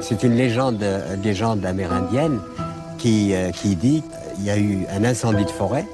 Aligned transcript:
C'est 0.00 0.22
une 0.22 0.34
légende, 0.34 0.84
légende 1.22 1.64
amérindienne 1.64 2.40
qui, 2.98 3.34
euh, 3.34 3.50
qui 3.50 3.76
dit 3.76 4.02
qu'il 4.34 4.44
y 4.44 4.50
a 4.50 4.58
eu 4.58 4.86
un 4.90 5.04
incendie 5.04 5.44
de 5.44 5.50
forêt 5.50 5.86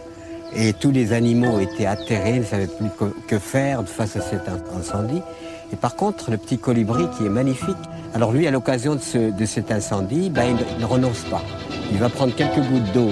et 0.54 0.72
tous 0.72 0.90
les 0.90 1.12
animaux 1.12 1.58
étaient 1.58 1.86
atterrés, 1.86 2.38
ne 2.38 2.44
savaient 2.44 2.68
plus 2.68 2.88
que, 3.26 3.38
faire 3.38 3.82
face 3.86 4.16
à 4.16 4.20
cet 4.20 4.42
incendie. 4.78 5.20
Et 5.72 5.76
par 5.76 5.96
contre, 5.96 6.30
le 6.30 6.36
petit 6.36 6.58
colibri 6.58 7.04
qui 7.16 7.26
est 7.26 7.30
magnifique, 7.30 7.76
alors 8.14 8.32
lui, 8.32 8.46
à 8.46 8.50
l'occasion 8.50 8.94
de, 8.94 9.30
de, 9.30 9.44
cet 9.44 9.70
incendie, 9.70 10.30
ben, 10.30 10.56
il, 10.56 10.80
ne 10.80 10.86
renonce 10.86 11.20
pas. 11.30 11.42
Il 11.90 11.98
va 11.98 12.08
prendre 12.08 12.34
quelques 12.34 12.60
gouttes 12.60 12.92
d'eau 12.94 13.10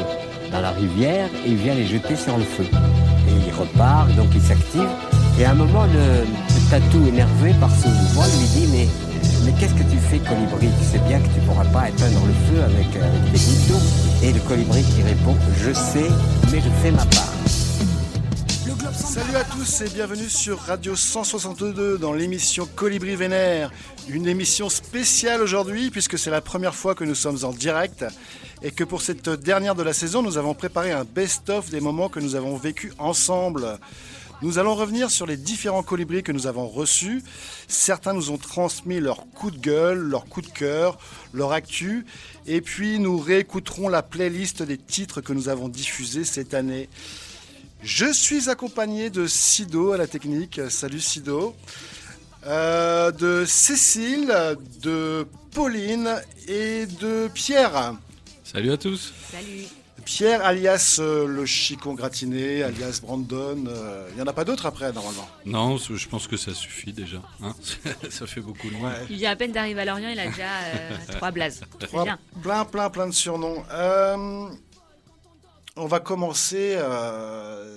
dans 0.52 0.60
la 0.60 0.70
rivière 0.70 1.28
et 1.44 1.50
il 1.50 1.56
vient 1.56 1.74
les 1.74 1.86
jeter 1.86 2.16
sur 2.16 2.38
le 2.38 2.44
feu. 2.44 2.64
Et 2.64 3.46
il 3.46 3.52
repart, 3.52 4.08
donc 4.14 4.28
il 4.34 4.40
s'active. 4.40 4.88
Et 5.38 5.44
à 5.44 5.50
un 5.50 5.54
moment, 5.54 5.84
le, 5.84 6.22
le 6.24 6.70
tatou, 6.70 7.06
énervé 7.08 7.52
par 7.60 7.70
ce 7.70 7.88
mouvement, 7.88 8.22
lui 8.22 8.60
dit 8.60 8.68
Mais 8.72 9.13
mais 9.44 9.52
qu'est-ce 9.52 9.74
que 9.74 9.90
tu 9.90 9.98
fais, 9.98 10.18
colibri 10.18 10.68
Tu 10.78 10.84
sais 10.92 11.04
bien 11.06 11.20
que 11.20 11.26
tu 11.26 11.40
pourras 11.46 11.64
pas 11.66 11.88
éteindre 11.88 12.26
le 12.26 12.32
feu 12.32 12.62
avec, 12.62 12.96
euh, 12.96 13.32
des 13.32 13.38
gouttes 13.38 13.68
d'eau. 13.68 14.26
Et 14.26 14.32
le 14.32 14.40
colibri 14.40 14.82
qui 14.82 15.02
répond 15.02 15.36
Je 15.58 15.72
sais, 15.72 16.08
mais 16.50 16.60
je 16.60 16.70
fais 16.82 16.90
ma 16.90 17.04
part. 17.06 17.32
Salut 18.94 19.36
à 19.36 19.44
tous 19.44 19.82
et 19.82 19.88
bienvenue 19.90 20.28
sur 20.28 20.58
Radio 20.58 20.96
162 20.96 21.98
dans 21.98 22.12
l'émission 22.12 22.66
Colibri 22.74 23.16
Vénère. 23.16 23.70
Une 24.08 24.26
émission 24.26 24.68
spéciale 24.68 25.42
aujourd'hui 25.42 25.90
puisque 25.90 26.18
c'est 26.18 26.30
la 26.30 26.40
première 26.40 26.74
fois 26.74 26.94
que 26.94 27.04
nous 27.04 27.14
sommes 27.14 27.44
en 27.44 27.50
direct 27.50 28.04
et 28.62 28.70
que 28.70 28.82
pour 28.82 29.02
cette 29.02 29.28
dernière 29.28 29.74
de 29.74 29.82
la 29.82 29.92
saison, 29.92 30.22
nous 30.22 30.38
avons 30.38 30.54
préparé 30.54 30.92
un 30.92 31.04
best-of 31.04 31.70
des 31.70 31.80
moments 31.80 32.08
que 32.08 32.20
nous 32.20 32.34
avons 32.34 32.56
vécus 32.56 32.92
ensemble. 32.98 33.78
Nous 34.42 34.58
allons 34.58 34.74
revenir 34.74 35.10
sur 35.10 35.26
les 35.26 35.36
différents 35.36 35.82
colibris 35.82 36.22
que 36.22 36.32
nous 36.32 36.46
avons 36.46 36.68
reçus. 36.68 37.22
Certains 37.68 38.12
nous 38.12 38.30
ont 38.30 38.36
transmis 38.36 39.00
leur 39.00 39.26
coup 39.30 39.50
de 39.50 39.58
gueule, 39.58 39.98
leur 39.98 40.26
coup 40.26 40.42
de 40.42 40.48
cœur, 40.48 40.98
leur 41.32 41.52
actu. 41.52 42.04
Et 42.46 42.60
puis 42.60 42.98
nous 42.98 43.18
réécouterons 43.18 43.88
la 43.88 44.02
playlist 44.02 44.62
des 44.62 44.76
titres 44.76 45.20
que 45.20 45.32
nous 45.32 45.48
avons 45.48 45.68
diffusés 45.68 46.24
cette 46.24 46.52
année. 46.52 46.88
Je 47.82 48.12
suis 48.12 48.50
accompagné 48.50 49.10
de 49.10 49.26
Sido 49.26 49.92
à 49.92 49.98
la 49.98 50.06
technique. 50.06 50.60
Salut 50.68 51.00
Sido. 51.00 51.54
Euh, 52.46 53.10
de 53.12 53.44
Cécile, 53.46 54.34
de 54.82 55.26
Pauline 55.52 56.20
et 56.46 56.86
de 56.86 57.28
Pierre. 57.32 57.94
Salut 58.42 58.72
à 58.72 58.76
tous. 58.76 59.12
Salut. 59.30 59.64
Pierre, 60.04 60.44
alias 60.44 60.98
euh, 60.98 61.26
le 61.26 61.46
chicon 61.46 61.94
gratiné, 61.94 62.62
alias 62.62 63.00
Brandon. 63.02 63.64
Euh, 63.66 64.06
il 64.10 64.16
n'y 64.16 64.22
en 64.22 64.26
a 64.26 64.32
pas 64.32 64.44
d'autres 64.44 64.66
après, 64.66 64.92
normalement? 64.92 65.28
Non, 65.46 65.76
je 65.76 66.08
pense 66.08 66.26
que 66.26 66.36
ça 66.36 66.52
suffit 66.54 66.92
déjà. 66.92 67.22
Hein. 67.42 67.54
ça 68.10 68.26
fait 68.26 68.40
beaucoup 68.40 68.68
de. 68.68 68.74
Il 69.10 69.16
vient 69.16 69.30
à 69.30 69.36
peine 69.36 69.52
d'arriver 69.52 69.80
à 69.80 69.84
Lorient, 69.84 70.10
il 70.10 70.20
a 70.20 70.26
déjà 70.26 70.42
euh, 70.44 70.96
trois 71.16 71.30
blazes. 71.30 71.62
Plein, 72.42 72.64
plein, 72.64 72.90
plein 72.90 73.06
de 73.06 73.12
surnoms. 73.12 73.64
on 75.76 75.86
va 75.86 76.00
commencer 76.00 76.78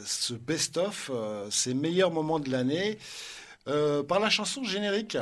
ce 0.05 0.33
best-of, 0.33 1.11
ces 1.49 1.73
meilleurs 1.73 2.11
moments 2.11 2.39
de 2.39 2.49
l'année, 2.51 2.97
par 3.65 4.19
la 4.19 4.29
chanson 4.29 4.63
générique. 4.63 5.17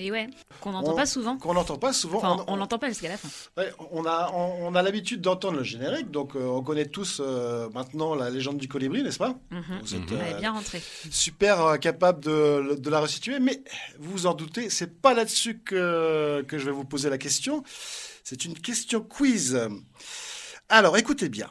Et 0.00 0.12
ouais, 0.12 0.28
qu'on 0.60 0.70
n'entend 0.70 0.94
pas 0.94 1.06
souvent. 1.06 1.38
Qu'on 1.38 1.54
n'entend 1.54 1.76
pas 1.76 1.92
souvent. 1.92 2.18
Enfin, 2.18 2.44
on 2.46 2.54
l'entend 2.54 2.78
pas 2.78 2.88
jusqu'à 2.88 3.08
la 3.08 3.16
fin. 3.16 3.28
on 3.90 4.06
a, 4.06 4.30
on, 4.32 4.72
a 4.76 4.82
l'habitude 4.82 5.20
d'entendre 5.20 5.58
le 5.58 5.64
générique, 5.64 6.12
donc 6.12 6.36
euh, 6.36 6.46
on 6.46 6.62
connaît 6.62 6.86
tous 6.86 7.20
euh, 7.20 7.68
maintenant 7.70 8.14
la 8.14 8.30
légende 8.30 8.58
du 8.58 8.68
colibri, 8.68 9.02
n'est-ce 9.02 9.18
pas? 9.18 9.34
Mhm. 9.50 9.80
Vous 9.82 9.94
êtes 9.96 10.12
euh, 10.12 10.38
bien 10.38 10.52
rentré. 10.52 10.80
Super 11.10 11.80
capable 11.80 12.22
de, 12.22 12.76
de, 12.78 12.90
la 12.90 13.00
resituer, 13.00 13.40
mais 13.40 13.60
vous 13.98 14.12
vous 14.12 14.26
en 14.26 14.34
doutez, 14.34 14.70
c'est 14.70 15.00
pas 15.02 15.14
là-dessus 15.14 15.58
que, 15.58 16.44
que 16.46 16.58
je 16.58 16.66
vais 16.66 16.72
vous 16.72 16.84
poser 16.84 17.10
la 17.10 17.18
question. 17.18 17.64
C'est 18.22 18.44
une 18.44 18.54
question 18.54 19.00
quiz. 19.00 19.58
Alors, 20.68 20.96
écoutez 20.96 21.28
bien. 21.28 21.50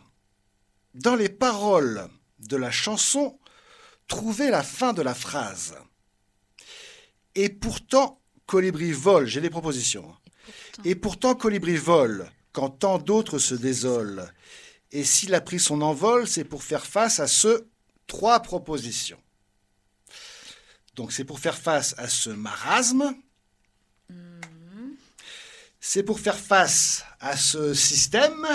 Dans 0.94 1.16
les 1.16 1.30
paroles 1.30 2.08
de 2.40 2.56
la 2.56 2.72
chanson, 2.72 3.40
trouvez 4.08 4.50
la 4.52 4.64
fin 4.64 4.94
de 4.94 5.02
la 5.02 5.14
phrase. 5.14 5.76
Et 7.36 7.50
pourtant, 7.50 8.17
Colibri 8.48 8.94
vole, 8.94 9.28
j'ai 9.28 9.42
des 9.42 9.50
propositions. 9.50 10.16
Et 10.86 10.96
pourtant, 10.96 11.36
Colibri 11.36 11.76
vole 11.76 12.32
quand 12.54 12.70
tant 12.70 12.98
d'autres 12.98 13.38
se 13.38 13.54
désolent. 13.54 14.26
Et 14.92 15.04
s'il 15.04 15.36
a 15.36 15.42
pris 15.42 15.60
son 15.60 15.82
envol, 15.82 16.28
c'est 16.28 16.46
pour 16.46 16.64
faire 16.64 16.86
face 16.86 17.20
à 17.20 17.28
ce 17.28 17.68
trois 18.08 18.40
propositions. 18.40 19.22
Donc 20.96 21.12
c'est 21.12 21.26
pour 21.26 21.40
faire 21.40 21.58
face 21.58 21.94
à 21.98 22.08
ce 22.08 22.30
marasme. 22.30 23.14
Mhm. 24.10 24.96
C'est 25.80 26.04
pour 26.04 26.20
faire 26.20 26.40
face 26.40 27.04
à 27.20 27.36
ce 27.38 27.74
système. 27.74 28.48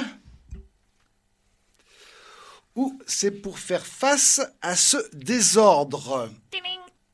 Ou 2.74 2.98
c'est 3.06 3.30
pour 3.30 3.58
faire 3.58 3.86
face 3.86 4.40
à 4.62 4.74
ce 4.74 4.96
désordre. 5.14 6.30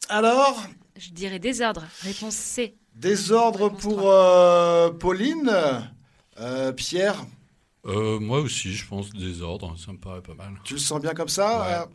Alors, 0.08 0.64
je 0.98 1.10
dirais 1.10 1.38
désordre. 1.38 1.84
Réponse 2.03 2.34
C. 2.34 2.75
Désordre 2.94 3.69
pour 3.69 4.10
euh, 4.10 4.91
Pauline. 4.91 5.53
Euh, 6.41 6.72
Pierre 6.72 7.25
euh, 7.86 8.19
Moi 8.19 8.41
aussi, 8.41 8.75
je 8.75 8.86
pense 8.86 9.10
désordre. 9.10 9.76
Ça 9.78 9.92
me 9.92 9.98
paraît 9.98 10.20
pas 10.22 10.34
mal. 10.34 10.54
Tu 10.64 10.75
le 10.75 10.81
sens 10.81 11.00
bien 11.00 11.14
comme 11.14 11.28
ça 11.28 11.88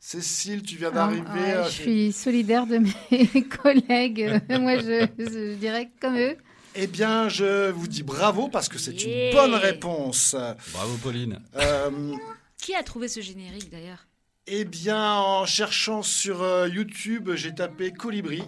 Cécile, 0.00 0.62
tu 0.62 0.76
viens 0.76 0.92
d'arriver. 0.92 1.62
je 1.64 1.70
suis 1.70 2.12
solidaire 2.12 2.66
de 2.66 2.78
mes 2.78 3.42
collègues. 3.62 4.40
moi, 4.50 4.78
je, 4.78 5.54
dirais 5.54 5.90
comme 6.00 6.16
eux. 6.16 6.36
Eh 6.74 6.86
bien, 6.86 7.28
je 7.28 7.70
vous 7.70 7.88
dis 7.88 8.04
bravo 8.04 8.48
parce 8.48 8.68
que 8.68 8.78
c'est 8.78 9.04
une 9.04 9.32
bonne 9.32 9.54
réponse. 9.54 10.36
Bravo, 10.72 10.96
Pauline. 11.02 11.40
Qui 12.58 12.74
a 12.74 12.82
trouvé 12.82 13.08
ce 13.08 13.20
générique 13.20 13.70
d'ailleurs? 13.70 14.07
Eh 14.50 14.64
bien, 14.64 15.14
en 15.14 15.46
cherchant 15.46 16.02
sur 16.02 16.42
euh, 16.42 16.68
YouTube, 16.68 17.30
j'ai 17.34 17.54
tapé 17.54 17.92
colibri. 17.92 18.42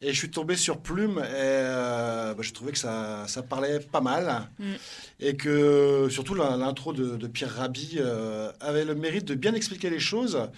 Et 0.00 0.12
je 0.12 0.18
suis 0.18 0.30
tombé 0.30 0.56
sur 0.56 0.80
Plume 0.80 1.18
et 1.18 1.22
euh, 1.32 2.34
bah, 2.34 2.42
je 2.42 2.52
trouvais 2.52 2.72
que 2.72 2.78
ça, 2.78 3.26
parlait 3.48 3.80
pas 3.80 4.00
mal. 4.00 4.48
Mm. 4.58 4.72
Et 5.20 5.36
que 5.36 6.08
surtout 6.10 6.34
l'intro 6.34 6.92
de, 6.92 7.26
Pierre 7.26 7.54
Rabhi 7.54 7.96
euh, 7.96 8.52
avait 8.60 8.84
le 8.84 8.94
mérite 8.94 9.24
de 9.24 9.34
bien 9.34 9.54
expliquer 9.54 9.88
les 9.88 10.00
choses 10.00 10.50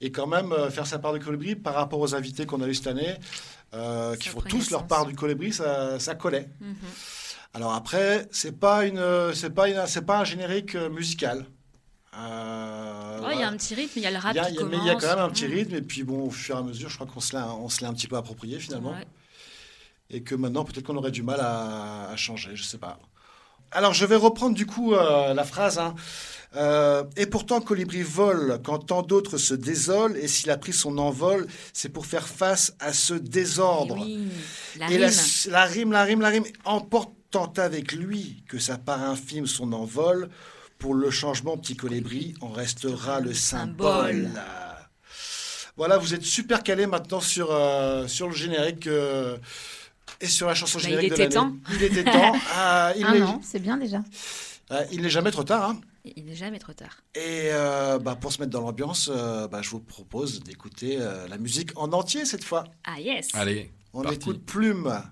et 0.00 0.10
quand 0.10 0.26
même 0.26 0.54
faire 0.70 0.86
sa 0.86 0.98
part 0.98 1.12
de 1.12 1.18
colibri 1.18 1.56
par 1.56 1.74
rapport 1.74 2.00
aux 2.00 2.14
invités 2.14 2.46
qu'on 2.46 2.62
a 2.62 2.68
eu 2.68 2.74
cette 2.74 2.86
année, 2.86 3.16
qui 4.18 4.28
font 4.30 4.40
tous 4.40 4.70
leur 4.70 4.86
part 4.86 5.04
du 5.04 5.14
colibri, 5.14 5.52
ça, 5.52 6.14
collait. 6.18 6.48
Mm-hmm. 6.62 7.54
Alors 7.54 7.74
après, 7.74 8.28
c'est 8.30 8.58
pas 8.58 8.86
une, 8.86 9.34
c'est 9.34 9.50
pas 9.50 9.86
c'est 9.86 10.06
pas 10.06 10.20
un 10.20 10.24
générique 10.24 10.74
musical. 10.74 11.44
Euh, 12.18 13.30
il 13.32 13.38
y 13.38 13.42
a 13.42 13.48
un 13.48 13.56
petit 13.56 13.74
rythme, 13.74 13.92
il 13.96 14.02
y 14.02 14.06
a 14.06 14.10
le 14.10 14.18
rap. 14.18 14.34
qui 14.34 14.64
mais 14.64 14.78
il 14.78 14.86
y 14.86 14.90
a 14.90 14.96
quand 14.96 15.08
même 15.08 15.18
un 15.20 15.30
petit 15.30 15.46
rythme, 15.46 15.76
et 15.76 15.82
puis 15.82 16.02
bon, 16.02 16.26
au 16.26 16.30
fur 16.30 16.56
et 16.56 16.58
à 16.58 16.62
mesure, 16.62 16.88
je 16.88 16.96
crois 16.96 17.06
qu'on 17.06 17.20
se 17.20 17.32
l'est 17.36 17.86
un 17.86 17.94
petit 17.94 18.08
peu 18.08 18.16
approprié 18.16 18.58
finalement. 18.58 18.94
Et 20.12 20.22
que 20.22 20.34
maintenant, 20.34 20.64
peut-être 20.64 20.84
qu'on 20.84 20.96
aurait 20.96 21.12
du 21.12 21.22
mal 21.22 21.38
à, 21.40 22.12
changer, 22.16 22.50
je 22.54 22.64
sais 22.64 22.78
pas. 22.78 22.98
Alors, 23.70 23.94
je 23.94 24.04
vais 24.04 24.16
reprendre 24.16 24.56
du 24.56 24.66
coup 24.66 24.94
euh, 24.94 25.32
la 25.32 25.44
phrase. 25.44 25.78
Hein. 25.78 25.94
Euh, 26.56 27.04
et 27.16 27.26
pourtant, 27.26 27.60
Colibri 27.60 28.02
vole 28.02 28.60
quand 28.64 28.80
tant 28.80 29.02
d'autres 29.02 29.38
se 29.38 29.54
désolent, 29.54 30.16
et 30.16 30.26
s'il 30.26 30.50
a 30.50 30.56
pris 30.56 30.72
son 30.72 30.98
envol, 30.98 31.46
c'est 31.72 31.90
pour 31.90 32.06
faire 32.06 32.26
face 32.26 32.74
à 32.80 32.92
ce 32.92 33.14
désordre. 33.14 33.98
Et, 33.98 34.00
oui, 34.00 34.28
la, 34.76 34.90
et 34.90 34.96
rime. 34.96 35.10
La, 35.46 35.52
la, 35.52 35.64
rime, 35.66 35.92
la 35.92 36.02
rime, 36.02 36.20
la 36.20 36.28
rime, 36.30 36.44
emportant 36.64 37.52
avec 37.58 37.92
lui 37.92 38.42
que 38.48 38.58
sa 38.58 38.76
part 38.76 39.04
infime 39.04 39.46
son 39.46 39.72
envol, 39.72 40.28
pour 40.80 40.94
le 40.94 41.10
changement, 41.10 41.56
petit 41.58 41.76
colibri, 41.76 42.34
on 42.40 42.48
restera 42.48 43.20
le 43.20 43.32
symbole. 43.34 44.30
Voilà, 45.76 45.98
vous 45.98 46.14
êtes 46.14 46.24
super 46.24 46.62
calé 46.62 46.86
maintenant 46.86 47.20
sur, 47.20 47.52
euh, 47.52 48.08
sur 48.08 48.28
le 48.28 48.34
générique 48.34 48.86
euh, 48.86 49.36
et 50.20 50.26
sur 50.26 50.48
la 50.48 50.54
chanson 50.54 50.78
bah, 50.78 50.84
générique 50.84 51.12
il 51.16 51.22
était 51.22 51.28
temps. 51.28 51.54
Il 51.72 51.82
était 51.82 52.04
temps. 52.04 52.32
Ah, 52.54 52.92
il 52.96 53.06
non, 53.06 53.40
c'est 53.44 53.60
bien 53.60 53.76
déjà. 53.76 54.02
Euh, 54.72 54.84
il 54.90 55.02
n'est 55.02 55.10
jamais 55.10 55.30
trop 55.30 55.44
tard. 55.44 55.70
Hein. 55.70 55.80
Il 56.16 56.24
n'est 56.24 56.34
jamais 56.34 56.58
trop 56.58 56.72
tard. 56.72 57.02
Et 57.14 57.50
bah, 58.02 58.16
pour 58.18 58.32
se 58.32 58.40
mettre 58.40 58.50
dans 58.50 58.62
l'ambiance, 58.62 59.10
bah, 59.10 59.60
je 59.60 59.68
vous 59.70 59.80
propose 59.80 60.42
d'écouter 60.42 60.98
la 61.28 61.36
musique 61.36 61.70
en 61.76 61.92
entier 61.92 62.24
cette 62.24 62.44
fois. 62.44 62.64
Ah 62.84 62.98
yes. 62.98 63.28
Allez. 63.34 63.70
On 63.92 64.02
écoute 64.04 64.44
Plume. 64.46 65.02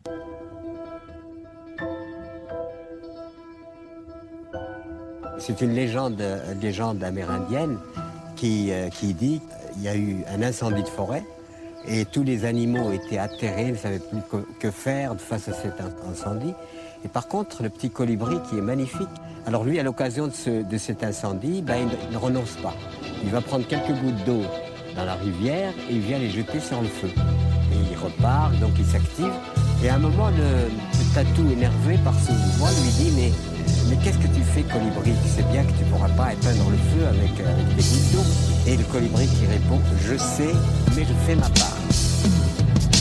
C'est 5.38 5.60
une 5.60 5.72
légende, 5.72 6.22
légende 6.60 7.02
amérindienne 7.02 7.78
qui, 8.36 8.70
euh, 8.70 8.88
dit 9.02 9.40
qu'il 9.72 9.82
y 9.82 9.88
a 9.88 9.96
eu 9.96 10.24
un 10.32 10.42
incendie 10.42 10.82
de 10.82 10.88
forêt 10.88 11.24
et 11.86 12.04
tous 12.04 12.22
les 12.22 12.44
animaux 12.44 12.92
étaient 12.92 13.18
atterrés, 13.18 13.72
ne 13.72 13.76
savaient 13.76 14.00
plus 14.00 14.20
que, 14.58 14.70
faire 14.70 15.14
face 15.18 15.48
à 15.48 15.52
cet 15.52 15.74
incendie. 16.10 16.52
Et 17.04 17.08
par 17.08 17.28
contre, 17.28 17.62
le 17.62 17.70
petit 17.70 17.90
colibri 17.90 18.36
qui 18.48 18.58
est 18.58 18.62
magnifique, 18.62 19.08
alors 19.46 19.64
lui, 19.64 19.78
à 19.78 19.82
l'occasion 19.82 20.28
de, 20.28 20.78
cet 20.78 21.02
incendie, 21.02 21.62
ben, 21.62 21.88
il, 22.08 22.12
ne 22.12 22.18
renonce 22.18 22.56
pas. 22.62 22.74
Il 23.22 23.30
va 23.30 23.40
prendre 23.40 23.66
quelques 23.66 23.92
gouttes 23.92 24.24
d'eau 24.26 24.42
dans 24.96 25.04
la 25.04 25.14
rivière 25.14 25.72
et 25.88 25.94
il 25.94 26.00
vient 26.00 26.18
les 26.18 26.30
jeter 26.30 26.60
sur 26.60 26.80
le 26.82 26.88
feu. 26.88 27.08
Et 27.08 27.92
il 27.92 27.96
repart, 27.96 28.52
donc 28.58 28.72
il 28.78 28.84
s'active. 28.84 29.32
Et 29.82 29.88
à 29.88 29.94
un 29.94 29.98
moment, 29.98 30.28
le, 30.28 30.68
tatou 31.14 31.50
énervé 31.50 31.96
par 32.04 32.14
ce 32.14 32.32
mouvement 32.32 32.66
lui 32.82 32.90
dit 33.04 33.12
mais, 33.16 33.32
mais 33.88 33.96
qu'est-ce 33.96 34.18
que 34.18 34.26
tu 34.28 34.42
fais 34.42 34.62
colibri 34.62 35.12
Tu 35.22 35.28
sais 35.28 35.42
bien 35.50 35.64
que 35.64 35.72
tu 35.72 35.84
ne 35.84 35.90
pourras 35.90 36.08
pas 36.10 36.32
éteindre 36.32 36.70
le 36.70 36.76
feu 36.76 37.06
avec, 37.06 37.40
euh, 37.40 37.56
des 37.76 37.82
gouttes. 38.16 38.66
Et 38.66 38.76
le 38.76 38.84
colibri 38.84 39.26
qui 39.26 39.46
répond 39.46 39.80
Je 40.06 40.16
sais, 40.16 40.54
mais 40.96 41.04
je 41.04 41.14
fais 41.26 41.34
ma 41.34 41.48
part. 41.48 41.76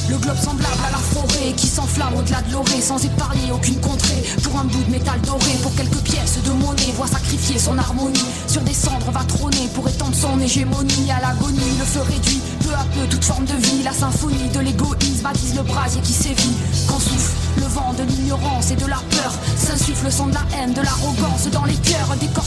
Le 0.09 0.17
globe 0.17 0.37
semblable 0.37 0.83
à 0.87 0.91
la 0.91 0.97
forêt 0.97 1.51
qui 1.57 1.67
s'enflamme 1.67 2.15
au-delà 2.17 2.41
de 2.41 2.53
l'orée 2.53 2.81
sans 2.81 3.03
épargner 3.03 3.51
aucune 3.51 3.79
contrée. 3.81 4.23
Pour 4.41 4.57
un 4.57 4.63
bout 4.63 4.83
de 4.83 4.91
métal 4.91 5.19
doré, 5.21 5.51
pour 5.61 5.75
quelques 5.75 6.01
pièces 6.03 6.41
de 6.43 6.51
monnaie, 6.51 6.93
voit 6.95 7.07
sacrifier 7.07 7.59
son 7.59 7.77
harmonie. 7.77 8.25
Sur 8.47 8.61
des 8.61 8.73
cendres 8.73 9.11
va 9.11 9.23
trôner 9.25 9.67
pour 9.75 9.87
étendre 9.89 10.15
son 10.15 10.39
hégémonie 10.39 11.11
à 11.11 11.19
l'agonie. 11.19 11.77
Le 11.77 11.85
feu 11.85 12.01
réduit 12.01 12.41
peu 12.65 12.73
à 12.73 12.85
peu 12.95 13.05
toute 13.09 13.25
forme 13.25 13.45
de 13.45 13.55
vie. 13.55 13.83
La 13.83 13.91
symphonie 13.91 14.47
de 14.53 14.59
l'égoïsme 14.59 15.23
baptise 15.23 15.55
le 15.55 15.63
brasier 15.63 16.01
qui 16.01 16.13
sévit. 16.13 16.55
Quand 16.87 16.99
souffle 16.99 17.33
le 17.57 17.65
vent 17.65 17.93
de 17.97 18.03
l'ignorance 18.03 18.71
et 18.71 18.75
de 18.75 18.85
la 18.85 19.01
peur, 19.09 19.33
s'insuffle 19.57 20.05
le 20.05 20.11
sang 20.11 20.27
de 20.27 20.35
la 20.35 20.45
haine, 20.57 20.73
de 20.73 20.81
l'arrogance 20.81 21.47
dans 21.51 21.65
les 21.65 21.75
cœurs 21.75 22.15
des 22.19 22.27
corps 22.27 22.45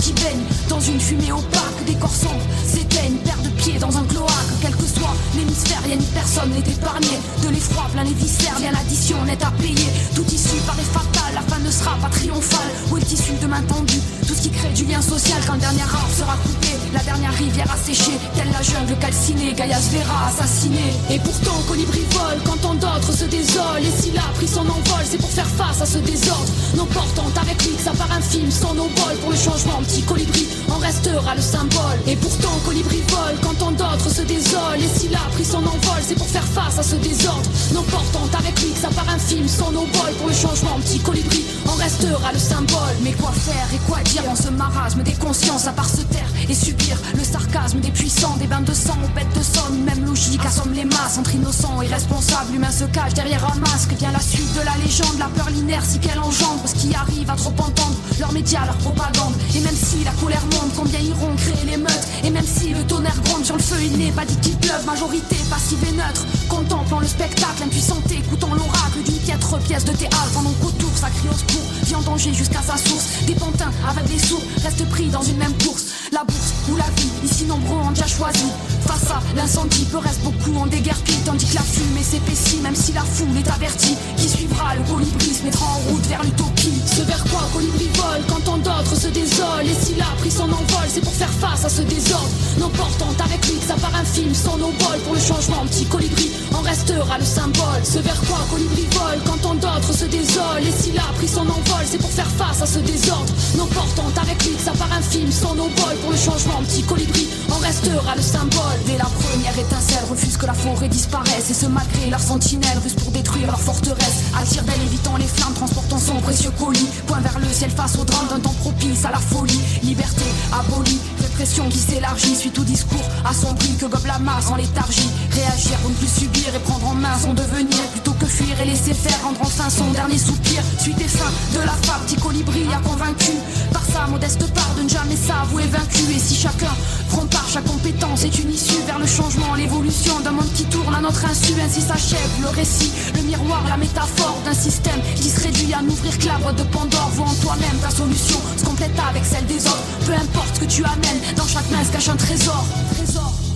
qui 0.00 0.12
baignent 0.12 0.44
dans 0.68 0.80
une 0.80 1.00
fumée 1.00 1.32
opaque. 1.32 1.84
Des 1.86 1.94
corps 1.94 2.14
sombres 2.14 2.44
s'éteignent, 2.66 3.16
perdent 3.24 3.42
de 3.42 3.48
pied 3.50 3.78
dans 3.78 3.96
un 3.96 4.04
cloaque, 4.04 4.30
quel 4.60 4.76
que 4.76 4.86
soit 4.86 5.14
l'hémisphère, 5.34 5.80
y 5.88 5.92
a 5.92 5.94
une 5.94 6.04
personne 6.12 6.50
n'est 6.50 6.70
épargnée. 6.72 7.18
De 7.42 7.48
l'effroi 7.48 7.88
plein 7.92 8.04
les 8.04 8.14
viscères, 8.14 8.58
bien 8.58 8.72
l'addition 8.72 9.16
n'est 9.24 9.42
à 9.42 9.50
payer. 9.52 9.88
Tout 10.14 10.26
issu 10.26 10.56
paraît 10.66 10.82
fatal, 10.82 11.34
la 11.34 11.40
fin 11.42 11.60
ne 11.60 11.70
sera 11.70 11.96
pas 11.96 12.08
triomphale. 12.08 12.70
Où 12.90 12.96
est 12.96 13.00
le 13.00 13.06
tissu 13.06 13.32
de 13.40 13.46
main 13.46 13.62
tendue 13.62 14.00
Tout 14.26 14.34
ce 14.34 14.42
qui 14.42 14.50
crée 14.50 14.68
du 14.70 14.84
lien 14.84 15.00
social 15.00 15.40
quand 15.46 15.54
le 15.54 15.60
dernier 15.60 15.82
arbre 15.82 16.14
sera 16.16 16.36
coupé, 16.36 16.76
la 16.92 17.00
dernière 17.00 17.32
rivière 17.34 17.70
asséchée, 17.72 18.18
telle 18.36 18.50
la 18.52 18.62
jungle 18.62 18.96
calcinée, 19.00 19.54
Gailla's 19.54 19.88
Vera 19.90 20.28
assassiné. 20.28 20.92
Et 21.10 21.18
pourtant, 21.18 21.56
colibri 21.68 22.04
vole 22.10 22.40
quand 22.44 22.60
tant 22.60 22.74
d'autres 22.74 23.12
se 23.12 23.24
désolent. 23.24 23.80
Et 23.80 24.02
s'il 24.02 24.16
a 24.18 24.28
pris 24.34 24.48
son 24.48 24.62
envol, 24.62 25.04
c'est 25.04 25.18
pour 25.18 25.30
faire 25.30 25.48
face 25.48 25.80
à 25.80 25.86
ce 25.86 25.98
désordre. 25.98 26.52
Non 26.76 26.86
portant 26.86 27.30
avec 27.40 27.62
lui 27.64 27.76
ça 27.82 27.92
part 27.92 28.12
infime, 28.12 28.50
sans 28.50 28.74
nos 28.74 28.88
bols 28.88 29.16
pour 29.20 29.30
le 29.30 29.36
changement. 29.36 29.80
Petit 29.82 30.02
colibri 30.02 30.46
en 30.68 30.78
restera 30.78 31.34
le 31.34 31.40
symbole. 31.40 31.98
Et 32.06 32.16
pourtant, 32.16 32.52
colibri 32.64 33.02
vole 33.08 33.38
quand 33.42 33.54
tant 33.54 33.70
d'autres 33.72 34.10
se 34.10 34.22
désolent. 34.22 34.49
Et 34.50 34.98
s'il 34.98 35.14
a 35.14 35.18
pris 35.32 35.44
son 35.44 35.58
envol, 35.58 36.00
c'est 36.02 36.14
pour 36.14 36.26
faire 36.26 36.44
face 36.44 36.78
à 36.78 36.82
ce 36.82 36.96
désordre. 36.96 37.48
Non 37.72 37.82
portant 37.82 38.26
avec 38.36 38.60
lui 38.62 38.72
ça 38.74 38.88
part 38.88 39.08
infime, 39.08 39.46
sans 39.46 39.70
nos 39.70 39.86
bols 39.86 40.14
pour 40.18 40.28
le 40.28 40.34
changement. 40.34 40.78
Petit 40.80 40.98
colibri 40.98 41.44
en 41.68 41.74
restera 41.74 42.32
le 42.32 42.38
symbole. 42.38 42.96
Mais 43.02 43.12
quoi 43.12 43.30
faire 43.30 43.68
et 43.72 43.78
quoi 43.86 43.98
dire 44.04 44.28
en 44.28 44.34
ce 44.34 44.48
marasme 44.48 45.02
des 45.02 45.12
consciences 45.12 45.66
à 45.66 45.72
part 45.72 45.88
se 45.88 46.02
taire 46.02 46.28
et 46.48 46.54
subir 46.54 46.96
le 47.16 47.22
sarcasme 47.22 47.78
des 47.80 47.90
puissants, 47.90 48.36
des 48.38 48.46
bains 48.46 48.62
de 48.62 48.72
sang 48.72 48.96
aux 49.04 49.14
bêtes 49.14 49.32
de 49.36 49.42
somme, 49.42 49.84
même 49.84 50.04
logique 50.04 50.44
assomme 50.44 50.72
les 50.72 50.84
masses 50.84 51.18
entre 51.18 51.34
innocents 51.34 51.80
et 51.82 51.86
responsables. 51.86 52.52
L'humain 52.52 52.72
se 52.72 52.84
cache 52.84 53.14
derrière 53.14 53.44
un 53.44 53.58
masque. 53.60 53.92
Vient 53.98 54.12
la 54.12 54.20
suite 54.20 54.52
de 54.54 54.64
la 54.64 54.76
légende, 54.82 55.18
la 55.18 55.28
peur, 55.28 55.50
l'inertie 55.50 56.00
qu'elle 56.00 56.18
engendre. 56.18 56.62
Ce 56.66 56.74
qui 56.74 56.94
arrive 56.94 57.30
à 57.30 57.36
trop 57.36 57.50
entendre, 57.50 57.96
leurs 58.18 58.32
médias, 58.32 58.64
leur 58.64 58.76
propagande. 58.78 59.34
Et 59.54 59.60
même 59.60 59.76
si 59.76 60.02
la 60.04 60.12
colère 60.12 60.42
monte, 60.52 60.74
combien 60.76 61.00
iront 61.00 61.36
créer 61.36 61.66
l'émeute 61.66 62.06
Et 62.24 62.30
même 62.30 62.46
si 62.46 62.70
le 62.70 62.82
tonnerre 62.84 63.20
gronde 63.24 63.44
sur 63.44 63.56
le 63.56 63.62
feu, 63.62 63.76
il 63.82 63.98
n'est 63.98 64.12
pas 64.12 64.24
dit 64.24 64.39
qu'il 64.40 64.56
pleuve. 64.56 64.84
Majorité 64.86 65.36
passive 65.48 65.84
et 65.88 65.92
neutre, 65.92 66.26
contemplant 66.48 67.00
le 67.00 67.06
spectacle, 67.06 67.62
impuissanté, 67.64 68.16
écoutant 68.16 68.52
l'oracle 68.54 69.02
d'une 69.04 69.18
piètre 69.18 69.58
pièce 69.58 69.84
de 69.84 69.92
théâtre. 69.92 70.30
Pendant 70.34 70.52
qu'autour, 70.60 70.90
ça 70.94 71.08
crie 71.10 71.28
au 71.28 71.36
secours, 71.36 71.66
vit 71.84 71.94
en 71.94 72.02
danger 72.02 72.32
jusqu'à 72.34 72.62
sa 72.62 72.76
source. 72.76 73.24
Des 73.26 73.34
pantins 73.34 73.70
avec 73.88 74.04
des 74.06 74.18
sourds 74.18 74.42
restent 74.62 74.88
pris 74.88 75.06
dans 75.06 75.22
une 75.22 75.36
même 75.36 75.56
course. 75.64 75.84
La 76.12 76.24
bourse 76.24 76.52
ou 76.70 76.76
la 76.76 76.90
vie, 76.96 77.10
ici 77.24 77.44
nombreux 77.44 77.78
ont 77.78 77.90
déjà 77.90 78.06
choisi. 78.06 78.46
Face 78.86 79.10
à 79.10 79.20
l'incendie, 79.36 79.84
peu 79.90 79.98
reste 79.98 80.20
beaucoup 80.22 80.56
en 80.58 80.66
déguerpi, 80.66 81.14
tandis 81.24 81.46
que 81.46 81.54
la 81.54 81.62
fumée 81.62 82.02
s'épaissit, 82.02 82.60
même 82.62 82.74
si 82.74 82.92
la 82.92 83.02
foule 83.02 83.36
est 83.36 83.48
avertie. 83.48 83.96
Qui 84.16 84.28
suivra 84.28 84.74
le 84.74 84.82
colibri 84.82 85.34
se 85.34 85.44
mettra 85.44 85.66
en 85.66 85.90
route 85.90 86.06
vers 86.06 86.22
l'utopie? 86.24 86.80
Ce 86.86 87.02
vers 87.02 87.22
quoi 87.24 87.48
colibri 87.52 87.88
vole 87.94 88.24
quand 88.28 88.40
tant 88.44 88.58
d'autres 88.58 88.96
se 88.96 89.08
désolent? 89.08 89.64
Et 89.64 89.74
s'il 89.74 90.00
a 90.00 90.10
pris 90.18 90.30
son 90.30 90.44
envol, 90.44 90.88
c'est 90.88 91.00
pour 91.00 91.14
faire 91.14 91.30
face 91.30 91.64
à 91.64 91.68
ce 91.68 91.82
désordre. 91.82 92.30
Non 92.58 92.70
portant 92.70 93.14
avec 93.24 93.46
lui 93.46 93.58
que 93.58 93.66
ça 93.66 93.74
part 93.74 93.94
infime, 93.94 94.29
sans 94.34 94.56
nos 94.56 94.72
bols 94.72 95.00
pour 95.04 95.14
le 95.14 95.20
changement. 95.20 95.64
Petit 95.66 95.86
colibri 95.86 96.30
en 96.52 96.60
restera 96.60 97.18
le 97.18 97.24
symbole. 97.24 97.82
Ce 97.84 97.98
vers 97.98 98.20
quoi 98.22 98.38
colibri 98.50 98.86
vole 98.92 99.20
quand 99.24 99.38
tant 99.42 99.54
d'autres 99.54 99.92
se 99.92 100.04
désolent. 100.04 100.66
Et 100.66 100.72
s'il 100.72 100.98
a 100.98 101.12
pris 101.16 101.28
son 101.28 101.42
envol, 101.42 101.84
c'est 101.84 101.98
pour 101.98 102.10
faire 102.10 102.30
face 102.30 102.62
à 102.62 102.66
ce 102.66 102.78
désordre. 102.78 103.32
Non 103.56 103.66
portant 103.66 104.10
avec 104.20 104.44
lui 104.44 104.56
ça 104.58 104.72
part 104.72 104.92
infime, 104.92 105.30
sans 105.30 105.54
nos 105.54 105.68
bols 105.68 105.96
pour 106.02 106.10
le 106.10 106.16
changement. 106.16 106.62
Petit 106.68 106.82
colibri 106.82 107.28
en 107.50 107.58
restera 107.58 108.14
le 108.16 108.22
symbole. 108.22 108.78
Dès 108.86 108.98
la 108.98 109.04
première 109.04 109.58
étincelle, 109.58 110.04
refuse 110.10 110.36
que 110.36 110.46
la 110.46 110.54
forêt 110.54 110.88
disparaisse. 110.88 111.50
Et 111.50 111.54
ce 111.54 111.66
malgré 111.66 112.10
leurs 112.10 112.20
sentinelles, 112.20 112.78
rusent 112.82 112.94
pour 112.94 113.10
détruire 113.12 113.46
leur 113.46 113.60
forteresse. 113.60 114.24
Attire 114.38 114.62
d'elle, 114.64 114.82
évitant 114.82 115.16
les 115.16 115.26
flammes, 115.26 115.54
transportant 115.54 115.98
son 115.98 116.20
précieux 116.20 116.52
colis. 116.58 116.88
Point 117.06 117.20
vers 117.20 117.38
le 117.38 117.48
ciel 117.52 117.70
face 117.70 117.96
au 117.98 118.04
drame 118.04 118.28
d'un 118.28 118.40
temps 118.40 118.54
propice 118.60 119.04
à 119.04 119.10
la 119.10 119.18
folie. 119.18 119.60
Liberté 119.82 120.24
abolie, 120.52 121.00
répression 121.20 121.68
qui 121.68 121.78
s'élargit. 121.78 122.36
Suite 122.36 122.58
au 122.58 122.64
discours 122.64 123.08
assombri 123.24 123.74
que 123.76 123.86
gobe 123.86 124.06
masse 124.20 124.48
en 124.50 124.56
léthargie. 124.56 125.10
Réagir 125.32 125.76
pour 125.78 125.90
ne 125.90 125.94
plus 125.96 126.08
subir 126.08 126.54
et 126.54 126.58
prendre 126.60 126.86
en 126.88 126.94
main 126.94 127.18
son 127.18 127.34
devenir. 127.34 127.80
Plutôt 127.92 128.12
que 128.12 128.26
fuir 128.26 128.60
et 128.60 128.64
laisser 128.64 128.94
faire, 128.94 129.18
rendre 129.22 129.40
enfin 129.42 129.68
son 129.70 129.90
dernier 129.90 130.18
soupir. 130.18 130.62
Suite 130.78 131.00
et 131.00 131.08
fin 131.08 131.30
de 131.54 131.60
la 131.64 131.72
fable, 131.72 132.04
petit 132.06 132.16
colibri 132.16 132.64
a 132.74 132.80
convaincu 132.86 133.32
par 133.72 133.82
sa 133.84 134.06
modeste 134.06 134.46
part 134.52 134.74
de 134.76 134.82
ne 134.82 134.88
jamais 134.88 135.16
s'avouer 135.16 135.66
vaincu. 135.66 136.04
Et 136.14 136.18
si 136.18 136.34
chacun 136.34 136.72
prend 137.08 137.26
part, 137.26 137.46
chaque 137.52 137.64
compétence 137.64 138.24
est 138.24 138.38
une 138.38 138.52
issue 138.52 138.80
vers 138.86 138.98
le 138.98 139.06
changement, 139.06 139.54
l'évolution 139.54 140.20
d'un 140.20 140.32
monde 140.32 140.52
qui 140.54 140.64
tourne 140.64 140.94
à 140.94 141.00
notre 141.00 141.24
insu. 141.24 141.54
Ainsi 141.64 141.80
s'achève 141.80 142.30
le 142.40 142.48
récit, 142.48 142.90
le 143.14 143.22
miroir, 143.22 143.62
la 143.68 143.76
métaphore 143.76 144.38
d'un 144.44 144.54
système 144.54 145.00
qui 145.16 145.28
se 145.28 145.40
réduit 145.40 145.72
à 145.74 145.82
n'ouvrir 145.82 146.16
que 146.18 146.26
la 146.26 146.38
boîte 146.38 146.56
de 146.56 146.64
Pandore. 146.64 147.10
Vois 147.14 147.26
en 147.26 147.34
toi-même 147.34 147.78
ta 147.82 147.90
solution, 147.90 148.38
se 148.56 148.64
complète 148.64 148.98
avec 149.08 149.24
celle 149.24 149.46
des 149.46 149.66
autres. 149.66 149.84
Peu 150.06 150.12
importe 150.12 150.58
que 150.58 150.64
tu 150.64 150.84
amènes, 150.84 151.34
dans 151.36 151.46
chaque 151.46 151.70
main 151.70 151.84
se 151.84 151.92
cache 151.92 152.08
un 152.08 152.16
trésor. 152.16 152.64
trésor. 152.94 153.49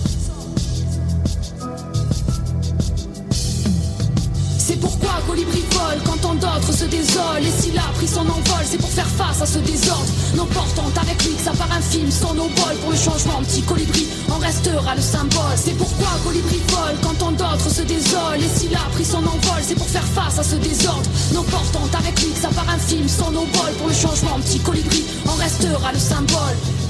Se 6.63 6.85
désolent. 6.85 7.43
Et 7.43 7.61
s'il 7.61 7.77
a 7.77 7.89
pris 7.95 8.07
son 8.07 8.21
envol, 8.21 8.63
c'est 8.63 8.77
pour 8.77 8.89
faire 8.89 9.07
face 9.07 9.41
à 9.41 9.45
ce 9.45 9.59
désordre. 9.59 10.11
Non 10.35 10.45
portant 10.45 10.91
avec 11.01 11.23
lui 11.23 11.35
ça 11.37 11.51
part 11.51 11.71
infime, 11.71 12.11
sans 12.11 12.33
nos 12.33 12.49
bols 12.49 12.77
pour 12.81 12.91
le 12.91 12.97
changement. 12.97 13.41
Petit 13.43 13.61
colibri 13.61 14.07
en 14.29 14.37
restera 14.37 14.95
le 14.95 15.01
symbole. 15.01 15.55
C'est 15.55 15.77
pourquoi 15.77 16.07
colibri 16.23 16.61
vole 16.69 16.95
quand 17.01 17.17
tant 17.17 17.31
d'autres 17.31 17.69
se 17.69 17.81
désolent. 17.81 18.39
Et 18.39 18.59
s'il 18.59 18.75
a 18.75 18.85
pris 18.93 19.05
son 19.05 19.19
envol, 19.19 19.61
c'est 19.61 19.75
pour 19.75 19.87
faire 19.87 20.05
face 20.05 20.39
à 20.39 20.43
ce 20.43 20.55
désordre. 20.55 21.09
Non 21.33 21.43
portant 21.43 21.87
avec 21.97 22.19
lui 22.21 22.31
ça 22.35 22.49
part 22.49 22.69
infime, 22.69 23.07
sans 23.07 23.31
nos 23.31 23.45
bols 23.45 23.75
pour 23.77 23.87
le 23.87 23.93
changement. 23.93 24.39
Petit 24.39 24.59
colibri 24.59 25.03
en 25.27 25.35
restera 25.35 25.91
le 25.91 25.99
symbole. 25.99 26.84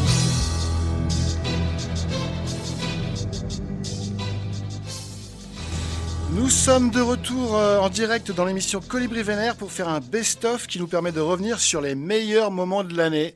Nous 6.45 6.51
sommes 6.51 6.91
de 6.91 7.01
retour 7.01 7.55
euh, 7.55 7.79
en 7.79 7.89
direct 7.89 8.31
dans 8.31 8.45
l'émission 8.45 8.79
Colibri 8.79 9.23
Vénère 9.23 9.55
pour 9.55 9.71
faire 9.71 9.89
un 9.89 9.99
best-of 9.99 10.67
qui 10.67 10.77
nous 10.77 10.85
permet 10.85 11.11
de 11.11 11.19
revenir 11.19 11.59
sur 11.59 11.81
les 11.81 11.95
meilleurs 11.95 12.51
moments 12.51 12.83
de 12.83 12.95
l'année. 12.95 13.33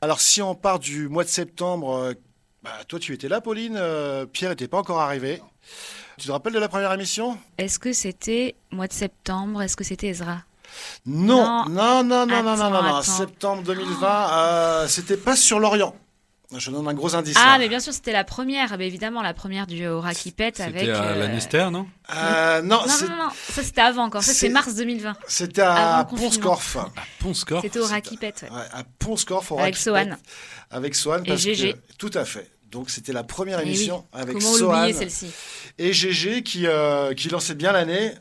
Alors 0.00 0.22
si 0.22 0.40
on 0.40 0.54
part 0.54 0.78
du 0.78 1.10
mois 1.10 1.22
de 1.22 1.28
septembre, 1.28 1.94
euh, 1.96 2.14
bah, 2.62 2.70
toi 2.88 2.98
tu 2.98 3.12
étais 3.12 3.28
là 3.28 3.42
Pauline, 3.42 3.76
euh, 3.76 4.24
Pierre 4.24 4.48
n'était 4.48 4.68
pas 4.68 4.78
encore 4.78 5.00
arrivé. 5.00 5.42
Tu 6.16 6.28
te 6.28 6.32
rappelles 6.32 6.54
de 6.54 6.58
la 6.58 6.70
première 6.70 6.94
émission? 6.94 7.36
Est-ce 7.58 7.78
que 7.78 7.92
c'était 7.92 8.54
mois 8.70 8.86
de 8.86 8.94
septembre? 8.94 9.60
Est-ce 9.60 9.76
que 9.76 9.84
c'était 9.84 10.06
Ezra? 10.06 10.38
Non, 11.04 11.66
non, 11.68 12.02
non, 12.02 12.24
non, 12.24 12.36
attends, 12.36 12.42
non, 12.42 12.56
non, 12.56 12.70
non, 12.70 12.82
non, 12.84 13.02
septembre 13.02 13.62
2020, 13.64 13.98
oh. 14.00 14.32
euh, 14.32 14.88
c'était 14.88 15.18
pas 15.18 15.36
sur 15.36 15.60
l'Orient. 15.60 15.94
Je 16.56 16.70
donne 16.72 16.88
un 16.88 16.94
gros 16.94 17.14
indice. 17.14 17.36
Ah, 17.38 17.52
là. 17.52 17.58
mais 17.58 17.68
bien 17.68 17.78
sûr, 17.78 17.92
c'était 17.92 18.12
la 18.12 18.24
première. 18.24 18.76
Mais 18.76 18.86
évidemment, 18.88 19.22
la 19.22 19.34
première 19.34 19.66
du 19.68 19.86
Aura 19.86 20.14
qui 20.14 20.32
pète 20.32 20.58
avec. 20.60 20.80
C'était 20.80 20.90
à 20.92 21.02
euh, 21.04 21.18
Lannister, 21.20 21.68
non? 21.70 21.86
Euh, 22.14 22.60
non, 22.62 22.80
Non, 22.80 22.86
non, 22.86 23.08
non, 23.08 23.16
non, 23.24 23.30
ça 23.52 23.62
c'était 23.62 23.80
avant 23.82 24.04
encore. 24.04 24.22
Ça 24.24 24.32
c'est- 24.32 24.48
mars 24.48 24.74
2020. 24.74 25.14
c'était 25.28 25.62
à. 25.62 26.06
Ponscorf. 26.10 26.76
À 26.76 26.88
Ponscorf. 27.20 27.62
C'était 27.62 27.78
Aura 27.78 28.00
qui 28.00 28.16
pète. 28.16 28.42
ouais. 28.42 28.56
Ouais, 28.56 28.64
à 28.72 28.82
Ponscorf, 28.98 29.52
au 29.52 29.58
Avec. 29.60 29.76
Sohan. 29.76 30.10
Avec 30.72 30.94
Sohan. 30.96 31.22
Et 31.24 31.28
parce 31.28 31.40
GG. 31.42 31.72
que- 31.74 31.78
Tout 31.98 32.10
à 32.14 32.24
fait. 32.24 32.50
Donc 32.72 32.90
c'était 32.90 33.12
la 33.12 33.22
première 33.24 33.60
Eh 33.60 33.64
oui. 33.64 33.68
émission 33.70 34.04
avec 34.12 34.34
Comment 34.38 34.52
Sohan 34.54 34.92
celle-ci 34.92 35.26
et 35.78 35.92
GG 35.92 36.42
qui, 36.42 36.66
euh, 36.66 37.14
qui 37.14 37.28
lançait 37.28 37.54
bien 37.54 37.72
l'année. 37.72 38.12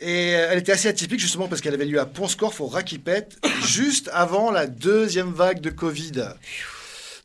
Et 0.00 0.30
elle 0.30 0.58
était 0.58 0.72
assez 0.72 0.88
atypique 0.88 1.20
justement 1.20 1.48
parce 1.48 1.60
qu'elle 1.60 1.74
avait 1.74 1.84
lieu 1.84 2.00
à 2.00 2.04
Ponscorf 2.06 2.60
au 2.60 2.66
Raquipet 2.66 3.28
juste 3.62 4.10
avant 4.12 4.50
la 4.50 4.66
deuxième 4.66 5.32
vague 5.32 5.60
de 5.60 5.70
Covid. 5.70 6.12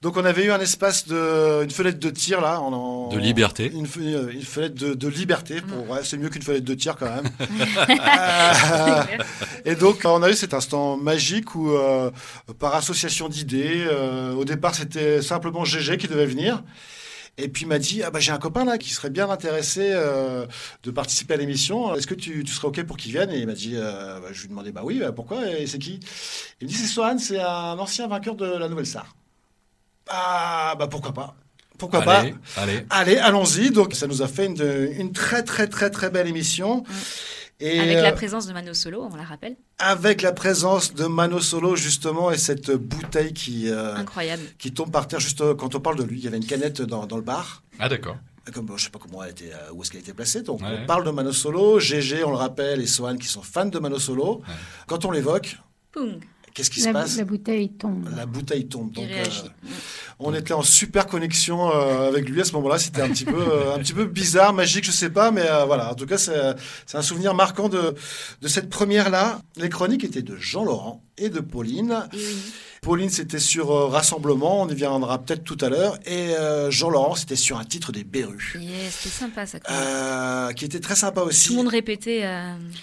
Donc 0.02 0.16
on 0.16 0.24
avait 0.24 0.46
eu 0.46 0.52
un 0.52 0.62
espace 0.62 1.08
de 1.08 1.62
une 1.62 1.72
fenêtre 1.72 2.00
de 2.00 2.10
tir 2.10 2.40
là, 2.40 2.62
en, 2.62 2.72
en- 2.72 3.10
De 3.10 3.18
liberté. 3.20 3.70
une, 3.70 3.86
euh, 3.98 4.30
une 4.32 4.44
fenêtre 4.44 4.76
de, 4.76 4.94
de 4.94 5.08
liberté. 5.10 5.60
Pour, 5.60 5.90
ouais, 5.90 6.00
c'est 6.04 6.18
mieux 6.18 6.30
qu'une 6.30 6.42
fenêtre 6.42 6.64
de 6.64 6.74
tir 6.74 6.96
quand 6.96 7.14
même. 7.14 7.30
Euh, 7.90 9.04
et 9.66 9.76
donc 9.76 10.02
on 10.06 10.24
a 10.24 10.30
eu 10.30 10.36
cet 10.36 10.54
instant 10.54 10.96
magique 10.96 11.54
où 11.54 11.72
euh, 11.72 12.12
par 12.60 12.76
association 12.76 13.28
d'idées, 13.28 13.86
euh, 13.92 14.34
au 14.36 14.46
départ 14.46 14.74
c'était 14.74 15.22
simplement 15.22 15.66
GG 15.66 15.98
qui 15.98 16.08
devait 16.08 16.26
venir. 16.28 16.64
Et 17.38 17.50
puis 17.50 17.64
il 17.64 17.68
m'a 17.68 17.80
dit 17.80 18.02
ah 18.02 18.10
bah 18.10 18.20
j'ai 18.22 18.32
un 18.32 18.38
copain 18.38 18.64
là 18.64 18.78
qui 18.78 18.94
serait 18.94 19.10
bien 19.10 19.30
intéressé 19.30 19.90
euh, 19.94 20.46
de 20.84 20.92
participer 20.92 21.34
à 21.34 21.38
l'émission. 21.38 21.94
Est-ce 21.94 22.08
que 22.08 22.16
tu, 22.16 22.46
tu, 22.46 22.54
serais 22.54 22.70
ok 22.70 22.84
pour 22.84 22.96
qu'il 22.96 23.12
vienne? 23.12 23.32
Et 23.32 23.40
il 23.40 23.48
m'a 23.48 23.54
dit 23.54 23.74
euh, 23.76 24.22
bah, 24.22 24.28
je 24.32 24.40
lui 24.40 24.46
ai 24.46 24.50
demandé 24.50 24.72
bah 24.72 24.82
oui 24.86 25.00
bah, 25.00 25.12
pourquoi? 25.12 25.46
Et 25.60 25.68
c'est 25.68 25.78
qui? 25.80 26.00
Il 26.62 26.68
me 26.68 26.70
dit 26.70 26.78
c'est 26.78 26.88
Sohan, 26.88 27.18
c'est 27.18 27.40
un 27.42 27.78
ancien 27.78 28.08
vainqueur 28.08 28.36
de 28.36 28.46
la 28.46 28.70
Nouvelle 28.70 28.86
Star. 28.86 29.14
Ah 30.10 30.76
bah 30.78 30.88
pourquoi 30.88 31.14
pas 31.14 31.36
pourquoi 31.80 32.02
pas 32.02 32.26
Allez, 32.58 32.86
allez, 32.90 33.16
allons-y. 33.18 33.72
Donc 33.72 33.96
ça 33.96 34.06
nous 34.06 34.22
a 34.22 34.28
fait 34.28 34.48
une, 34.48 34.92
une 34.98 35.14
très 35.14 35.44
très 35.44 35.68
très 35.68 35.90
très 35.90 36.10
belle 36.10 36.28
émission. 36.28 36.82
Mm. 36.82 36.94
Et 37.62 37.80
avec 37.80 37.96
la 37.96 38.10
euh, 38.10 38.12
présence 38.14 38.48
de 38.48 38.54
Mano 38.54 38.74
Solo, 38.74 39.08
on 39.12 39.16
la 39.16 39.24
rappelle. 39.24 39.58
Avec 39.80 40.22
la 40.22 40.32
présence 40.32 40.94
de 40.94 41.06
Mano 41.06 41.40
Solo 41.40 41.76
justement 41.76 42.32
et 42.32 42.38
cette 42.38 42.72
bouteille 42.72 43.34
qui 43.34 43.70
incroyable 43.70 44.44
qui 44.58 44.74
tombe 44.74 44.92
par 44.92 45.08
terre 45.08 45.20
juste 45.20 45.42
quand 45.56 45.74
on 45.76 45.80
parle 45.80 45.98
de 45.98 46.04
lui. 46.04 46.20
Il 46.20 46.24
y 46.24 46.28
avait 46.28 46.38
une 46.38 46.46
canette 46.46 46.82
dans, 46.82 47.06
dans 47.06 47.18
le 47.18 47.22
bar. 47.22 47.64
Ah 47.80 47.90
d'accord. 47.90 48.18
Comme, 48.54 48.68
je 48.78 48.86
sais 48.86 48.90
pas 48.90 49.00
comment 49.00 49.24
elle 49.24 49.32
était, 49.32 49.52
où 49.74 49.84
est-ce 49.84 49.92
qu'elle 49.92 50.02
était 50.02 50.14
placée. 50.14 50.42
Donc 50.42 50.62
on 50.64 50.86
parle 50.86 51.04
de 51.04 51.12
Mano 51.12 51.32
Solo, 51.32 51.80
GG, 51.80 52.24
on 52.24 52.32
le 52.32 52.38
rappelle, 52.38 52.82
et 52.82 52.88
Sohan 52.88 53.16
qui 53.16 53.28
sont 53.28 53.44
fans 53.44 53.66
de 53.66 53.78
Mano 53.78 54.00
Solo. 54.00 54.42
Quand 54.88 55.06
on 55.06 55.12
l'évoque, 55.12 55.58
Qu'est-ce 56.60 56.72
qui 56.72 56.82
se 56.82 56.90
passe 56.90 57.16
La 57.16 57.24
bouteille 57.24 57.70
tombe. 57.70 58.10
La 58.18 58.26
bouteille 58.26 58.68
tombe. 58.68 58.92
Donc, 58.92 59.06
euh, 59.10 59.24
on 60.20 60.34
était 60.34 60.52
en 60.52 60.62
super 60.62 61.08
connexion 61.08 61.72
euh, 61.74 62.10
avec 62.10 62.28
lui 62.28 62.42
à 62.42 62.44
ce 62.44 62.52
moment-là. 62.52 62.78
C'était 62.78 63.02
un 63.02 63.08
petit 63.08 63.24
peu, 63.24 63.40
euh, 63.40 63.76
un 63.76 63.80
petit 63.80 63.94
peu 63.94 64.04
bizarre, 64.04 64.52
magique, 64.52 64.84
je 64.84 64.92
sais 64.92 65.10
pas, 65.10 65.32
mais 65.32 65.46
voilà. 65.66 65.92
En 65.92 65.96
tout 65.96 66.06
cas, 66.06 66.18
c'est 66.18 66.98
un 66.98 67.02
souvenir 67.02 67.34
marquant 67.34 67.70
de, 67.70 67.96
de 68.42 68.48
cette 68.50 68.70
première-là. 68.70 69.40
Les 69.56 69.70
chroniques 69.70 70.04
étaient 70.04 70.22
de 70.22 70.36
Jean 70.36 70.66
Laurent 70.66 71.02
et 71.18 71.30
de 71.30 71.40
Pauline. 71.40 72.10
Pauline, 72.82 73.10
c'était 73.10 73.40
sur 73.40 73.90
Rassemblement, 73.90 74.62
on 74.64 74.68
y 74.68 74.76
viendra 74.76 75.18
peut-être 75.20 75.46
tout 75.46 75.58
à 75.62 75.70
l'heure. 75.70 75.98
Et 76.06 76.34
Jean 76.72 76.90
Laurent, 76.90 77.16
c'était 77.16 77.38
sur 77.38 77.58
un 77.58 77.64
titre 77.64 77.94
des 77.94 78.04
Berus. 78.04 78.58
Yes, 78.60 78.96
c'était 78.96 79.16
sympa 79.16 79.46
ça. 79.46 80.54
qui 80.58 80.66
était 80.66 80.82
très 80.82 80.98
sympa 80.98 81.22
aussi. 81.22 81.48
Tout 81.48 81.54
le 81.54 81.58
monde 81.60 81.72
répétait. 81.72 82.30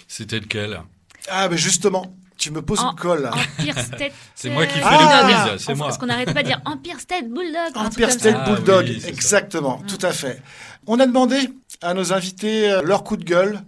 C'était 0.07 0.39
lequel? 0.39 0.81
Ah, 1.29 1.47
mais 1.47 1.57
justement. 1.57 2.15
Tu 2.37 2.51
me 2.51 2.61
poses 2.61 2.81
une 2.81 2.95
colle. 2.95 3.27
Empire 3.27 3.79
State. 3.83 4.11
c'est 4.35 4.49
moi 4.49 4.65
qui 4.67 4.77
fais 4.77 4.85
ah, 4.85 5.47
le 5.53 5.57
c'est 5.57 5.73
moi. 5.73 5.87
Parce 5.87 5.97
qu'on 5.97 6.05
n'arrête 6.05 6.33
pas 6.33 6.43
de 6.43 6.47
dire 6.47 6.61
Empire 6.65 6.99
State 6.99 7.27
Bulldog. 7.27 7.75
Empire 7.75 8.11
State 8.11 8.45
Bulldog, 8.45 8.99
ah 9.03 9.07
exactement, 9.07 9.81
tout 9.87 10.03
à 10.05 10.11
fait. 10.11 10.41
On 10.85 10.99
a 10.99 11.05
demandé 11.05 11.49
à 11.81 11.93
nos 11.93 12.13
invités 12.13 12.69
euh, 12.69 12.81
leur 12.81 13.03
coup 13.03 13.17
de 13.17 13.23
gueule, 13.23 13.59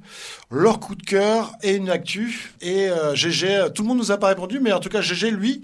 leur 0.51 0.79
coup 0.79 0.95
de 0.95 1.03
cœur 1.03 1.51
et 1.63 1.75
une 1.75 1.89
actu. 1.89 2.53
Et 2.61 2.89
euh, 2.89 3.15
GG, 3.15 3.69
tout 3.73 3.81
le 3.81 3.89
monde 3.89 3.97
nous 3.97 4.11
a 4.11 4.17
pas 4.17 4.27
répondu, 4.27 4.59
mais 4.59 4.71
en 4.71 4.79
tout 4.79 4.89
cas 4.89 5.01
GG, 5.01 5.31
lui, 5.31 5.61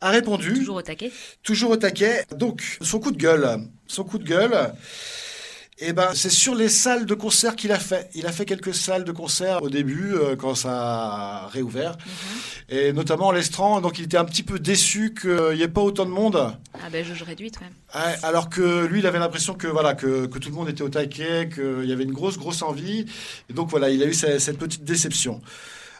a 0.00 0.10
répondu. 0.10 0.54
Toujours 0.54 0.76
au 0.76 0.82
taquet. 0.82 1.12
Toujours 1.42 1.70
au 1.70 1.76
taquet. 1.76 2.24
Donc, 2.34 2.78
son 2.80 2.98
coup 2.98 3.12
de 3.12 3.18
gueule. 3.18 3.60
Son 3.86 4.04
coup 4.04 4.18
de 4.18 4.24
gueule. 4.24 4.72
Eh 5.78 5.92
ben, 5.92 6.12
c'est 6.14 6.30
sur 6.30 6.54
les 6.54 6.70
salles 6.70 7.04
de 7.04 7.12
concert 7.12 7.54
qu'il 7.54 7.70
a 7.70 7.78
fait. 7.78 8.08
Il 8.14 8.26
a 8.26 8.32
fait 8.32 8.46
quelques 8.46 8.74
salles 8.74 9.04
de 9.04 9.12
concert 9.12 9.62
au 9.62 9.68
début, 9.68 10.14
euh, 10.14 10.34
quand 10.34 10.54
ça 10.54 10.72
a 10.72 11.48
réouvert. 11.48 11.98
Mhm. 11.98 12.76
Et 12.78 12.92
notamment 12.94 13.30
l'Estran. 13.30 13.82
Donc, 13.82 13.98
il 13.98 14.06
était 14.06 14.16
un 14.16 14.24
petit 14.24 14.42
peu 14.42 14.58
déçu 14.58 15.12
qu'il 15.12 15.54
n'y 15.54 15.62
ait 15.62 15.68
pas 15.68 15.82
autant 15.82 16.06
de 16.06 16.10
monde. 16.10 16.56
Ah 16.82 16.88
ben, 16.90 17.04
jauge 17.04 17.22
réduite, 17.22 17.58
ouais. 17.60 18.00
ouais. 18.00 18.16
alors 18.22 18.48
que 18.48 18.86
lui, 18.86 19.00
il 19.00 19.06
avait 19.06 19.18
l'impression 19.18 19.52
que, 19.52 19.66
voilà, 19.66 19.94
que, 19.94 20.24
que, 20.26 20.38
tout 20.38 20.48
le 20.48 20.54
monde 20.54 20.70
était 20.70 20.82
au 20.82 20.88
taquet, 20.88 21.50
qu'il 21.52 21.84
y 21.84 21.92
avait 21.92 22.04
une 22.04 22.14
grosse, 22.14 22.38
grosse 22.38 22.62
envie. 22.62 23.04
Et 23.50 23.52
donc, 23.52 23.68
voilà, 23.68 23.90
il 23.90 24.02
a 24.02 24.06
eu 24.06 24.14
cette, 24.14 24.56
petite 24.56 24.84
déception. 24.84 25.42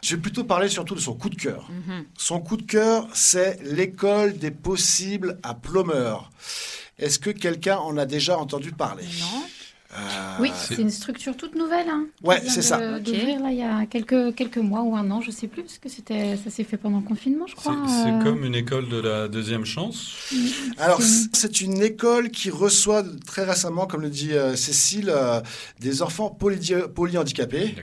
Je 0.01 0.15
vais 0.15 0.21
plutôt 0.21 0.43
parler 0.43 0.69
surtout 0.69 0.95
de 0.95 0.99
son 0.99 1.13
coup 1.13 1.29
de 1.29 1.35
cœur. 1.35 1.69
Mhm. 1.69 2.05
Son 2.17 2.39
coup 2.39 2.57
de 2.57 2.63
cœur, 2.63 3.07
c'est 3.13 3.59
l'école 3.61 4.39
des 4.39 4.51
possibles 4.51 5.37
à 5.43 5.53
Plomeur. 5.53 6.31
Est-ce 6.97 7.19
que 7.19 7.29
quelqu'un 7.29 7.77
en 7.77 7.95
a 7.97 8.07
déjà 8.07 8.39
entendu 8.39 8.71
parler? 8.71 9.03
Non. 9.03 9.43
Euh, 9.93 9.99
oui, 10.41 10.51
c'est 10.53 10.79
une 10.79 10.89
structure 10.89 11.37
toute 11.37 11.55
nouvelle. 11.55 11.87
Hein, 11.89 12.07
ouais, 12.23 12.41
c'est 12.47 12.61
ça. 12.61 12.99
D'ouvrir 12.99 13.39
là 13.41 13.51
il 13.51 13.57
y 13.57 13.63
a 13.63 13.85
quelques 13.85 14.35
quelques 14.35 14.57
mois 14.57 14.81
ou 14.81 14.95
un 14.97 15.09
an, 15.11 15.21
je 15.21 15.31
sais 15.31 15.47
plus, 15.47 15.63
parce 15.63 15.77
que 15.77 15.87
c'était 15.87 16.35
ça 16.35 16.49
s'est 16.49 16.65
fait 16.65 16.75
pendant 16.75 16.97
le 16.97 17.05
confinement, 17.05 17.47
je 17.47 17.55
crois. 17.55 17.75
C'est 17.87 18.11
euh. 18.11 18.23
comme 18.23 18.43
une 18.43 18.55
école 18.55 18.89
de 18.89 18.97
la 18.97 19.29
deuxième 19.29 19.63
chance. 19.63 20.29
Alors 20.77 21.01
c'est 21.01 21.61
une 21.61 21.81
école 21.81 22.31
qui 22.31 22.49
reçoit 22.49 23.03
très 23.25 23.45
récemment, 23.45 23.87
comme 23.87 24.01
le 24.01 24.09
dit 24.09 24.33
euh, 24.33 24.55
Cécile, 24.55 25.13
des 25.79 26.01
enfants 26.01 26.29
polyhandicapés. 26.29 27.75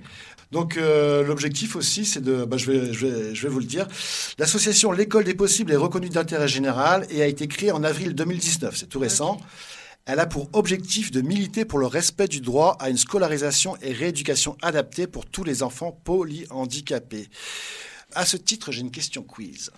Donc 0.53 0.77
l'objectif 0.77 1.75
aussi, 1.75 2.05
c'est 2.05 2.21
de, 2.21 2.45
bah, 2.45 2.59
je, 2.59 2.71
vais, 2.71 2.93
je, 2.93 3.07
vais, 3.07 3.35
je 3.35 3.43
vais 3.43 3.49
vous 3.49 3.59
le 3.61 3.65
dire, 3.65 3.89
l'association 4.39 4.93
L'école 4.93 5.25
des 5.25 5.35
possibles 5.35 5.73
est 5.73 5.77
reconnue 5.77 6.11
d'intérêt 6.11 6.49
général 6.49 7.07
et 7.11 7.23
a 7.23 7.27
été 7.27 7.49
créée 7.49 7.73
en 7.73 7.83
avril 7.83 8.15
2019, 8.15 8.77
c'est 8.77 8.89
tout 8.89 9.01
récent. 9.01 9.41
Elle 10.07 10.21
a 10.21 10.27
pour 10.27 10.51
objectif 10.53 11.11
de 11.11 11.23
militer 11.23 11.65
pour 11.65 11.79
le 11.79 11.87
respect 11.87 12.29
du 12.29 12.43
droit 12.43 12.77
à 12.79 12.91
une 12.91 12.99
scolarisation 12.99 13.77
et 13.81 13.93
rééducation 13.93 14.57
adaptée 14.61 15.07
pour 15.07 15.25
tous 15.25 15.45
les 15.45 15.63
enfants 15.63 15.99
polyhandicapés. 16.05 17.31
À 18.15 18.27
ce 18.27 18.37
titre, 18.37 18.71
j'ai 18.71 18.83
une 18.83 18.91
question 18.91 19.23
quiz. 19.23 19.71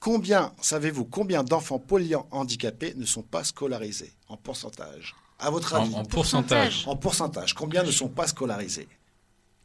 Combien, 0.00 0.52
savez-vous, 0.60 1.04
combien 1.04 1.44
d'enfants 1.44 1.78
polyhandicapés 1.78 2.94
ne 2.96 3.06
sont 3.06 3.22
pas 3.22 3.44
scolarisés 3.44 4.12
en 4.28 4.36
pourcentage? 4.36 5.14
À 5.38 5.50
votre 5.50 5.74
avis? 5.74 5.94
En, 5.94 6.04
pourcentage. 6.04 6.82
En 6.86 6.96
pourcentage. 6.96 7.54
Combien 7.54 7.84
ne 7.84 7.92
sont 7.92 8.08
pas 8.08 8.26
scolarisés? 8.26 8.88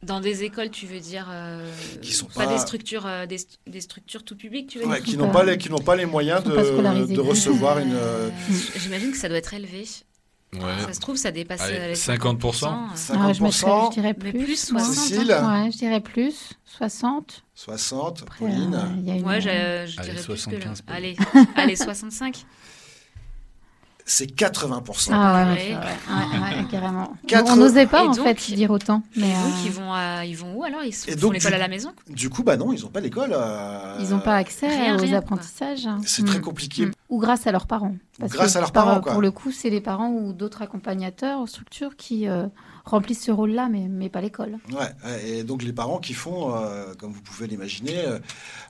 Dans 0.04 0.20
des 0.20 0.44
écoles, 0.44 0.70
tu 0.70 0.86
veux 0.86 1.00
dire 1.00 1.28
euh, 1.30 1.70
qui 2.02 2.12
sont 2.12 2.26
pas, 2.26 2.46
des 2.46 2.58
structures, 2.58 3.06
euh, 3.06 3.26
des, 3.26 3.80
structures 3.80 4.24
tout 4.24 4.36
public, 4.36 4.68
tu 4.68 4.78
veux 4.78 4.86
dire 4.86 5.02
qui 5.02 5.16
n'ont 5.16 5.30
pas 5.30 5.44
les 5.44 5.58
qui 5.58 5.70
n'ont 5.70 5.78
pas 5.78 5.96
les 5.96 6.06
moyens 6.06 6.42
de, 6.42 6.50
de, 6.50 7.20
recevoir 7.20 7.78
une. 7.78 7.94
Euh, 7.94 8.30
J'imagine 8.76 9.10
que 9.10 9.18
ça 9.18 9.28
doit 9.28 9.38
être 9.38 9.54
élevé. 9.54 9.86
Ouais. 10.54 10.84
Ça 10.86 10.92
se 10.92 11.00
trouve, 11.00 11.16
ça 11.16 11.32
dépasse 11.32 11.68
les 11.68 11.94
50%. 11.94 12.38
50%. 12.38 12.66
Ah, 12.66 13.32
je, 13.32 13.42
je, 13.42 13.90
dirais 13.94 14.14
plus. 14.14 14.32
Mais 14.32 14.44
plus 14.44 14.68
60. 14.68 14.94
Cécile 14.94 15.28
ouais, 15.28 15.70
je 15.72 15.78
dirais 15.78 16.00
plus. 16.00 16.52
60. 16.64 17.42
60. 17.54 18.24
Pauline. 18.38 18.74
Euh, 18.74 19.16
une... 19.16 19.26
Ouais, 19.26 19.40
je, 19.40 19.90
je 19.90 20.00
dirais 20.00 20.22
75, 20.22 20.82
plus 20.82 20.92
que 20.92 20.96
Allez, 20.96 21.16
allez, 21.56 21.76
65 21.76 22.44
c'est 24.06 24.26
80%. 24.26 25.08
Ah 25.12 25.46
ouais, 25.46 25.50
ouais, 25.50 25.76
ouais, 25.76 26.64
carrément. 26.70 27.16
On 27.46 27.56
n'osait 27.56 27.86
pas, 27.86 28.06
en 28.06 28.12
fait, 28.12 28.34
dire 28.54 28.70
autant. 28.70 29.02
Mais 29.16 29.22
donc, 29.22 29.32
euh, 29.32 29.64
ils, 29.64 29.70
vont 29.70 29.94
ils 30.22 30.36
vont 30.36 30.54
où 30.56 30.64
alors? 30.64 30.84
Ils 30.84 30.92
font 30.92 31.30
l'école 31.30 31.54
à 31.54 31.58
la 31.58 31.68
maison? 31.68 31.92
Du 32.10 32.28
coup, 32.28 32.42
bah 32.42 32.58
non, 32.58 32.72
ils 32.74 32.82
n'ont 32.82 32.90
pas 32.90 33.00
l'école. 33.00 33.30
Euh, 33.32 33.96
ils 34.00 34.10
n'ont 34.10 34.20
pas 34.20 34.36
accès 34.36 34.92
aux 34.92 35.14
apprentissages. 35.14 35.88
C'est 36.04 36.24
très 36.26 36.38
mm. 36.38 36.42
compliqué. 36.42 36.86
Mm. 36.86 36.92
Ou 37.08 37.18
grâce 37.18 37.46
à 37.46 37.52
leurs 37.52 37.66
parents. 37.66 37.96
Parce 38.18 38.32
grâce 38.32 38.56
à 38.56 38.60
leurs 38.60 38.72
parents, 38.72 39.00
quoi. 39.00 39.12
Pour 39.12 39.22
le 39.22 39.30
coup, 39.30 39.52
c'est 39.52 39.70
les 39.70 39.80
parents 39.80 40.10
ou 40.10 40.34
d'autres 40.34 40.60
accompagnateurs 40.60 41.40
ou 41.40 41.46
structures 41.46 41.96
qui 41.96 42.28
euh, 42.28 42.46
remplissent 42.84 43.24
ce 43.24 43.30
rôle-là, 43.30 43.68
mais, 43.70 43.86
mais 43.88 44.10
pas 44.10 44.20
l'école. 44.20 44.58
Ouais, 44.70 45.20
et 45.24 45.44
donc 45.44 45.62
les 45.62 45.72
parents 45.72 45.98
qui 45.98 46.12
font, 46.12 46.54
comme 46.98 47.12
vous 47.12 47.22
pouvez 47.22 47.46
l'imaginer, 47.46 48.04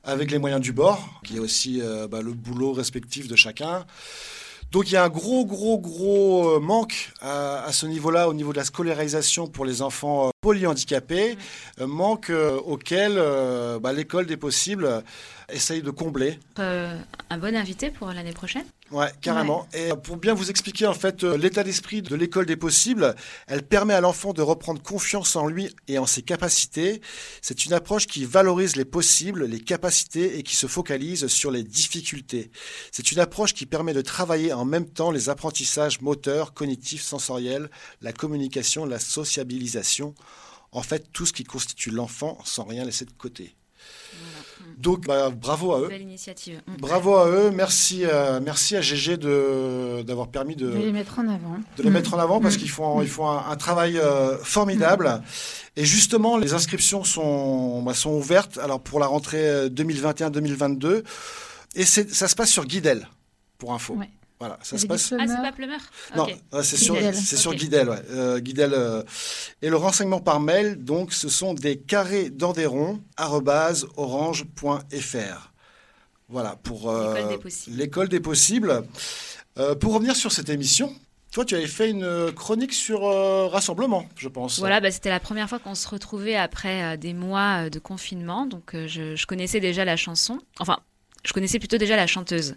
avec 0.04 0.30
les 0.30 0.38
moyens 0.38 0.62
du 0.62 0.72
bord, 0.72 1.20
qui 1.24 1.36
est 1.36 1.40
aussi 1.40 1.82
bah, 2.08 2.22
le 2.22 2.32
boulot 2.32 2.72
respectif 2.72 3.26
de 3.26 3.34
chacun. 3.34 3.84
Donc 4.74 4.90
il 4.90 4.94
y 4.94 4.96
a 4.96 5.04
un 5.04 5.08
gros, 5.08 5.46
gros, 5.46 5.78
gros 5.78 6.56
euh, 6.56 6.58
manque 6.58 7.12
à, 7.20 7.68
ce 7.70 7.86
niveau-là, 7.86 8.28
au 8.28 8.34
niveau 8.34 8.50
de 8.50 8.56
la 8.56 8.64
scolarisation 8.64 9.46
pour 9.46 9.64
les 9.64 9.82
enfants 9.82 10.26
euh, 10.26 10.30
polyhandicapés, 10.40 11.38
euh, 11.80 11.86
manque 11.86 12.32
auquel 12.66 13.14
bah, 13.80 13.92
l'école 13.92 14.26
des 14.26 14.36
possibles 14.36 15.04
essaye 15.48 15.82
de 15.82 15.90
combler. 15.90 16.38
un 16.56 17.38
bon 17.38 17.54
invité 17.56 17.90
pour 17.90 18.12
l'année 18.12 18.32
prochaine 18.32 18.64
Ouais, 18.90 19.10
carrément. 19.22 19.66
Et 19.72 19.88
pour 20.02 20.18
bien 20.18 20.34
vous 20.34 20.50
expliquer 20.50 20.86
en 20.86 20.94
fait 20.94 21.24
euh, 21.24 21.38
l'état 21.38 21.64
d'esprit 21.64 22.02
de 22.02 22.14
l'école 22.14 22.44
des 22.44 22.56
possibles, 22.56 23.14
elle 23.46 23.62
permet 23.62 23.94
à 23.94 24.00
l'enfant 24.00 24.34
de 24.34 24.42
reprendre 24.42 24.82
confiance 24.82 25.36
en 25.36 25.46
lui 25.46 25.74
et 25.88 25.98
en 25.98 26.06
ses 26.06 26.22
capacités. 26.22 27.00
C'est 27.40 27.64
une 27.64 27.72
approche 27.72 28.06
qui 28.06 28.26
valorise 28.26 28.76
les 28.76 28.84
possibles, 28.84 29.46
les 29.46 29.60
capacités 29.60 30.38
et 30.38 30.42
qui 30.42 30.54
se 30.54 30.66
focalise 30.66 31.26
sur 31.28 31.50
les 31.50 31.64
difficultés. 31.64 32.50
C'est 32.92 33.10
une 33.10 33.20
approche 33.20 33.54
qui 33.54 33.64
permet 33.64 33.94
de 33.94 34.02
travailler 34.02 34.52
en 34.52 34.66
même 34.66 34.88
temps 34.88 35.10
les 35.10 35.30
apprentissages 35.30 36.02
moteurs, 36.02 36.52
cognitifs, 36.52 37.02
sensoriels, 37.02 37.70
la 38.02 38.12
communication, 38.12 38.84
la 38.84 39.00
sociabilisation. 39.00 40.14
En 40.72 40.82
fait, 40.82 41.10
tout 41.12 41.24
ce 41.24 41.32
qui 41.32 41.44
constitue 41.44 41.90
l'enfant 41.90 42.38
sans 42.44 42.64
rien 42.64 42.84
laisser 42.84 43.06
de 43.06 43.12
côté. 43.12 43.56
Donc, 44.78 45.06
bah, 45.06 45.30
bravo 45.30 45.72
à 45.72 45.80
eux. 45.80 45.88
Belle 45.88 46.02
initiative. 46.02 46.60
Mm. 46.66 46.76
Bravo 46.78 47.16
à 47.16 47.28
eux. 47.28 47.50
Merci, 47.50 48.04
euh, 48.04 48.40
merci 48.42 48.76
à 48.76 48.80
GG 48.80 49.16
d'avoir 50.04 50.28
permis 50.28 50.56
de, 50.56 50.70
de, 50.70 50.76
les 50.76 50.92
mettre 50.92 51.18
en 51.18 51.28
avant. 51.28 51.58
De 51.76 51.82
les 51.82 51.90
mettre 51.90 52.14
en 52.14 52.18
avant 52.18 52.40
parce 52.40 52.56
mm. 52.56 52.58
qu'ils 52.58 52.70
font, 52.70 53.00
ils 53.00 53.08
font 53.08 53.28
un, 53.28 53.56
travail 53.56 53.98
euh, 53.98 54.36
formidable. 54.38 55.06
Mm. 55.06 55.22
Et 55.76 55.84
justement, 55.84 56.36
les 56.36 56.52
inscriptions 56.52 57.02
sont, 57.02 57.82
bah, 57.82 57.94
sont 57.94 58.12
ouvertes 58.12 58.58
alors 58.58 58.80
pour 58.80 59.00
la 59.00 59.06
rentrée 59.06 59.68
2021-2022. 59.68 60.84
Euh, 60.86 61.02
Et 61.74 61.84
ça 61.84 62.28
se 62.28 62.34
passe 62.34 62.50
sur 62.50 62.66
Guidel, 62.66 63.08
pour 63.58 63.72
info. 63.72 63.96
Voilà, 64.40 64.58
ça 64.62 64.76
se 64.76 64.86
passe. 64.86 65.14
Ah, 65.18 65.26
c'est 65.26 65.36
pas 65.36 65.52
Plumeur 65.52 65.80
Non, 66.16 66.26
c'est 66.62 66.76
sur, 66.76 66.96
c'est 67.12 67.36
sur 67.36 67.54
Guidel. 67.54 67.88
Ouais. 67.88 68.02
Euh, 68.10 68.40
Guidel 68.40 68.74
euh, 68.74 69.02
Et 69.62 69.70
le 69.70 69.76
renseignement 69.76 70.20
par 70.20 70.40
mail, 70.40 70.82
donc, 70.82 71.12
ce 71.12 71.28
sont 71.28 71.54
des 71.54 71.78
carrés 71.78 72.30
d'Andéron, 72.30 73.00
orange.fr. 73.96 75.52
Voilà, 76.28 76.56
pour 76.62 76.90
euh, 76.90 77.14
l'école 77.68 78.08
des 78.08 78.18
possibles. 78.18 78.82
pour 79.80 79.94
revenir 79.94 80.16
sur 80.16 80.32
cette 80.32 80.48
émission, 80.48 80.92
Toi, 81.30 81.44
tu 81.44 81.54
avais 81.54 81.68
fait 81.68 81.90
une 81.90 82.32
chronique 82.32 82.72
sur 82.72 83.04
euh, 83.06 83.46
Rassemblement, 83.46 84.06
je 84.16 84.28
pense. 84.28 84.58
Voilà, 84.58 84.80
bah, 84.80 84.90
c'était 84.90 85.10
la 85.10 85.20
première 85.20 85.48
fois 85.48 85.60
qu'on 85.60 85.76
se 85.76 85.86
retrouvait 85.86 86.36
après 86.36 86.98
des 86.98 87.14
mois 87.14 87.70
de 87.70 87.78
confinement. 87.78 88.46
Donc, 88.46 88.72
je, 88.74 89.14
je, 89.14 89.26
connaissais 89.26 89.60
déjà 89.60 89.84
la 89.84 89.96
chanson. 89.96 90.40
Enfin, 90.58 90.80
je 91.24 91.32
connaissais 91.32 91.58
plutôt 91.58 91.78
déjà 91.78 91.96
la 91.96 92.06
chanteuse. 92.06 92.56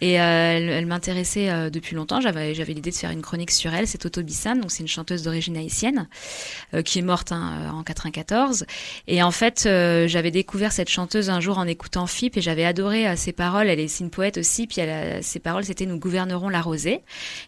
Et 0.00 0.20
euh, 0.20 0.24
elle, 0.24 0.86
m'intéressait 0.86 1.48
euh, 1.48 1.70
depuis 1.70 1.94
longtemps. 1.94 2.20
J'avais, 2.20 2.54
j'avais 2.54 2.72
l'idée 2.72 2.90
de 2.90 2.96
faire 2.96 3.10
une 3.10 3.22
chronique 3.22 3.52
sur 3.52 3.72
elle. 3.72 3.86
C'est 3.86 3.98
Toto 3.98 4.22
Bissan, 4.22 4.56
donc 4.56 4.72
c'est 4.72 4.82
une 4.82 4.88
chanteuse 4.88 5.22
d'origine 5.22 5.56
haïtienne 5.56 6.08
euh, 6.74 6.82
qui 6.82 6.98
est 6.98 7.02
morte 7.02 7.30
hein, 7.30 7.70
en 7.72 7.84
94. 7.84 8.66
Et 9.06 9.22
en 9.22 9.30
fait, 9.30 9.62
j'avais 9.62 10.30
découvert 10.32 10.72
cette 10.72 10.88
chanteuse 10.88 11.30
un 11.30 11.40
jour 11.40 11.58
en 11.58 11.66
écoutant 11.66 12.06
FIP 12.06 12.36
et 12.36 12.40
j'avais 12.40 12.64
adoré 12.64 13.16
ses 13.16 13.32
paroles. 13.32 13.68
Elle 13.68 13.80
est, 13.80 14.00
une 14.00 14.10
poète 14.10 14.38
aussi. 14.38 14.66
Puis 14.66 14.80
elle 14.80 15.22
ses 15.22 15.38
paroles, 15.38 15.64
c'était 15.64 15.86
Nous 15.86 15.98
gouvernerons 15.98 16.48
la 16.48 16.60
rosée. 16.60 17.02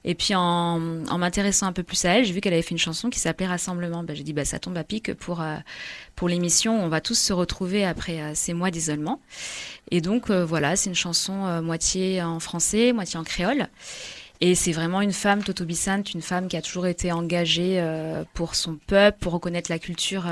Et 0.05 0.15
puis 0.15 0.35
en, 0.35 1.05
en 1.07 1.19
m'intéressant 1.19 1.67
un 1.67 1.73
peu 1.73 1.83
plus 1.83 2.05
à 2.05 2.11
elle, 2.11 2.25
j'ai 2.25 2.33
vu 2.33 2.41
qu'elle 2.41 2.53
avait 2.53 2.63
fait 2.63 2.73
une 2.73 2.79
chanson 2.79 3.11
qui 3.11 3.19
s'appelait 3.19 3.47
Rassemblement. 3.47 4.05
Ben, 4.05 4.15
j'ai 4.15 4.23
dit, 4.23 4.33
bah, 4.33 4.45
ça 4.45 4.59
tombe 4.59 4.77
à 4.77 4.85
pic 4.85 5.15
pour, 5.15 5.43
pour 6.15 6.29
l'émission. 6.29 6.85
On 6.85 6.89
va 6.89 7.01
tous 7.01 7.19
se 7.19 7.33
retrouver 7.33 7.85
après 7.85 8.35
ces 8.35 8.55
mois 8.55 8.71
d'isolement. 8.71 9.21
Et 9.93 10.01
donc 10.01 10.31
euh, 10.31 10.45
voilà, 10.45 10.75
c'est 10.75 10.89
une 10.89 10.97
chanson 10.97 11.45
euh, 11.45 11.61
moitié 11.61 12.23
en 12.23 12.41
français, 12.41 12.95
moitié 12.95 13.21
en 13.21 13.25
créole. 13.25 13.69
Et 14.41 14.55
c'est 14.55 14.73
vraiment 14.73 15.03
une 15.03 15.13
femme, 15.13 15.45
Toto 15.45 15.67
Bissant, 15.67 16.03
une 16.15 16.23
femme 16.23 16.49
qui 16.49 16.57
a 16.57 16.63
toujours 16.63 16.87
été 16.87 17.13
engagée 17.13 17.79
euh, 17.79 18.25
pour 18.33 18.55
son 18.55 18.77
peuple, 18.87 19.19
pour 19.21 19.35
reconnaître 19.35 19.71
la 19.71 19.79
culture 19.79 20.25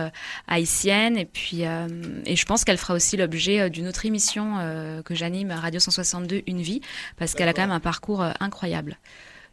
haïtienne. 0.48 1.16
Et 1.16 1.26
puis, 1.26 1.60
et 1.60 2.34
je 2.34 2.44
pense 2.44 2.64
qu'elle 2.64 2.78
fera 2.78 2.94
aussi 2.94 3.16
l'objet 3.16 3.70
d'une 3.70 3.86
autre 3.86 4.04
émission 4.06 4.56
que 5.04 5.14
j'anime 5.14 5.52
Radio 5.52 5.78
162, 5.78 6.42
Une 6.48 6.60
vie, 6.60 6.80
parce 7.18 7.34
qu'elle 7.34 7.48
a 7.48 7.52
quand 7.52 7.62
même 7.62 7.70
un 7.70 7.78
parcours 7.78 8.24
incroyable. 8.40 8.98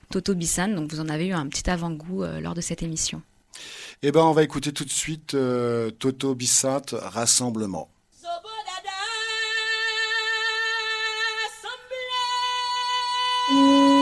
Toto 0.09 0.33
Bissant, 0.33 0.69
donc 0.69 0.89
vous 0.91 1.01
en 1.01 1.09
avez 1.09 1.27
eu 1.27 1.33
un 1.33 1.45
petit 1.45 1.69
avant-goût 1.69 2.23
lors 2.41 2.55
de 2.55 2.61
cette 2.61 2.81
émission. 2.81 3.21
Eh 4.01 4.11
ben, 4.11 4.21
on 4.21 4.31
va 4.31 4.41
écouter 4.41 4.71
tout 4.71 4.85
de 4.85 4.89
suite 4.89 5.37
Toto 5.99 6.33
Bissant, 6.33 6.81
Rassemblement. 6.93 7.89
Música 13.49 13.96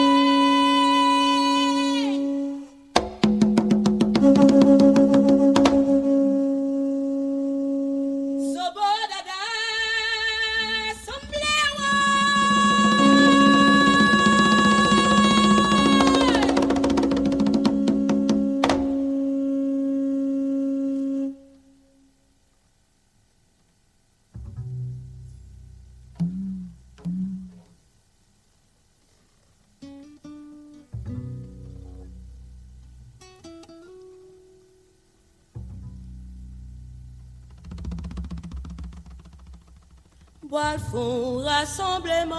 Bois 40.55 40.79
font 40.89 41.39
rassemblement 41.39 42.37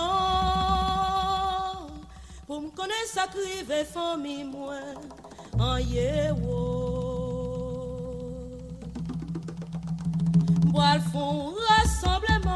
pour 2.46 2.62
me 2.62 2.70
connaître 2.70 3.12
sa 3.12 3.26
crive 3.26 3.84
famille 3.92 4.44
moi 4.44 4.80
en 5.58 5.76
yewo. 5.76 7.12
Bois 10.64 10.98
font 11.12 11.52
rassemblement 11.68 12.54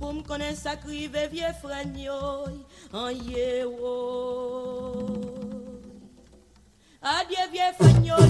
pour 0.00 0.12
me 0.12 0.22
connaître 0.22 0.58
sa 0.58 0.74
crive 0.74 1.16
vieux 1.30 1.54
frère 1.62 1.86
en 2.92 3.10
yewo. 3.10 5.06
Adieu 7.00 7.46
vieux 7.52 7.74
frère 7.78 8.29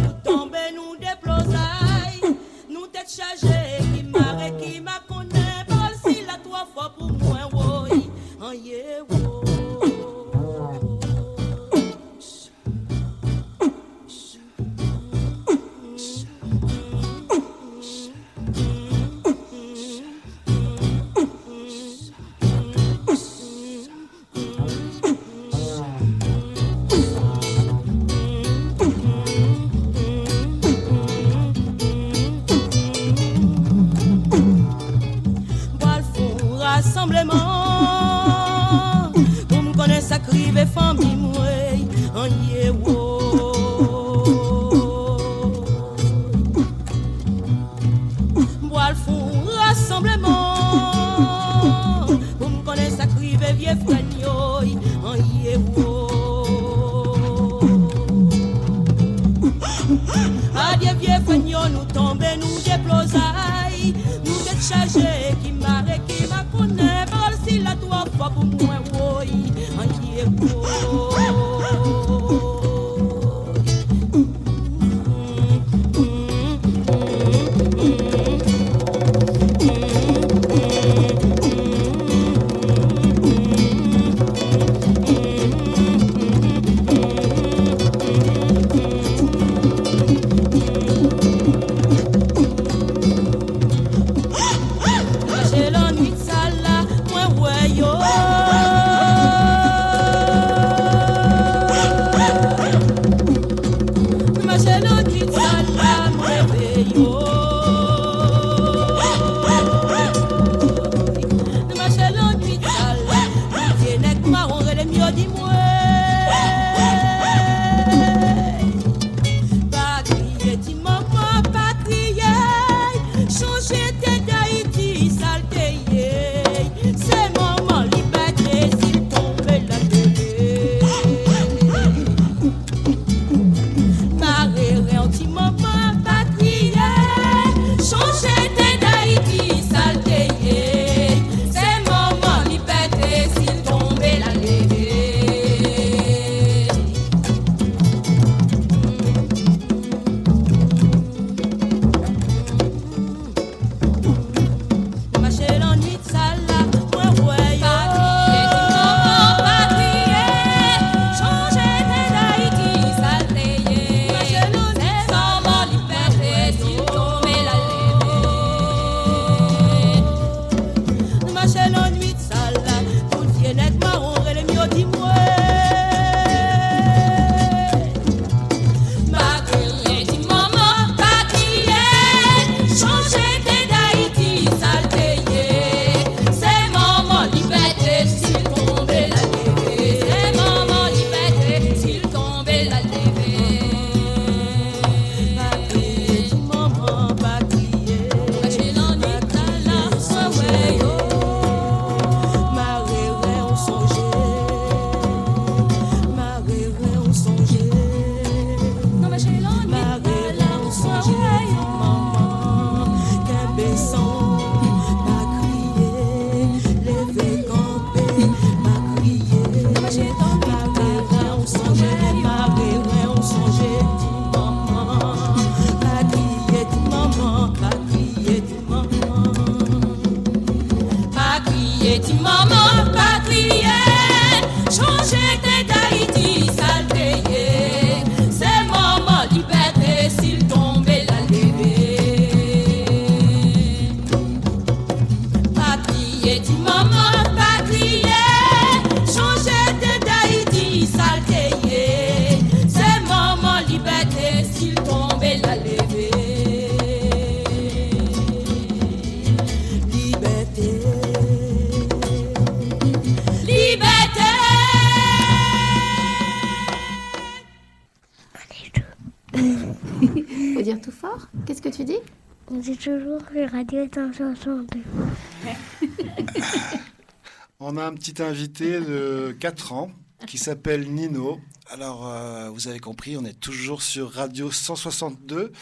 est 273.81 273.97
On 277.61 277.77
a 277.77 277.85
un 277.85 277.95
petit 277.95 278.23
invité 278.23 278.81
de 278.81 279.37
4 279.39 279.73
ans 279.73 279.91
qui 280.27 280.39
s'appelle 280.39 280.91
Nino. 280.91 281.39
Alors, 281.71 282.09
euh, 282.09 282.49
vous 282.51 282.69
avez 282.69 282.79
compris, 282.79 283.17
on 283.17 283.25
est 283.25 283.39
toujours 283.39 283.83
sur 283.83 284.13
Radio 284.13 284.51
162 284.51 285.53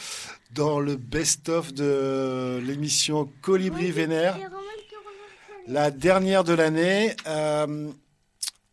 dans 0.52 0.81
le 0.81 0.96
best-of 0.96 1.72
de 1.72 2.61
l'émission 2.64 3.31
Colibri 3.42 3.92
Vénère, 3.92 4.37
la 5.66 5.90
dernière 5.90 6.44
de 6.44 6.54
l'année. 6.54 7.14
Euh, 7.26 7.88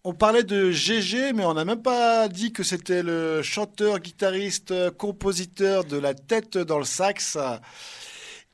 on 0.04 0.14
parlait 0.14 0.44
de 0.44 0.72
GG, 0.72 1.34
mais 1.34 1.46
on 1.46 1.54
n'a 1.54 1.66
même 1.66 1.82
pas 1.82 2.30
dit 2.30 2.54
que 2.54 2.64
c'était 2.64 3.04
le 3.04 3.42
chanteur, 3.44 4.00
guitariste, 4.00 4.74
compositeur 4.98 5.84
de 5.84 5.98
La 5.98 6.14
tête 6.14 6.58
dans 6.58 6.80
le 6.80 6.86
sax. 6.86 7.38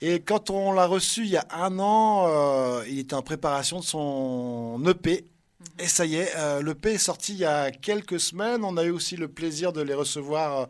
Et 0.02 0.20
quand 0.22 0.50
on 0.50 0.72
l'a 0.72 0.88
reçu 0.88 1.22
il 1.22 1.30
y 1.30 1.38
a 1.38 1.46
un 1.52 1.78
an, 1.80 2.26
euh, 2.28 2.84
il 2.90 3.00
était 3.00 3.14
en 3.14 3.22
préparation 3.22 3.80
de 3.80 3.86
son 3.86 4.82
EP. 4.88 5.26
Et 5.80 5.88
ça 5.88 6.06
y 6.06 6.16
est, 6.16 6.32
euh, 6.38 6.62
l'EP 6.62 6.94
est 6.94 6.98
sorti 6.98 7.34
il 7.34 7.40
y 7.40 7.46
a 7.46 7.72
quelques 7.72 8.20
semaines. 8.20 8.64
On 8.64 8.78
a 8.78 8.84
eu 8.84 8.92
aussi 8.92 9.16
le 9.16 9.28
plaisir 9.28 9.74
de 9.74 9.82
les 9.82 9.94
recevoir 9.94 10.62
euh, 10.62 10.66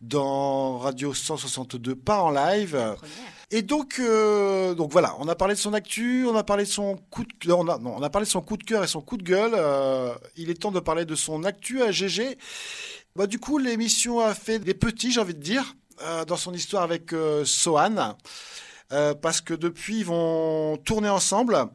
dans 0.00 0.78
Radio 0.78 1.14
162, 1.14 1.94
pas 1.94 2.22
en 2.22 2.30
live. 2.30 2.96
Et 3.50 3.62
donc, 3.62 3.96
euh, 4.00 4.74
donc 4.74 4.90
voilà, 4.90 5.14
on 5.18 5.28
a 5.28 5.34
parlé 5.34 5.54
de 5.54 5.60
son 5.60 5.74
actu, 5.74 6.26
on 6.26 6.34
a 6.34 6.42
parlé 6.42 6.64
de 6.64 6.68
son 6.68 6.96
coup 7.10 7.24
de, 7.24 7.52
on 7.52 7.68
a, 7.68 7.78
non, 7.78 7.94
on 7.96 8.02
a 8.02 8.10
parlé 8.10 8.26
de 8.26 8.30
son 8.30 8.40
coup 8.40 8.56
de 8.56 8.64
cœur 8.64 8.82
et 8.82 8.88
son 8.88 9.00
coup 9.00 9.16
de 9.16 9.22
gueule. 9.22 9.54
Il 10.36 10.50
est 10.50 10.54
temps 10.54 10.72
de 10.72 10.80
parler 10.80 11.04
de 11.04 11.14
son 11.14 11.44
actu 11.44 11.82
à 11.82 11.92
GG. 11.92 12.38
Bah, 13.14 13.26
du 13.26 13.38
coup, 13.38 13.58
l'émission 13.58 14.20
a 14.20 14.34
fait 14.34 14.58
des 14.58 14.74
petits, 14.74 15.12
j'ai 15.12 15.20
envie 15.20 15.34
de 15.34 15.42
dire, 15.42 15.76
dans 16.26 16.36
son 16.36 16.52
histoire 16.52 16.82
avec 16.82 17.14
Sohan, 17.44 18.16
parce 19.20 19.40
que 19.40 19.54
depuis, 19.54 20.00
ils 20.00 20.04
vont 20.04 20.76
tourner 20.84 21.08
ensemble. 21.08 21.68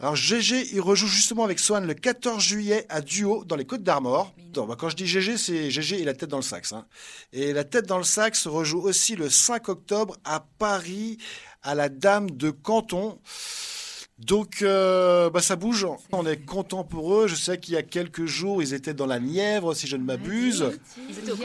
Alors 0.00 0.14
GG, 0.14 0.74
il 0.74 0.80
rejoue 0.80 1.08
justement 1.08 1.42
avec 1.42 1.58
Swan 1.58 1.84
le 1.84 1.94
14 1.94 2.40
juillet 2.40 2.86
à 2.88 3.00
Duo 3.00 3.44
dans 3.44 3.56
les 3.56 3.64
Côtes 3.64 3.82
d'Armor. 3.82 4.32
Bah, 4.54 4.76
quand 4.78 4.88
je 4.88 4.96
dis 4.96 5.06
GG, 5.06 5.36
c'est 5.36 5.70
GG 5.70 6.00
et 6.00 6.04
la 6.04 6.14
tête 6.14 6.30
dans 6.30 6.36
le 6.36 6.42
sax. 6.42 6.72
Hein. 6.72 6.86
Et 7.32 7.52
la 7.52 7.64
tête 7.64 7.86
dans 7.86 7.98
le 7.98 8.04
sax 8.04 8.46
rejoue 8.46 8.80
aussi 8.80 9.16
le 9.16 9.28
5 9.28 9.68
octobre 9.68 10.16
à 10.24 10.44
Paris 10.58 11.18
à 11.62 11.74
la 11.74 11.88
Dame 11.88 12.30
de 12.30 12.50
Canton. 12.50 13.18
Donc, 14.18 14.62
euh, 14.62 15.30
bah, 15.30 15.40
ça 15.40 15.54
bouge. 15.54 15.86
On 16.10 16.26
est 16.26 16.44
content 16.44 16.82
pour 16.82 17.14
eux. 17.14 17.28
Je 17.28 17.36
sais 17.36 17.58
qu'il 17.58 17.74
y 17.74 17.76
a 17.76 17.82
quelques 17.82 18.26
jours, 18.26 18.60
ils 18.62 18.74
étaient 18.74 18.94
dans 18.94 19.06
la 19.06 19.20
Nièvre, 19.20 19.74
si 19.74 19.86
je 19.86 19.96
ne 19.96 20.02
m'abuse. 20.02 20.72
Ils 21.08 21.18
étaient 21.18 21.30
au 21.30 21.36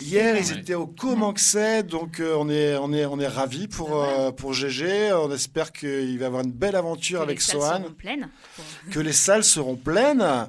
Hier, 0.00 0.36
ils 0.36 0.52
étaient 0.52 0.74
au 0.74 0.86
Comanxé. 0.86 1.82
Donc, 1.82 2.20
euh, 2.20 2.36
on 2.38 2.48
est, 2.48 2.76
on 2.76 2.92
est, 2.92 3.04
on 3.06 3.18
est 3.18 3.26
ravis 3.26 3.66
pour, 3.66 4.02
euh, 4.02 4.30
pour 4.30 4.52
GG. 4.52 5.12
On 5.14 5.32
espère 5.32 5.72
qu'il 5.72 6.16
va 6.20 6.26
avoir 6.26 6.44
une 6.44 6.52
belle 6.52 6.76
aventure 6.76 7.22
avec 7.22 7.40
Sohan. 7.40 7.82
Que 8.92 9.00
les 9.00 9.12
salles 9.12 9.44
seront 9.44 9.76
pleines. 9.76 10.48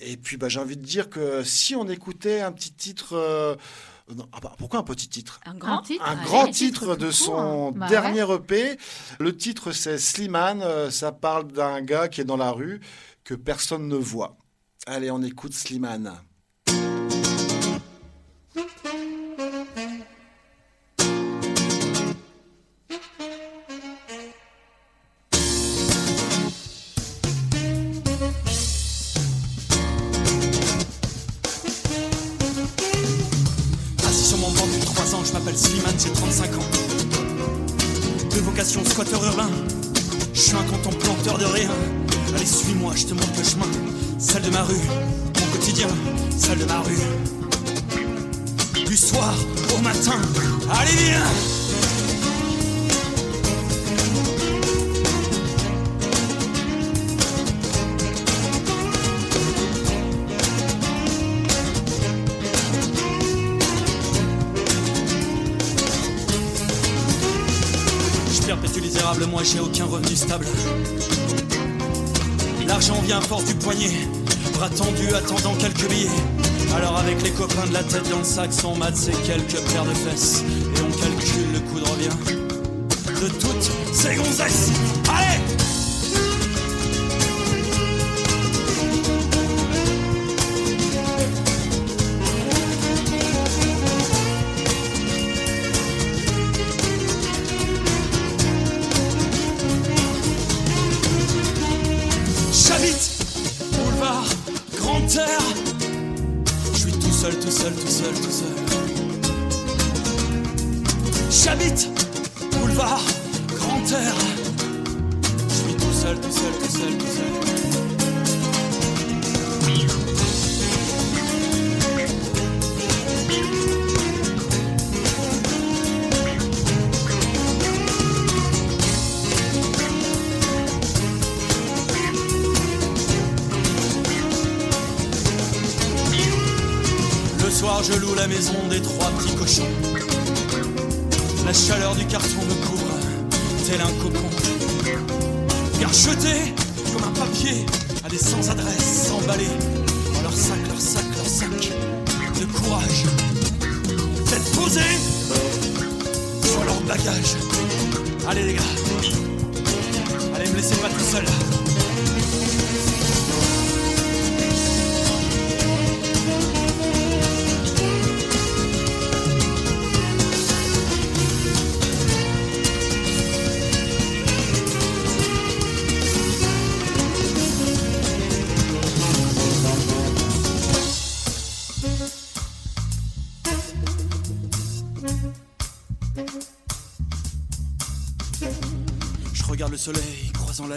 Et 0.00 0.16
puis, 0.16 0.36
bah, 0.36 0.48
j'ai 0.48 0.58
envie 0.58 0.76
de 0.76 0.84
dire 0.84 1.08
que 1.08 1.44
si 1.44 1.76
on 1.76 1.88
écoutait 1.88 2.40
un 2.40 2.50
petit 2.50 2.72
titre 2.72 3.56
ah 4.32 4.38
bah, 4.40 4.52
pourquoi 4.58 4.80
un 4.80 4.84
petit 4.84 5.08
titre? 5.08 5.40
Un 5.44 5.54
grand 5.54 5.82
titre 5.82 6.04
Un 6.06 6.22
grand 6.24 6.46
titre, 6.48 6.96
de 6.96 7.10
son 7.10 7.72
bah 7.72 7.88
dernier 7.88 8.24
EP. 8.32 8.78
Le 9.18 9.36
titre, 9.36 9.72
c'est 9.72 9.98
Slimane. 9.98 10.62
Euh, 10.62 10.90
ça 10.90 11.12
parle 11.12 11.50
d'un 11.50 11.82
gars 11.82 12.08
qui 12.08 12.20
est 12.20 12.24
dans 12.24 12.36
la 12.36 12.52
rue, 12.52 12.80
que 13.24 13.34
personne 13.34 13.88
ne 13.88 13.96
voit. 13.96 14.36
Allez, 14.86 15.10
on 15.10 15.22
écoute 15.22 15.54
Slimane. 15.54 16.14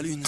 Lune. 0.02 0.22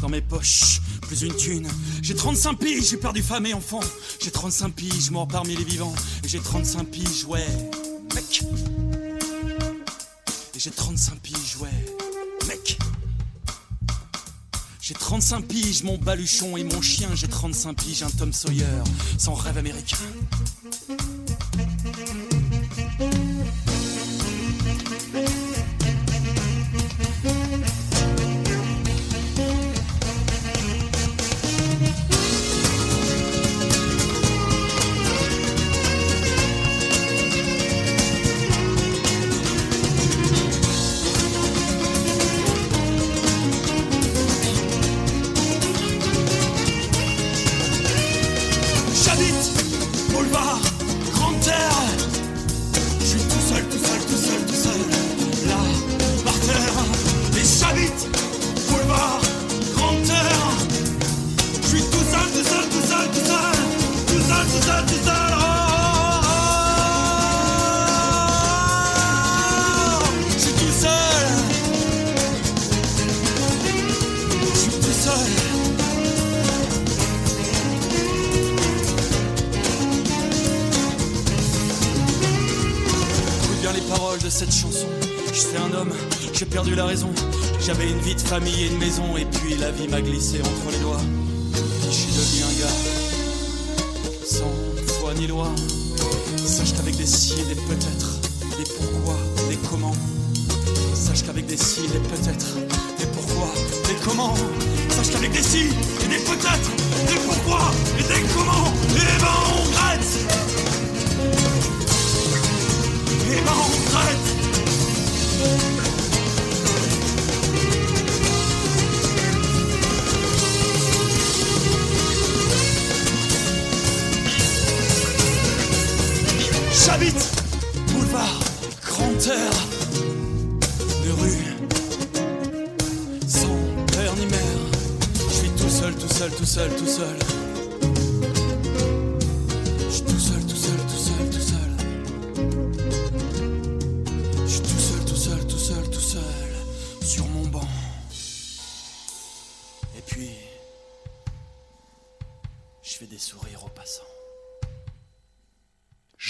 Dans 0.00 0.08
mes 0.08 0.20
poches, 0.20 0.80
plus 1.02 1.22
une 1.22 1.34
thune. 1.34 1.68
J'ai 2.02 2.14
35 2.14 2.54
piges, 2.58 2.90
j'ai 2.90 2.96
perdu 2.96 3.22
femme 3.22 3.46
et 3.46 3.54
enfant. 3.54 3.80
J'ai 4.22 4.30
35 4.30 4.72
piges, 4.74 5.10
mort 5.10 5.26
parmi 5.26 5.56
les 5.56 5.64
vivants. 5.64 5.94
Et 6.24 6.28
j'ai 6.28 6.38
35 6.38 6.84
piges, 6.84 7.24
ouais, 7.24 7.46
mec. 8.14 8.42
Et 10.54 10.58
j'ai 10.58 10.70
35 10.70 11.18
piges, 11.20 11.56
ouais, 11.60 11.68
mec. 12.46 12.78
J'ai 14.80 14.94
35 14.94 15.46
piges, 15.46 15.82
mon 15.82 15.98
baluchon 15.98 16.56
et 16.56 16.64
mon 16.64 16.80
chien. 16.80 17.10
J'ai 17.14 17.28
35 17.28 17.74
piges, 17.74 18.02
un 18.02 18.10
Tom 18.10 18.32
Sawyer, 18.32 18.64
sans 19.18 19.34
rêve 19.34 19.58
américain. 19.58 19.96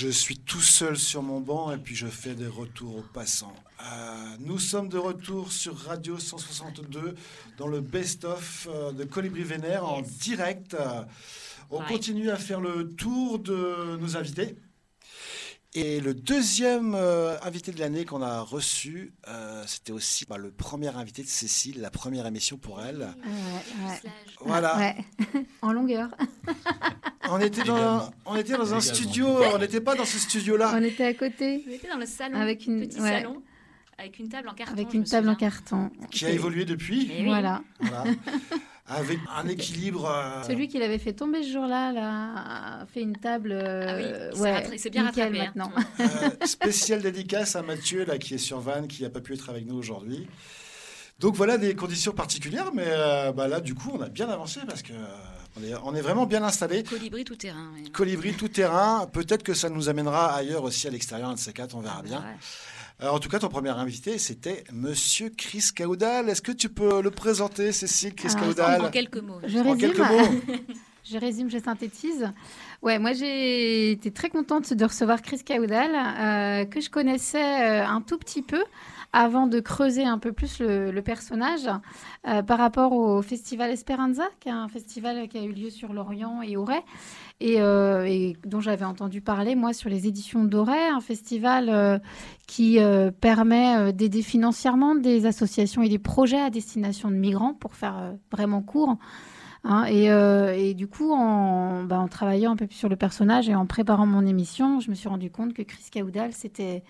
Je 0.01 0.09
suis 0.09 0.39
tout 0.39 0.61
seul 0.61 0.97
sur 0.97 1.25
mon 1.25 1.41
banc 1.41 1.73
et 1.73 1.77
puis 1.77 1.97
je 1.97 2.07
fais 2.07 2.37
des 2.37 2.47
retours 2.47 2.99
aux 2.99 3.13
passants. 3.13 3.57
Euh, 3.83 4.37
nous 4.39 4.61
sommes 4.61 4.89
de 4.89 4.97
retour 4.97 5.51
sur 5.51 5.77
Radio 5.77 6.21
162 6.21 7.17
dans 7.57 7.67
le 7.67 7.81
best-of 7.81 8.69
euh, 8.71 8.93
de 8.93 9.03
Colibri 9.03 9.43
Vénère 9.43 9.85
en 9.85 10.03
direct. 10.03 10.77
on 11.73 11.81
continue 11.81 12.31
à 12.31 12.37
faire 12.37 12.61
le 12.61 12.91
tour 12.91 13.41
de 13.41 13.97
nos 13.97 14.17
invités. 14.17 14.55
Et 15.81 16.01
le 16.01 16.12
deuxième 16.12 16.97
euh, 16.97 17.37
invité 17.43 17.71
de 17.71 17.79
l'année 17.79 18.05
qu'on 18.05 18.21
a 18.21 18.41
reçu, 18.41 19.12
euh, 19.29 19.62
c'était 19.64 19.93
aussi 19.93 20.27
bah, 20.29 20.37
le 20.37 20.51
premier 20.51 20.88
invité 20.88 21.23
de 21.23 21.29
Cécile, 21.29 21.81
la 21.81 21.91
première 21.91 22.27
émission 22.27 22.57
pour 22.57 22.83
elle. 22.83 23.07
Voilà. 24.41 24.93
en 25.62 25.73
longueur. 25.73 26.09
on 27.31 27.38
était 27.38 27.62
dans, 27.62 28.11
on 28.27 28.35
était 28.35 28.57
dans 28.57 28.75
un 28.75 28.81
studio, 28.81 29.29
on 29.55 29.59
n'était 29.59 29.81
pas 29.81 29.95
dans 29.95 30.05
ce 30.05 30.19
studio-là. 30.19 30.73
On 30.75 30.83
était 30.83 31.05
à 31.05 31.14
côté. 31.14 31.64
On 31.69 31.71
était 31.71 31.88
dans 31.88 31.99
le 31.99 32.07
salon. 32.07 32.41
Avec 32.41 32.67
une, 32.67 32.81
petit 32.81 32.99
salon. 32.99 33.41
Avec 33.99 34.19
une 34.19 34.29
table 34.29 34.49
en 34.49 34.55
carton. 34.55 34.73
Avec 34.73 34.95
une 34.95 35.05
table 35.05 35.29
en 35.29 35.37
carton. 35.37 35.91
Qui 36.11 36.27
a 36.27 36.31
évolué 36.31 36.64
depuis. 36.64 37.23
Voilà. 37.25 37.62
voilà. 37.79 38.03
avec 38.88 39.18
un 39.37 39.46
équilibre. 39.48 40.07
Euh, 40.07 40.42
Celui 40.44 40.68
qui 40.68 40.79
l'avait 40.79 40.98
fait 40.98 41.12
tomber 41.12 41.42
ce 41.42 41.53
jour-là 41.53 42.81
a 42.83 42.87
fait 42.87 43.03
une 43.03 43.16
table. 43.16 43.53
Euh, 43.53 44.31
ah 44.35 44.62
oui, 44.70 44.79
c'est 44.79 44.90
bien 44.90 45.05
rattrapé 45.05 45.40
hein. 45.40 45.53
maintenant. 45.57 45.72
Euh, 46.01 46.46
spécial 46.46 47.03
dédicace 47.03 47.57
à 47.57 47.62
Mathieu 47.62 48.05
là 48.05 48.18
qui 48.18 48.35
est 48.35 48.38
sur 48.38 48.61
Vannes, 48.61 48.88
qui 48.88 49.03
n'a 49.03 49.11
pas 49.11 49.20
pu 49.20 49.35
être 49.35 49.51
avec 49.51 49.66
nous 49.66 49.77
aujourd'hui. 49.77 50.27
Donc 51.18 51.35
voilà 51.35 51.59
des 51.59 51.74
conditions 51.74 52.12
particulières, 52.12 52.70
mais 52.72 52.87
bah 53.35 53.48
là 53.48 53.61
du 53.61 53.74
coup 53.74 53.90
on 53.92 54.01
a 54.01 54.09
bien 54.09 54.29
avancé 54.29 54.61
parce 54.66 54.83
que 54.83 54.92
on 55.85 55.94
est, 55.94 56.01
vraiment 56.01 56.27
bien 56.27 56.42
installé. 56.42 56.85
Colibri 56.85 57.24
tout 57.24 57.37
terrain. 57.37 57.72
Colibri 57.92 58.35
tout 58.35 58.48
terrain. 58.48 59.09
Peut-être 59.12 59.42
que 59.42 59.55
ça 59.55 59.68
nous 59.68 59.88
amènera 59.88 60.35
ailleurs 60.35 60.62
aussi 60.62 60.87
à 60.87 60.90
l'extérieur, 60.90 61.31
un 61.31 61.35
de 61.35 61.38
ces 61.38 61.53
quatre, 61.53 61.74
on 61.74 61.81
verra 61.81 61.98
ah, 62.01 62.03
bien. 62.03 62.24
Euh, 63.01 63.09
en 63.09 63.21
tout 63.21 63.29
cas, 63.29 63.39
ton 63.39 63.49
premier 63.49 63.71
invité, 63.71 64.19
c'était 64.19 64.65
Monsieur 64.73 65.31
Chris 65.31 65.67
Caudal. 65.77 66.29
Est-ce 66.29 66.43
que 66.43 66.51
tu 66.51 66.69
peux 66.69 67.01
le 67.01 67.11
présenter, 67.11 67.71
Cécile 67.71 68.15
Chris 68.15 68.33
ah, 68.35 68.41
Caudal 68.41 68.85
En 68.87 68.91
quelques 68.91 69.19
mots. 69.19 69.39
Je 69.45 69.59
résume. 69.59 69.79
quelques 69.79 69.99
mots. 69.99 70.57
je 71.05 71.17
résume, 71.17 71.49
je 71.49 71.59
synthétise. 71.59 72.29
Ouais, 72.83 72.99
moi 72.99 73.13
j'ai 73.13 73.93
été 73.93 74.11
très 74.11 74.31
contente 74.31 74.73
de 74.73 74.85
recevoir 74.85 75.23
Chris 75.23 75.43
Caudal, 75.47 75.91
euh, 75.95 76.65
que 76.65 76.81
je 76.81 76.91
connaissais 76.91 77.83
euh, 77.83 77.87
un 77.87 78.01
tout 78.01 78.19
petit 78.19 78.43
peu 78.43 78.65
avant 79.12 79.47
de 79.47 79.61
creuser 79.61 80.05
un 80.05 80.18
peu 80.18 80.33
plus 80.33 80.61
le, 80.61 81.01
personnage 81.01 81.68
par 82.23 82.59
rapport 82.59 82.92
au 82.92 83.23
Festival 83.23 83.71
Esperanza, 83.71 84.25
qui 84.40 84.49
est 84.49 84.53
un 84.53 84.68
festival 84.68 85.29
qui 85.29 85.38
a 85.38 85.42
eu 85.42 85.53
lieu 85.53 85.71
sur 85.71 85.92
l'Orient 85.92 86.42
et 86.42 86.57
Auray. 86.57 86.83
Euh, 87.42 88.05
et, 88.05 88.37
dont 88.44 88.61
j'avais 88.61 88.85
entendu 88.85 89.21
parler, 89.21 89.55
moi, 89.55 89.73
sur 89.73 89.88
les 89.88 90.07
éditions 90.07 90.44
Doré, 90.44 90.88
un 90.88 91.01
festival 91.01 91.68
euh, 91.68 91.99
qui 92.47 92.81
euh, 92.81 93.11
permet 93.12 93.92
d'aider 93.92 94.23
financièrement 94.23 94.94
des 94.97 95.27
associations 95.27 95.83
et 95.83 95.88
des 95.88 95.99
projets 95.99 96.40
à 96.40 96.51
destination 96.51 97.11
de 97.11 97.16
migrants, 97.16 97.55
pour 97.55 97.75
faire 97.75 98.14
vraiment 98.33 98.62
court. 98.62 98.97
Hein. 99.64 99.85
et, 99.87 100.75
du 100.75 100.88
coup, 100.88 101.12
en, 101.12 101.85
bah, 101.85 101.99
en, 101.99 102.09
travaillant 102.09 102.53
un 102.53 102.57
peu 102.57 102.66
plus 102.66 102.77
sur 102.77 102.88
le 102.88 102.97
personnage 102.97 103.49
et 103.49 103.55
en 103.55 103.66
préparant 103.66 104.07
mon 104.07 104.27
émission, 104.27 104.81
je 104.81 104.90
me 104.90 104.94
suis 104.94 105.09
rendu 105.09 105.31
compte 105.31 105.53
que 105.53 105.62
Chris 105.62 105.85
Caudal, 105.92 106.33
c'était 106.33 106.83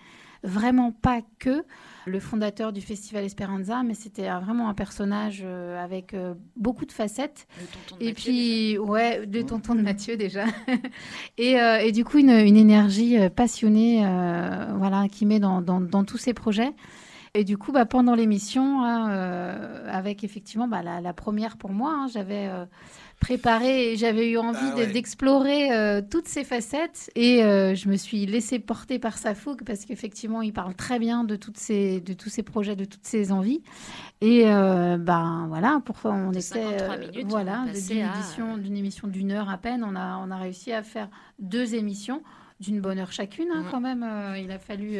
vraiment 0.43 0.91
pas 0.91 1.21
que 1.39 1.63
le 2.05 2.19
fondateur 2.19 2.73
du 2.73 2.81
festival 2.81 3.23
Esperanza, 3.23 3.83
mais 3.83 3.93
c'était 3.93 4.29
vraiment 4.29 4.69
un 4.69 4.73
personnage 4.73 5.41
euh, 5.43 5.83
avec 5.83 6.13
euh, 6.13 6.33
beaucoup 6.55 6.85
de 6.85 6.91
facettes. 6.91 7.47
et 7.99 8.13
puis, 8.13 8.77
ouais, 8.77 9.25
de 9.25 9.41
tonton 9.41 9.75
de 9.75 9.81
Mathieu 9.81 10.17
déjà. 10.17 10.45
et, 11.37 11.59
euh, 11.59 11.79
et, 11.79 11.91
du 11.91 12.03
coup, 12.05 12.17
une, 12.17 12.31
une 12.31 12.57
énergie 12.57 13.17
passionnée, 13.29 13.97
voilà, 14.75 15.07
qui 15.09 15.25
met 15.25 15.39
dans, 15.39 15.61
dans, 15.61 16.03
tous 16.03 16.17
ses 16.17 16.33
projets. 16.33 16.73
Et 17.35 17.43
du 17.43 17.57
coup, 17.57 17.71
bah, 17.71 17.85
pendant 17.85 18.15
l'émission, 18.15 18.83
hein, 18.83 19.09
avec 19.87 20.23
effectivement 20.23 20.67
bah, 20.67 20.81
la, 20.81 21.13
première 21.13 21.57
pour 21.57 21.71
moi, 21.71 21.93
hein, 21.93 22.07
j'avais 22.11 22.49
préparé. 23.19 23.95
J'avais 23.97 24.29
eu 24.29 24.37
envie 24.37 24.57
Ah 24.77 24.85
d'explorer 24.85 25.71
euh, 25.71 26.01
toutes 26.01 26.27
ces 26.27 26.43
facettes 26.43 27.11
et 27.15 27.43
euh, 27.43 27.75
je 27.75 27.89
me 27.89 27.95
suis 27.95 28.25
laissée 28.25 28.59
porter 28.59 28.99
par 28.99 29.17
sa 29.17 29.35
fougue 29.35 29.63
parce 29.65 29.85
qu'effectivement, 29.85 30.41
il 30.41 30.53
parle 30.53 30.73
très 30.75 30.99
bien 30.99 31.23
de, 31.23 31.35
toutes 31.35 31.57
ces, 31.57 31.99
de 32.01 32.13
tous 32.13 32.29
ses 32.29 32.43
projets, 32.43 32.75
de 32.75 32.85
toutes 32.85 33.05
ses 33.05 33.31
envies. 33.31 33.61
Et 34.21 34.43
euh, 34.47 34.97
ben 34.97 35.45
voilà, 35.49 35.81
pourquoi 35.85 36.11
on 36.13 36.27
De 36.31 36.37
était 36.37 36.41
53 36.41 36.97
minutes, 36.97 37.25
voilà 37.27 37.65
d'une 37.65 38.01
à- 38.01 38.15
édition, 38.17 38.57
d'une 38.57 38.77
émission 38.77 39.07
d'une 39.07 39.31
heure 39.31 39.49
à 39.49 39.57
peine, 39.57 39.83
on 39.83 39.95
a, 39.95 40.17
on 40.25 40.31
a 40.31 40.37
réussi 40.37 40.71
à 40.73 40.83
faire 40.83 41.09
deux 41.39 41.75
émissions 41.75 42.21
d'une 42.59 42.81
bonne 42.81 42.99
heure 42.99 43.11
chacune 43.13 43.47
hein, 43.53 43.61
Ouais. 43.61 43.67
quand 43.71 43.79
même. 43.79 44.03
euh, 44.03 44.37
il 44.37 44.51
a 44.51 44.59
fallu. 44.59 44.97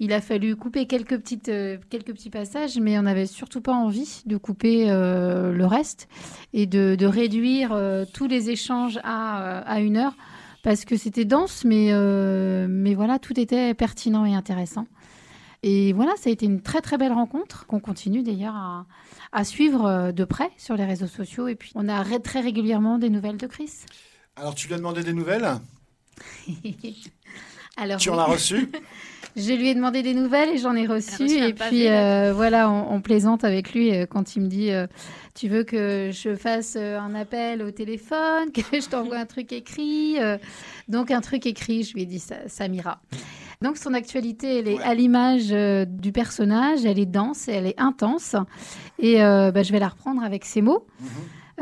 Il 0.00 0.14
a 0.14 0.22
fallu 0.22 0.56
couper 0.56 0.86
quelques, 0.86 1.18
petites, 1.18 1.50
euh, 1.50 1.76
quelques 1.90 2.12
petits 2.14 2.30
passages, 2.30 2.78
mais 2.78 2.98
on 2.98 3.02
n'avait 3.02 3.26
surtout 3.26 3.60
pas 3.60 3.74
envie 3.74 4.22
de 4.24 4.38
couper 4.38 4.90
euh, 4.90 5.52
le 5.52 5.66
reste 5.66 6.08
et 6.54 6.66
de, 6.66 6.96
de 6.98 7.06
réduire 7.06 7.72
euh, 7.72 8.06
tous 8.10 8.26
les 8.26 8.48
échanges 8.48 8.98
à, 9.04 9.58
à 9.58 9.80
une 9.80 9.98
heure, 9.98 10.14
parce 10.62 10.86
que 10.86 10.96
c'était 10.96 11.26
dense, 11.26 11.64
mais, 11.64 11.92
mais 12.68 12.94
voilà, 12.94 13.18
tout 13.18 13.38
était 13.38 13.72
pertinent 13.74 14.24
et 14.24 14.34
intéressant. 14.34 14.86
Et 15.62 15.92
voilà, 15.92 16.12
ça 16.16 16.30
a 16.30 16.32
été 16.32 16.46
une 16.46 16.62
très 16.62 16.80
très 16.80 16.96
belle 16.96 17.12
rencontre 17.12 17.66
qu'on 17.66 17.80
continue 17.80 18.22
d'ailleurs 18.22 18.54
à, 18.56 18.86
à 19.32 19.44
suivre 19.44 20.12
de 20.12 20.24
près 20.24 20.50
sur 20.56 20.76
les 20.76 20.84
réseaux 20.86 21.06
sociaux. 21.06 21.48
Et 21.48 21.54
puis 21.54 21.72
on 21.74 21.88
a 21.88 22.04
très 22.18 22.40
régulièrement 22.40 22.98
des 22.98 23.10
nouvelles 23.10 23.36
de 23.36 23.46
Chris. 23.46 23.70
Alors, 24.36 24.54
tu 24.54 24.68
lui 24.68 24.74
as 24.74 24.78
demandé 24.78 25.02
des 25.02 25.12
nouvelles? 25.12 25.48
Alors, 27.76 27.98
Tu 27.98 28.10
en 28.10 28.18
as 28.18 28.24
reçu? 28.24 28.70
Je 29.40 29.52
lui 29.52 29.68
ai 29.68 29.74
demandé 29.74 30.02
des 30.02 30.14
nouvelles 30.14 30.50
et 30.50 30.58
j'en 30.58 30.74
ai 30.74 30.86
reçu. 30.86 31.24
Et 31.30 31.52
puis 31.52 31.88
euh, 31.88 32.32
voilà, 32.34 32.70
on, 32.70 32.94
on 32.94 33.00
plaisante 33.00 33.44
avec 33.44 33.72
lui 33.72 33.94
euh, 33.94 34.06
quand 34.06 34.36
il 34.36 34.42
me 34.42 34.48
dit 34.48 34.70
euh, 34.70 34.86
Tu 35.34 35.48
veux 35.48 35.64
que 35.64 36.10
je 36.12 36.34
fasse 36.36 36.76
un 36.76 37.14
appel 37.14 37.62
au 37.62 37.70
téléphone, 37.70 38.50
que 38.54 38.60
je 38.80 38.88
t'envoie 38.88 39.16
un 39.18 39.26
truc 39.26 39.52
écrit 39.52 40.16
Donc 40.88 41.10
un 41.10 41.20
truc 41.20 41.46
écrit, 41.46 41.82
je 41.82 41.94
lui 41.94 42.02
ai 42.02 42.06
dit 42.06 42.18
ça, 42.20 42.36
ça 42.46 42.68
m'ira. 42.68 43.00
Donc 43.62 43.76
son 43.76 43.92
actualité, 43.92 44.58
elle 44.58 44.68
est 44.68 44.78
Ouais. 44.78 44.84
à 44.84 44.94
l'image 44.94 45.48
du 45.86 46.12
personnage, 46.12 46.84
elle 46.86 46.98
est 46.98 47.04
dense 47.06 47.46
et 47.48 47.52
elle 47.52 47.66
est 47.66 47.78
intense. 47.80 48.34
Et 48.98 49.22
euh, 49.22 49.50
bah, 49.50 49.62
je 49.62 49.72
vais 49.72 49.78
la 49.78 49.88
reprendre 49.88 50.22
avec 50.22 50.44
ces 50.44 50.62
mots. 50.62 50.86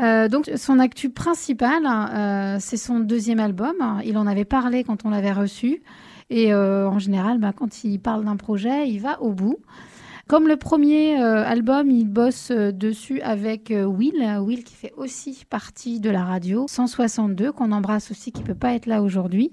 Euh, 0.01 0.29
donc 0.29 0.49
son 0.55 0.79
actu 0.79 1.09
principal, 1.09 1.83
euh, 1.85 2.55
c'est 2.61 2.77
son 2.77 2.99
deuxième 2.99 3.39
album. 3.39 3.75
Il 4.05 4.17
en 4.17 4.27
avait 4.27 4.45
parlé 4.45 4.85
quand 4.85 5.03
on 5.05 5.09
l'avait 5.09 5.33
reçu. 5.33 5.81
Et 6.29 6.53
euh, 6.53 6.87
en 6.87 6.99
général, 6.99 7.39
bah, 7.39 7.53
quand 7.55 7.83
il 7.83 7.99
parle 7.99 8.25
d'un 8.25 8.35
projet, 8.35 8.87
il 8.89 8.99
va 8.99 9.21
au 9.21 9.31
bout. 9.31 9.57
Comme 10.27 10.47
le 10.47 10.57
premier 10.57 11.19
euh, 11.19 11.43
album, 11.43 11.89
il 11.89 12.05
bosse 12.07 12.51
euh, 12.51 12.71
dessus 12.71 13.19
avec 13.21 13.71
euh, 13.71 13.85
Will, 13.85 14.21
Will 14.41 14.63
qui 14.63 14.75
fait 14.75 14.93
aussi 14.95 15.43
partie 15.49 15.99
de 15.99 16.11
la 16.11 16.23
radio 16.23 16.65
162, 16.69 17.51
qu'on 17.51 17.71
embrasse 17.71 18.11
aussi, 18.11 18.31
qui 18.31 18.43
peut 18.43 18.53
pas 18.53 18.73
être 18.75 18.85
là 18.85 19.01
aujourd'hui. 19.01 19.51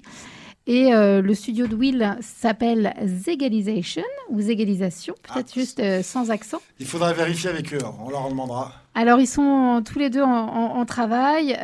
Et 0.68 0.90
le 0.90 1.32
studio 1.32 1.68
de 1.68 1.76
Will 1.76 2.16
s'appelle 2.20 2.92
Zegalization, 3.04 4.02
ou 4.30 4.40
Zegalisation, 4.40 5.14
peut-être 5.22 5.52
Ah. 5.56 5.60
juste 5.60 6.02
sans 6.02 6.32
accent. 6.32 6.58
Il 6.80 6.86
faudra 6.86 7.12
vérifier 7.12 7.48
avec 7.50 7.72
eux, 7.72 7.78
on 8.04 8.10
leur 8.10 8.22
en 8.26 8.30
demandera. 8.30 8.72
Alors, 8.96 9.20
ils 9.20 9.28
sont 9.28 9.80
tous 9.86 10.00
les 10.00 10.10
deux 10.10 10.22
en, 10.22 10.28
en- 10.28 10.76
en 10.80 10.84
travail. 10.84 11.56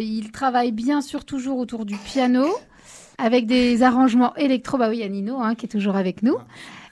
Ils 0.00 0.30
travaillent 0.32 0.70
bien 0.70 1.00
sûr 1.00 1.24
toujours 1.24 1.58
autour 1.58 1.84
du 1.86 1.96
piano, 1.96 2.46
avec 3.18 3.46
des 3.46 3.82
arrangements 3.82 4.34
électro. 4.36 4.78
Bah 4.78 4.88
oui, 4.88 4.98
il 4.98 5.00
y 5.00 5.04
a 5.04 5.08
Nino 5.08 5.40
hein, 5.40 5.54
qui 5.54 5.66
est 5.66 5.68
toujours 5.68 5.96
avec 5.96 6.22
nous. 6.22 6.36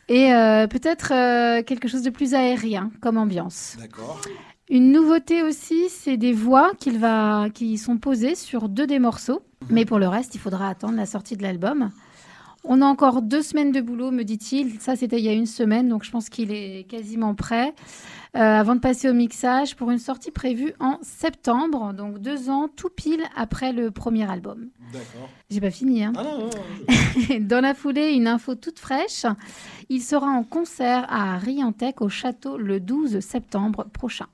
Et 0.09 0.33
euh, 0.35 0.67
peut-être 0.67 1.13
euh, 1.13 1.63
quelque 1.63 1.89
chose 1.89 2.03
de 2.03 2.11
plus 2.11 2.35
aérien 2.35 2.91
comme 3.01 3.17
ambiance. 3.17 3.77
D'accord. 3.81 4.21
Une 4.69 4.93
nouveauté 4.93 5.43
aussi, 5.43 5.89
c'est 5.89 6.17
des 6.17 6.33
voix 6.33 6.73
qu'il 6.79 6.99
va, 6.99 7.49
qui 7.53 7.77
sont 7.79 7.99
posées 7.99 8.35
sur 8.35 8.69
deux 8.69 8.87
des 8.87 8.99
morceaux. 8.99 9.43
Mais 9.71 9.85
pour 9.85 9.99
le 9.99 10.09
reste, 10.09 10.35
il 10.35 10.41
faudra 10.41 10.69
attendre 10.69 10.97
la 10.97 11.07
sortie 11.07 11.37
de 11.37 11.43
l'album. 11.43 11.91
On 12.67 12.81
a 12.81 12.87
encore 12.87 13.21
deux 13.23 13.43
semaines 13.43 13.73
de 13.73 13.81
boulot, 13.81 14.11
me 14.11 14.23
dit-il. 14.23 14.81
Ça, 14.81 14.97
c'était 14.97 15.19
il 15.19 15.25
y 15.25 15.29
a 15.29 15.33
une 15.33 15.47
semaine, 15.47 15.89
donc 15.89 16.03
je 16.05 16.11
pense 16.11 16.29
qu'il 16.31 16.51
est 16.51 16.89
quasiment 16.89 17.35
prêt. 17.35 17.75
euh, 18.37 18.41
avant 18.41 18.75
de 18.75 18.81
passer 18.81 19.09
au 19.09 19.13
mixage 19.13 19.77
pour 19.77 19.91
une 19.91 19.99
sortie 19.99 20.31
prévue 20.33 20.73
en 20.81 20.99
septembre, 21.03 21.93
donc 21.93 22.19
deux 22.19 22.49
ans 22.51 22.69
tout 22.75 22.89
pile 22.89 23.23
après 23.37 23.73
le 23.73 23.91
premier 23.91 24.29
album. 24.29 24.71
D'accord. 24.93 25.29
J'ai 25.51 25.61
pas 25.61 25.71
fini, 25.71 26.03
hein. 26.03 26.13
Ah 26.17 26.23
non, 26.25 26.39
non, 26.39 26.51
non. 26.51 27.39
Dans 27.41 27.61
la 27.61 27.75
foulée, 27.75 28.13
une 28.13 28.27
info 28.27 28.55
toute 28.55 28.79
fraîche. 28.81 29.25
Il 29.89 30.01
sera 30.03 30.27
en 30.27 30.43
concert 30.43 31.07
à 31.11 31.37
Riantec 31.39 32.01
au 32.01 32.09
château 32.09 32.57
le 32.57 32.81
12 32.81 33.21
septembre 33.21 33.85
prochain. 33.93 34.27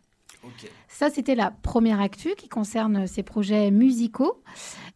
Ça, 0.89 1.11
c'était 1.11 1.35
la 1.35 1.51
première 1.51 2.01
actu 2.01 2.31
qui 2.39 2.49
concerne 2.49 3.07
ses 3.07 3.23
projets 3.23 3.71
musicaux. 3.71 4.43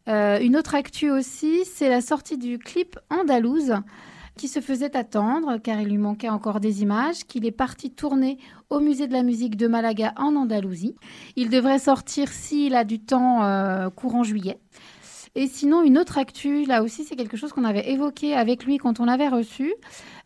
Euh, 0.08 0.38
une 0.40 0.56
autre 0.56 0.74
actu 0.74 1.10
aussi, 1.10 1.64
c'est 1.64 1.88
la 1.88 2.00
sortie 2.00 2.36
du 2.36 2.58
clip 2.58 2.98
Andalouse 3.10 3.74
qui 4.36 4.48
se 4.48 4.60
faisait 4.60 4.96
attendre 4.96 5.58
car 5.58 5.80
il 5.80 5.88
lui 5.88 5.98
manquait 5.98 6.28
encore 6.28 6.60
des 6.60 6.82
images, 6.82 7.24
qu'il 7.24 7.46
est 7.46 7.52
parti 7.52 7.90
tourner 7.90 8.38
au 8.68 8.80
musée 8.80 9.06
de 9.06 9.12
la 9.12 9.22
musique 9.22 9.56
de 9.56 9.68
Malaga 9.68 10.12
en 10.16 10.34
Andalousie. 10.34 10.96
Il 11.36 11.50
devrait 11.50 11.78
sortir 11.78 12.28
s'il 12.28 12.74
a 12.74 12.84
du 12.84 13.00
temps 13.00 13.44
euh, 13.44 13.90
courant 13.90 14.24
juillet. 14.24 14.58
Et 15.36 15.48
sinon, 15.48 15.82
une 15.82 15.98
autre 15.98 16.16
actu, 16.16 16.64
là 16.64 16.84
aussi, 16.84 17.02
c'est 17.02 17.16
quelque 17.16 17.36
chose 17.36 17.52
qu'on 17.52 17.64
avait 17.64 17.90
évoqué 17.90 18.34
avec 18.34 18.64
lui 18.64 18.78
quand 18.78 19.00
on 19.00 19.04
l'avait 19.04 19.28
reçu. 19.28 19.74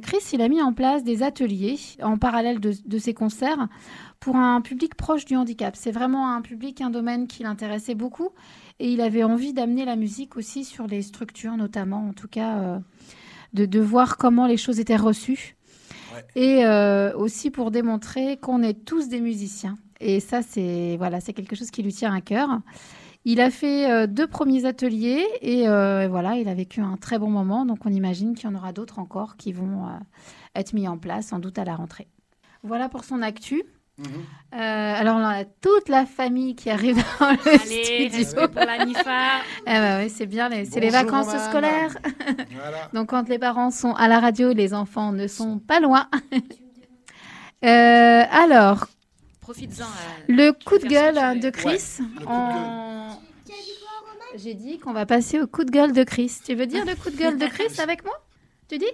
Chris, 0.03 0.19
il 0.35 0.43
a 0.43 0.49
mis 0.49 0.61
en 0.61 0.75
place 0.75 1.03
des 1.03 1.23
ateliers 1.23 1.79
en 2.03 2.19
parallèle 2.19 2.61
de, 2.61 2.75
de 2.85 2.99
ses 2.99 3.15
concerts 3.15 3.69
pour 4.21 4.37
un 4.37 4.61
public 4.61 4.95
proche 4.97 5.25
du 5.25 5.35
handicap. 5.35 5.77
C'est 5.77 5.93
vraiment 5.93 6.35
un 6.35 6.43
public, 6.43 6.83
un 6.83 6.91
domaine 6.91 7.27
qui 7.27 7.43
l'intéressait 7.43 7.95
beaucoup. 7.95 8.31
Et 8.81 8.93
il 8.93 9.01
avait 9.01 9.25
envie 9.25 9.53
d'amener 9.53 9.85
la 9.85 9.97
musique 9.97 10.37
aussi 10.37 10.65
sur 10.65 10.87
les 10.87 11.03
structures, 11.03 11.57
notamment, 11.57 12.09
en 12.09 12.13
tout 12.13 12.29
cas, 12.29 12.59
euh, 12.59 12.79
de, 13.53 13.67
de 13.67 13.81
voir 13.81 14.17
comment 14.17 14.47
les 14.47 14.57
choses 14.57 14.79
étaient 14.81 14.97
reçues. 14.97 15.57
Ouais. 16.15 16.25
Et 16.35 16.65
euh, 16.65 17.13
aussi 17.17 17.51
pour 17.51 17.71
démontrer 17.71 18.37
qu'on 18.37 18.63
est 18.63 18.85
tous 18.85 19.09
des 19.09 19.21
musiciens. 19.21 19.77
Et 20.01 20.21
ça, 20.21 20.43
c'est 20.43 20.97
voilà, 20.97 21.21
c'est 21.21 21.33
quelque 21.33 21.57
chose 21.57 21.71
qui 21.71 21.83
lui 21.83 21.93
tient 21.93 22.15
à 22.15 22.21
cœur. 22.21 22.61
Il 23.25 23.41
a 23.41 23.51
fait 23.51 23.91
euh, 23.91 24.07
deux 24.07 24.27
premiers 24.27 24.65
ateliers 24.65 25.27
et 25.43 25.69
euh, 25.69 26.09
voilà, 26.09 26.37
il 26.37 26.49
a 26.49 26.55
vécu 26.55 26.81
un 26.81 26.97
très 26.97 27.19
bon 27.19 27.29
moment. 27.29 27.67
Donc 27.67 27.85
on 27.85 27.93
imagine 27.93 28.35
qu'il 28.35 28.49
y 28.49 28.53
en 28.53 28.55
aura 28.55 28.73
d'autres 28.73 28.99
encore 28.99 29.37
qui 29.37 29.53
vont 29.53 29.87
euh, 29.87 29.99
être 30.55 30.73
mis 30.73 30.89
en 30.89 30.99
place, 30.99 31.27
sans 31.27 31.39
doute 31.39 31.59
à 31.59 31.65
la 31.65 31.75
rentrée. 31.75 32.09
Voilà 32.63 32.89
pour 32.89 33.05
son 33.05 33.21
actu. 33.21 33.63
Mhm. 33.99 34.07
Euh, 34.55 34.57
alors 35.01 35.17
on 35.17 35.25
a 35.25 35.45
toute 35.45 35.89
la 35.89 36.07
famille 36.07 36.55
qui 36.55 36.71
arrive 36.71 36.97
dans 37.21 37.31
le 37.33 37.49
Allez, 37.49 38.09
studio. 38.11 38.49
pour 38.49 38.65
la 38.65 38.85
NIFA. 38.87 39.41
Eh 39.63 39.65
ben 39.67 40.05
oui, 40.05 40.11
c'est 40.11 40.27
bien, 40.27 40.49
les- 40.49 40.65
c'est 40.65 40.81
les 40.81 40.91
vacances 40.91 41.27
scolaires. 41.49 41.97
Voilà. 42.53 42.89
Donc 42.95 43.09
quand 43.11 43.29
les 43.29 43.39
parents 43.39 43.71
sont 43.71 43.93
à 43.95 44.07
la 44.09 44.21
radio, 44.21 44.53
les 44.53 44.73
enfants 44.73 45.13
ne 45.13 45.27
sont 45.27 45.59
pas 45.59 45.81
loin. 45.81 46.09
Euh, 47.65 48.23
alors, 48.31 48.87
Profites-en. 49.41 49.83
euh, 49.83 50.25
le 50.29 50.53
coup 50.53 50.79
de 50.79 50.87
gueule 50.87 51.41
de. 51.41 51.51
Chris. 51.51 51.99
J'ai 54.37 54.55
dit 54.55 54.79
qu'on 54.79 54.93
va 54.93 55.07
passer 55.07 55.41
au 55.41 55.47
coup 55.49 55.65
de 55.65 55.71
gueule 55.73 55.93
de 55.93 56.05
Chris. 56.05 56.39
Tu 56.45 56.55
veux 56.55 56.67
dire 56.67 56.85
le 56.85 56.95
coup 56.95 57.11
de 57.11 57.17
gueule 57.17 57.37
de 57.37 57.47
Chris 57.47 57.81
avec 57.81 58.05
moi? 58.05 58.15
Tu 58.69 58.79
dis? 58.79 58.93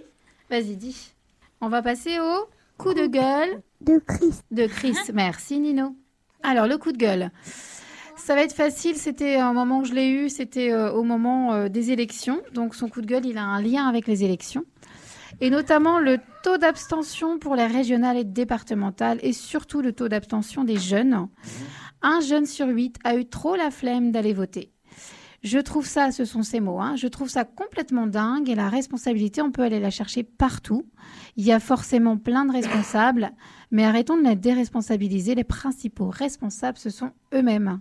Vas-y, 0.49 0.77
dis. 0.77 1.13
On 1.61 1.69
va 1.69 1.83
passer 1.83 2.19
au 2.21 2.49
coup 2.79 2.95
de 2.95 3.07
gueule 3.07 3.63
De 3.81 3.99
Christ. 3.99 4.45
de 4.51 4.67
Chris. 4.67 4.97
Merci 5.13 5.59
Nino. 5.59 5.97
Alors, 6.43 6.67
le 6.67 6.77
coup 6.79 6.93
de 6.93 6.99
gueule. 6.99 7.31
Ça 8.17 8.35
va 8.35 8.43
être 8.43 8.55
facile. 8.55 8.97
C'était 8.97 9.37
un 9.37 9.53
moment 9.53 9.83
que 9.83 9.89
je 9.89 9.95
l'ai 9.95 10.09
eu, 10.09 10.29
c'était 10.29 10.73
euh, 10.73 10.93
au 10.93 11.03
moment 11.03 11.53
euh, 11.53 11.69
des 11.69 11.91
élections. 11.91 12.41
Donc, 12.53 12.75
son 12.75 12.89
coup 12.89 13.01
de 13.01 13.07
gueule, 13.07 13.27
il 13.27 13.39
a 13.39 13.45
un 13.45 13.61
lien 13.63 13.87
avec 13.87 14.07
les 14.07 14.25
élections. 14.25 14.65
Et 15.41 15.51
notamment 15.51 15.99
le 15.99 16.19
taux 16.43 16.59
d'abstention 16.59 17.39
pour 17.39 17.57
les 17.57 17.67
régionales 17.67 18.17
et 18.17 18.25
départementales 18.25 19.19
et 19.23 19.33
surtout 19.33 19.81
le 19.81 19.93
taux 19.93 20.09
d'abstention 20.09 20.63
des 20.65 20.77
jeunes. 20.77 21.29
Un 22.03 22.21
jeune 22.21 22.47
sur 22.47 22.69
huit 22.69 22.97
a 23.03 23.17
eu 23.17 23.27
trop 23.27 23.57
la 23.57 23.71
flemme 23.71 24.13
d'aller 24.13 24.33
voter. 24.33 24.71
Je 25.45 25.59
trouve 25.59 25.87
ça, 25.87 26.11
ce 26.11 26.25
sont 26.25 26.43
ces 26.43 26.59
mots, 26.61 26.81
hein, 26.81 26.97
je 26.97 27.07
trouve 27.07 27.29
ça 27.29 27.45
complètement 27.45 28.07
dingue 28.07 28.49
et 28.49 28.55
la 28.55 28.71
responsabilité, 28.71 29.43
on 29.43 29.51
peut 29.51 29.61
aller 29.61 29.79
la 29.79 29.91
chercher 29.91 30.23
partout. 30.23 30.87
Il 31.37 31.45
y 31.45 31.53
a 31.53 31.61
forcément 31.61 32.17
plein 32.17 32.47
de 32.47 32.53
responsables, 32.53 33.31
mais 33.71 33.85
arrêtons 33.85 34.17
de 34.17 34.23
la 34.23 34.37
déresponsabiliser. 34.37 35.35
Les 35.35 35.45
principaux 35.45 36.09
responsables, 36.09 36.79
ce 36.79 36.89
sont 36.89 37.11
eux-mêmes. 37.35 37.81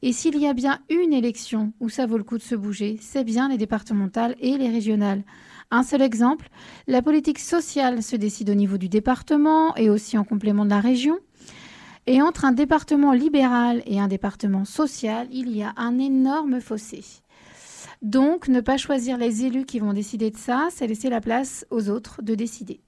Et 0.00 0.14
s'il 0.14 0.38
y 0.38 0.46
a 0.46 0.54
bien 0.54 0.78
une 0.88 1.12
élection 1.12 1.74
où 1.80 1.90
ça 1.90 2.06
vaut 2.06 2.16
le 2.16 2.24
coup 2.24 2.38
de 2.38 2.42
se 2.42 2.54
bouger, 2.54 2.96
c'est 3.02 3.24
bien 3.24 3.50
les 3.50 3.58
départementales 3.58 4.34
et 4.40 4.56
les 4.56 4.70
régionales. 4.70 5.22
Un 5.70 5.82
seul 5.82 6.00
exemple, 6.00 6.48
la 6.86 7.02
politique 7.02 7.40
sociale 7.40 8.02
se 8.02 8.16
décide 8.16 8.48
au 8.48 8.54
niveau 8.54 8.78
du 8.78 8.88
département 8.88 9.76
et 9.76 9.90
aussi 9.90 10.16
en 10.16 10.24
complément 10.24 10.64
de 10.64 10.70
la 10.70 10.80
région. 10.80 11.18
Et 12.08 12.22
entre 12.22 12.44
un 12.44 12.52
département 12.52 13.12
libéral 13.12 13.82
et 13.84 13.98
un 13.98 14.06
département 14.06 14.64
social, 14.64 15.26
il 15.32 15.50
y 15.56 15.62
a 15.62 15.72
un 15.76 15.98
énorme 15.98 16.60
fossé. 16.60 17.02
Donc, 18.00 18.46
ne 18.46 18.60
pas 18.60 18.76
choisir 18.76 19.18
les 19.18 19.44
élus 19.44 19.64
qui 19.64 19.80
vont 19.80 19.92
décider 19.92 20.30
de 20.30 20.36
ça, 20.36 20.68
c'est 20.70 20.86
laisser 20.86 21.10
la 21.10 21.20
place 21.20 21.66
aux 21.70 21.88
autres 21.88 22.22
de 22.22 22.36
décider. 22.36 22.80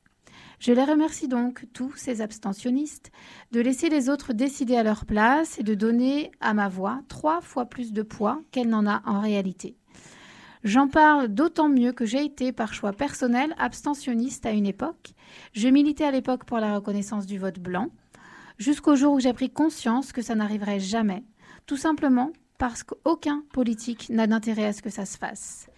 Je 0.60 0.72
les 0.72 0.84
remercie 0.84 1.26
donc, 1.26 1.66
tous 1.72 1.92
ces 1.96 2.20
abstentionnistes, 2.20 3.10
de 3.52 3.60
laisser 3.60 3.88
les 3.88 4.08
autres 4.08 4.32
décider 4.32 4.76
à 4.76 4.82
leur 4.82 5.04
place 5.04 5.58
et 5.58 5.62
de 5.62 5.74
donner 5.74 6.30
à 6.40 6.54
ma 6.54 6.68
voix 6.68 7.00
trois 7.08 7.40
fois 7.40 7.66
plus 7.66 7.92
de 7.92 8.02
poids 8.02 8.40
qu'elle 8.52 8.68
n'en 8.68 8.86
a 8.86 9.02
en 9.04 9.20
réalité. 9.20 9.76
J'en 10.64 10.88
parle 10.88 11.28
d'autant 11.28 11.68
mieux 11.68 11.92
que 11.92 12.04
j'ai 12.04 12.24
été, 12.24 12.52
par 12.52 12.74
choix 12.74 12.92
personnel, 12.92 13.54
abstentionniste 13.58 14.46
à 14.46 14.50
une 14.50 14.66
époque. 14.66 15.14
Je 15.52 15.68
militais 15.68 16.04
à 16.04 16.10
l'époque 16.10 16.44
pour 16.44 16.58
la 16.58 16.74
reconnaissance 16.74 17.26
du 17.26 17.38
vote 17.38 17.60
blanc, 17.60 17.88
jusqu'au 18.58 18.96
jour 18.96 19.14
où 19.14 19.20
j'ai 19.20 19.32
pris 19.32 19.50
conscience 19.50 20.12
que 20.12 20.22
ça 20.22 20.34
n'arriverait 20.34 20.80
jamais, 20.80 21.24
tout 21.66 21.76
simplement 21.76 22.32
parce 22.58 22.82
qu'aucun 22.82 23.44
politique 23.52 24.10
n'a 24.10 24.26
d'intérêt 24.26 24.66
à 24.66 24.72
ce 24.72 24.82
que 24.82 24.90
ça 24.90 25.06
se 25.06 25.16
fasse. 25.16 25.70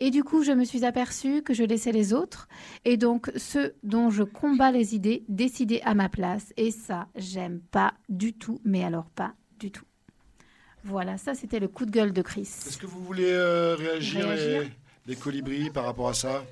Et 0.00 0.10
du 0.10 0.22
coup, 0.22 0.44
je 0.44 0.52
me 0.52 0.64
suis 0.64 0.84
aperçue 0.84 1.42
que 1.42 1.52
je 1.52 1.64
laissais 1.64 1.90
les 1.90 2.12
autres, 2.12 2.48
et 2.84 2.96
donc 2.96 3.32
ceux 3.36 3.74
dont 3.82 4.10
je 4.10 4.22
combats 4.22 4.70
les 4.70 4.94
idées, 4.94 5.24
décider 5.28 5.80
à 5.84 5.94
ma 5.94 6.08
place. 6.08 6.52
Et 6.56 6.70
ça, 6.70 7.08
j'aime 7.16 7.60
pas 7.72 7.94
du 8.08 8.32
tout, 8.32 8.60
mais 8.64 8.84
alors 8.84 9.10
pas 9.10 9.34
du 9.58 9.72
tout. 9.72 9.84
Voilà, 10.84 11.18
ça 11.18 11.34
c'était 11.34 11.58
le 11.58 11.66
coup 11.66 11.84
de 11.84 11.90
gueule 11.90 12.12
de 12.12 12.22
Chris. 12.22 12.42
Est-ce 12.42 12.78
que 12.78 12.86
vous 12.86 13.02
voulez 13.02 13.30
euh, 13.30 13.74
réagir, 13.74 14.28
Les, 15.06 15.16
colibris 15.16 15.70
par 15.70 15.84
rapport 15.84 16.08
à 16.08 16.14
ça? 16.14 16.44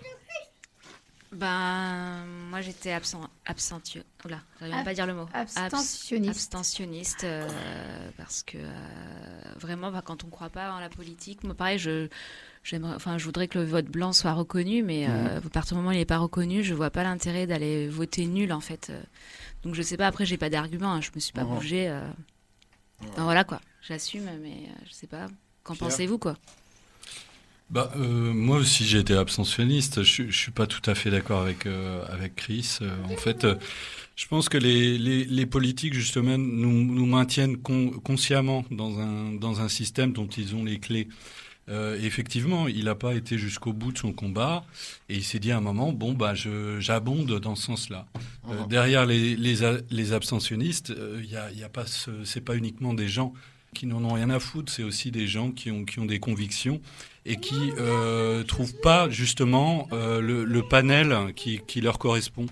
Ben, 1.33 2.25
moi 2.51 2.61
j'étais 2.61 2.93
absent, 2.93 3.29
absentueux. 3.45 4.05
Oula, 4.25 4.41
j'arrive 4.61 4.85
pas 4.85 4.91
à 4.91 4.95
dire 4.95 5.07
le 5.07 5.15
mot. 5.15 5.29
Abstentionniste. 5.33 6.31
abstentionniste, 6.31 7.25
euh, 7.25 7.49
parce 8.17 8.43
que 8.43 8.59
euh, 8.59 9.55
vraiment, 9.59 9.91
bah, 9.91 10.03
quand 10.05 10.25
on 10.25 10.29
ne 10.29 10.33
croit 10.33 10.51
pas 10.51 10.73
en 10.73 10.79
la 10.79 10.89
politique, 10.89 11.43
moi 11.43 11.55
pareil, 11.55 11.79
je, 11.79 12.09
enfin, 12.83 13.19
je 13.19 13.25
voudrais 13.25 13.49
que 13.49 13.59
le 13.59 13.65
vote 13.65 13.87
blanc 13.87 14.13
soit 14.13 14.33
reconnu, 14.33 14.83
mais 14.83 15.09
euh, 15.09 15.39
à 15.39 15.51
partir 15.51 15.77
du 15.77 15.79
moment 15.79 15.91
où 15.91 15.93
il 15.93 15.99
n'est 15.99 16.05
pas 16.05 16.19
reconnu, 16.19 16.63
je 16.63 16.75
vois 16.75 16.91
pas 16.91 17.03
l'intérêt 17.03 17.47
d'aller 17.47 17.89
voter 17.89 18.27
nul 18.27 18.53
en 18.53 18.61
fait. 18.61 18.93
Donc 19.63 19.75
je 19.75 19.83
sais 19.83 19.97
pas. 19.97 20.07
Après, 20.07 20.27
j'ai 20.27 20.39
pas 20.39 20.51
d'argument. 20.51 20.93
Hein, 20.93 21.01
je 21.01 21.11
me 21.15 21.21
suis 21.21 21.33
pas 21.33 21.45
bougé. 21.45 21.93
voilà 23.17 23.45
quoi. 23.45 23.61
J'assume, 23.83 24.29
mais 24.41 24.69
je 24.87 24.93
sais 24.93 25.07
pas. 25.07 25.27
Qu'en 25.65 25.75
pensez-vous 25.75 26.19
quoi? 26.19 26.37
Bah, 27.69 27.91
euh, 27.97 28.33
moi 28.33 28.59
aussi 28.59 28.85
j'ai 28.85 28.99
été 28.99 29.15
abstentionniste. 29.15 30.05
Je, 30.05 30.25
je 30.29 30.37
suis 30.37 30.53
pas 30.53 30.67
tout 30.67 30.89
à 30.89 30.95
fait 30.95 31.11
d'accord 31.11 31.43
avec 31.43 31.67
euh, 31.67 32.05
avec 32.09 32.37
Chris. 32.37 32.79
Euh, 32.81 32.95
en 33.11 33.17
fait, 33.17 33.45
je 34.15 34.27
pense 34.29 34.49
que 34.49 34.57
les, 34.57 34.97
les, 34.99 35.25
les, 35.25 35.47
politiques 35.47 35.95
justement 35.95 36.39
nous, 36.39 36.85
nous 36.85 37.07
maintiennent 37.07 37.57
consciemment 37.57 38.65
dans 38.71 39.01
un 39.01 39.33
dans 39.33 39.61
un 39.61 39.69
système 39.69 40.13
dont 40.13 40.29
ils 40.29 40.55
ont 40.55 40.65
les 40.65 40.79
clés. 40.79 41.09
effectivement, 41.69 42.69
il 42.69 42.85
n'a 42.85 42.95
pas 42.95 43.15
été 43.15 43.37
jusqu'au 43.37 43.73
bout 43.73 43.91
de 43.91 43.99
son 43.99 44.13
combat 44.13 44.65
et 45.09 45.17
il 45.17 45.25
s'est 45.25 45.41
dit 45.41 45.51
à 45.51 45.57
un 45.57 45.61
moment 45.61 45.93
bon 45.93 46.13
bah 46.13 46.35
j'abonde 46.79 47.41
dans 47.41 47.57
ce 47.57 47.65
sens-là. 47.65 48.07
derrière 48.69 49.07
les 49.07 49.35
les, 49.35 49.57
les 49.91 50.13
abstentionnistes, 50.13 50.93
il 51.19 51.29
y 51.29 51.37
a, 51.37 51.51
y 51.51 51.65
a 51.65 51.69
pas 51.69 51.85
c'est 52.25 52.45
pas 52.45 52.55
uniquement 52.55 52.95
des 52.95 53.09
gens 53.09 53.35
qui 53.75 53.87
n'en 53.87 54.03
ont 54.05 54.15
rien 54.15 54.31
à 54.31 54.41
foutre, 54.41 54.73
c'est 54.73 54.85
aussi 54.85 55.11
des 55.11 55.27
gens 55.27 55.51
qui 55.51 55.71
ont, 55.71 55.85
qui 55.85 55.99
ont 55.99 56.07
des 56.07 56.21
convictions 56.21 56.81
et 57.27 57.37
qui 57.37 57.73
euh, 57.79 58.43
trouvent 58.45 58.81
pas 58.81 59.11
justement 59.11 59.89
euh, 59.93 60.21
le, 60.21 60.63
panel 60.63 61.33
qui, 61.35 61.61
qui, 61.67 61.81
leur 61.81 61.99
correspond 61.99 62.47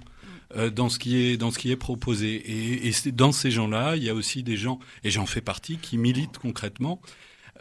euh, 0.56 0.70
dans 0.70 0.88
ce 0.88 0.98
qui 0.98 1.16
est 1.16 1.36
dans 1.36 1.50
ce 1.50 1.58
qui 1.58 1.70
est 1.70 1.76
proposé. 1.76 2.34
Et, 2.34 2.88
et 2.88 3.12
dans 3.12 3.32
ces 3.32 3.50
gens-là, 3.50 3.96
il 3.96 4.04
y 4.04 4.10
a 4.10 4.14
aussi 4.14 4.42
des 4.42 4.56
gens, 4.56 4.78
et 5.02 5.10
j'en 5.10 5.26
fais 5.26 5.40
partie, 5.40 5.78
qui 5.78 5.98
militent 5.98 6.38
concrètement. 6.38 7.00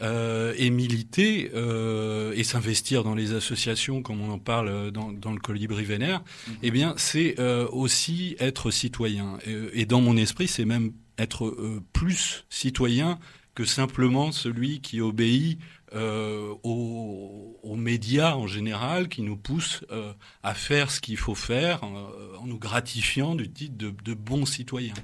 Euh, 0.02 0.54
et 0.56 0.70
militer 0.70 1.52
euh, 1.54 2.32
et 2.34 2.42
s'investir 2.42 3.04
dans 3.04 3.14
les 3.14 3.32
associations, 3.32 4.02
comme 4.02 4.20
on 4.20 4.32
en 4.32 4.40
parle 4.40 4.90
dans, 4.90 5.12
dans 5.12 5.30
le 5.30 5.38
colibri 5.38 5.84
vénère, 5.84 6.24
mhm. 6.48 6.54
eh 6.64 6.70
bien, 6.72 6.94
c'est 6.96 7.38
euh, 7.38 7.68
aussi 7.68 8.34
être 8.40 8.72
citoyen. 8.72 9.38
Et, 9.46 9.82
et, 9.82 9.86
dans 9.86 10.00
mon 10.00 10.16
esprit, 10.16 10.48
c'est 10.48 10.64
même 10.64 10.92
être 11.16 11.56
plus 11.92 12.44
citoyen 12.50 13.20
que 13.54 13.64
simplement 13.64 14.32
celui 14.32 14.80
qui 14.80 15.00
obéit 15.00 15.60
euh, 15.94 16.54
aux, 16.62 17.76
médias 17.76 18.34
en 18.34 18.46
général, 18.46 19.08
qui 19.08 19.20
nous 19.20 19.36
poussent 19.36 19.84
euh, 19.90 20.12
à 20.42 20.54
faire 20.54 20.90
ce 20.90 21.00
qu'il 21.00 21.18
faut 21.18 21.34
faire 21.34 21.84
euh, 21.84 22.36
en 22.38 22.46
nous 22.46 22.58
gratifiant 22.58 23.34
du 23.34 23.50
titre 23.50 23.76
de, 23.76 23.90
de 23.90 24.14
bon 24.14 24.46
citoyen. 24.46 24.94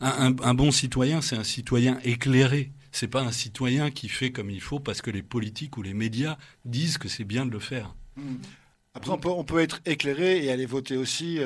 Un, 0.00 0.54
bon 0.54 0.70
citoyen, 0.70 1.20
c'est 1.20 1.36
un 1.36 1.44
citoyen 1.44 1.98
éclairé. 2.04 2.72
C'est 2.92 3.08
pas 3.08 3.22
un 3.22 3.32
citoyen 3.32 3.90
qui 3.90 4.08
fait 4.08 4.30
comme 4.30 4.50
il 4.50 4.60
faut 4.60 4.78
parce 4.78 5.02
que 5.02 5.10
les 5.10 5.22
politiques 5.22 5.76
ou 5.76 5.82
les 5.82 5.94
médias 5.94 6.38
disent 6.64 6.98
que 6.98 7.08
c'est 7.08 7.24
bien 7.24 7.46
de 7.46 7.50
le 7.50 7.60
faire. 7.60 7.94
Après, 8.94 9.12
on 9.12 9.44
peut, 9.44 9.60
être 9.60 9.80
éclairé 9.86 10.44
et 10.44 10.52
aller 10.52 10.66
voter 10.66 10.96
aussi. 10.96 11.40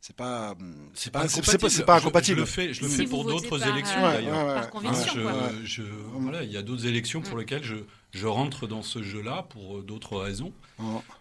C'est 0.00 0.16
pas 0.16 0.54
c'est 0.94 1.12
pas 1.12 1.28
c'est 1.28 1.84
pas, 1.84 1.96
incompatible. 1.96 2.38
Je, 2.38 2.40
le 2.40 2.46
fais, 2.46 2.72
je 2.72 2.82
le 2.82 2.88
fais 2.88 3.04
pour 3.04 3.24
d'autres 3.24 3.66
élections 3.66 4.04
euh, 4.04 4.12
d'ailleurs. 4.12 4.54
Par 4.54 4.70
conviction. 4.70 5.22
je, 5.64 5.82
voilà, 6.14 6.42
il 6.42 6.50
y 6.50 6.56
a 6.56 6.62
d'autres 6.62 6.86
élections 6.86 7.20
pour 7.20 7.36
mm. 7.36 7.40
lesquelles 7.40 7.64
je, 7.64 7.76
je 8.12 8.26
rentre 8.26 8.66
dans 8.66 8.82
ce 8.82 9.02
jeu-là 9.02 9.46
pour 9.50 9.78
euh, 9.78 9.82
d'autres 9.82 10.16
raisons. 10.16 10.52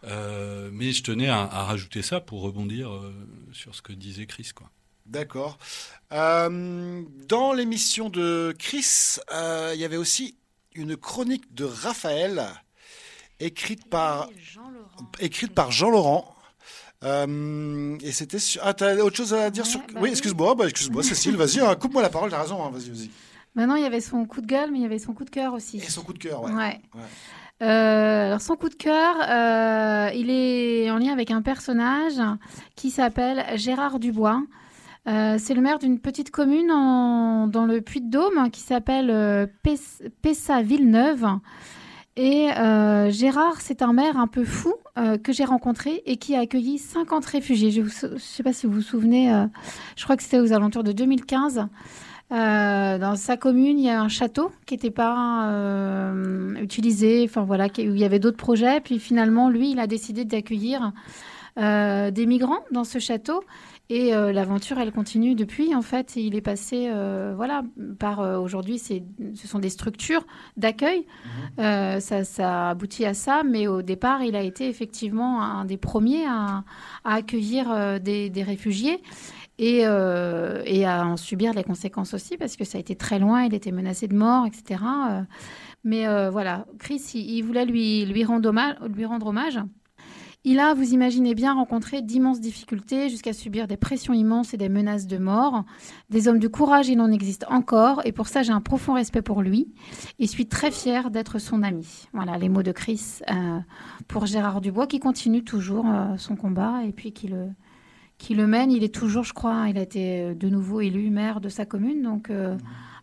Euh, 0.05 0.69
mais 0.71 0.93
je 0.93 1.03
tenais 1.03 1.27
à, 1.27 1.41
à, 1.41 1.63
rajouter 1.65 2.01
ça 2.01 2.21
pour 2.21 2.41
rebondir 2.41 2.89
sur 3.51 3.75
ce 3.75 3.82
que 3.82 3.91
disait 3.91 4.25
Chris, 4.25 4.51
quoi. 4.55 4.69
D'accord. 5.05 5.57
Euh, 6.11 7.03
dans 7.27 7.51
l'émission 7.51 8.09
de 8.09 8.55
Chris, 8.57 9.17
il 9.32 9.80
y 9.80 9.84
avait 9.84 9.97
aussi 9.97 10.38
une 10.75 10.95
chronique 10.95 11.53
de 11.53 11.65
Raphaël 11.65 12.47
écrite 13.39 13.89
par 13.89 14.30
Jean 14.38 14.71
écrite 15.19 15.53
par 15.53 15.71
Jean 15.71 15.89
Laurent. 15.89 16.36
Euh, 17.04 17.97
et 18.02 18.12
c'était 18.12 18.39
sur... 18.39 18.62
Ah, 18.64 18.74
t'as 18.74 18.95
autre 18.97 19.16
chose 19.16 19.34
à 19.34 19.50
dire 19.50 19.66
sur... 19.66 19.80
Bah 19.93 20.00
oui, 20.02 20.10
excuse-moi, 20.10 20.56
bah, 20.56 20.66
excuse-moi, 20.68 21.04
Cécile, 21.04 21.38
vas-y, 21.38 21.60
hein, 21.60 21.76
coupe-moi 21.76 22.02
la 22.02 22.10
parole, 22.10 22.30
t'as 22.30 22.41
raison, 22.41 22.64
hein, 22.64 22.72
vas-y, 22.72 22.89
vas-y. 22.89 23.10
Maintenant, 23.56 23.76
il 23.76 23.84
y 23.84 23.86
avait 23.86 24.02
son 24.02 24.26
coup 24.26 24.41
de 24.41 24.47
gueule, 24.47 24.72
mais 24.72 24.80
il 24.80 24.82
y 24.82 24.86
avait 24.86 25.00
son 25.00 25.14
coup 25.14 25.26
de 25.26 25.30
cœur 25.30 25.54
aussi. 25.54 25.78
Et 25.78 25.89
son 25.89 26.02
coup 26.02 26.14
de 26.14 26.20
cœur, 26.20 26.43
ouais. 26.43 26.52
ouais. 26.52 26.82
Euh, 27.62 28.28
alors 28.28 28.39
son 28.39 28.56
coup 28.56 28.70
de 28.70 28.76
cœur, 28.76 29.16
euh, 29.30 30.10
il 30.16 30.30
est 30.30 30.89
en 30.91 30.97
lien 30.97 31.12
avec 31.12 31.30
un 31.30 31.41
personnage 31.41 32.22
qui 32.76 32.89
s'appelle 32.89 33.45
Gérard 33.56 34.00
Dubois. 34.00 34.41
Euh, 35.08 35.38
c'est 35.39 35.54
le 35.54 35.62
maire 35.62 35.80
d'une 35.80 36.00
petite 36.00 36.32
commune 36.32 36.72
en, 36.72 37.47
dans 37.47 37.66
le 37.66 37.82
Puy-de-Dôme 37.82 38.50
qui 38.52 38.62
s'appelle 38.62 39.50
Pessa-Villeneuve. 40.22 41.26
Et 42.16 42.50
Gérard, 43.10 43.60
c'est 43.60 43.82
un 43.82 43.93
maire 43.93 44.18
un 44.18 44.28
peu 44.28 44.45
fou 44.45 44.74
euh, 45.00 45.18
que 45.18 45.32
j'ai 45.32 45.45
rencontré 45.45 46.02
et 46.06 46.18
qui 46.18 46.36
a 46.36 46.41
accueilli 46.41 46.78
50 46.78 47.26
réfugiés. 47.26 47.72
Je 47.72 47.82
ne 47.82 48.18
sais 48.18 48.43
pas 48.43 48.54
si 48.54 48.68
vous 48.68 48.74
vous 48.74 48.82
souvenez, 48.82 49.34
euh, 49.34 49.45
je 49.95 50.04
crois 50.04 50.18
que 50.18 50.24
c'était 50.24 50.39
aux 50.39 50.54
alentours 50.54 50.84
de 50.84 50.91
2015. 50.91 51.68
dans 52.30 53.16
sa 53.16 53.38
commune, 53.38 53.80
il 53.80 53.86
y 53.86 53.89
a 53.89 54.02
un 54.02 54.10
château 54.10 54.52
qui 54.66 54.76
n'était 54.76 54.91
pas 54.91 55.52
utilisé, 56.62 57.26
enfin 57.28 57.43
voilà, 57.43 57.66
où 57.66 57.70
il 57.78 57.97
y 57.97 58.04
avait 58.04 58.20
d'autres 58.20 58.38
projets. 58.38 58.82
Puis 58.82 59.00
finalement, 59.00 59.50
lui, 59.50 59.72
il 59.72 59.80
a 59.80 59.88
décidé 59.88 60.26
d'accueillir 60.26 60.91
des 61.58 62.26
migrants 62.28 62.64
dans 62.72 62.84
ce 62.84 63.00
château. 63.00 63.43
Et 63.91 64.13
euh, 64.13 64.31
l'aventure, 64.31 64.77
elle 64.77 64.91
continue 64.91 65.33
depuis. 65.33 65.73
En 65.73 65.81
fait, 65.81 66.15
il 66.15 66.35
est 66.35 66.41
passé, 66.41 66.89
euh, 66.91 67.33
voilà, 67.35 67.63
par 67.97 68.19
euh, 68.19 68.37
aujourd'hui, 68.37 68.77
ce 68.77 69.47
sont 69.47 69.57
des 69.57 69.71
structures 69.71 70.27
d'accueil. 70.57 71.07
Mhm. 71.57 71.99
ça, 71.99 72.23
ça 72.23 72.69
aboutit 72.69 73.05
à 73.05 73.15
ça, 73.15 73.41
mais 73.43 73.67
au 73.67 73.81
départ, 73.81 74.21
il 74.21 74.35
a 74.35 74.43
été 74.43 74.67
effectivement 74.67 75.41
un 75.41 75.65
des 75.65 75.77
premiers 75.77 76.25
à, 76.27 76.63
accueillir 77.03 77.99
des, 77.99 78.43
réfugiés. 78.45 79.01
Et, 79.57 79.79
et, 79.79 80.85
à 80.85 81.05
en 81.05 81.17
subir 81.17 81.53
les 81.53 81.63
conséquences 81.63 82.13
aussi, 82.13 82.37
parce 82.37 82.55
que 82.55 82.63
ça 82.63 82.77
a 82.77 82.81
été 82.81 82.95
très 82.95 83.19
loin, 83.19 83.43
il 83.43 83.53
était 83.53 83.71
menacé 83.71 84.07
de 84.07 84.15
mort, 84.15 84.45
etc. 84.45 84.81
mais 85.83 86.05
voilà, 86.29 86.65
Chris, 86.77 87.01
il, 87.15 87.29
il 87.37 87.41
voulait 87.41 87.65
lui, 87.65 88.05
lui, 88.05 88.23
rendre 88.23 88.49
hommage, 88.49 88.75
lui 88.95 89.05
rendre 89.05 89.27
hommage. 89.27 89.59
Il 90.45 90.59
a, 90.59 90.73
vous 90.73 90.93
imaginez 90.93 91.35
bien, 91.35 91.53
rencontré 91.53 92.01
d'immenses 92.01 92.39
difficultés 92.39 93.09
jusqu'à 93.09 93.33
subir 93.33 93.67
des 93.67 93.75
pressions 93.75 94.13
immenses 94.13 94.53
et 94.53 94.57
des 94.57 94.69
menaces 94.69 95.05
de 95.05 95.17
mort. 95.17 95.65
Des 96.09 96.29
hommes 96.29 96.39
de 96.39 96.47
courage, 96.47 96.87
il 96.87 97.01
en 97.01 97.11
existe 97.11 97.45
encore 97.49 98.01
et 98.05 98.13
pour 98.13 98.29
ça, 98.29 98.41
j'ai 98.41 98.53
un 98.53 98.61
profond 98.61 98.93
respect 98.93 99.21
pour 99.21 99.41
lui 99.41 99.67
et 100.17 100.27
suis 100.27 100.45
très 100.45 100.71
fière 100.71 101.11
d'être 101.11 101.39
son 101.39 101.61
ami. 101.61 102.07
Voilà 102.13 102.37
les 102.37 102.47
mots 102.47 102.63
de 102.63 102.71
Chris 102.71 103.19
euh, 103.29 103.59
pour 104.07 104.27
Gérard 104.27 104.61
Dubois 104.61 104.87
qui 104.87 105.01
continue 105.01 105.43
toujours 105.43 105.85
euh, 105.85 106.15
son 106.15 106.37
combat 106.37 106.85
et 106.85 106.93
puis 106.93 107.11
qui 107.11 107.27
le, 107.27 107.47
qui 108.17 108.33
le 108.33 108.47
mène. 108.47 108.71
Il 108.71 108.85
est 108.85 108.95
toujours, 108.95 109.25
je 109.25 109.33
crois, 109.33 109.65
il 109.67 109.77
a 109.77 109.81
été 109.81 110.21
euh, 110.21 110.35
de 110.35 110.47
nouveau 110.47 110.79
élu 110.79 111.09
maire 111.09 111.41
de 111.41 111.49
sa 111.49 111.65
commune. 111.65 112.01
Donc, 112.01 112.31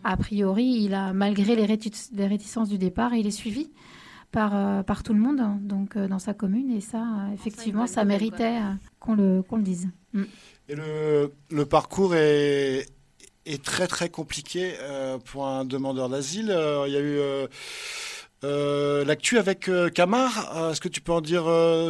a 0.05 0.17
priori, 0.17 0.85
il 0.85 0.95
a, 0.95 1.13
malgré 1.13 1.55
les, 1.55 1.67
les 1.67 2.27
réticences 2.27 2.71
du 2.71 2.79
départ, 2.79 3.13
il 3.13 3.27
est 3.27 3.31
suivi 3.31 3.69
par, 4.37 4.55
euh, 4.55 4.83
par 4.83 5.03
tout 5.03 5.15
le 5.15 5.19
monde 5.19 5.41
hein, 5.41 5.59
donc, 5.63 5.97
euh, 5.97 6.09
dans 6.09 6.19
sa 6.19 6.35
commune. 6.35 6.71
Et 6.71 6.83
ça, 6.83 6.99
euh, 6.99 7.33
effectivement, 7.33 7.87
ça 7.87 8.05
méritait 8.05 8.59
qu'on 9.01 9.15
le, 9.15 9.41
qu'on 9.41 9.57
le 9.57 9.63
dise. 9.63 9.89
Mm. 10.13 10.25
Et 10.69 10.75
le, 10.75 11.33
le, 11.51 11.65
parcours 11.65 12.15
est, 12.15 12.85
est 13.47 13.65
très 13.65 13.87
très 13.87 14.11
compliqué 14.11 14.75
pour 15.25 15.47
un 15.47 15.65
demandeur 15.65 16.11
d'asile. 16.11 16.55
Il 16.87 16.93
y 16.93 16.97
a 16.97 17.01
eu 17.01 17.19
Euh, 17.19 17.47
l'actu 18.43 19.39
avec 19.39 19.69
euh, 19.69 19.89
Camar, 19.89 20.57
euh, 20.57 20.73
est-ce 20.73 20.81
que 20.81 20.89
tu 20.89 21.01
peux 21.01 21.13
en 21.13 21.21
dire 21.21 21.45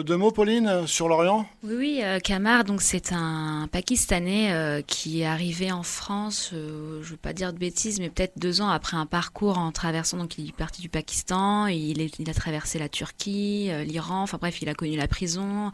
deux 0.04 0.16
mots, 0.16 0.30
Pauline, 0.30 0.86
sur 0.86 1.08
l'Orient? 1.08 1.46
Oui, 1.62 1.74
oui, 1.76 2.02
Camar, 2.22 2.64
donc 2.64 2.82
c'est 2.82 3.12
un 3.12 3.68
Pakistanais 3.70 4.82
qui 4.86 5.22
est 5.22 5.26
arrivé 5.26 5.72
en 5.72 5.82
France, 5.82 6.50
je 6.52 6.56
ne 6.56 7.02
veux 7.02 7.16
pas 7.16 7.32
dire 7.32 7.52
de 7.52 7.58
bêtises, 7.58 8.00
mais 8.00 8.10
peut-être 8.10 8.38
deux 8.38 8.60
ans 8.60 8.68
après 8.68 8.96
un 8.96 9.06
parcours 9.06 9.58
en 9.58 9.72
traversant, 9.72 10.16
donc 10.16 10.38
il 10.38 10.48
est 10.48 10.56
parti 10.56 10.82
du 10.82 10.88
Pakistan, 10.88 11.66
il, 11.66 12.00
a 12.28 12.34
traversé 12.34 12.78
la 12.78 12.88
Turquie, 12.88 13.70
l'Iran, 13.84 14.22
enfin 14.22 14.38
bref, 14.40 14.62
il 14.62 14.68
a 14.68 14.74
connu 14.74 14.96
la 14.96 15.08
prison, 15.08 15.70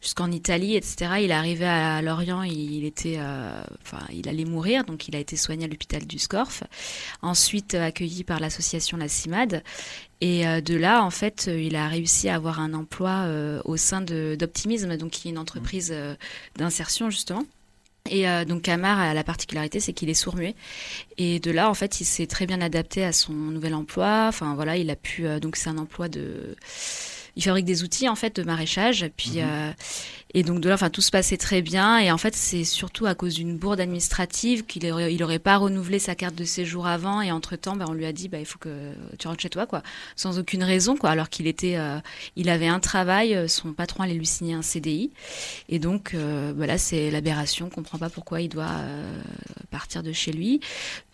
jusqu'en 0.00 0.30
Italie, 0.30 0.76
etc. 0.76 1.12
Il 1.20 1.30
est 1.30 1.34
arrivé 1.34 1.64
à 1.66 2.02
Lorient, 2.02 2.42
il 2.42 2.84
était, 2.84 3.16
euh, 3.18 3.62
enfin, 3.82 4.04
il 4.12 4.28
allait 4.28 4.44
mourir, 4.44 4.84
donc 4.84 5.08
il 5.08 5.16
a 5.16 5.18
été 5.18 5.36
soigné 5.36 5.64
à 5.64 5.68
l'hôpital 5.68 6.06
du 6.06 6.18
Scorf. 6.18 6.62
Ensuite 7.22 7.74
euh, 7.74 7.86
accueilli 7.86 8.24
par 8.24 8.40
l'association 8.40 8.96
La 8.96 9.08
CIMAD. 9.08 9.62
Et 10.20 10.46
euh, 10.46 10.60
de 10.60 10.74
là, 10.74 11.04
en 11.04 11.10
fait, 11.10 11.50
il 11.52 11.76
a 11.76 11.88
réussi 11.88 12.28
à 12.28 12.36
avoir 12.36 12.60
un 12.60 12.74
emploi 12.74 13.26
au 13.64 13.76
sein 13.76 14.00
d'Optimisme, 14.00 14.96
donc 14.96 15.10
qui 15.10 15.28
est 15.28 15.30
une 15.30 15.38
entreprise 15.38 15.94
d'insertion 16.56 17.10
justement. 17.10 17.44
Et 18.08 18.24
donc 18.44 18.62
Camar 18.62 19.00
a 19.00 19.14
la 19.14 19.24
particularité, 19.24 19.80
c'est 19.80 19.92
qu'il 19.92 20.08
est 20.08 20.14
sourd-muet. 20.14 20.54
Et 21.18 21.40
de 21.40 21.50
là, 21.50 21.68
en 21.68 21.74
fait, 21.74 22.00
il 22.00 22.04
s'est 22.04 22.28
très 22.28 22.46
bien 22.46 22.60
adapté 22.60 23.04
à 23.04 23.12
son 23.12 23.32
nouvel 23.32 23.74
emploi. 23.74 24.26
Enfin 24.28 24.54
voilà, 24.54 24.76
il 24.76 24.90
a 24.90 24.96
pu. 24.96 25.24
donc 25.40 25.56
c'est 25.56 25.70
un 25.70 25.78
emploi 25.78 26.08
de 26.08 26.54
il 27.36 27.42
fabrique 27.42 27.66
des 27.66 27.84
outils 27.84 28.08
en 28.08 28.16
fait 28.16 28.36
de 28.36 28.42
maraîchage. 28.42 29.08
Puis 29.16 29.36
mhm. 29.36 29.44
euh, 29.44 29.72
et 30.36 30.42
donc 30.42 30.60
de 30.60 30.68
là, 30.68 30.74
enfin 30.74 30.90
tout 30.90 31.00
se 31.00 31.10
passait 31.10 31.38
très 31.38 31.62
bien. 31.62 31.98
Et 31.98 32.12
en 32.12 32.18
fait, 32.18 32.36
c'est 32.36 32.64
surtout 32.64 33.06
à 33.06 33.14
cause 33.14 33.36
d'une 33.36 33.56
bourde 33.56 33.80
administrative 33.80 34.66
qu'il 34.66 34.90
aurait, 34.92 35.14
il 35.14 35.22
aurait 35.22 35.38
pas 35.38 35.56
renouvelé 35.56 35.98
sa 35.98 36.14
carte 36.14 36.34
de 36.34 36.44
séjour 36.44 36.86
avant. 36.86 37.22
Et 37.22 37.32
entre 37.32 37.56
temps, 37.56 37.74
ben, 37.74 37.86
on 37.88 37.94
lui 37.94 38.04
a 38.04 38.12
dit, 38.12 38.28
bah, 38.28 38.38
il 38.38 38.44
faut 38.44 38.58
que 38.58 38.92
tu 39.18 39.28
rentres 39.28 39.40
chez 39.40 39.48
toi, 39.48 39.64
quoi, 39.64 39.82
sans 40.14 40.38
aucune 40.38 40.62
raison, 40.62 40.94
quoi. 40.94 41.08
Alors 41.08 41.30
qu'il 41.30 41.46
était, 41.46 41.76
euh, 41.78 41.98
il 42.36 42.50
avait 42.50 42.66
un 42.66 42.80
travail, 42.80 43.34
euh, 43.34 43.48
son 43.48 43.72
patron 43.72 44.02
allait 44.02 44.12
lui 44.12 44.26
signer 44.26 44.52
un 44.52 44.60
CDI. 44.60 45.10
Et 45.70 45.78
donc, 45.78 46.12
euh, 46.12 46.52
voilà, 46.54 46.76
c'est 46.76 47.10
l'aberration. 47.10 47.68
On 47.68 47.70
comprend 47.70 47.96
pas 47.96 48.10
pourquoi 48.10 48.42
il 48.42 48.50
doit 48.50 48.66
partir 49.70 50.02
de 50.02 50.12
chez 50.12 50.32
lui. 50.32 50.60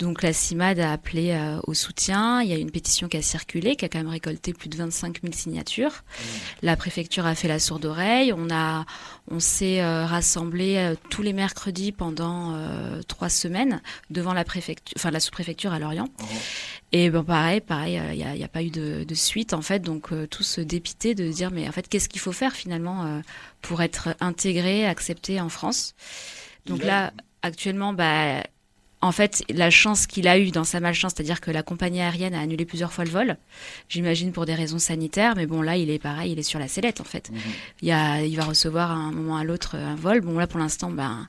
Donc 0.00 0.22
la 0.22 0.32
CIMAD 0.32 0.80
a 0.80 0.90
appelé 0.90 1.38
au 1.64 1.74
soutien. 1.74 2.42
Il 2.42 2.48
y 2.48 2.52
a 2.52 2.56
une 2.56 2.70
pétition 2.72 3.08
qui 3.08 3.16
a 3.16 3.22
circulé, 3.22 3.76
qui 3.76 3.84
a 3.84 3.88
quand 3.88 3.98
même 3.98 4.08
récolté 4.08 4.52
plus 4.52 4.68
de 4.68 4.76
25 4.76 5.20
000 5.22 5.32
signatures. 5.32 6.02
Mmh. 6.12 6.24
La 6.62 6.76
préfecture 6.76 7.26
a 7.26 7.34
fait 7.34 7.48
la 7.48 7.58
sourde 7.58 7.84
oreille. 7.84 8.32
On 8.32 8.50
a 8.50 8.84
on 9.30 9.38
s'est 9.38 9.80
euh, 9.80 10.04
rassemblé 10.04 10.76
euh, 10.76 10.94
tous 11.08 11.22
les 11.22 11.32
mercredis 11.32 11.92
pendant 11.92 12.54
euh, 12.54 13.02
trois 13.06 13.28
semaines 13.28 13.80
devant 14.10 14.34
la 14.34 14.44
préfecture, 14.44 14.94
enfin 14.96 15.10
la 15.10 15.20
sous-préfecture 15.20 15.72
à 15.72 15.78
Lorient. 15.78 16.08
Oh. 16.20 16.24
Et 16.90 17.08
ben 17.08 17.22
pareil, 17.22 17.60
pareil, 17.60 18.00
il 18.10 18.36
n'y 18.36 18.44
a, 18.44 18.48
pas 18.48 18.62
eu 18.62 18.70
de, 18.70 19.14
suite 19.14 19.54
en 19.54 19.62
fait, 19.62 19.80
donc 19.80 20.10
tous 20.28 20.58
dépités 20.58 21.14
de 21.14 21.26
dire 21.30 21.50
mais 21.50 21.66
en 21.66 21.72
fait 21.72 21.88
qu'est-ce 21.88 22.08
qu'il 22.08 22.20
faut 22.20 22.32
faire 22.32 22.52
finalement 22.52 23.22
pour 23.62 23.80
être 23.80 24.14
intégré, 24.20 24.86
accepté 24.86 25.40
en 25.40 25.48
France? 25.48 25.94
Donc 26.66 26.84
là, 26.84 27.14
actuellement, 27.40 27.94
bah 27.94 28.42
en 29.02 29.10
fait, 29.10 29.44
la 29.50 29.68
chance 29.68 30.06
qu'il 30.06 30.28
a 30.28 30.38
eue 30.38 30.52
dans 30.52 30.64
sa 30.64 30.78
malchance, 30.78 31.12
c'est-à-dire 31.16 31.40
que 31.40 31.50
la 31.50 31.64
compagnie 31.64 32.00
aérienne 32.00 32.34
a 32.34 32.40
annulé 32.40 32.64
plusieurs 32.64 32.92
fois 32.92 33.04
le 33.04 33.10
vol, 33.10 33.36
j'imagine 33.88 34.30
pour 34.30 34.46
des 34.46 34.54
raisons 34.54 34.78
sanitaires, 34.78 35.34
mais 35.36 35.46
bon, 35.46 35.60
là, 35.60 35.76
il 35.76 35.90
est 35.90 35.98
pareil, 35.98 36.32
il 36.32 36.38
est 36.38 36.44
sur 36.44 36.60
la 36.60 36.68
sellette, 36.68 37.00
en 37.00 37.04
fait. 37.04 37.30
Mhm. 37.30 37.38
Il, 37.82 37.90
a, 37.90 38.22
il 38.22 38.36
va 38.36 38.44
recevoir 38.44 38.92
à 38.92 38.94
un 38.94 39.10
moment 39.10 39.36
à 39.36 39.44
l'autre 39.44 39.76
un 39.76 39.96
vol. 39.96 40.20
Bon, 40.20 40.38
là, 40.38 40.46
pour 40.46 40.60
l'instant, 40.60 40.90
ben, 40.90 41.28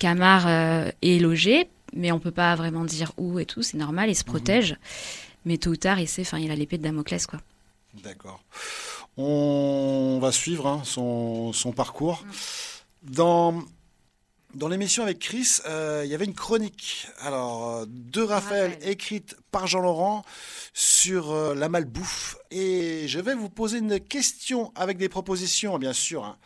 Camar 0.00 0.46
euh, 0.48 0.90
est 1.00 1.20
logé, 1.20 1.68
mais 1.94 2.10
on 2.10 2.18
peut 2.18 2.32
pas 2.32 2.56
vraiment 2.56 2.84
dire 2.84 3.12
où 3.16 3.38
et 3.38 3.46
tout, 3.46 3.62
c'est 3.62 3.78
normal, 3.78 4.10
il 4.10 4.16
se 4.16 4.24
mhm. 4.24 4.30
protège. 4.30 4.76
Mais 5.44 5.58
tôt 5.58 5.70
ou 5.70 5.76
tard, 5.76 6.00
il 6.00 6.08
sait, 6.08 6.22
enfin, 6.22 6.38
il 6.38 6.50
a 6.50 6.56
l'épée 6.56 6.78
de 6.78 6.82
Damoclès, 6.82 7.26
quoi. 7.26 7.38
D'accord. 8.02 8.42
On 9.16 10.18
va 10.20 10.32
suivre 10.32 10.66
hein, 10.66 10.82
son, 10.84 11.52
son, 11.52 11.72
parcours. 11.72 12.24
Mm. 12.24 13.10
Dans 13.12 13.62
dans 14.54 14.68
l'émission 14.68 15.02
avec 15.02 15.18
Chris, 15.18 15.58
euh, 15.66 16.02
il 16.04 16.10
y 16.10 16.14
avait 16.14 16.24
une 16.24 16.34
chronique 16.34 17.08
alors 17.20 17.68
euh, 17.68 17.84
de 17.88 18.22
Raphaël, 18.22 18.78
écrite 18.82 19.36
par 19.50 19.66
Jean-Laurent 19.66 20.24
sur 20.72 21.32
euh, 21.32 21.54
la 21.54 21.68
malbouffe. 21.68 22.36
Et 22.50 23.06
je 23.08 23.18
vais 23.20 23.34
vous 23.34 23.50
poser 23.50 23.78
une 23.78 24.00
question 24.00 24.72
avec 24.74 24.96
des 24.96 25.08
propositions, 25.08 25.78
bien 25.78 25.92
sûr, 25.92 26.24
hein. 26.24 26.38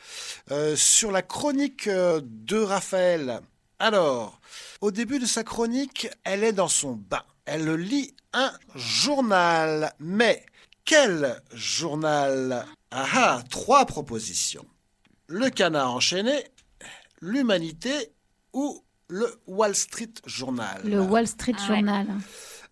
sur 0.76 1.12
la 1.12 1.22
chronique 1.22 1.88
de 1.88 2.56
Raphaël. 2.56 3.40
Alors, 3.78 4.40
au 4.80 4.90
début 4.90 5.18
de 5.18 5.26
sa 5.26 5.44
chronique, 5.44 6.09
elle 6.24 6.44
est 6.44 6.52
dans 6.52 6.68
son 6.68 6.92
bain. 6.92 7.22
Elle 7.44 7.74
lit 7.74 8.14
un 8.32 8.52
journal. 8.74 9.92
Mais 10.00 10.44
quel 10.84 11.40
journal? 11.52 12.64
Ah 12.90 13.06
ah, 13.14 13.42
trois 13.50 13.84
propositions. 13.84 14.64
Le 15.26 15.50
canard 15.50 15.92
enchaîné, 15.92 16.44
l'Humanité 17.20 18.12
ou 18.52 18.82
le 19.08 19.26
Wall 19.46 19.74
Street 19.74 20.12
Journal 20.26 20.80
Le 20.84 21.00
Wall 21.00 21.26
Street 21.26 21.54
ah 21.58 21.66
Journal. 21.66 22.06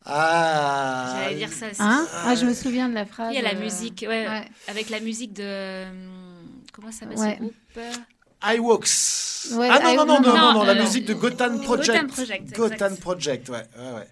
Ah. 0.05 1.17
J'allais 1.17 1.37
dire 1.37 1.53
ça 1.53 1.71
aussi. 1.71 1.83
Hein 1.83 2.07
ah, 2.25 2.35
je 2.35 2.47
me 2.47 2.55
souviens 2.55 2.89
de 2.89 2.95
la 2.95 3.07
phrase. 3.07 3.33
Il 3.33 3.37
y 3.37 3.39
a 3.39 3.43
la 3.43 3.59
euh, 3.59 3.61
musique, 3.61 4.05
ouais, 4.09 4.27
avec 4.69 4.91
la 4.91 5.01
musique 5.01 5.33
de. 5.33 5.85
Comment 6.73 6.93
ça 6.93 7.01
s'appelle 7.01 7.19
ce 7.19 7.39
groupe? 7.39 7.55
Ah 8.41 8.55
non, 8.57 9.97
non, 9.97 10.07
non, 10.07 10.21
non, 10.21 10.37
non, 10.37 10.53
non, 10.53 10.63
la 10.65 10.75
musique 10.75 11.07
de 11.07 11.15
Gotham 11.15 11.61
Project. 11.61 12.03
Gotham 12.03 12.07
Project. 12.09 12.57
Gotham 12.57 12.97
Project, 12.99 13.49
ouais, 13.49 13.65
ouais, 13.79 13.93
ouais. 13.95 14.09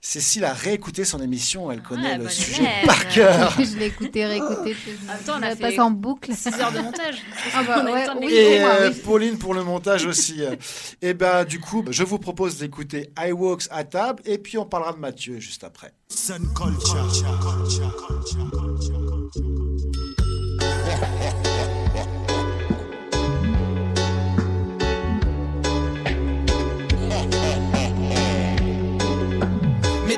Cécile 0.00 0.44
a 0.44 0.52
réécouté 0.52 1.04
son 1.04 1.20
émission, 1.20 1.70
elle 1.70 1.82
connaît 1.82 2.18
le 2.18 2.28
sujet 2.28 2.68
par 2.86 3.08
cœur. 3.08 3.54
je 3.58 3.76
l'ai 3.76 3.86
écouté, 3.86 4.26
réécouté. 4.26 4.76
Attends, 5.08 5.38
on 5.38 5.42
a 5.42 5.56
fait 5.56 5.78
en 5.78 5.90
boucle. 5.90 6.32
6 6.34 6.54
heures 6.60 6.72
de 6.72 6.80
montage. 6.80 7.16
Ah 7.54 7.62
bah, 7.62 7.84
et 8.28 8.62
euh, 8.62 8.90
Pauline 9.04 9.38
pour 9.38 9.54
le 9.54 9.62
montage 9.62 10.04
aussi. 10.04 10.42
et 10.42 10.58
eh 11.00 11.14
ben 11.14 11.44
du 11.44 11.60
coup, 11.60 11.84
je 11.88 12.02
vous 12.02 12.18
propose 12.18 12.58
d'écouter 12.58 13.10
iWalks 13.18 13.66
à 13.70 13.84
table 13.84 14.22
et 14.26 14.38
puis 14.38 14.58
on 14.58 14.66
parlera 14.66 14.92
de 14.92 14.98
Mathieu 14.98 15.38
juste 15.38 15.64
après. 15.64 15.92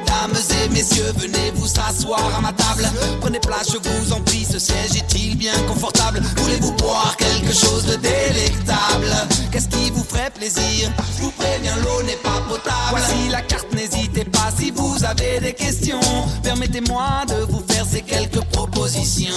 Sun 0.07 0.31
culture. 0.33 0.69
messieurs, 0.71 1.13
venez 1.17 1.51
vous 1.55 1.69
asseoir 1.89 2.21
à 2.37 2.41
ma 2.41 2.53
table. 2.53 2.89
Prenez 3.21 3.41
place, 3.41 3.69
je 3.73 3.79
vous 3.79 4.13
en 4.13 4.21
prie, 4.21 4.45
ce 4.45 4.59
siège 4.59 4.97
est-il 4.97 5.37
bien 5.37 5.53
confortable? 5.67 6.23
Voulez-vous 6.37 6.73
boire 6.73 7.17
quelque 7.17 7.53
chose 7.53 7.85
de 7.87 7.97
délectable? 7.97 9.11
Qu'est-ce 9.51 9.69
qui 9.69 9.91
vous 9.91 10.05
ferait 10.05 10.31
plaisir? 10.31 10.91
Vous 11.21 11.31
préviens, 11.33 11.77
l'eau 11.85 12.03
n'est 12.05 12.23
pas 12.23 12.41
potable. 12.49 12.91
Voici 12.91 13.29
la 13.31 13.43
carte, 13.43 13.73
n'hésitez 13.75 14.25
pas 14.25 14.51
si 14.57 14.71
vous 14.71 15.05
avez 15.05 15.41
des 15.41 15.53
questions. 15.53 16.01
Permettez-moi 16.43 17.25
de 17.29 17.51
vous 17.51 17.63
faire 17.69 17.85
ces 17.91 18.03
quelques 18.03 18.45
propositions. 18.53 19.35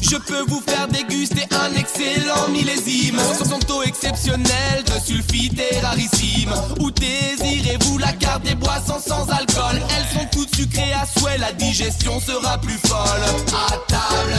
Je 0.00 0.16
peux 0.16 0.44
vous 0.48 0.62
faire 0.66 0.88
déguster 0.88 1.46
un 1.52 1.74
excellent 1.78 2.48
millésime. 2.50 3.20
Son 3.48 3.58
taux 3.60 3.82
exceptionnel 3.82 4.84
de 4.84 5.04
sulfite 5.04 5.60
et 5.60 5.80
rarissime. 5.80 6.52
Où 6.80 6.90
désirez-vous 6.90 7.98
la 7.98 8.12
carte 8.12 8.42
des 8.44 8.54
boissons 8.54 9.00
sans 9.04 9.28
alcool? 9.30 9.80
Elles 9.96 10.18
sont 10.18 10.26
toutes 10.30 10.54
sucrées 10.54 10.92
à 10.92 11.06
souhait, 11.06 11.38
la 11.38 11.52
digestion 11.52 12.20
sera 12.20 12.58
plus 12.58 12.78
folle. 12.86 13.22
À 13.52 13.76
table, 13.88 14.38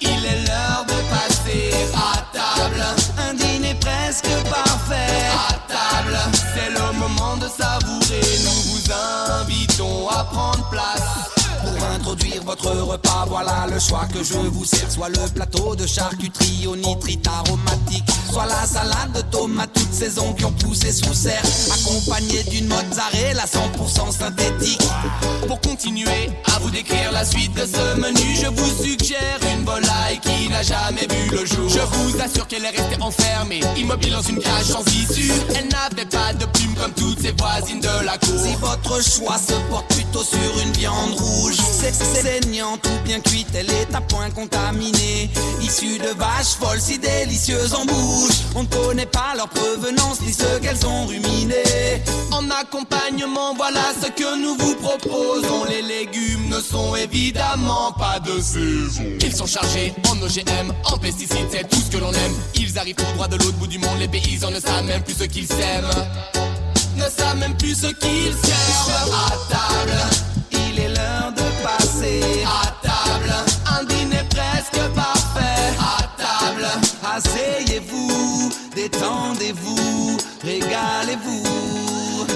il 0.00 0.08
est 0.08 0.46
l'heure 0.46 0.84
de 0.86 0.98
passer 1.10 1.72
à 1.94 2.18
table. 2.32 2.84
Un 3.18 3.34
dîner 3.34 3.74
presque 3.80 4.30
parfait. 4.50 5.26
À 5.48 5.52
table, 5.68 6.18
c'est 6.54 6.70
le 6.70 6.98
moment 6.98 7.36
de 7.36 7.48
savourer. 7.48 8.22
Nous 8.44 8.62
vous 8.70 8.92
invitons 9.40 10.08
à 10.08 10.24
prendre 10.24 10.68
place 10.70 11.32
introduire 11.94 12.42
votre 12.44 12.70
repas, 12.70 13.24
voilà 13.28 13.66
le 13.70 13.78
choix 13.78 14.06
que 14.12 14.22
je 14.22 14.34
vous 14.34 14.64
sers. 14.64 14.90
Soit 14.90 15.08
le 15.08 15.28
plateau 15.32 15.76
de 15.76 15.86
charcuterie 15.86 16.66
au 16.66 16.76
nitrite 16.76 17.26
aromatique, 17.26 18.10
soit 18.32 18.46
la 18.46 18.66
salade 18.66 19.12
de 19.14 19.20
tomates 19.30 19.72
toute 19.74 19.92
saison 19.92 20.32
qui 20.32 20.44
ont 20.46 20.52
poussé 20.52 20.90
sous 20.90 21.12
serre, 21.12 21.42
accompagnée 21.70 22.42
d'une 22.44 22.66
mozzarella 22.66 23.44
100% 23.44 24.10
synthétique. 24.10 24.80
Pour 25.46 25.60
continuer 25.60 26.30
à 26.54 26.58
vous 26.60 26.70
décrire 26.70 27.12
la 27.12 27.24
suite 27.24 27.52
de 27.54 27.66
ce 27.66 28.00
menu, 28.00 28.36
je 28.40 28.46
vous 28.46 28.82
suggère 28.82 29.38
une 29.54 29.64
volaille 29.64 30.18
qui 30.22 30.48
n'a 30.48 30.62
jamais 30.62 31.06
vu 31.10 31.30
le 31.30 31.44
jour. 31.44 31.68
Je 31.68 31.80
vous 31.80 32.20
assure 32.22 32.46
qu'elle 32.48 32.64
est 32.64 32.70
restée 32.70 33.02
enfermée, 33.02 33.60
immobile 33.76 34.12
dans 34.12 34.22
une 34.22 34.38
cage 34.38 34.64
sans 34.64 34.84
issue. 34.86 35.32
Elle 35.54 35.68
n'avait 35.68 36.08
pas 36.08 36.32
de 36.32 36.46
plume 36.46 36.74
comme 36.74 36.92
toutes 36.92 37.20
ses 37.20 37.32
voisines 37.32 37.80
de 37.80 38.04
la 38.06 38.16
cour. 38.16 38.40
Si 38.42 38.54
votre 38.56 39.02
choix 39.02 39.36
se 39.36 39.54
porte 39.68 39.88
plutôt 39.88 40.24
sur 40.24 40.58
une 40.64 40.72
viande 40.72 41.12
rouge, 41.18 41.56
saignante 41.56 42.88
bien 43.04 43.20
cuite, 43.20 43.48
elle 43.54 43.70
est 43.70 43.94
à 43.94 44.00
point 44.00 44.30
contaminée. 44.30 45.30
Issue 45.60 45.98
de 45.98 46.16
vaches 46.18 46.56
folles 46.58 46.80
si 46.80 46.98
délicieuse 46.98 47.74
en 47.74 47.84
bouche. 47.84 48.21
On 48.54 48.62
ne 48.62 48.68
connaît 48.68 49.06
pas 49.06 49.34
leur 49.36 49.48
provenance 49.48 50.20
ni 50.20 50.32
ce 50.32 50.58
qu'elles 50.60 50.86
ont 50.86 51.06
ruminé. 51.06 52.02
En 52.30 52.48
accompagnement, 52.50 53.54
voilà 53.54 53.82
ce 54.00 54.08
que 54.08 54.40
nous 54.40 54.56
vous 54.56 54.74
proposons. 54.76 55.64
Les 55.68 55.82
légumes 55.82 56.48
ne 56.48 56.60
sont 56.60 56.94
évidemment 56.96 57.92
pas 57.92 58.20
de 58.20 58.40
saison. 58.40 59.04
Ils 59.20 59.34
sont 59.34 59.46
chargés 59.46 59.94
en 60.08 60.20
OGM, 60.22 60.72
en 60.84 60.98
pesticides, 60.98 61.48
c'est 61.50 61.68
tout 61.68 61.80
ce 61.80 61.90
que 61.90 61.98
l'on 61.98 62.12
aime. 62.12 62.34
Ils 62.54 62.78
arrivent 62.78 62.96
tout 62.96 63.04
droit 63.14 63.28
de 63.28 63.36
l'autre 63.36 63.56
bout 63.58 63.66
du 63.66 63.78
monde, 63.78 63.98
les 63.98 64.08
paysans 64.08 64.50
ne 64.50 64.60
savent 64.60 64.84
même 64.84 65.02
plus 65.02 65.14
ce 65.14 65.24
qu'ils 65.24 65.46
s'aiment. 65.46 65.90
Ne 66.96 67.04
savent 67.04 67.38
même 67.38 67.56
plus 67.56 67.74
ce 67.74 67.86
qu'ils 67.86 68.34
servent 68.44 69.14
à 69.14 69.30
table. 69.52 69.98
Il 70.52 70.78
est 70.78 70.88
l'heure 70.88 71.32
de 71.34 71.42
passer 71.62 72.44
à 72.44 72.66
table. 72.86 73.32
Un 73.66 73.84
dîner 73.84 74.22
presque 74.30 74.80
parfait 74.94 75.74
à 75.80 76.02
table. 76.22 76.66
Asseyez-vous, 77.14 77.41
détendez-vous, 78.74 80.16
régalez-vous. 80.42 82.26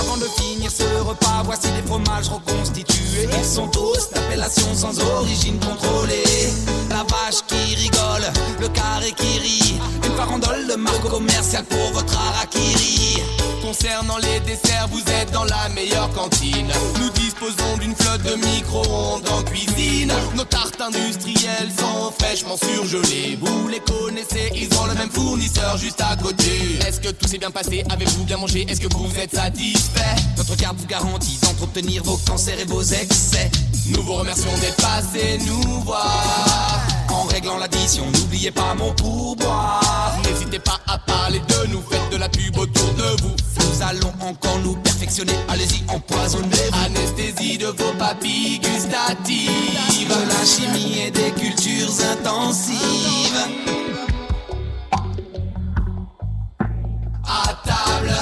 Avant 0.00 0.16
de 0.16 0.24
finir 0.40 0.70
ce 0.70 0.82
repas, 1.02 1.42
voici 1.44 1.68
des 1.68 1.86
fromages 1.86 2.28
reconstitués. 2.28 3.28
Ils 3.36 3.44
sont 3.44 3.68
tous 3.68 4.10
d'appellation 4.14 4.74
sans 4.74 4.98
origine 5.00 5.58
contrôlée. 5.58 6.24
La 6.90 7.04
vache 7.04 7.42
qui 7.46 7.74
rigole, 7.74 8.30
le 8.60 8.68
carré 8.68 9.12
qui 9.12 9.38
rit. 9.38 9.80
Une 10.04 10.16
farandole 10.16 10.66
de 10.66 10.74
marque 10.74 11.08
commerciale 11.08 11.64
pour 11.64 11.92
votre 11.92 12.16
harakiri. 12.18 13.22
Concernant 13.68 14.16
les 14.16 14.40
desserts, 14.40 14.88
vous 14.90 15.02
êtes 15.20 15.30
dans 15.30 15.44
la 15.44 15.68
meilleure 15.68 16.10
cantine. 16.14 16.72
Nous 17.00 17.10
disposons 17.10 17.76
d'une 17.78 17.94
flotte 17.94 18.22
de 18.22 18.34
micro-ondes 18.36 19.28
en 19.28 19.42
cuisine. 19.42 20.10
Nos 20.34 20.44
tartes 20.44 20.80
industrielles 20.80 21.68
sont 21.78 22.10
fraîchement 22.18 22.56
surgelées. 22.56 23.38
Vous 23.38 23.68
les 23.68 23.80
connaissez, 23.80 24.50
ils 24.54 24.74
ont 24.78 24.86
le 24.86 24.94
même 24.94 25.10
fournisseur 25.10 25.76
juste 25.76 26.00
à 26.00 26.16
côté. 26.16 26.78
Est-ce 26.86 26.98
que 26.98 27.10
tout 27.10 27.28
s'est 27.28 27.36
bien 27.36 27.50
passé? 27.50 27.84
Avez-vous 27.90 28.24
bien 28.24 28.38
mangé? 28.38 28.64
Est-ce 28.70 28.80
que 28.80 28.88
vous 28.96 29.14
êtes 29.18 29.34
satisfait? 29.34 30.16
Notre 30.38 30.56
carte 30.56 30.76
vous 30.78 30.86
garantit 30.86 31.38
d'entretenir 31.42 32.02
vos 32.04 32.16
cancers 32.26 32.58
et 32.58 32.64
vos 32.64 32.82
excès. 32.82 33.50
Nous 33.90 34.02
vous 34.02 34.14
remercions 34.14 34.56
d'être 34.62 34.76
passés 34.76 35.38
nous 35.46 35.82
voir. 35.82 36.80
En 37.10 37.24
réglant 37.24 37.58
l'addition, 37.58 38.04
n'oubliez 38.12 38.50
pas 38.50 38.74
mon 38.74 38.94
pourboire. 38.94 40.16
N'hésitez 40.24 40.58
pas 40.58 40.80
à 40.86 40.96
parler 40.96 41.40
de 41.40 41.66
nous, 41.66 41.82
faites 41.82 42.10
de 42.10 42.16
la 42.16 42.30
pub 42.30 42.56
autour 42.56 42.94
de 42.94 43.22
vous. 43.22 43.36
Allons 43.80 44.12
encore 44.20 44.58
nous 44.64 44.74
perfectionner, 44.76 45.32
allez-y, 45.48 45.82
empoisonnez 45.88 46.68
Anesthésie 46.84 47.58
de 47.58 47.66
vos 47.66 47.92
papilles 47.98 48.58
gustatives. 48.58 50.08
La 50.08 50.44
chimie 50.44 50.98
et 51.06 51.10
des 51.10 51.30
cultures 51.30 51.92
intensives. 52.12 53.46
À 57.24 57.54
table, 57.64 58.12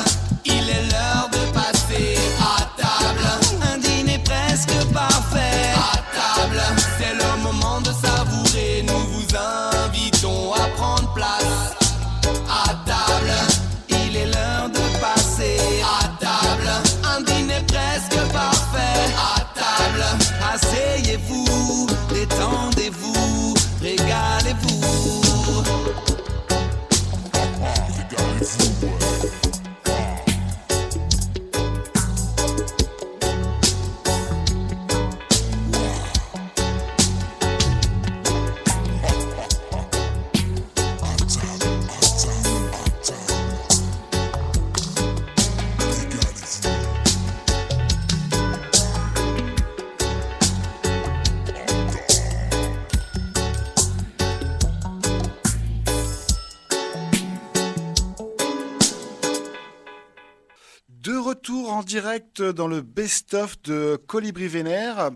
retour 61.37 61.70
en 61.70 61.82
direct 61.82 62.41
dans 62.41 62.66
le 62.66 62.80
best-of 62.80 63.61
de 63.61 64.01
Colibri 64.07 64.49
Vénère. 64.49 65.11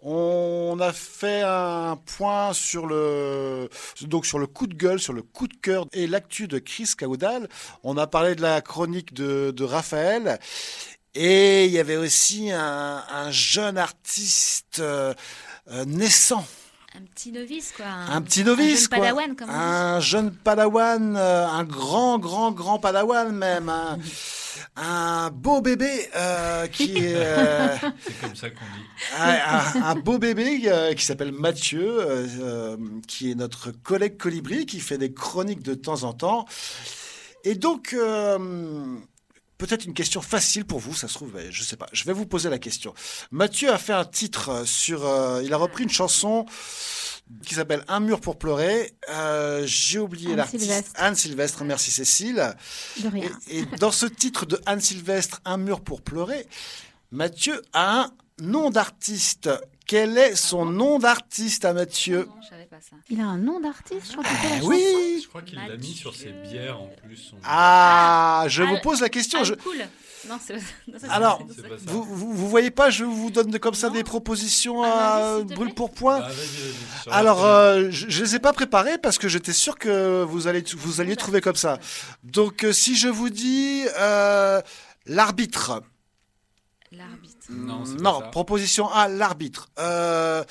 On 0.00 0.78
a 0.80 0.92
fait 0.92 1.42
un 1.42 1.96
point 1.96 2.52
sur 2.52 2.86
le, 2.86 3.68
donc 4.02 4.24
sur 4.24 4.38
le 4.38 4.46
coup 4.46 4.68
de 4.68 4.74
gueule, 4.74 5.00
sur 5.00 5.12
le 5.12 5.22
coup 5.22 5.48
de 5.48 5.56
cœur 5.56 5.86
et 5.92 6.06
l'actu 6.06 6.46
de 6.46 6.60
Chris 6.60 6.92
Caudal. 6.96 7.48
On 7.82 7.96
a 7.96 8.06
parlé 8.06 8.36
de 8.36 8.40
la 8.42 8.60
chronique 8.60 9.12
de, 9.14 9.50
de 9.50 9.64
Raphaël. 9.64 10.38
Et 11.16 11.64
il 11.66 11.72
y 11.72 11.80
avait 11.80 11.96
aussi 11.96 12.52
un, 12.52 13.02
un 13.10 13.32
jeune 13.32 13.78
artiste 13.78 14.78
euh, 14.78 15.12
euh, 15.72 15.84
naissant. 15.86 16.46
Un 16.96 17.02
petit 17.02 17.32
novice, 17.32 17.72
quoi. 17.76 17.86
Un, 17.86 18.16
Un 18.16 18.22
petit 18.22 18.44
novice, 18.44 18.64
un 18.64 18.76
jeune 18.78 18.88
quoi. 18.90 18.98
padawan, 18.98 19.36
comme 19.36 19.50
on 19.50 19.52
dit. 19.52 19.58
un 19.58 20.00
jeune 20.00 20.30
padawan, 20.30 21.16
euh, 21.16 21.48
un 21.48 21.64
grand, 21.64 22.20
grand, 22.20 22.52
grand 22.52 22.78
padawan 22.78 23.32
même. 23.32 23.68
Un, 23.68 23.98
un 24.80 25.30
beau 25.30 25.60
bébé 25.60 26.08
euh, 26.14 26.66
qui 26.68 26.98
est... 26.98 27.14
euh, 27.14 27.76
C'est 28.00 28.20
comme 28.20 28.36
ça 28.36 28.50
qu'on 28.50 28.64
dit. 28.64 29.80
un, 29.82 29.94
beau 29.96 30.18
bébé 30.18 30.62
euh, 30.66 30.94
qui 30.94 31.04
s'appelle 31.04 31.32
Mathieu, 31.32 31.98
qui 33.06 33.30
est 33.30 33.34
notre 33.34 33.70
collègue 33.70 34.16
colibri, 34.16 34.66
qui 34.66 34.80
fait 34.80 34.98
des 34.98 35.12
chroniques 35.12 35.62
de 35.62 35.74
temps 35.74 36.04
en 36.04 36.12
temps. 36.12 36.44
Et 37.44 37.54
donc, 37.54 37.96
peut-être 39.58 39.84
une 39.84 39.94
question 39.94 40.20
facile 40.20 40.64
pour 40.64 40.78
vous, 40.78 40.94
ça 40.94 41.08
se 41.08 41.14
trouve, 41.14 41.32
je 41.50 41.62
sais 41.62 41.76
pas. 41.76 41.88
Je 41.92 42.04
vais 42.04 42.12
vous 42.12 42.26
poser 42.26 42.48
la 42.48 42.58
question. 42.58 42.94
Mathieu 43.30 43.72
a 43.72 43.78
fait 43.78 43.92
un 43.92 44.04
titre 44.04 44.64
sur... 44.64 45.00
il 45.42 45.52
a 45.52 45.56
repris 45.56 45.84
une 45.84 45.90
chanson 45.90 46.46
qui 47.44 47.54
s'appelle 47.54 47.84
Un 47.88 48.00
mur 48.00 48.20
pour 48.20 48.36
pleurer. 48.38 48.92
Euh, 49.10 49.62
J'ai 49.66 49.98
oublié 49.98 50.30
Anne 50.30 50.36
l'artiste. 50.36 50.62
Sylvestre. 50.64 50.90
Anne 50.96 51.14
Sylvestre, 51.14 51.64
merci 51.64 51.90
Cécile. 51.90 52.54
De 53.02 53.08
rien. 53.08 53.28
Et, 53.48 53.60
et 53.60 53.66
dans 53.78 53.92
ce 53.92 54.06
titre 54.06 54.46
de 54.46 54.60
Anne 54.66 54.80
Sylvestre, 54.80 55.40
Un 55.44 55.56
mur 55.56 55.80
pour 55.80 56.02
pleurer, 56.02 56.46
Mathieu 57.10 57.62
a 57.72 58.00
un 58.02 58.10
nom 58.40 58.70
d'artiste. 58.70 59.50
Quel 59.86 60.18
est 60.18 60.36
son 60.36 60.66
nom 60.66 60.98
d'artiste 60.98 61.64
à 61.64 61.72
Mathieu? 61.72 62.28
Non, 62.28 62.57
pas 62.78 62.84
ça. 62.90 62.96
Il 63.10 63.20
a 63.20 63.26
un 63.26 63.38
nom 63.38 63.60
d'artiste, 63.60 64.14
pas 64.16 64.22
la 64.22 64.28
chanson 64.56 64.66
Oui 64.68 65.20
Je 65.22 65.28
crois 65.28 65.42
qu'il 65.42 65.56
l'a 65.58 65.76
mis 65.76 65.94
sur 65.94 66.14
ses 66.14 66.30
bières 66.32 66.80
en 66.80 66.88
plus. 67.02 67.16
son- 67.16 67.36
Ah, 67.44 68.44
je 68.48 68.62
Ah, 68.62 68.66
vous 68.66 68.78
pose 68.80 69.00
la 69.00 69.08
question. 69.08 69.40
Ah, 69.42 69.44
je- 69.44 69.54
cool. 69.54 69.78
Non, 70.28 70.36
c'est 70.44 70.54
non, 70.54 70.60
ça, 70.60 70.98
c'est- 71.00 71.08
Alors. 71.10 71.42
Vous, 71.86 72.02
vous, 72.02 72.32
vous 72.34 72.48
voyez 72.48 72.70
pas, 72.70 72.90
je 72.90 73.04
vous 73.04 73.30
donne 73.30 73.58
comme 73.58 73.74
ça 73.74 73.88
Non. 73.88 73.94
des 73.94 74.04
propositions 74.04 74.82
Un 74.84 74.88
à 74.88 75.40
brûle 75.42 75.74
pour 75.74 75.90
point. 75.92 76.20
Ah, 76.24 76.30
je 77.06 77.10
Alors, 77.10 77.44
euh, 77.44 77.88
je, 77.90 78.08
je 78.08 78.22
les 78.24 78.34
ai 78.36 78.38
pas 78.38 78.52
préparés 78.52 78.98
parce 78.98 79.18
que 79.18 79.28
j'étais 79.28 79.52
sûr 79.52 79.76
que 79.78 80.22
vous 80.22 80.46
allez 80.46 80.64
vous 80.76 81.00
alliez 81.00 81.16
trouver 81.16 81.40
comme 81.40 81.56
ça. 81.56 81.78
Donc, 82.24 82.64
euh, 82.64 82.72
si 82.72 82.96
je 82.96 83.08
vous 83.08 83.30
dis 83.30 83.84
euh, 83.98 84.60
l'arbitre. 85.06 85.82
L'arbitre. 86.92 87.46
Non, 87.50 87.84
Non, 88.00 88.20
ça. 88.20 88.26
proposition 88.28 88.88
A, 88.92 89.08
l'arbitre. 89.08 89.68
Euh, 89.78 90.42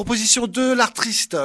proposition 0.00 0.46
2, 0.46 0.74
l'artiste. 0.74 1.38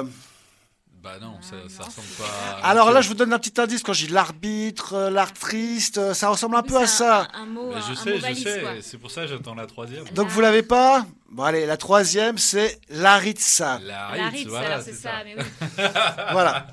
Bah 1.02 1.14
non, 1.22 1.36
ça, 1.41 1.56
ça 1.70 1.84
ressemble 1.84 2.08
pas. 2.18 2.26
à- 2.62 2.70
Alors 2.70 2.91
là, 2.91 2.99
je 2.99 3.08
vous 3.08 3.14
donne 3.14 3.32
un 3.32 3.39
petit 3.39 3.60
indice. 3.62 3.82
Quand 3.82 3.93
je 3.93 4.08
dis 4.08 4.12
l'arbitre, 4.12 4.93
euh, 4.93 5.10
l'artiste, 5.10 5.97
euh, 5.97 6.14
ça 6.14 6.28
ressemble 6.28 6.58
un 6.58 6.62
peu 6.62 6.76
à 6.78 6.86
ça. 6.86 7.30
Un, 7.34 7.43
un 7.43 7.45
mot, 7.45 7.72
je 7.72 7.89
mot 7.91 7.95
sais, 7.95 8.18
je 8.18 8.22
valise, 8.22 8.43
sais. 8.43 8.82
C'est 8.82 8.97
pour 8.97 9.10
ça 9.10 9.22
que 9.22 9.28
j'attends 9.28 9.56
la 9.56 9.68
troisième. 9.68 10.04
Donc 10.10 10.28
vous 10.28 10.41
l'avez 10.41 10.64
pas 10.64 11.06
Bon 11.32 11.43
allez, 11.43 11.66
la 11.66 11.78
troisième, 11.78 12.38
c'est 12.38 12.78
Laritza. 12.89 13.80
La 13.86 14.16
La 14.18 14.28
Ritz, 14.28 14.34
Ritz, 14.39 14.47
voilà, 14.49 14.68
alors 14.74 14.82
c'est 14.84 14.93
ça, 14.93 15.02
ça. 15.12 15.24
mais 15.24 15.36
oui. 15.38 15.84
Voilà. 16.34 16.68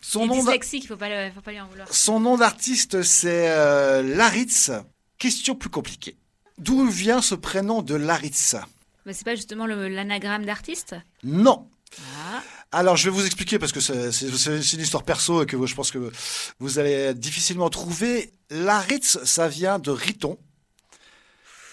Son 0.00 0.20
Il 0.22 0.28
nom, 0.28 0.34
dyslexique, 0.36 0.86
faut 0.86 0.96
pas, 0.96 1.08
le- 1.08 1.32
faut 1.32 1.40
pas 1.40 1.50
lui 1.50 1.60
en 1.60 1.66
vouloir. 1.66 1.88
son 1.90 2.20
nom 2.20 2.36
d'artiste, 2.36 3.02
c'est 3.02 3.48
euh, 3.50 4.00
Laritz. 4.16 4.70
Question 5.18 5.56
plus 5.56 5.70
compliquée. 5.70 6.16
D'où 6.58 6.86
vient 6.88 7.20
ce 7.20 7.34
prénom 7.34 7.82
de 7.82 7.96
Laritz? 7.96 8.54
Mais 9.06 9.12
c'est 9.12 9.24
pas 9.24 9.36
justement 9.36 9.66
l'anagramme 9.66 10.44
d'artiste 10.44 10.94
Non. 11.22 11.68
Ah, 11.98 12.42
Alors, 12.72 12.96
je 12.96 13.08
vais 13.08 13.14
vous 13.16 13.24
expliquer 13.24 13.58
parce 13.58 13.70
que 13.72 13.80
c'est 13.80 14.72
une 14.74 14.80
histoire 14.80 15.04
perso 15.04 15.42
et 15.42 15.46
que 15.46 15.64
je 15.64 15.74
pense 15.74 15.90
que 15.92 16.10
vous 16.58 16.78
allez 16.78 17.14
difficilement 17.14 17.70
trouver. 17.70 18.32
Laritz, 18.50 19.18
ça 19.24 19.48
vient 19.48 19.78
de 19.78 19.90
Riton. 19.92 20.38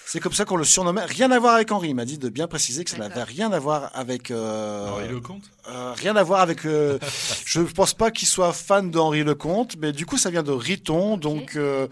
C'est 0.05 0.19
comme 0.19 0.33
ça 0.33 0.45
qu'on 0.45 0.57
le 0.57 0.63
surnommait. 0.63 1.05
Rien 1.05 1.31
à 1.31 1.39
voir 1.39 1.55
avec 1.55 1.71
Henri. 1.71 1.89
Il 1.89 1.95
m'a 1.95 2.05
dit 2.05 2.19
de 2.19 2.29
bien 2.29 2.45
préciser 2.47 2.83
que 2.83 2.91
ça 2.91 2.97
n'avait 2.99 3.23
rien 3.23 3.51
à 3.51 3.57
voir 3.57 3.89
avec. 3.95 4.29
Euh, 4.29 4.87
Henri 4.89 5.07
Lecomte? 5.07 5.43
euh, 5.69 5.93
Rien 5.97 6.15
à 6.15 6.21
voir 6.21 6.41
avec. 6.41 6.65
Euh, 6.67 6.99
je 7.45 7.61
ne 7.61 7.65
pense 7.65 7.95
pas 7.95 8.11
qu'il 8.11 8.27
soit 8.27 8.53
fan 8.53 8.91
d'Henri 8.91 9.23
Lecomte, 9.23 9.75
mais 9.79 9.91
du 9.91 10.05
coup, 10.05 10.19
ça 10.19 10.29
vient 10.29 10.43
de 10.43 10.51
Riton. 10.51 11.17
Donc, 11.17 11.55
euh, 11.55 11.87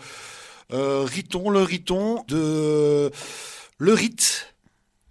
Riton, 0.70 1.50
le 1.50 1.64
Riton, 1.64 2.24
de. 2.28 3.10
Le 3.80 3.94
rite, 3.96 4.51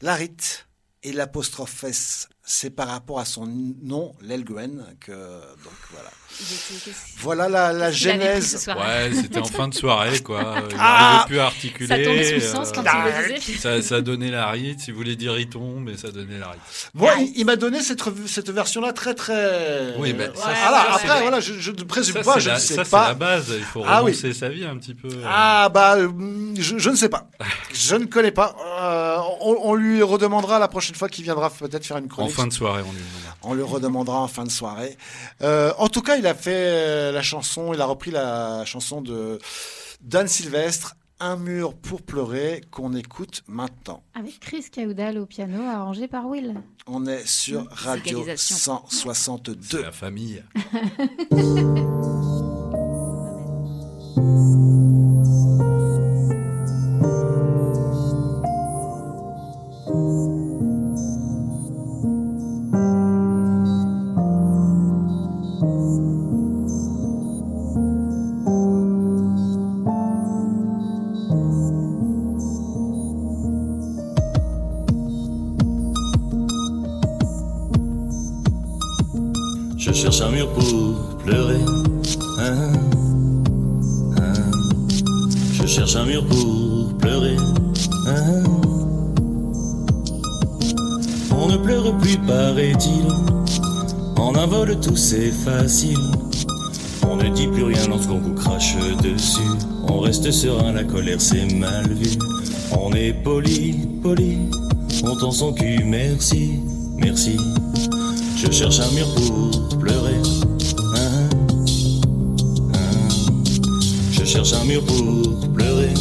la 0.00 0.14
rite 0.14 0.68
et 1.02 1.12
l'apostrophe 1.12 1.84
S. 1.84 2.28
C'est 2.42 2.70
par 2.70 2.88
rapport 2.88 3.20
à 3.20 3.24
son 3.24 3.46
nom, 3.46 4.14
l'Elguen, 4.20 4.96
que. 5.00 5.12
Donc, 5.62 5.74
voilà. 5.92 6.10
Voilà 7.18 7.48
la, 7.48 7.72
la 7.72 7.90
genèse. 7.90 8.68
Ouais, 8.68 9.10
c'était 9.14 9.40
en 9.40 9.44
fin 9.44 9.68
de 9.68 9.74
soirée, 9.74 10.20
quoi. 10.20 10.54
Il 10.70 10.76
ah 10.78 11.24
plus 11.26 11.38
à 11.38 11.46
articuler. 11.46 11.86
Ça 11.86 11.96
tombait 11.96 12.24
sous 12.24 12.34
le 12.34 12.40
sens 12.40 12.72
quand 12.72 12.82
il 12.82 13.32
le 13.32 13.38
disait. 13.38 13.58
Ça, 13.58 13.82
ça 13.82 14.00
donnait 14.00 14.30
la 14.30 14.50
rite, 14.50 14.80
si 14.80 14.90
vous 14.90 14.96
voulez 14.96 15.16
dire 15.16 15.32
riton, 15.34 15.80
mais 15.80 15.96
ça 15.96 16.10
donnait 16.10 16.38
la 16.38 16.50
rite. 16.50 16.60
Bon, 16.94 17.08
il, 17.34 17.44
m'a 17.44 17.56
donné 17.56 17.80
cette, 17.82 18.02
cette 18.26 18.50
version-là 18.50 18.92
très, 18.92 19.14
très. 19.14 19.94
Oui, 19.98 20.14
mais 20.16 20.30
ça, 20.34 20.50
après, 20.90 21.20
voilà, 21.22 21.40
je, 21.40 21.70
ne 21.70 21.82
présume 21.84 22.22
pas, 22.22 22.38
je 22.38 22.50
ne 22.50 22.56
sais 22.56 22.74
ça, 22.74 22.84
pas. 22.84 23.02
c'est 23.02 23.08
la 23.08 23.14
base, 23.14 23.52
il 23.56 23.64
faut 23.64 23.84
ah, 23.86 24.02
oui. 24.02 24.14
sa 24.14 24.48
vie 24.48 24.64
un 24.64 24.76
petit 24.76 24.94
peu. 24.94 25.08
Ah, 25.26 25.68
bah, 25.72 25.96
euh, 25.96 26.08
je, 26.56 26.90
ne 26.90 26.96
sais 26.96 27.08
pas. 27.08 27.28
je 27.72 27.96
ne 27.96 28.06
connais 28.06 28.30
pas. 28.30 28.56
Euh, 28.80 29.16
on, 29.40 29.74
lui 29.74 30.02
redemandera 30.02 30.58
la 30.58 30.68
prochaine 30.68 30.94
fois 30.94 31.08
qu'il 31.08 31.24
viendra 31.24 31.50
peut-être 31.50 31.86
faire 31.86 31.98
une 31.98 32.08
chronique. 32.08 32.32
En 32.32 32.34
fin 32.34 32.46
de 32.46 32.52
soirée, 32.52 32.82
on 32.86 32.92
lui 32.92 32.98
demandera. 32.98 33.36
On 33.42 33.54
lui 33.54 33.62
redemandera 33.62 34.18
en 34.20 34.28
fin 34.28 34.44
de 34.44 34.50
soirée. 34.50 34.96
Euh, 35.42 35.72
en 35.78 35.88
tout 35.88 36.02
cas, 36.02 36.16
il 36.16 36.26
a 36.26 36.29
fait 36.34 36.54
euh, 36.54 37.12
la 37.12 37.22
chanson, 37.22 37.72
il 37.72 37.80
a 37.80 37.86
repris 37.86 38.10
la 38.10 38.64
chanson 38.64 39.00
de 39.00 39.38
Dan 40.00 40.28
Sylvestre, 40.28 40.96
Un 41.20 41.36
mur 41.36 41.74
pour 41.74 42.02
pleurer, 42.02 42.62
qu'on 42.70 42.94
écoute 42.94 43.42
maintenant. 43.46 44.02
Avec 44.14 44.40
Chris 44.40 44.66
Caudal 44.74 45.18
au 45.18 45.26
piano, 45.26 45.62
arrangé 45.62 46.08
par 46.08 46.26
Will. 46.26 46.54
On 46.86 47.06
est 47.06 47.26
sur 47.26 47.66
Radio 47.70 48.24
162. 48.36 49.82
la 49.82 49.92
famille. 49.92 50.42
cherche 80.00 80.22
un 80.22 80.30
mur 80.30 80.48
pour 80.54 81.18
pleurer. 81.26 81.60
Hein, 82.38 82.72
hein. 84.16 84.32
Je 85.52 85.66
cherche 85.66 85.94
un 85.94 86.06
mur 86.06 86.24
pour 86.24 86.96
pleurer. 86.96 87.36
Hein. 88.06 88.42
On 91.30 91.48
ne 91.48 91.58
pleure 91.58 91.98
plus, 91.98 92.16
paraît-il. 92.16 93.08
En 94.16 94.34
un 94.36 94.46
vol, 94.46 94.80
tout 94.80 94.96
c'est 94.96 95.32
facile. 95.32 95.98
On 97.06 97.16
ne 97.16 97.28
dit 97.28 97.48
plus 97.48 97.64
rien 97.64 97.86
lorsqu'on 97.86 98.20
vous 98.20 98.34
crache 98.34 98.76
dessus. 99.02 99.42
On 99.86 100.00
reste 100.00 100.30
serein, 100.30 100.72
la 100.72 100.84
colère 100.84 101.20
c'est 101.20 101.44
mal 101.56 101.86
vu. 101.92 102.16
On 102.72 102.90
est 102.94 103.12
poli, 103.12 103.74
poli. 104.02 104.38
On 105.04 105.14
tend 105.14 105.30
son 105.30 105.52
cul, 105.52 105.84
merci, 105.84 106.52
merci. 106.96 107.36
Je 108.42 108.50
cherche 108.50 108.80
un 108.80 108.90
mur 108.92 109.06
pour 109.14 109.78
pleurer. 109.78 110.16
Je 114.12 114.24
cherche 114.24 114.54
un 114.54 114.64
mur 114.64 114.82
pour 114.82 115.52
pleurer. 115.52 115.92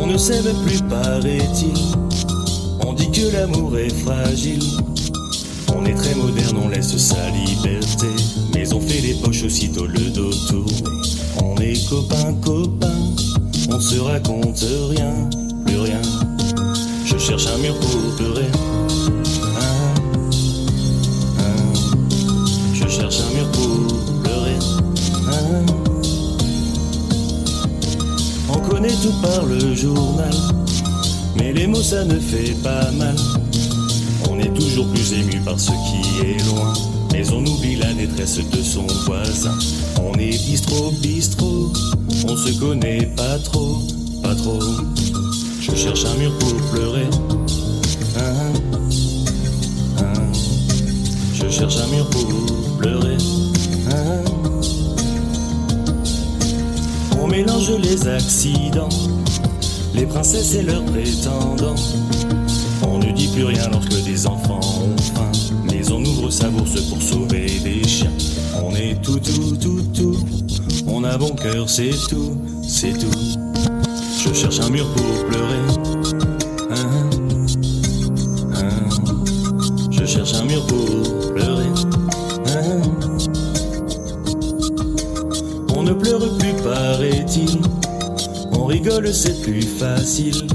On 0.00 0.06
ne 0.06 0.16
s'aime 0.16 0.46
plus, 0.64 0.80
paraît-il. 0.88 1.74
On 2.86 2.94
dit 2.94 3.10
que 3.10 3.30
l'amour 3.34 3.76
est 3.76 3.90
fragile. 3.90 4.62
On 5.76 5.84
est 5.84 5.94
très 5.94 6.14
moderne, 6.14 6.56
on 6.64 6.68
laisse 6.68 6.96
sa 6.96 7.28
liberté. 7.28 8.06
Mais 8.54 8.72
on 8.72 8.80
fait 8.80 9.02
les 9.02 9.14
poches 9.22 9.42
aussitôt 9.42 9.86
le 9.86 10.08
dos 10.08 10.32
tourné. 10.48 10.72
On 11.44 11.54
est 11.56 11.86
copains, 11.86 12.32
copains. 12.42 13.14
On 13.70 13.78
se 13.78 14.00
raconte 14.00 14.64
rien. 14.88 15.28
Je 17.28 17.36
cherche 17.36 17.54
un 17.54 17.58
mur 17.58 17.78
pour 17.78 18.16
pleurer. 18.16 18.46
Je 22.72 22.88
cherche 22.88 23.18
un 23.20 23.34
mur 23.34 23.50
pour 23.52 24.22
pleurer. 24.22 24.56
On 28.48 28.58
connaît 28.70 28.96
tout 29.02 29.12
par 29.20 29.44
le 29.44 29.74
journal, 29.74 30.32
mais 31.36 31.52
les 31.52 31.66
mots 31.66 31.82
ça 31.82 32.02
ne 32.06 32.18
fait 32.18 32.54
pas 32.62 32.90
mal. 32.92 33.16
On 34.30 34.38
est 34.38 34.54
toujours 34.54 34.88
plus 34.88 35.12
ému 35.12 35.38
par 35.44 35.60
ce 35.60 35.72
qui 35.72 36.26
est 36.26 36.42
loin, 36.46 36.72
mais 37.12 37.30
on 37.30 37.44
oublie 37.44 37.76
la 37.76 37.92
détresse 37.92 38.38
de 38.38 38.62
son 38.62 38.86
voisin. 39.04 39.58
On 40.02 40.14
est 40.14 40.30
bistrot, 40.46 40.92
bistrot, 41.02 41.74
on 42.26 42.36
se 42.38 42.58
connaît 42.58 43.04
pas 43.14 43.38
trop, 43.40 43.82
pas 44.22 44.34
trop. 44.34 44.60
Je 45.68 45.76
cherche 45.76 46.04
un 46.04 46.14
mur 46.16 46.36
pour 46.38 46.54
pleurer. 46.70 47.08
Je 51.34 51.48
cherche 51.48 51.76
un 51.76 51.86
mur 51.88 52.08
pour 52.10 52.76
pleurer. 52.78 53.16
On 57.20 57.26
mélange 57.26 57.70
les 57.78 58.08
accidents, 58.08 58.88
les 59.94 60.06
princesses 60.06 60.54
et 60.54 60.62
leurs 60.62 60.84
prétendants. 60.84 61.74
On 62.82 62.98
ne 62.98 63.12
dit 63.12 63.28
plus 63.28 63.44
rien 63.44 63.68
lorsque 63.70 64.02
des 64.04 64.26
enfants 64.26 64.60
ont 64.60 64.96
faim, 65.14 65.32
mais 65.64 65.90
on 65.90 66.04
ouvre 66.04 66.30
sa 66.30 66.48
bourse 66.48 66.80
pour 66.88 67.02
sauver 67.02 67.46
des 67.62 67.86
chiens. 67.86 68.12
On 68.64 68.74
est 68.74 69.00
tout, 69.02 69.18
tout, 69.18 69.56
tout, 69.56 69.82
tout. 69.94 70.16
On 70.86 71.04
a 71.04 71.16
bon 71.18 71.34
cœur, 71.34 71.68
c'est 71.68 71.90
tout, 72.08 72.36
c'est 72.66 72.92
tout. 72.98 73.47
Je 74.20 74.34
cherche 74.34 74.58
un 74.58 74.68
mur 74.70 74.84
pour 74.94 75.24
pleurer. 75.26 75.58
Je 79.92 80.04
cherche 80.04 80.34
un 80.34 80.44
mur 80.44 80.66
pour 80.66 81.32
pleurer. 81.32 81.68
On 85.76 85.82
ne 85.84 85.92
pleure 85.92 86.36
plus, 86.36 86.52
paraît-il. 86.64 87.60
On 88.52 88.66
rigole, 88.66 89.14
c'est 89.14 89.40
plus 89.40 89.62
facile. 89.62 90.48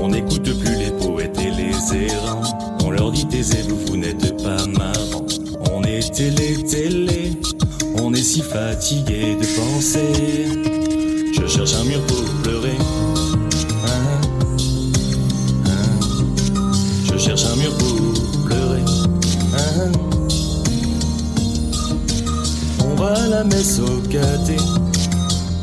On 0.00 0.08
n'écoute 0.08 0.58
plus 0.58 0.76
les 0.76 0.92
poètes 0.92 1.38
et 1.38 1.50
les 1.50 2.06
errants. 2.06 2.42
On 2.84 2.90
leur 2.90 3.12
dit 3.12 3.26
taisez-vous, 3.28 3.76
vous, 3.86 3.96
n'êtes 3.98 4.42
pas 4.42 4.66
marrant. 4.66 5.26
On 5.72 5.82
est 5.82 6.10
télé, 6.10 6.64
télé. 6.64 7.32
On 7.98 8.14
est 8.14 8.22
si 8.22 8.40
fatigué 8.40 9.36
de 9.36 9.60
penser. 9.60 10.46
Je 11.34 11.46
cherche 11.46 11.74
un 11.74 11.84
mur 11.84 12.00
pour. 12.06 12.22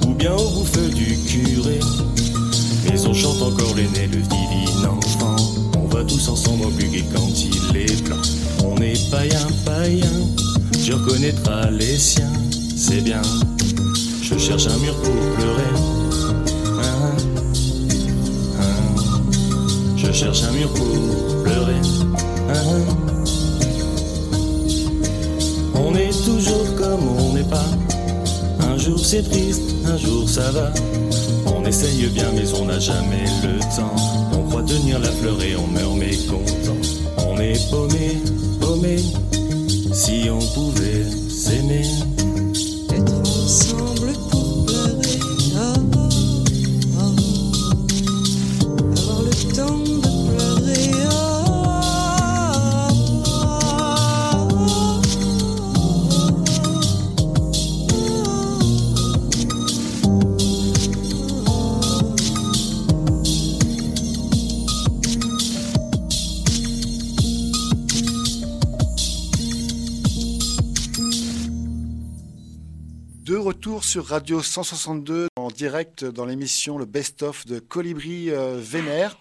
Ou 0.08 0.14
bien 0.16 0.34
au 0.34 0.64
feu 0.64 0.89
du 0.89 1.18
curé. 1.28 1.80
Mais 2.86 3.00
on 3.06 3.14
chante 3.14 3.41
encore 3.43 3.76
l'aîné, 3.76 4.08
le 4.08 4.22
divin 4.22 4.89
enfant. 4.89 5.36
On 5.78 5.88
va 5.88 6.04
tous 6.04 6.28
ensemble 6.30 6.66
au 6.66 6.72
quand 7.14 7.30
il 7.38 7.78
est 7.78 8.04
blanc. 8.04 8.18
On 8.66 8.76
est 8.78 9.12
païen, 9.12 9.47
païen, 9.66 10.12
tu 10.84 10.93
reconnaîtras 10.93 11.70
les 11.70 11.97
siens, 11.97 12.32
c'est 12.76 13.02
bien. 13.02 13.22
Je 14.24 14.38
cherche 14.38 14.66
un 14.66 14.78
mur 14.78 14.95
pour 14.95 15.14
pleurer. 15.36 15.64
Je 19.95 20.12
cherche 20.12 20.41
un 20.43 20.52
mur 20.54 20.74
pour 20.74 21.43
pleurer. 21.43 21.82
On 25.76 25.95
est 25.95 26.26
toujours 26.26 26.76
comme 26.78 27.08
on 27.20 27.34
n'est 27.34 27.43
pas. 27.43 27.89
Un 28.90 28.96
jour 28.96 29.06
c'est 29.06 29.22
triste, 29.22 29.62
un 29.86 29.98
jour 29.98 30.28
ça 30.28 30.50
va. 30.50 30.74
On 31.56 31.64
essaye 31.64 32.08
bien 32.08 32.26
mais 32.34 32.52
on 32.60 32.66
n'a 32.66 32.80
jamais 32.80 33.24
le 33.44 33.60
temps. 33.60 33.96
On 34.34 34.50
croit 34.50 34.64
tenir 34.64 34.98
la 34.98 35.12
fleur 35.12 35.40
et 35.44 35.56
on 35.56 35.68
meurt 35.68 35.96
mécontent. 35.96 36.76
On 37.20 37.38
est 37.38 37.70
paumé, 37.70 38.18
paumé. 38.60 38.98
Si 39.94 40.28
on 40.32 40.40
pouvait 40.40 41.06
s'aimer. 41.30 41.86
Sur 73.90 74.06
Radio 74.06 74.44
162 74.44 75.30
en 75.36 75.48
direct 75.48 76.06
dans 76.06 76.26
l'émission 76.26 76.78
Le 76.78 76.86
Best 76.86 77.24
of 77.24 77.48
de 77.48 77.58
Colibri 77.58 78.30
euh, 78.30 78.60
Vénère. 78.62 79.18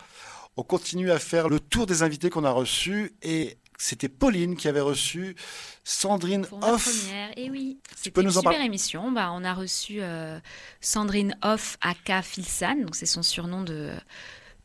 On 0.58 0.62
continue 0.62 1.10
à 1.10 1.18
faire 1.18 1.48
le 1.48 1.58
tour 1.58 1.86
des 1.86 2.02
invités 2.02 2.28
qu'on 2.28 2.44
a 2.44 2.50
reçus 2.50 3.14
et 3.22 3.56
c'était 3.78 4.10
Pauline 4.10 4.56
qui 4.56 4.68
avait 4.68 4.82
reçu 4.82 5.36
Sandrine 5.84 6.46
Hoff. 6.60 7.06
Première. 7.06 7.30
Et 7.38 7.48
oui, 7.48 7.78
c'était 7.96 8.20
une 8.20 8.30
super 8.30 8.60
émission. 8.60 9.10
Bah, 9.10 9.30
on 9.32 9.42
a 9.42 9.54
reçu 9.54 10.02
euh, 10.02 10.38
Sandrine 10.82 11.34
Hoff 11.42 11.78
aka 11.80 12.20
Filsan, 12.20 12.82
donc 12.82 12.94
c'est 12.94 13.06
son 13.06 13.22
surnom 13.22 13.62
de 13.62 13.90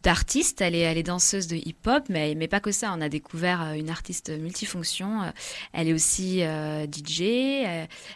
d'artiste. 0.03 0.61
Elle 0.61 0.75
est, 0.75 0.79
elle 0.79 0.97
est 0.97 1.03
danseuse 1.03 1.47
de 1.47 1.55
hip-hop, 1.55 2.03
mais, 2.09 2.35
mais 2.35 2.47
pas 2.47 2.59
que 2.59 2.71
ça. 2.71 2.93
On 2.95 3.01
a 3.01 3.09
découvert 3.09 3.61
euh, 3.61 3.73
une 3.73 3.89
artiste 3.89 4.29
multifonction. 4.29 5.23
Euh, 5.23 5.31
elle 5.71 5.87
est 5.87 5.93
aussi 5.93 6.43
euh, 6.43 6.85
DJ. 6.85 7.21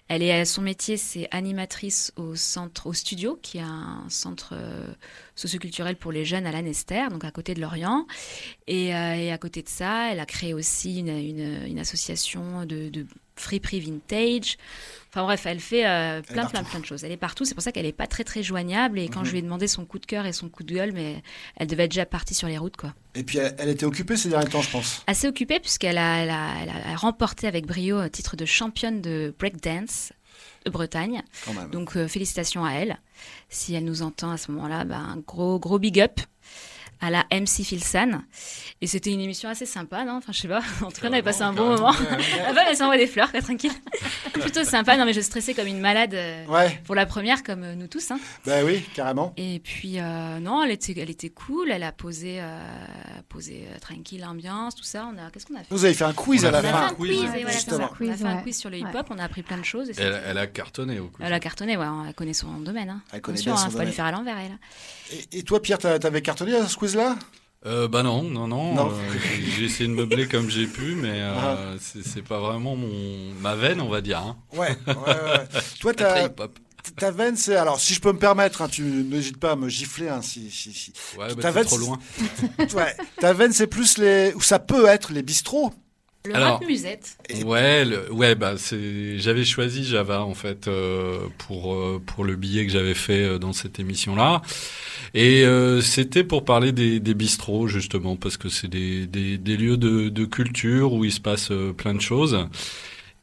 Elle 0.08 0.24
est, 0.24 0.46
son 0.46 0.62
métier, 0.62 0.98
c'est 0.98 1.28
animatrice 1.32 2.14
au 2.18 2.36
centre, 2.36 2.88
au 2.88 2.94
studio, 2.94 3.40
qui 3.42 3.58
est 3.58 3.62
un 3.62 4.04
centre 4.10 4.56
socioculturel 5.36 5.96
pour 5.96 6.12
les 6.12 6.26
jeunes 6.26 6.46
à 6.46 6.52
l'Anester, 6.52 7.08
donc 7.10 7.24
à 7.24 7.32
côté 7.32 7.54
de 7.54 7.62
Lorient. 7.62 8.06
Et, 8.68 8.94
à 8.94 9.38
côté 9.38 9.62
de 9.62 9.70
ça, 9.70 10.12
elle 10.12 10.20
a 10.20 10.26
créé 10.26 10.54
aussi 10.54 11.00
une, 11.00 11.10
une, 11.10 11.80
association 11.80 12.66
de 12.66 13.06
free 13.40 13.60
prix 13.60 13.80
vintage. 13.80 14.58
Enfin 15.10 15.24
bref, 15.24 15.46
elle 15.46 15.60
fait 15.60 15.88
euh, 15.88 16.22
plein, 16.22 16.46
plein, 16.46 16.64
plein 16.64 16.80
de 16.80 16.86
choses. 16.86 17.04
Elle 17.04 17.12
est 17.12 17.18
partout. 17.18 17.46
C'est 17.46 17.54
pour 17.54 17.64
ça 17.64 17.72
qu'elle 17.72 17.86
n'est 17.86 17.92
pas 17.92 18.08
très, 18.08 18.24
très 18.24 18.44
joignable. 18.44 19.00
Et 19.00 19.08
quand 19.08 19.24
je 19.24 19.32
lui 19.32 19.40
ai 19.40 19.42
demandé 19.42 19.68
son 19.68 19.86
coup 19.86 20.00
de 20.00 20.06
cœur 20.06 20.26
et 20.26 20.34
son 20.34 20.50
coup 20.50 20.64
de 20.64 20.74
gueule, 20.74 20.92
mais 20.92 21.24
elle 21.56 21.68
devait 21.68 21.86
être 21.86 21.92
déjà 21.92 22.06
partie 22.06 22.34
sur 22.34 22.48
les 22.48 22.58
routes, 22.58 22.78
quoi. 22.78 22.94
Et 23.16 23.24
puis 23.24 23.40
elle, 23.40 23.70
était 23.70 23.86
occupée 23.86 24.18
ces 24.18 24.30
derniers 24.30 24.50
temps, 24.50 24.62
je 24.62 24.70
pense. 24.70 25.04
Assez 25.08 25.28
occupée 25.28 25.60
puisqu'elle 25.60 25.98
a, 25.98 26.24
elle 26.24 26.30
a, 26.30 26.96
remporté 26.96 27.48
avec 27.48 27.66
brio 27.66 27.98
un 27.98 28.10
titre 28.10 28.36
de 28.36 28.46
championne 28.46 29.02
de 29.02 29.34
breakdance 29.40 30.14
de 30.66 30.70
Bretagne. 30.70 31.24
Donc 31.72 31.96
euh, 31.96 32.08
félicitations 32.08 32.64
à 32.66 32.74
elle. 32.74 33.00
Si 33.50 33.74
elle 33.74 33.86
nous 33.86 34.04
entend 34.04 34.32
à 34.32 34.38
ce 34.38 34.52
moment-là, 34.52 34.84
bah, 34.84 34.98
un 34.98 35.18
gros, 35.18 35.60
gros 35.60 35.80
big 35.80 36.00
up 36.00 36.20
à 37.00 37.10
la 37.10 37.26
MC 37.32 37.64
Filsan. 37.64 38.22
Et 38.82 38.88
c'était 38.88 39.12
une 39.12 39.22
émission 39.22 39.50
assez 39.50 39.66
sympa, 39.66 40.04
non? 40.04 40.18
Enfin, 40.18 40.32
je 40.32 40.42
sais 40.42 40.48
pas. 40.48 40.62
En 40.82 40.92
tout 40.92 41.02
cas, 41.02 41.10
on 41.10 41.14
avait 41.14 41.24
passé 41.24 41.42
un 41.42 41.54
bon 41.54 41.76
moment. 41.76 41.94
Ah 42.48 42.54
bah, 42.54 42.62
elle 42.70 42.78
s'envoie 42.78 42.98
des 42.98 43.08
fleurs, 43.08 43.32
tranquille. 43.32 43.72
Plutôt 44.34 44.64
sympa. 44.64 44.98
Non, 44.98 45.06
mais 45.06 45.14
je 45.14 45.22
stressais 45.22 45.54
comme 45.54 45.68
une 45.68 45.80
malade 45.80 46.14
euh, 46.14 46.46
pour 46.86 46.96
la 46.96 47.06
première, 47.06 47.44
comme 47.44 47.64
euh, 47.64 47.76
nous 47.76 47.88
tous. 47.88 48.12
Hein. 48.12 48.20
Bah 48.46 48.64
oui, 48.64 48.84
carrément. 48.94 49.34
Et 49.38 49.60
puis, 49.60 50.00
euh, 50.00 50.40
non, 50.40 50.64
elle 50.64 50.72
était, 50.72 50.94
elle 50.98 51.10
était 51.10 51.30
cool. 51.30 51.72
Elle 51.72 51.84
a 51.84 51.92
posé, 51.92 52.42
posé 53.30 53.68
tranquille, 53.82 54.22
l'ambiance, 54.22 54.76
tout 54.76 54.84
ça. 54.84 55.10
On 55.12 55.18
a, 55.18 55.30
qu'est-ce 55.32 55.46
qu'on 55.46 55.56
a 55.56 55.60
fait? 55.60 55.68
Vous 55.70 55.86
avez 55.86 55.94
fait 55.94 56.06
un 56.06 56.14
quiz 56.14 56.46
à 56.46 56.52
la 56.52 56.62
fin. 56.62 56.70
On 56.70 56.72
a 56.72 56.76
fait 56.76 56.86
un 56.86 56.94
quiz, 56.94 57.68
on 57.72 58.10
a 58.10 58.16
fait 58.16 58.26
un 58.26 58.38
quiz 58.38 58.58
sur 58.58 58.70
le 58.70 58.78
hip-hop. 58.78 59.08
On 59.10 59.18
a 59.18 59.24
appris 59.24 59.44
plein 59.44 59.58
de 59.58 59.66
choses. 59.66 59.92
elle, 59.98 60.38
a 60.38 60.48
cartonné 60.48 61.00
au 61.00 61.08
quiz. 61.08 61.26
Elle 61.26 61.34
a 61.34 61.40
cartonné, 61.40 61.78
ouais. 61.78 61.86
Elle 62.08 62.14
connaît 62.14 62.34
son 62.34 62.60
domaine. 62.60 62.90
Hein. 62.90 63.02
Elle 63.12 63.22
connaît 63.22 63.42
bien 63.42 63.54
hein, 63.54 63.70
faut 63.70 63.80
le 63.80 63.88
faire 63.88 64.06
à 64.06 64.12
l'envers, 64.12 64.38
elle. 64.38 64.58
Et, 65.12 65.40
et 65.40 65.44
toi, 65.44 65.62
Pierre, 65.62 65.78
t'avais 65.78 66.22
cartonné 66.22 66.56
à 66.56 66.68
ce 66.68 66.78
quiz-là 66.88 67.18
euh, 67.66 67.88
bah 67.88 68.02
non, 68.04 68.22
non, 68.22 68.48
non. 68.48 68.78
Euh, 68.78 68.92
j'ai 69.58 69.66
essayé 69.66 69.90
de 69.90 69.94
meubler 69.94 70.28
comme 70.28 70.50
j'ai 70.50 70.68
pu, 70.68 70.96
mais 70.96 71.22
euh, 71.22 71.34
ah. 71.36 71.58
c'est 71.80 72.22
pas 72.22 72.40
vraiment 72.40 72.76
mon 72.78 73.34
ma 73.42 73.56
veine, 73.56 73.82
on 73.82 73.90
va 73.90 74.00
dire. 74.00 74.20
Hein. 74.20 74.38
Ouais, 74.54 74.78
ouais, 74.88 74.94
ouais. 74.96 75.48
Toi, 75.82 75.94
ta 76.98 77.12
veine, 77.12 77.36
c'est 77.36 77.58
alors 77.58 77.80
si 77.80 77.94
je 77.96 78.00
peux 78.00 78.14
me 78.14 78.20
permettre, 78.20 78.62
hein, 78.62 78.70
tu 78.70 78.84
n'hésites 78.84 79.40
pas 79.40 79.54
à 79.54 79.56
me 79.58 79.68
gifler 79.68 80.08
hein, 80.08 80.22
si, 80.22 80.50
si, 80.52 80.72
si. 80.72 80.94
Ouais, 81.18 81.34
bah, 81.36 81.42
ta 81.42 81.52
veine, 81.52 81.66
trop 81.66 81.78
loin. 81.78 82.00
ouais, 82.60 82.96
ta 83.20 83.34
veine, 83.34 83.52
c'est 83.52 83.68
plus 83.68 83.98
les 83.98 84.34
ou 84.36 84.42
ça 84.42 84.60
peut 84.60 84.86
être 84.86 85.12
les 85.12 85.24
bistrots. 85.24 85.74
Le 86.28 86.36
Alors, 86.36 86.62
musette. 86.66 87.18
Ouais, 87.46 87.86
ouais, 88.12 88.36
bah 88.36 88.56
c'est. 88.58 89.18
J'avais 89.18 89.46
choisi 89.46 89.86
Java 89.86 90.24
en 90.24 90.34
fait 90.34 90.68
euh, 90.68 91.20
pour 91.38 91.74
euh, 91.74 92.02
pour 92.06 92.26
le 92.26 92.36
billet 92.36 92.66
que 92.66 92.72
j'avais 92.72 92.96
fait 92.96 93.24
euh, 93.24 93.38
dans 93.38 93.54
cette 93.54 93.80
émission-là, 93.80 94.42
et 95.14 95.46
c'était 95.82 96.26
pour 96.26 96.44
parler 96.44 96.72
des, 96.74 97.00
des 97.00 97.14
bistrots 97.14 97.68
justement 97.68 98.18
parce 98.18 98.36
que 98.36 98.50
c'est 98.50 98.68
des, 98.68 99.08
des, 99.08 99.38
des 99.38 99.56
lieux 99.58 99.78
de, 99.78 100.10
de 100.10 100.26
culture 100.26 100.94
où 100.94 101.06
il 101.06 101.12
se 101.12 101.22
passe 101.22 101.52
plein 101.78 101.94
de 101.94 102.02
choses. 102.02 102.38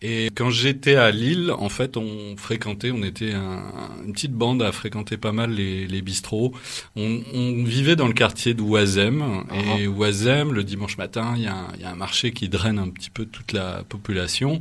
Et 0.07 0.27
quand 0.35 0.51
j'étais 0.51 0.97
à 0.97 1.11
Lille, 1.11 1.51
en 1.51 1.71
fait, 1.71 1.97
on 1.97 2.37
fréquentait, 2.37 2.91
on 2.91 3.03
était 3.03 3.33
une 3.33 4.13
petite 4.13 4.35
bande 4.35 4.61
à 4.61 4.71
fréquenter 4.71 5.17
pas 5.17 5.33
mal 5.33 5.53
les, 5.53 5.87
les 5.87 6.03
bistrots. 6.03 6.53
On, 6.95 7.23
on, 7.33 7.65
vivait 7.65 7.97
dans 7.97 8.07
le 8.07 8.13
quartier 8.13 8.53
de 8.53 8.61
Oisem. 8.61 9.45
Et 9.79 9.89
Oisem, 9.89 10.53
le 10.53 10.63
dimanche 10.63 10.99
matin, 10.99 11.33
il 11.37 11.45
y, 11.45 11.47
a 11.47 11.55
un, 11.55 11.69
y, 11.81 11.85
a 11.85 11.91
un 11.91 11.95
marché 11.95 12.33
qui 12.33 12.51
draine 12.51 12.79
un 12.79 12.91
petit 12.91 13.09
peu 13.09 13.25
toute 13.25 13.55
la 13.55 13.83
population. 13.89 14.61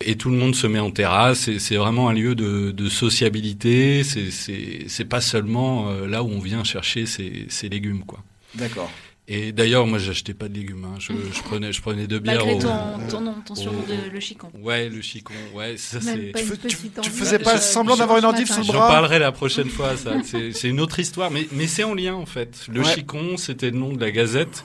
Et 0.00 0.16
tout 0.16 0.28
le 0.28 0.36
monde 0.36 0.56
se 0.56 0.66
met 0.66 0.80
en 0.80 0.90
terrasse. 0.90 1.56
C'est 1.58 1.76
vraiment 1.76 2.08
un 2.08 2.12
lieu 2.12 2.34
de, 2.34 2.72
de 2.72 2.88
sociabilité. 2.88 4.02
C'est 4.02 5.08
pas 5.08 5.20
seulement 5.20 5.88
euh, 5.88 6.08
là 6.08 6.24
où 6.24 6.30
on 6.30 6.40
vient 6.40 6.64
chercher 6.64 7.06
ses, 7.06 7.46
ses 7.48 7.68
légumes, 7.68 8.02
quoi. 8.04 8.24
D'accord. 8.56 8.90
Et 9.26 9.52
d'ailleurs, 9.52 9.86
moi, 9.86 9.98
j'achetais 9.98 10.34
pas 10.34 10.48
de 10.48 10.54
légumes. 10.54 10.84
Hein. 10.84 10.96
Je, 10.98 11.12
je, 11.12 11.42
prenais, 11.42 11.72
je 11.72 11.80
prenais 11.80 12.06
deux 12.06 12.18
bières. 12.18 12.44
Malgré 12.44 12.58
ton, 12.58 13.08
ton 13.08 13.20
nom, 13.22 13.34
ton 13.46 13.54
surnom 13.54 13.80
de 13.80 14.10
le 14.12 14.20
chicon. 14.20 14.50
Ouais, 14.60 14.90
le 14.90 15.00
chicon. 15.00 15.32
Ouais, 15.54 15.78
ça 15.78 16.00
c'est. 16.00 16.32
Tu, 16.68 16.90
tu, 17.00 17.10
faisais 17.10 17.38
pas 17.38 17.58
semblant 17.58 17.96
d'avoir 17.96 18.18
une 18.18 18.26
endive 18.26 18.46
sous 18.46 18.60
le 18.60 18.66
bras. 18.66 18.86
J'en 18.86 18.92
parlerai 18.92 19.18
la 19.18 19.32
prochaine 19.32 19.70
fois. 19.70 19.96
Ça, 19.96 20.16
c'est 20.24 20.68
une 20.68 20.80
autre 20.80 21.00
histoire, 21.00 21.30
mais 21.30 21.46
mais 21.52 21.66
c'est 21.66 21.84
en 21.84 21.94
lien 21.94 22.14
en 22.14 22.26
fait. 22.26 22.66
Le 22.70 22.84
chicon, 22.84 23.38
c'était 23.38 23.70
le 23.70 23.78
nom 23.78 23.92
de 23.94 24.00
la 24.00 24.10
gazette. 24.10 24.64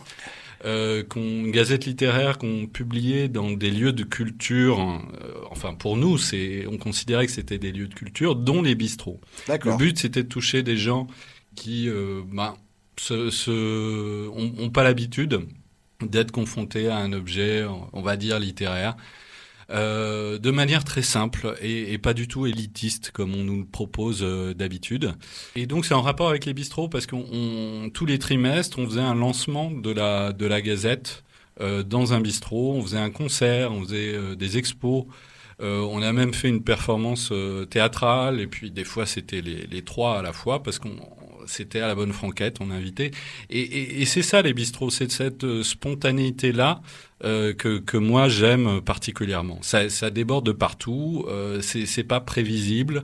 Euh, 0.65 1.03
une 1.15 1.51
gazette 1.51 1.85
littéraire 1.85 2.37
qu'on 2.37 2.67
publiait 2.67 3.29
dans 3.29 3.51
des 3.51 3.71
lieux 3.71 3.93
de 3.93 4.03
culture. 4.03 4.81
Euh, 4.81 5.33
enfin, 5.49 5.73
pour 5.73 5.95
nous, 5.95 6.17
c'est, 6.17 6.65
on 6.67 6.77
considérait 6.77 7.27
que 7.27 7.31
c'était 7.31 7.57
des 7.57 7.71
lieux 7.71 7.87
de 7.87 7.93
culture, 7.93 8.35
dont 8.35 8.61
les 8.61 8.75
bistrots. 8.75 9.21
Le 9.47 9.77
but, 9.77 9.97
c'était 9.97 10.23
de 10.23 10.27
toucher 10.27 10.61
des 10.61 10.75
gens 10.75 11.07
qui, 11.55 11.87
euh, 11.87 12.21
bah, 12.29 12.57
se, 12.99 14.27
ont, 14.29 14.69
pas 14.69 14.83
l'habitude 14.83 15.41
d'être 16.01 16.31
confrontés 16.31 16.87
à 16.87 16.97
un 16.97 17.13
objet, 17.13 17.65
on 17.93 18.01
va 18.01 18.15
dire 18.15 18.39
littéraire, 18.39 18.95
euh, 19.71 20.39
de 20.39 20.49
manière 20.49 20.83
très 20.83 21.03
simple 21.03 21.55
et, 21.61 21.97
pas 21.99 22.15
du 22.15 22.27
tout 22.27 22.47
élitiste 22.47 23.11
comme 23.11 23.35
on 23.35 23.43
nous 23.43 23.59
le 23.59 23.65
propose 23.65 24.21
euh, 24.23 24.53
d'habitude. 24.55 25.13
Et 25.55 25.67
donc 25.67 25.85
c'est 25.85 25.93
en 25.93 26.01
rapport 26.01 26.29
avec 26.29 26.45
les 26.45 26.55
bistrots 26.55 26.89
parce 26.89 27.05
qu'on 27.05 27.91
tous 27.93 28.07
les 28.07 28.17
trimestres 28.17 28.79
on 28.79 28.87
faisait 28.87 28.99
un 28.99 29.13
lancement 29.13 29.69
de 29.69 29.91
la 29.91 30.33
de 30.33 30.47
la 30.47 30.61
Gazette 30.61 31.23
euh, 31.61 31.83
dans 31.83 32.13
un 32.13 32.21
bistrot, 32.21 32.73
on 32.73 32.81
faisait 32.81 32.97
un 32.97 33.11
concert, 33.11 33.71
on 33.71 33.83
faisait 33.83 34.35
des 34.35 34.57
expos. 34.57 35.05
on 35.59 36.01
a 36.01 36.13
même 36.13 36.33
fait 36.33 36.49
une 36.49 36.63
performance 36.63 37.31
théâtrale 37.69 38.39
et 38.39 38.47
puis 38.47 38.71
des 38.71 38.85
fois 38.85 39.05
c'était 39.05 39.41
les, 39.41 39.67
les 39.67 39.83
trois 39.83 40.17
à 40.17 40.21
la 40.23 40.33
fois 40.33 40.63
parce 40.63 40.79
qu'on 40.79 40.97
c'était 41.49 41.79
à 41.79 41.87
la 41.87 41.95
bonne 41.95 42.13
franquette, 42.13 42.57
on 42.59 42.71
a 42.71 42.75
invité. 42.75 43.11
Et, 43.49 44.05
c'est 44.05 44.21
ça 44.21 44.41
les 44.41 44.53
bistrots, 44.53 44.89
c'est 44.89 45.11
cette 45.11 45.43
euh, 45.43 45.63
spontanéité-là 45.63 46.81
euh, 47.23 47.53
que, 47.53 47.79
que 47.79 47.97
moi 47.97 48.29
j'aime 48.29 48.81
particulièrement. 48.81 49.59
Ça, 49.61 49.89
ça 49.89 50.09
déborde 50.09 50.45
de 50.45 50.51
partout, 50.51 51.25
euh, 51.27 51.61
c'est 51.61 52.03
pas 52.03 52.19
prévisible. 52.19 53.03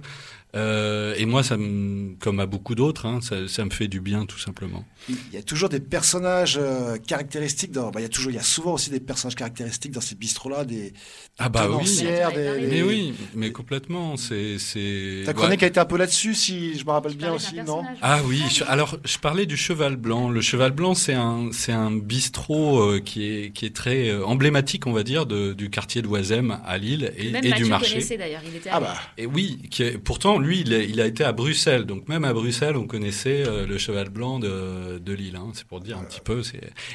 Euh, 0.56 1.14
et 1.18 1.26
moi, 1.26 1.44
ça 1.44 1.58
me, 1.58 2.16
comme 2.16 2.40
à 2.40 2.46
beaucoup 2.46 2.76
d'autres, 2.76 3.06
hein, 3.06 3.20
ça, 3.22 3.48
ça, 3.48 3.66
me 3.66 3.70
fait 3.70 3.88
du 3.90 4.00
bien 4.00 4.26
tout 4.26 4.40
simplement. 4.40 4.86
Il 5.10 5.18
y 5.34 5.38
a 5.38 5.44
toujours 5.44 5.68
des 5.68 5.82
personnages 5.82 6.58
euh, 6.60 6.98
caractéristiques. 6.98 7.72
Dans, 7.72 7.92
bah, 7.92 8.00
il 8.00 8.04
y 8.04 8.06
a 8.06 8.10
toujours, 8.10 8.32
il 8.32 8.36
y 8.36 8.40
a 8.40 8.44
souvent 8.44 8.74
aussi 8.74 8.90
des 8.90 9.02
personnages 9.02 9.36
caractéristiques 9.36 9.92
dans 9.92 10.02
ces 10.02 10.16
bistrots-là, 10.16 10.64
des, 10.64 10.94
ah 11.38 11.50
bah 11.50 11.68
oui, 11.70 11.84
des, 12.02 12.68
mais 12.70 12.82
oui, 12.84 13.14
mais 13.36 13.52
complètement. 13.52 14.16
C'est, 14.16 14.58
c'est. 14.58 15.24
Ta 15.26 15.34
chronique 15.34 15.62
a 15.64 15.68
été 15.68 15.80
un 15.80 15.86
peu 15.86 15.98
là-dessus, 15.98 16.34
si 16.34 16.78
je 16.80 16.86
me 16.86 16.92
rappelle 16.92 17.16
bien 17.16 17.34
aussi, 17.34 17.56
non 17.56 17.84
Ah 18.02 18.22
oui. 18.26 18.42
alors, 18.68 18.98
je 19.04 19.18
parlais 19.18 19.46
du 19.46 19.58
Cheval 19.58 19.98
Blanc. 19.98 20.30
Le 20.30 20.40
Cheval 20.40 20.72
Blanc, 20.72 20.96
c'est 20.96 21.14
un, 21.14 21.50
c'est 21.52 21.74
un 21.74 21.92
bistrot 21.92 22.80
euh, 22.80 23.02
qui 23.04 23.26
est, 23.26 23.52
qui 23.52 23.66
est 23.66 23.76
très 23.76 24.14
emblématique, 24.24 24.88
on 24.88 24.94
va 24.94 25.04
dire, 25.04 25.26
de, 25.26 25.52
du 25.52 25.70
quartier 25.70 26.02
de 26.02 26.08
Oisem 26.08 26.60
à 26.66 26.78
Lille 26.78 27.12
et, 27.18 27.32
Même 27.32 27.44
et 27.44 27.52
du 27.52 27.66
marché. 27.66 28.00
d'ailleurs. 28.18 28.42
Il 28.48 28.56
était. 28.56 28.70
Ah 28.72 28.80
bah. 28.80 28.96
Et 29.18 29.26
oui, 29.26 29.60
qui 29.70 29.84
est, 29.84 29.98
pourtant 29.98 30.40
lui, 30.46 30.62
il 30.62 31.02
a, 31.02 31.06
été 31.06 31.24
à 31.24 31.32
Bruxelles. 31.32 31.86
Donc 31.86 32.08
même 32.08 32.24
à 32.24 32.34
Bruxelles, 32.34 32.78
on 32.78 32.88
connaissait 32.88 33.44
euh, 33.46 33.66
le 33.66 33.78
cheval 33.78 34.10
blanc 34.10 34.40
de, 34.40 35.00
de 35.00 35.14
Lille. 35.14 35.36
Hein. 35.36 35.52
C'est 35.54 35.66
pour 35.66 35.82
dire 35.82 35.98
un 35.98 36.04
petit 36.04 36.22
peu. 36.22 36.42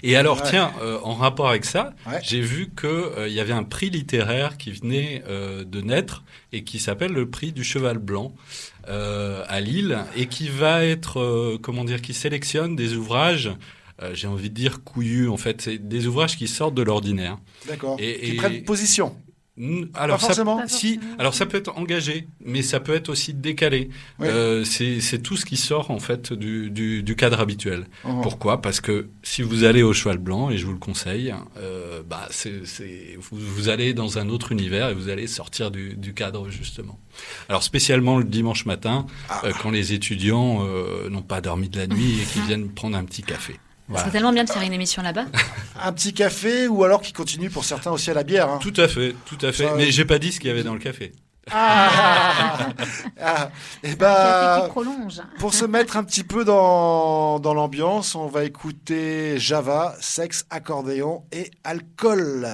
Et 0.03 0.17
alors, 0.17 0.43
tiens, 0.43 0.73
euh, 0.81 0.99
en 1.03 1.15
rapport 1.15 1.49
avec 1.49 1.65
ça, 1.65 1.95
j'ai 2.23 2.41
vu 2.41 2.71
qu'il 2.71 2.89
euh, 2.89 3.29
il 3.29 3.35
y 3.35 3.41
avait 3.41 3.53
un 3.53 3.65
prix 3.65 3.91
littéraire 3.91 4.57
qui 4.57 4.73
venait 4.73 5.23
de 5.29 5.81
naître 5.81 6.25
et 6.53 6.65
qui 6.65 6.79
s'appelle 6.79 7.13
le 7.13 7.29
prix 7.29 7.53
du 7.53 7.65
cheval 7.65 7.99
blanc. 7.99 8.33
à 8.87 9.61
Lille 9.61 9.99
et 10.17 10.27
qui 10.27 10.49
va 10.49 10.85
être 10.85 11.59
comment 11.63 11.85
dire 11.85 12.01
qui 12.03 12.15
sélectionne 12.15 12.77
des 12.77 12.95
ouvrages 12.95 13.51
j'ai 14.15 14.27
envie 14.27 14.49
de 14.49 14.55
dire 14.55 14.83
couillus 14.83 15.29
en 15.29 15.37
fait 15.37 15.61
c'est 15.61 15.79
des 15.79 16.07
ouvrages 16.07 16.37
qui 16.37 16.49
sortent 16.49 16.75
de 16.75 16.83
l'ordinaire 16.83 17.39
d'accord 17.69 17.97
et, 18.01 18.21
qui 18.21 18.35
prennent 18.35 18.65
position 18.65 19.15
alors, 19.95 20.21
ça, 20.21 20.33
si, 20.67 21.01
alors 21.19 21.35
ça 21.35 21.47
peut 21.47 21.59
être 21.59 21.77
engagé, 21.77 22.29
mais 22.45 22.63
ça 22.63 22.81
peut 22.81 22.95
être 22.95 23.09
aussi 23.09 23.35
décalé. 23.35 23.91
Euh, 24.21 24.65
c'est 24.65 25.23
tout 25.23 25.37
ce 25.37 25.45
qui 25.45 25.57
sort 25.57 25.91
en 25.91 25.99
fait 25.99 26.33
du, 26.33 26.71
du, 26.71 27.03
du 27.03 27.17
cadre 27.17 27.41
habituel. 27.41 27.87
Oh. 28.05 28.21
Pourquoi? 28.23 28.63
Parce 28.63 28.81
que 28.81 29.09
si 29.23 29.43
vous 29.43 29.65
allez 29.65 29.83
au 29.83 29.93
cheval 29.93 30.19
blanc, 30.19 30.51
et 30.51 30.57
je 30.57 30.67
vous 30.67 30.73
le 30.73 30.79
conseille, 30.79 31.35
euh, 31.59 32.03
bah 32.09 32.27
c'est 32.31 32.63
vous, 33.19 33.39
vous, 33.39 33.69
allez 33.69 33.93
dans 33.93 34.19
un 34.19 34.29
autre 34.29 34.53
univers 34.53 34.89
et 34.89 34.95
vous 34.95 35.09
allez 35.09 35.27
sortir 35.27 35.71
du, 35.71 35.95
du 35.95 36.15
cadre 36.15 36.49
justement. 36.49 36.99
Alors 37.49 37.63
spécialement 37.63 38.19
le 38.19 38.25
dimanche 38.25 38.67
matin, 38.67 39.07
ah. 39.29 39.43
euh, 39.45 39.53
quand 39.61 39.71
les 39.71 39.93
étudiants 39.93 40.65
euh, 40.65 41.11
n'ont 41.11 41.23
pas 41.23 41.41
dormi 41.41 41.69
de 41.69 41.79
la 41.79 41.87
nuit 41.87 42.21
et 42.21 42.25
qui 42.25 42.41
viennent 42.41 42.71
prendre 42.71 42.97
un 42.97 43.05
petit 43.05 43.23
café. 43.23 43.57
C'est 43.97 44.11
tellement 44.11 44.33
bien 44.33 44.45
de 44.45 44.51
faire 44.51 44.63
une 44.63 44.73
émission 44.73 45.03
là-bas. 45.03 45.27
un 45.83 45.93
petit 45.93 46.13
café 46.15 46.69
ou 46.69 46.85
alors 46.85 47.01
qui 47.01 47.13
continue 47.13 47.51
pour 47.51 47.65
certains 47.65 47.91
aussi 47.91 48.11
à 48.11 48.15
la 48.15 48.23
bière. 48.23 48.49
Hein. 48.49 48.59
Tout 48.61 48.75
à 48.77 48.89
fait, 48.89 49.15
tout 49.27 49.39
à 49.43 49.53
fait. 49.53 49.69
Mais 49.77 49.91
j'ai 49.91 50.05
pas 50.05 50.19
dit 50.19 50.33
ce 50.33 50.41
qu'il 50.41 50.49
y 50.49 50.53
avait 50.53 50.63
dans 50.63 50.75
le 50.75 50.81
café. 50.81 51.13
Ah, 51.53 52.69
ah. 53.21 53.51
Et 53.83 53.91
eh 53.93 53.97
ben, 53.97 54.69
pour 55.39 55.55
se 55.55 55.65
mettre 55.65 55.97
un 55.97 56.05
petit 56.05 56.23
peu 56.23 56.45
dans, 56.45 57.41
dans 57.41 57.55
l'ambiance, 57.55 58.15
on 58.15 58.27
va 58.27 58.45
écouter 58.45 59.39
Java, 59.39 59.97
sexe, 60.01 60.47
accordéon 60.51 61.25
et 61.33 61.51
alcool. 61.65 62.47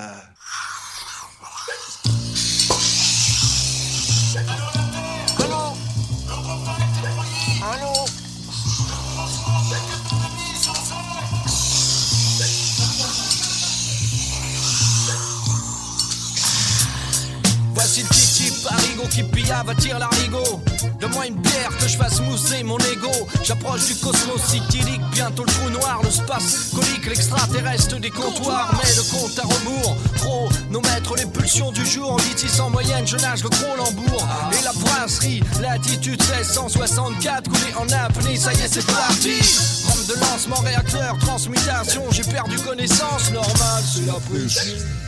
Qui 19.11 19.22
pillave 19.22 19.68
attire 19.68 19.99
l'arigot. 19.99 20.61
Donne-moi 21.01 21.27
une 21.27 21.37
bière 21.37 21.70
que 21.79 21.87
je 21.89 21.97
fasse 21.97 22.20
mousser 22.20 22.62
mon 22.62 22.79
ego. 22.79 23.11
J'approche 23.43 23.87
du 23.87 23.95
cosmos 23.97 24.43
cyclique, 24.43 25.01
bientôt 25.12 25.45
le 25.45 25.53
trou 25.53 25.70
noir, 25.70 26.01
le 26.03 26.11
space 26.11 26.70
colique, 26.74 27.07
l'extraterrestre 27.07 27.99
des 27.99 28.11
comptoirs. 28.11 28.70
Mais 28.72 28.95
le 28.95 29.03
compte 29.11 29.39
à 29.39 29.43
rebours, 29.43 29.97
trop, 30.16 30.49
nos 30.70 30.81
maîtres, 30.81 31.16
les 31.16 31.27
pulsions 31.27 31.72
du 31.72 31.85
jour. 31.87 32.18
Litis 32.29 32.61
en 32.61 32.70
moyenne, 32.70 33.07
je 33.07 33.16
nage 33.16 33.43
le 33.43 33.51
gros 33.51 33.77
lambourg. 33.77 34.27
Et 34.59 34.64
la 34.64 34.72
brasserie, 34.72 35.43
latitude 35.61 36.20
1664, 36.20 37.49
coulé 37.49 37.74
en 37.79 37.89
apnée, 37.91 38.37
ça 38.37 38.53
y 38.53 38.61
est, 38.61 38.68
c'est 38.68 38.87
parti. 38.87 39.39
Rampe 39.87 40.07
de 40.07 40.14
lancement, 40.20 40.61
réacteur, 40.61 41.18
transmutation, 41.18 42.03
j'ai 42.11 42.24
perdu 42.24 42.59
connaissance, 42.59 43.31
normal, 43.33 43.83
c'est 43.85 44.07
la 44.07 44.14
pression. 44.14 45.06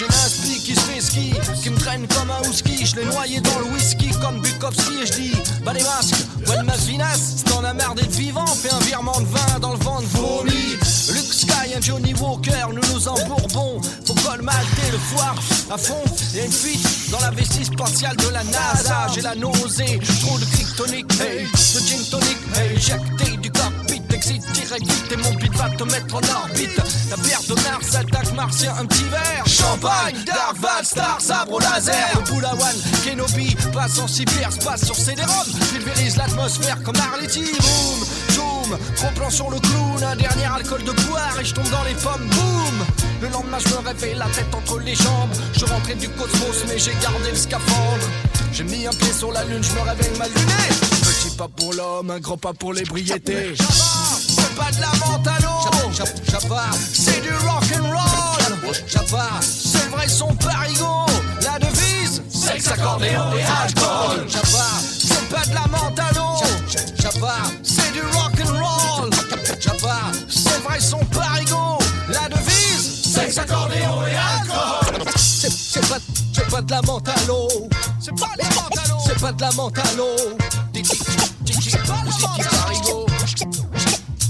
J'ai 0.00 0.06
l'inspi 0.06 0.58
qui 0.64 0.74
se 0.74 0.80
fait 0.80 1.00
ski, 1.02 1.34
qui 1.62 1.68
me 1.68 1.76
traîne 1.76 2.06
comme 2.08 2.30
un 2.30 2.40
husky. 2.48 2.86
Je 2.86 2.96
l'ai 2.96 3.04
noyé 3.04 3.38
dans 3.42 3.58
le 3.58 3.66
whisky 3.66 4.08
comme 4.22 4.40
Bukowski 4.40 5.02
et 5.02 5.04
je 5.04 5.12
dis 5.12 5.32
Bah 5.62 5.74
les 5.74 5.82
masques, 5.82 6.24
bonne 6.46 6.64
ma 6.64 6.72
finasse, 6.72 7.44
t'en 7.44 7.62
as 7.64 7.74
marre 7.74 7.94
d'être 7.94 8.12
vivant, 8.12 8.46
fais 8.46 8.72
un 8.72 8.78
virement 8.78 9.20
de 9.20 9.26
vin 9.26 9.58
dans 9.60 9.72
le 9.72 9.78
vent 9.80 10.00
de 10.00 10.06
vomi. 10.06 10.78
Luke 11.12 11.34
Sky, 11.34 11.74
un 11.76 11.82
Johnny 11.82 12.14
Walker, 12.14 12.72
nous 12.72 12.94
nous 12.94 13.08
embourbons. 13.08 13.82
Faut 14.06 14.14
colmater 14.26 14.90
le 14.90 14.96
foire 14.96 15.36
à 15.70 15.76
fond. 15.76 16.02
Y'a 16.32 16.46
une 16.46 16.52
fuite 16.52 17.10
dans 17.10 17.20
la 17.20 17.32
vessie 17.32 17.66
spatiale 17.66 18.16
de 18.16 18.28
la 18.28 18.42
NASA. 18.44 19.06
J'ai 19.14 19.20
la 19.20 19.34
nausée, 19.34 20.00
trop 20.22 20.38
de 20.38 20.46
kryptonique, 20.46 21.12
hey, 21.20 21.44
de 21.44 21.80
gin 21.80 22.02
tonic, 22.10 22.38
hey, 22.56 22.74
éjecté 22.74 23.36
du 23.36 23.50
cockpit, 23.50 23.89
exit 24.30 24.52
direct 24.52 24.86
vite 24.86 25.12
et 25.12 25.16
mon 25.16 25.34
beat 25.34 25.54
va 25.56 25.68
te 25.70 25.84
mettre 25.84 26.14
en 26.14 26.20
orbite. 26.42 26.80
La 27.10 27.16
bière 27.16 27.42
de 27.48 27.54
Mars 27.54 27.94
attaque 27.94 28.32
martien, 28.34 28.74
un 28.78 28.86
petit 28.86 29.04
verre. 29.04 29.44
Champagne, 29.46 30.16
Dark 30.26 30.56
Val, 30.58 30.84
Star, 30.84 31.20
sabre 31.20 31.54
au 31.54 31.60
laser. 31.60 32.10
Le 32.14 32.32
Boulawan, 32.32 32.76
Kenobi, 33.04 33.56
passe 33.72 33.98
en 33.98 34.06
cyberspace 34.06 34.84
sur 34.84 34.94
CD-ROM. 34.94 35.46
Pulvérise 35.72 36.16
l'atmosphère 36.16 36.82
comme 36.82 36.96
Arletty, 36.96 37.42
boom, 37.42 38.06
zoom. 38.30 38.78
Gros 38.96 39.10
plan 39.16 39.30
sur 39.30 39.50
le 39.50 39.58
clown, 39.58 40.02
un 40.04 40.16
dernier 40.16 40.46
alcool 40.46 40.84
de 40.84 40.92
poire 40.92 41.38
et 41.40 41.44
je 41.44 41.54
tombe 41.54 41.68
dans 41.70 41.84
les 41.84 41.94
pommes, 41.94 42.28
boum. 42.28 42.86
Le 43.20 43.28
lendemain, 43.28 43.58
je 43.58 43.68
me 43.68 43.86
réveille 43.86 44.14
la 44.14 44.26
tête 44.26 44.54
entre 44.54 44.78
les 44.80 44.94
jambes. 44.94 45.30
Je 45.56 45.64
rentrais 45.64 45.94
du 45.94 46.08
cosmos, 46.08 46.64
mais 46.68 46.78
j'ai 46.78 46.94
gardé 47.02 47.30
le 47.30 47.36
scaphandre. 47.36 48.06
J'ai 48.52 48.64
mis 48.64 48.86
un 48.86 48.90
pied 48.90 49.12
sur 49.12 49.32
la 49.32 49.44
lune, 49.44 49.62
je 49.62 49.72
me 49.72 49.80
réveille 49.80 50.18
mal 50.18 50.30
luné. 50.30 50.99
Pas 51.40 51.48
pour 51.48 51.72
l'homme, 51.72 52.10
un 52.10 52.20
grand 52.20 52.36
pas 52.36 52.52
pour 52.52 52.74
l'ébriété. 52.74 53.54
C'est 53.56 54.54
pas 54.56 54.70
de 54.72 54.78
la 54.78 54.88
menthe 54.88 55.26
à 55.26 55.38
c'est 56.92 57.22
du 57.22 57.30
rock 57.30 57.64
and 57.78 57.88
roll. 57.88 58.74
Java, 58.86 59.26
c'est 59.40 59.86
le 59.86 59.90
vrai 59.90 60.06
son 60.06 60.34
parigo. 60.34 61.06
La 61.40 61.58
devise, 61.58 62.22
sexe, 62.28 62.68
accordéon 62.68 63.32
et 63.32 63.42
alcool. 63.42 64.28
Java, 64.28 64.66
c'est 64.82 65.28
pas 65.30 65.46
de 65.46 65.54
la 65.54 65.66
menthe 65.68 65.98
à 65.98 66.10
Java, 67.02 67.36
c'est 67.62 67.90
du 67.94 68.02
rock 68.02 68.34
and 68.44 68.62
roll. 68.62 69.10
Java, 69.58 69.96
c'est 70.28 70.58
le 70.58 70.62
vrai 70.62 70.78
son 70.78 70.98
parigo. 71.06 71.78
La 72.10 72.28
devise, 72.28 73.14
sexe, 73.14 73.38
accordéon 73.38 74.06
et 74.06 74.14
alcool. 74.14 75.10
C'est 75.16 75.88
pas, 75.88 75.96
C'est 76.34 76.50
pas 76.50 76.60
de 76.60 76.70
la 76.70 76.82
menthe 76.82 77.08
à 77.08 77.14
C'est 77.98 78.14
pas 78.14 78.26
de 78.36 78.42
la 78.42 78.88
l'eau. 78.90 79.00
C'est 79.06 79.18
pas 79.18 79.32
de 79.32 79.40
la 79.40 79.52
menthe 79.52 79.78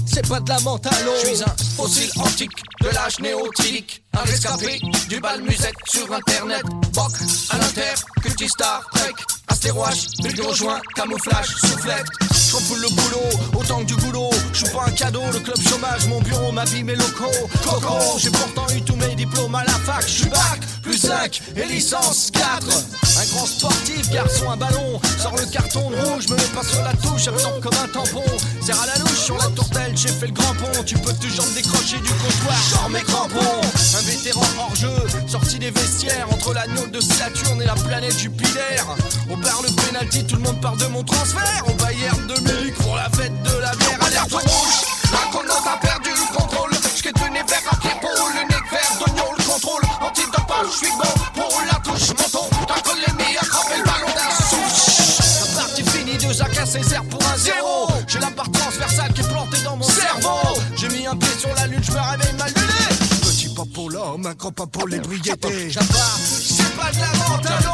c'est 0.05 0.27
pas 0.27 0.39
de 0.39 0.49
la 0.49 0.59
mentalo. 0.59 1.11
Je 1.23 1.27
suis 1.27 1.43
un 1.43 1.55
fossile 1.75 2.11
antique 2.17 2.51
de 2.81 2.89
l'âge 2.89 3.19
néotique. 3.19 4.03
Un 4.13 4.19
rescapé 4.19 4.79
du 5.07 5.19
bal 5.19 5.41
musette 5.41 5.75
sur 5.85 6.11
internet. 6.13 6.63
Boc 6.93 7.11
à 7.49 7.57
l'inter, 7.57 7.93
culti 8.21 8.47
Star 8.47 8.83
Trek. 8.93 9.13
Astéroche, 9.47 10.07
bulle 10.21 10.41
rejoint, 10.41 10.81
camouflage, 10.95 11.47
soufflette. 11.47 12.07
Je 12.51 12.75
le 12.75 12.89
boulot, 12.89 13.61
autant 13.61 13.79
que 13.79 13.85
du 13.85 13.95
boulot. 13.95 14.29
Je 14.51 14.65
pas 14.65 14.83
un 14.85 14.91
cadeau, 14.91 15.21
le 15.31 15.39
club 15.39 15.55
chômage, 15.61 16.05
mon 16.07 16.19
bureau, 16.19 16.51
ma 16.51 16.65
vie, 16.65 16.83
mes 16.83 16.95
locaux. 16.95 17.47
Coco, 17.63 17.97
j'ai 18.17 18.29
pourtant 18.29 18.65
eu 18.75 18.81
tous 18.81 18.97
mes 18.97 19.15
diplômes 19.15 19.55
à 19.55 19.63
la 19.63 19.71
fac. 19.71 20.03
Je 20.05 20.11
suis 20.11 20.29
bac, 20.29 20.59
plus 20.83 20.97
5 20.97 21.41
et 21.55 21.65
licence 21.65 22.29
4. 22.31 22.67
Un 22.67 23.25
grand 23.33 23.45
sportif, 23.45 24.09
garçon, 24.11 24.51
un 24.51 24.57
ballon. 24.57 24.99
Sors 25.17 25.37
le 25.37 25.45
carton 25.45 25.79
rouge, 25.79 26.27
me 26.27 26.35
mets 26.35 26.43
pas 26.53 26.63
sur 26.63 26.83
la 26.83 26.93
touche, 26.93 27.29
absorbe 27.29 27.61
comme 27.61 27.77
un 27.81 27.87
tampon. 27.87 28.23
Serre 28.61 28.81
à 28.81 28.85
la 28.85 28.97
louche 28.99 29.19
sur 29.19 29.37
la 29.37 29.47
tourtelle, 29.47 29.93
j'ai 29.95 30.09
fait 30.09 30.27
le 30.27 30.33
grand 30.33 30.53
pont. 30.55 30.83
Tu 30.85 30.95
peux 30.95 31.13
toujours 31.13 31.45
me 31.45 31.55
décrocher 31.55 31.99
du 31.99 32.09
comptoir, 32.09 32.57
sors 32.69 32.89
mes 32.89 33.01
crampons. 33.01 33.61
Un 33.97 34.01
vétéran 34.01 34.45
hors 34.59 34.75
jeu, 34.75 34.93
sorti 35.25 35.57
des 35.57 35.71
vestiaires 35.71 36.27
entre 36.29 36.53
la 36.53 36.67
de 36.67 36.99
Saturne 36.99 37.61
et 37.61 37.65
la 37.65 37.75
planète 37.75 38.17
Jupiter. 38.17 38.85
On 39.29 39.37
parle 39.37 39.65
penalty, 39.87 40.25
tout 40.25 40.35
le 40.35 40.41
monde 40.41 40.59
parle 40.61 40.77
de 40.77 40.87
mon 40.87 41.03
transfert. 41.03 41.63
Au 41.67 41.73
Bayern 41.73 42.27
de 42.27 42.40
Pour 42.79 42.95
la 42.95 43.09
fête 43.09 43.43
de 43.43 43.59
la 43.59 43.71
bière, 43.75 43.99
alerte 44.05 44.31
rouge. 44.31 44.81
La 45.11 45.31
connote 45.31 45.67
a 45.67 45.77
perdu 45.77 46.09
le 46.09 46.37
contrôle. 46.37 46.71
J'qu'ai 46.95 47.13
tenu 47.13 47.39
vers 47.47 47.61
un 47.71 47.77
pied 47.77 47.91
pour 48.01 48.29
le 48.29 48.41
nez 48.49 48.63
vert, 48.71 48.91
d'oignon, 48.99 49.31
le 49.37 49.43
contrôle. 49.43 49.81
Antidopage, 50.01 50.67
j'suis 50.75 50.91
bon 50.97 51.41
pour 51.41 51.61
la 51.71 51.79
touche. 51.79 52.09
Menton, 52.09 52.49
t'as 52.67 52.81
collé 52.81 53.05
mis 53.17 53.37
à 53.37 53.45
cramper 53.45 53.77
le 53.77 53.83
ballon 53.83 54.13
d'un 54.15 54.31
souche. 54.45 55.55
La 55.55 55.61
partie 55.61 55.83
finie, 55.83 56.17
deux 56.17 56.41
à 56.41 56.45
casser, 56.45 56.81
zéro 56.83 57.03
pour 57.05 57.23
un 57.25 57.37
zéro. 57.37 57.87
J'ai 58.07 58.19
la 58.19 58.31
part 58.31 58.51
transversale 58.51 59.13
qui 59.13 59.21
est 59.21 59.29
plantée 59.29 59.61
dans 59.63 59.77
mon 59.77 59.87
cerveau. 59.87 60.59
J'ai 60.75 60.89
mis 60.89 61.05
un 61.07 61.15
pied 61.15 61.29
sur 61.39 61.53
la 61.55 61.67
lune, 61.67 61.83
j'me 61.83 61.97
réveille 61.97 62.35
mal 62.37 62.51
luné. 62.55 62.87
Petit 63.21 63.53
pas 63.53 63.65
pour 63.73 63.89
l'homme, 63.89 64.25
un 64.25 64.33
grand 64.33 64.51
pas 64.51 64.65
pour 64.65 64.87
l'ébriété. 64.87 65.69
J'appars, 65.69 66.17
c'est 66.19 66.75
pas 66.75 66.91
de 66.91 66.99
la 66.99 67.07
mentalo. 67.29 67.71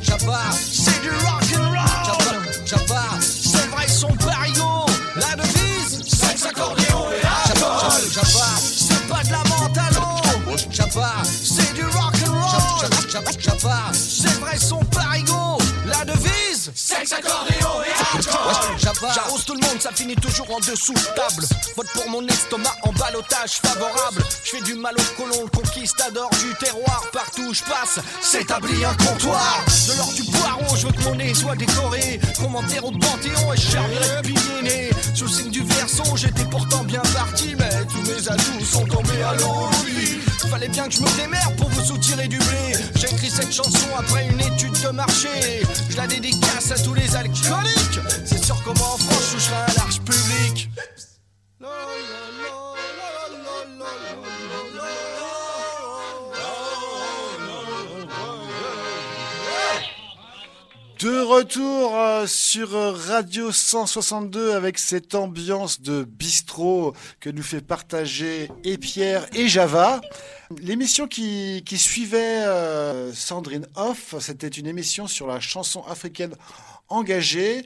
J'appars, 0.00 0.54
c'est 0.54 1.00
du 1.02 1.10
rock 1.10 1.44
and 1.56 1.68
roll. 1.68 1.78
J'appars, 2.64 3.18
c'est 3.20 3.59
vrai 3.80 3.88
son 3.88 4.08
parigo. 4.16 4.86
La 5.16 5.36
devise, 5.36 6.02
sexe, 6.06 6.46
accordéon 6.46 7.06
et 7.10 7.26
alcool. 7.26 8.00
J'appars, 8.12 8.58
c'est 8.58 9.08
pas 9.08 9.22
de 9.24 9.30
la 9.30 9.42
mentalo. 9.44 10.06
J'appars, 10.70 11.22
c'est 11.24 11.74
du 11.74 11.82
rock 11.82 12.14
and 12.26 12.32
roll. 12.32 12.90
J'appars, 13.38 13.94
sexe, 16.90 17.12
accordéon 17.12 17.82
et 17.86 18.18
alcool. 18.18 19.12
J'arrose 19.14 19.44
tout 19.44 19.54
le 19.54 19.60
monde, 19.60 19.80
ça 19.80 19.90
finit 19.92 20.16
toujours 20.16 20.50
en 20.54 20.58
dessous 20.58 20.94
de 20.94 21.14
table. 21.14 21.46
Vote 21.76 21.86
pour 21.94 22.08
mon 22.08 22.26
estomac 22.26 22.76
en 22.82 22.92
balotage 22.92 23.60
favorable. 23.62 24.22
Je 24.44 24.50
fais 24.50 24.62
du 24.62 24.74
mal 24.74 24.94
au 24.96 25.22
colon, 25.22 25.44
le 25.44 25.50
conquistador 25.50 26.30
du 26.30 26.54
terroir. 26.54 27.04
Partout 27.12 27.42
où 27.42 27.54
je 27.54 27.62
passe, 27.62 28.00
s'établit 28.20 28.84
un 28.84 28.94
comptoir. 28.94 29.64
De 29.88 29.98
l'or 29.98 30.12
du 30.12 30.24
poireau, 30.24 30.76
je 30.76 30.86
veux 30.86 30.92
que 30.92 31.02
mon 31.02 31.14
nez 31.14 31.34
soit 31.34 31.56
décoré. 31.56 32.20
Commentaire 32.38 32.84
au 32.84 32.90
panthéon 32.90 33.52
et 33.52 33.56
je 33.56 34.22
pilier 34.22 34.90
Sous 35.14 35.24
le 35.24 35.30
signe 35.30 35.50
du 35.50 35.62
verso, 35.62 36.02
j'étais 36.16 36.44
pourtant 36.44 36.84
bien 36.84 37.02
parti. 37.14 37.54
Mais 37.58 37.84
tous 37.86 38.02
mes 38.02 38.28
atouts 38.28 38.64
sont 38.64 38.86
tombés 38.86 39.22
à 39.22 39.34
l'eau. 39.34 39.68
Fallait 40.50 40.68
bien 40.68 40.88
que 40.88 40.94
je 40.94 41.00
me 41.00 41.16
démerde 41.16 41.54
pour 41.56 41.68
vous 41.68 41.84
soutirer 41.84 42.26
du 42.26 42.36
blé. 42.38 42.74
J'ai 42.96 43.06
écrit 43.06 43.30
cette 43.30 43.52
chanson 43.52 43.86
après 43.96 44.26
une 44.26 44.40
étude 44.40 44.72
de 44.82 44.88
marché. 44.88 45.62
Je 45.88 45.96
la 45.96 46.08
dédicace 46.08 46.72
à 46.72 46.82
tous 46.82 46.92
les 46.94 47.14
alcooliques. 47.14 48.00
C'est 48.24 48.44
sûr 48.44 48.60
comment 48.64 48.94
en 48.94 48.98
France 48.98 49.30
je 49.32 49.38
serai 49.38 49.56
un 49.56 49.74
large 49.76 50.00
public. 50.00 50.68
Retour 61.08 61.96
euh, 61.96 62.26
sur 62.26 62.76
euh, 62.76 62.92
Radio 62.92 63.52
162 63.52 64.52
avec 64.52 64.78
cette 64.78 65.14
ambiance 65.14 65.80
de 65.80 66.04
bistrot 66.04 66.94
que 67.20 67.30
nous 67.30 67.42
fait 67.42 67.62
partager 67.62 68.50
et 68.64 68.76
Pierre 68.76 69.26
et 69.34 69.48
Java. 69.48 70.00
L'émission 70.58 71.06
qui, 71.08 71.62
suivait 71.76 72.44
euh, 72.44 73.14
Sandrine 73.14 73.66
Hoff, 73.76 74.14
c'était 74.20 74.48
une 74.48 74.66
émission 74.66 75.06
sur 75.06 75.26
la 75.26 75.40
chanson 75.40 75.82
africaine 75.84 76.34
engagée 76.88 77.64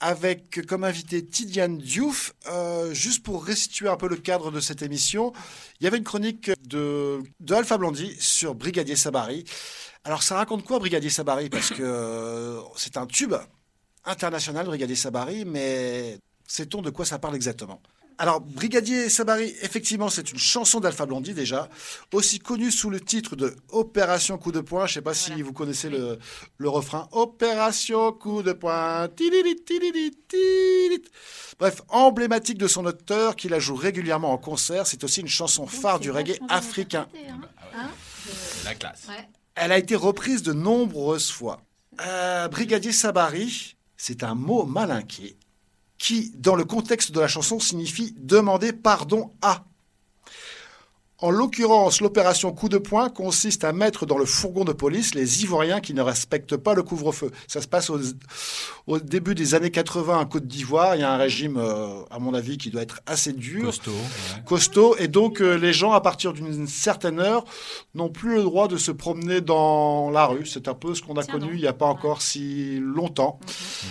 avec 0.00 0.66
comme 0.66 0.82
invité 0.82 1.24
Tidiane 1.24 1.78
Diouf. 1.78 2.32
juste 2.92 3.22
pour 3.22 3.44
restituer 3.44 3.88
un 3.88 3.96
peu 3.96 4.08
le 4.08 4.16
cadre 4.16 4.50
de 4.50 4.60
cette 4.60 4.82
émission, 4.82 5.32
il 5.78 5.84
y 5.84 5.86
avait 5.86 5.98
une 5.98 6.04
chronique 6.04 6.50
de, 6.66 7.20
de 7.38 7.54
Alpha 7.54 7.78
Blondy 7.78 8.16
sur 8.18 8.54
Brigadier 8.54 8.96
Sabari. 8.96 9.44
Alors 10.04 10.22
ça 10.22 10.36
raconte 10.36 10.64
quoi 10.64 10.78
Brigadier 10.78 11.10
Sabari 11.10 11.48
Parce 11.48 11.70
que 11.70 11.82
euh, 11.82 12.60
c'est 12.76 12.96
un 12.96 13.06
tube 13.06 13.34
international, 14.04 14.66
Brigadier 14.66 14.96
Sabari, 14.96 15.44
mais 15.44 16.18
sait-on 16.46 16.82
de 16.82 16.90
quoi 16.90 17.04
ça 17.04 17.18
parle 17.18 17.36
exactement? 17.36 17.80
Alors, 18.18 18.40
Brigadier 18.40 19.08
Sabari, 19.08 19.54
effectivement, 19.62 20.08
c'est 20.08 20.30
une 20.30 20.38
chanson 20.38 20.80
d'Alpha 20.80 21.06
Blondie 21.06 21.34
déjà, 21.34 21.68
aussi 22.12 22.38
connue 22.38 22.70
sous 22.70 22.90
le 22.90 23.00
titre 23.00 23.36
de 23.36 23.56
Opération 23.70 24.38
Coup 24.38 24.52
de 24.52 24.60
poing. 24.60 24.86
Je 24.86 24.92
ne 24.92 24.94
sais 24.94 25.02
pas 25.02 25.14
si 25.14 25.42
vous 25.42 25.52
connaissez 25.52 25.90
le, 25.90 26.18
refrain. 26.68 27.08
Opération 27.10 28.12
Coup 28.12 28.42
de 28.42 28.52
poing. 28.52 29.08
Bref, 31.58 31.82
emblématique 31.88 32.58
de 32.58 32.68
son 32.68 32.84
auteur, 32.86 33.34
qui 33.34 33.48
la 33.48 33.58
joue 33.58 33.74
régulièrement 33.74 34.32
en 34.32 34.38
concert. 34.38 34.86
C'est 34.86 35.02
aussi 35.04 35.20
une 35.20 35.28
chanson 35.28 35.66
phare 35.66 35.98
du 35.98 36.10
reggae 36.10 36.38
africain. 36.48 37.08
Hein. 37.28 37.40
Hein? 37.74 37.90
La 38.64 38.74
classe. 38.74 39.08
Elle 39.54 39.72
a 39.72 39.78
été 39.78 39.96
reprise 39.96 40.42
de 40.42 40.52
nombreuses 40.52 41.30
fois. 41.30 41.60
Euh, 42.00 42.48
Brigadier 42.48 42.92
Sabari, 42.92 43.76
c'est 43.96 44.22
un 44.22 44.34
mot 44.34 44.64
malinqué 44.64 45.36
qui, 45.98 46.32
dans 46.36 46.56
le 46.56 46.64
contexte 46.64 47.12
de 47.12 47.20
la 47.20 47.28
chanson, 47.28 47.60
signifie 47.60 48.14
demander 48.18 48.72
pardon 48.72 49.32
à. 49.42 49.64
En 51.22 51.30
l'occurrence, 51.30 52.00
l'opération 52.00 52.50
coup 52.50 52.68
de 52.68 52.78
poing 52.78 53.08
consiste 53.08 53.62
à 53.62 53.72
mettre 53.72 54.06
dans 54.06 54.18
le 54.18 54.24
fourgon 54.24 54.64
de 54.64 54.72
police 54.72 55.14
les 55.14 55.44
Ivoiriens 55.44 55.80
qui 55.80 55.94
ne 55.94 56.02
respectent 56.02 56.56
pas 56.56 56.74
le 56.74 56.82
couvre-feu. 56.82 57.30
Ça 57.46 57.62
se 57.62 57.68
passe 57.68 57.90
au, 57.90 58.98
début 58.98 59.36
des 59.36 59.54
années 59.54 59.70
80 59.70 60.18
en 60.18 60.26
Côte 60.26 60.48
d'Ivoire. 60.48 60.96
Il 60.96 61.02
y 61.02 61.04
a 61.04 61.12
un 61.12 61.16
régime, 61.16 61.58
euh, 61.58 62.02
à 62.10 62.18
mon 62.18 62.34
avis, 62.34 62.58
qui 62.58 62.70
doit 62.70 62.82
être 62.82 63.02
assez 63.06 63.32
dur. 63.32 63.66
Costaud. 63.66 63.92
Costaud. 64.46 64.96
Et 64.98 65.06
donc, 65.06 65.40
euh, 65.40 65.54
les 65.54 65.72
gens, 65.72 65.92
à 65.92 66.00
partir 66.00 66.32
d'une 66.32 66.66
certaine 66.66 67.20
heure, 67.20 67.44
n'ont 67.94 68.10
plus 68.10 68.34
le 68.34 68.42
droit 68.42 68.66
de 68.66 68.76
se 68.76 68.90
promener 68.90 69.40
dans 69.40 70.10
la 70.10 70.26
rue. 70.26 70.44
C'est 70.44 70.66
un 70.66 70.74
peu 70.74 70.92
ce 70.96 71.02
qu'on 71.02 71.14
a 71.14 71.22
connu 71.22 71.54
il 71.54 71.60
n'y 71.60 71.68
a 71.68 71.72
pas 71.72 71.86
encore 71.86 72.20
si 72.20 72.80
longtemps. 72.80 73.38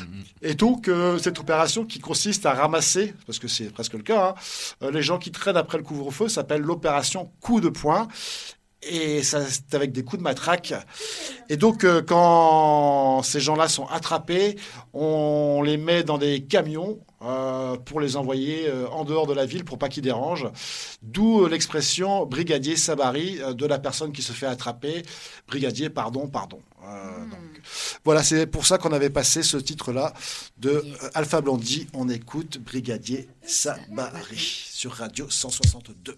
Mhm. 0.01 0.23
Et 0.41 0.53
donc, 0.53 0.89
euh, 0.89 1.17
cette 1.17 1.39
opération 1.39 1.85
qui 1.85 1.99
consiste 1.99 2.45
à 2.45 2.53
ramasser, 2.53 3.13
parce 3.25 3.39
que 3.39 3.47
c'est 3.47 3.71
presque 3.71 3.93
le 3.93 4.03
cas, 4.03 4.35
hein, 4.81 4.91
les 4.91 5.01
gens 5.01 5.17
qui 5.17 5.31
traînent 5.31 5.55
après 5.55 5.77
le 5.77 5.85
couvre-feu 5.85 6.27
s'appelle 6.27 6.61
l'opération 6.61 7.20
coup 7.25 7.61
de 7.61 7.69
poing. 7.69 8.07
Et 8.83 9.21
ça, 9.21 9.45
c'est 9.47 9.75
avec 9.75 9.91
des 9.91 10.03
coups 10.03 10.17
de 10.17 10.23
matraque. 10.23 10.73
Et 11.49 11.57
donc, 11.57 11.83
euh, 11.83 12.01
quand 12.01 13.21
ces 13.21 13.39
gens-là 13.39 13.67
sont 13.67 13.85
attrapés, 13.85 14.57
on 14.93 15.61
les 15.63 15.77
met 15.77 16.03
dans 16.03 16.17
des 16.17 16.43
camions 16.43 16.99
euh, 17.21 17.77
pour 17.77 17.99
les 18.01 18.15
envoyer 18.15 18.67
euh, 18.67 18.87
en 18.89 19.05
dehors 19.05 19.27
de 19.27 19.33
la 19.33 19.45
ville 19.45 19.63
pour 19.65 19.77
pas 19.77 19.87
qu'ils 19.87 20.01
dérangent. 20.01 20.49
D'où 21.03 21.45
l'expression 21.45 22.25
brigadier 22.25 22.75
Sabari 22.75 23.39
de 23.53 23.65
la 23.67 23.77
personne 23.77 24.11
qui 24.11 24.23
se 24.23 24.33
fait 24.33 24.47
attraper. 24.47 25.03
Brigadier, 25.47 25.91
pardon, 25.91 26.27
pardon. 26.27 26.59
Donc, 26.81 27.61
voilà, 28.03 28.23
c'est 28.23 28.47
pour 28.47 28.65
ça 28.65 28.79
qu'on 28.79 28.91
avait 28.91 29.11
passé 29.11 29.43
ce 29.43 29.57
titre-là 29.57 30.13
de 30.57 30.83
Alpha 31.13 31.39
Blondie. 31.41 31.87
On 31.93 32.09
écoute 32.09 32.57
Brigadier 32.57 33.29
Sabari 33.43 34.65
sur 34.71 34.93
Radio 34.93 35.29
162. 35.29 36.17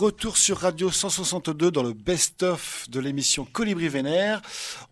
Retour 0.00 0.38
sur 0.38 0.56
Radio 0.56 0.90
162 0.90 1.70
dans 1.70 1.82
le 1.82 1.92
best-of 1.92 2.86
de 2.88 3.00
l'émission 3.00 3.44
Colibri 3.44 3.86
Vénère, 3.90 4.40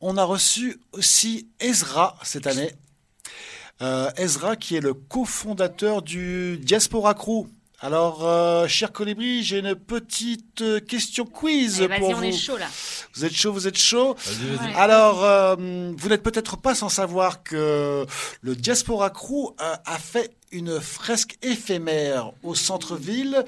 on 0.03 0.19
a 0.19 0.25
reçu 0.25 0.81
aussi 0.93 1.49
Ezra 1.61 2.15
cette 2.25 2.47
année. 2.47 2.73
Euh, 3.81 4.11
Ezra 4.19 4.57
qui 4.57 4.77
est 4.77 4.83
le 4.83 4.93
cofondateur 4.93 6.03
du 6.03 6.59
Diaspora 6.59 7.15
Crew. 7.15 7.47
Alors, 7.81 8.27
euh, 8.27 8.69
cher 8.69 8.93
Colibri, 8.93 9.43
j'ai 9.43 9.61
une 9.61 9.75
petite 9.77 10.61
euh, 10.61 10.79
question 10.79 11.25
quiz 11.25 11.81
Allez, 11.81 12.01
pour 12.01 12.09
vas-y, 12.09 12.13
vous. 12.15 12.21
on 12.21 12.23
est 12.25 12.33
chaud 12.33 12.59
là. 12.59 12.67
Vous 13.15 13.25
êtes 13.25 13.35
chaud, 13.35 13.53
vous 13.53 13.67
êtes 13.67 13.79
chaud. 13.79 14.15
Vas-y, 14.15 14.57
vas-y. 14.57 14.75
Alors, 14.75 15.25
euh, 15.25 15.57
vous 15.97 16.09
n'êtes 16.11 16.23
peut-être 16.23 16.59
pas 16.59 16.75
sans 16.75 16.91
savoir 16.91 17.43
que 17.43 18.05
le 18.43 18.57
Diaspora 18.57 19.09
Crew 19.09 19.55
a 19.59 19.99
fait 19.99 20.38
une 20.53 20.81
fresque 20.81 21.37
éphémère 21.43 22.33
au 22.43 22.55
centre-ville 22.55 23.45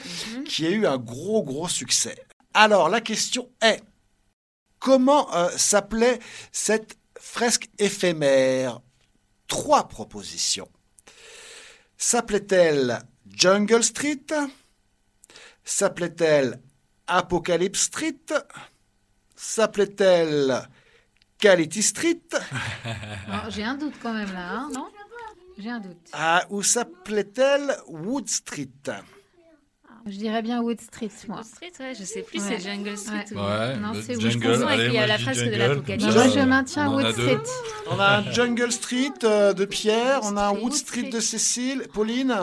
qui 0.47 0.67
a 0.67 0.71
eu 0.71 0.87
un 0.87 0.99
gros, 0.99 1.43
gros 1.43 1.69
succès. 1.69 2.17
Alors, 2.55 2.89
la 2.89 3.01
question 3.01 3.49
est, 3.63 3.83
comment 4.79 5.33
euh, 5.35 5.49
s'appelait 5.57 6.19
cette 6.53 6.99
fresque 7.19 7.69
éphémère? 7.79 8.81
Trois 9.47 9.89
propositions. 9.89 10.69
S'appelait-elle 11.97 13.01
Jungle 13.29 13.85
Street? 13.85 14.27
S'appelait-elle 15.65 16.61
Apocalypse 17.07 17.83
Street? 17.83 18.17
S'appelait-elle 19.37 20.69
Quality 21.39 21.83
Street? 21.83 22.23
J'ai 23.49 23.65
un 23.65 23.75
doute 23.75 23.95
quand 24.03 24.13
même 24.13 24.33
là, 24.33 24.51
hein, 24.51 24.71
non? 24.73 24.89
J'ai 25.61 25.71
un 25.71 25.81
doute. 25.81 25.97
Ah, 26.13 26.45
Ou 26.51 26.63
s'appelait-elle 26.63 27.77
Wood 27.87 28.29
Street? 28.29 28.69
Je 30.07 30.17
dirais 30.17 30.41
bien 30.41 30.63
Wood 30.63 30.81
Street, 30.81 31.11
moi. 31.29 31.43
Street, 31.45 31.73
ouais, 31.79 31.93
je 31.95 32.05
sais 32.05 32.23
plus, 32.23 32.41
Ouais. 32.41 32.57
c'est 32.59 32.61
Jungle 32.61 32.97
Street. 32.97 33.25
Ouais. 33.33 33.37
ou- 33.37 33.45
Ouais, 33.45 33.77
Non, 33.77 33.93
c'est 34.03 34.17
où 34.17 34.21
Je 34.21 34.31
jungle. 34.31 34.47
confonds 34.55 34.67
allez, 34.69 34.83
avec 34.85 34.93
moi, 34.95 35.07
la 35.07 35.19
fresque 35.19 35.45
de 35.45 35.51
l'Apocalypse. 35.57 36.15
Moi, 36.15 36.29
je 36.29 36.41
maintiens 36.41 36.91
Wood. 36.91 37.13
Street. 37.13 37.39
On 37.91 37.99
a 38.01 38.19
un 38.19 38.33
Jungle 38.33 38.73
Street 38.73 39.13
euh, 39.25 39.53
de 39.53 39.65
Pierre, 39.67 40.21
on 40.23 40.39
a 40.39 40.45
un 40.45 40.51
Wood 40.53 40.63
Wood 40.63 40.73
Street. 40.73 40.99
Street 41.01 41.11
de 41.11 41.21
Cécile. 41.21 41.87
Pauline? 41.93 42.35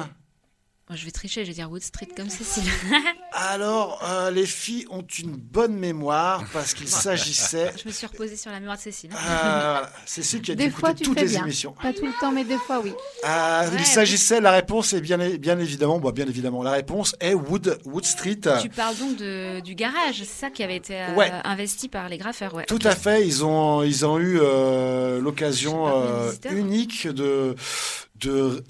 Moi, 0.89 0.95
je 0.95 1.03
vais 1.03 1.11
tricher, 1.11 1.43
je 1.43 1.49
vais 1.49 1.53
dire 1.53 1.69
Wood 1.69 1.81
Street 1.81 2.07
comme 2.15 2.29
Cécile. 2.29 2.63
Alors, 3.33 4.01
euh, 4.09 4.31
les 4.31 4.45
filles 4.45 4.85
ont 4.89 5.01
une 5.19 5.35
bonne 5.35 5.73
mémoire 5.73 6.45
parce 6.53 6.73
qu'il 6.73 6.87
s'agissait... 6.87 7.73
je 7.83 7.85
me 7.89 7.91
suis 7.93 8.07
reposée 8.07 8.37
sur 8.37 8.51
la 8.51 8.61
mémoire 8.61 8.77
de 8.77 8.81
Cécile. 8.83 9.09
Euh, 9.29 9.81
Cécile 10.05 10.41
qui 10.41 10.51
a 10.51 10.55
Des 10.55 10.63
écouté 10.65 10.79
fois, 10.79 10.93
tu 10.93 11.03
toutes 11.03 11.19
fais 11.19 11.25
les 11.25 11.31
bien. 11.31 11.43
émissions. 11.43 11.73
Pas 11.81 11.91
tout 11.91 12.05
le 12.05 12.13
temps, 12.21 12.31
mais 12.31 12.45
deux 12.45 12.57
fois, 12.57 12.79
oui. 12.81 12.93
Euh, 13.25 13.69
Ouais, 13.69 13.75
il 13.79 13.85
s'agissait, 13.85 14.39
la 14.39 14.51
réponse 14.51 14.93
est 14.93 15.01
bien, 15.01 15.17
bien 15.37 15.59
évidemment, 15.59 15.99
bon, 15.99 16.11
bien 16.11 16.25
évidemment, 16.25 16.63
la 16.63 16.71
réponse 16.71 17.15
est 17.19 17.33
Wood, 17.33 17.79
Wood 17.85 18.05
Street. 18.05 18.39
Tu 18.61 18.69
parles 18.69 18.95
donc 18.97 19.17
de, 19.17 19.59
du 19.59 19.75
garage, 19.75 20.19
c'est 20.19 20.25
ça 20.25 20.49
qui 20.49 20.63
avait 20.63 20.77
été 20.77 20.95
euh, 21.01 21.13
Ouais. 21.15 21.31
investi 21.43 21.89
par 21.89 22.07
les 22.07 22.17
graffeurs, 22.17 22.53
ouais. 22.53 22.65
Tout 22.65 22.79
à 22.85 22.95
fait, 22.95 23.27
ils 23.27 23.43
ont, 23.43 23.83
ils 23.83 24.05
ont 24.05 24.17
eu 24.19 24.39
euh, 24.41 25.19
l'occasion 25.19 25.87
euh, 25.89 26.31
unique 26.51 27.07
de- 27.07 27.55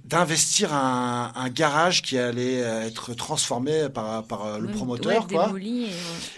d'investir 0.06 0.74
un, 0.74 1.32
un 1.36 1.50
garage 1.50 2.02
qui 2.02 2.18
allait 2.18 2.64
euh, 2.64 2.86
être 2.88 3.14
transformé 3.14 3.90
par, 3.90 4.24
par 4.24 4.46
euh, 4.46 4.60
le 4.60 4.68
promoteur. 4.70 5.28
quoi. 5.28 5.46
démoli 5.48 5.84
et, 5.84 5.86
ouais. 5.88 5.92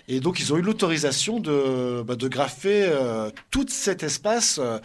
Et 0.08 0.20
donc, 0.20 0.40
ils 0.40 0.54
ont 0.54 0.58
eu 0.58 0.62
l'autorisation 0.62 1.40
de, 1.40 2.04
bah, 2.06 2.16
de 2.16 2.28
graffer 2.28 2.84
euh, 2.88 3.30
tout 3.52 3.66
cet 3.70 4.04
espace 4.04 4.60
euh, 4.62 4.80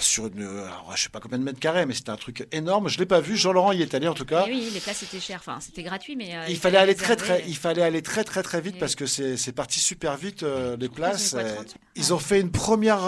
sur 0.00 0.26
une. 0.26 0.42
Alors, 0.42 0.92
je 0.94 1.02
sais 1.04 1.08
pas 1.08 1.20
combien 1.20 1.38
de 1.38 1.44
mètres 1.44 1.60
carrés, 1.60 1.86
mais 1.86 1.94
c'était 1.94 2.10
un 2.10 2.16
truc 2.16 2.46
énorme. 2.52 2.88
Je 2.88 2.98
l'ai 2.98 3.06
pas 3.06 3.20
vu. 3.20 3.36
Jean-Laurent 3.36 3.72
y 3.72 3.82
est 3.82 3.94
allé 3.94 4.08
en 4.08 4.14
tout 4.14 4.24
cas. 4.24 4.46
Et 4.46 4.50
oui, 4.50 4.70
les 4.72 4.80
places 4.80 5.02
étaient 5.02 5.20
chères. 5.20 5.40
Enfin, 5.46 5.58
c'était 5.60 5.82
gratuit, 5.82 6.16
mais. 6.16 6.34
euh, 6.34 6.44
Il 6.48 6.56
fallait 6.56 6.78
aller 6.78 6.94
très 6.94 7.16
très, 7.16 7.44
il 7.46 7.56
fallait 7.56 7.82
aller 7.82 8.02
très 8.02 8.24
très 8.24 8.42
très 8.42 8.60
vite 8.60 8.76
Et- 8.76 8.78
parce 8.80 8.94
que 8.94 9.06
c'est 9.06 9.52
parti 9.52 9.78
super 9.80 10.16
vite 10.16 10.44
les 10.78 10.88
places. 10.88 11.30
quoi, 11.32 11.44
30? 11.44 11.74
Ils 11.94 12.12
ont 12.14 12.18
fait 12.18 12.40
une 12.40 12.50
première 12.50 13.00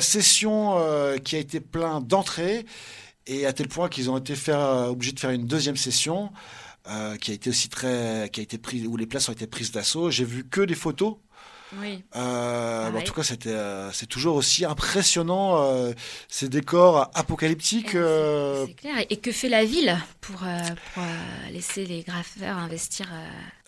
session 0.00 0.76
qui 1.22 1.36
a 1.36 1.38
été 1.38 1.60
plein 1.60 2.00
d'entrées 2.00 2.64
et 3.26 3.46
à 3.46 3.52
tel 3.52 3.68
point 3.68 3.88
qu'ils 3.88 4.10
ont 4.10 4.18
été 4.18 4.34
faire, 4.34 4.60
euh, 4.60 4.86
obligés 4.88 5.12
de 5.12 5.20
faire 5.20 5.30
une 5.30 5.46
deuxième 5.46 5.76
session 5.76 6.30
euh, 6.88 7.16
qui 7.16 7.30
a 7.30 7.34
été 7.34 7.50
aussi 7.50 7.68
très, 7.68 8.28
qui 8.32 8.40
a 8.40 8.42
été 8.42 8.58
prise 8.58 8.86
où 8.86 8.96
les 8.96 9.06
places 9.06 9.28
ont 9.28 9.32
été 9.32 9.46
prises 9.46 9.72
d'assaut. 9.72 10.10
J'ai 10.10 10.24
vu 10.24 10.44
que 10.44 10.60
des 10.60 10.74
photos. 10.74 11.16
Oui. 11.80 12.04
Euh, 12.14 12.84
Pareil. 12.90 13.02
en 13.02 13.04
tout 13.04 13.14
cas, 13.14 13.22
c'était, 13.24 13.48
euh, 13.48 13.90
c'est 13.90 14.06
toujours 14.06 14.36
aussi 14.36 14.64
impressionnant 14.64 15.60
euh, 15.62 15.92
ces 16.28 16.48
décors 16.48 17.10
apocalyptiques. 17.14 17.94
euh, 17.96 18.66
C'est 18.66 18.74
clair. 18.74 18.98
Et- 18.98 19.14
Et 19.14 19.16
que 19.16 19.32
fait 19.32 19.48
la 19.48 19.64
ville 19.64 19.96
pour, 20.20 20.36
pour, 20.94 21.02
laisser 21.50 21.84
les 21.86 22.02
graffeurs 22.02 22.58
investir 22.58 23.06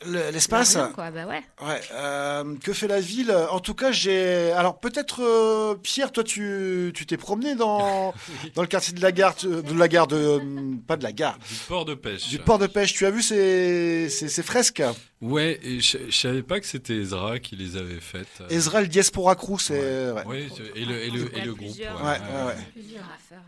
l'espace. 0.04 0.76
Bah 0.76 1.10
ouais. 1.10 1.42
Ouais, 1.66 1.80
euh, 1.92 2.54
que 2.62 2.72
fait 2.72 2.86
la 2.88 3.00
ville? 3.00 3.32
En 3.50 3.60
tout 3.60 3.74
cas, 3.74 3.92
j'ai. 3.92 4.52
Alors 4.52 4.78
peut-être 4.78 5.22
euh, 5.22 5.74
Pierre, 5.82 6.12
toi, 6.12 6.22
tu 6.22 6.92
tu 6.94 7.06
t'es 7.06 7.16
promené 7.16 7.54
dans 7.54 8.12
dans 8.54 8.62
le 8.62 8.68
quartier 8.68 8.92
de 8.92 9.00
la 9.00 9.12
gare, 9.12 9.34
de 9.42 9.72
la 9.74 9.88
gare 9.88 10.06
de 10.06 10.40
pas 10.86 10.96
de 10.96 11.02
la 11.02 11.12
gare, 11.12 11.38
Du 11.48 11.54
port 11.68 11.84
de 11.84 11.94
pêche. 11.94 12.28
du 12.28 12.38
port 12.38 12.58
de 12.58 12.66
pêche. 12.66 12.92
Tu 12.92 13.06
as 13.06 13.10
vu 13.10 13.22
ces 13.22 14.08
ces, 14.10 14.28
ces 14.28 14.42
fresques? 14.42 14.82
Ouais, 15.22 15.58
et 15.62 15.80
je, 15.80 15.96
je 16.10 16.14
savais 16.16 16.42
pas 16.42 16.60
que 16.60 16.66
c'était 16.66 16.96
Ezra 16.96 17.38
qui 17.38 17.56
les 17.56 17.76
avait 17.78 18.00
faites. 18.00 18.26
euh. 18.42 18.48
Ezra 18.50 18.82
le 18.82 18.88
Diaspora 18.88 19.34
Crew, 19.34 19.58
c'est. 19.58 20.10
ouais. 20.12 20.22
Oui, 20.26 20.48
et 20.74 20.84
le, 20.84 20.94
et 21.04 21.10
le, 21.10 21.30
Il 21.32 21.36
y 21.36 21.38
et 21.38 21.40
a 21.40 21.44
le 21.46 21.54
groupe. 21.54 21.68
plusieurs, 21.72 21.96
Ouais, 22.04 22.10
ouais, 22.10 22.46
ouais. 22.48 22.54
plusieurs 22.74 23.02
graffeurs. 23.02 23.44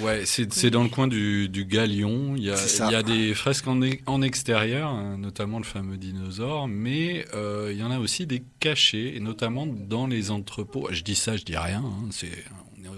Ouais, 0.00 0.24
c'est 0.26 0.70
dans 0.70 0.82
le 0.82 0.88
coin 0.88 1.06
du, 1.08 1.48
du 1.48 1.64
Galion. 1.64 2.34
Il 2.36 2.44
y 2.44 2.50
a, 2.50 2.56
il 2.88 2.92
y 2.92 2.94
a 2.94 3.02
des 3.02 3.34
fresques 3.34 3.66
en, 3.68 3.80
en 4.06 4.22
extérieur, 4.22 4.88
hein, 4.90 5.16
notamment 5.18 5.58
le 5.58 5.64
fameux 5.64 5.96
dinosaure, 5.96 6.68
mais 6.68 7.24
euh, 7.34 7.70
il 7.72 7.78
y 7.78 7.82
en 7.82 7.90
a 7.90 7.98
aussi 7.98 8.26
des 8.26 8.42
cachés, 8.60 9.16
et 9.16 9.20
notamment 9.20 9.66
dans 9.66 10.06
les 10.06 10.30
entrepôts. 10.30 10.88
Je 10.90 11.02
dis 11.02 11.14
ça, 11.14 11.36
je 11.36 11.44
dis 11.44 11.56
rien. 11.56 11.82
hein, 11.84 12.08
c'est, 12.10 12.30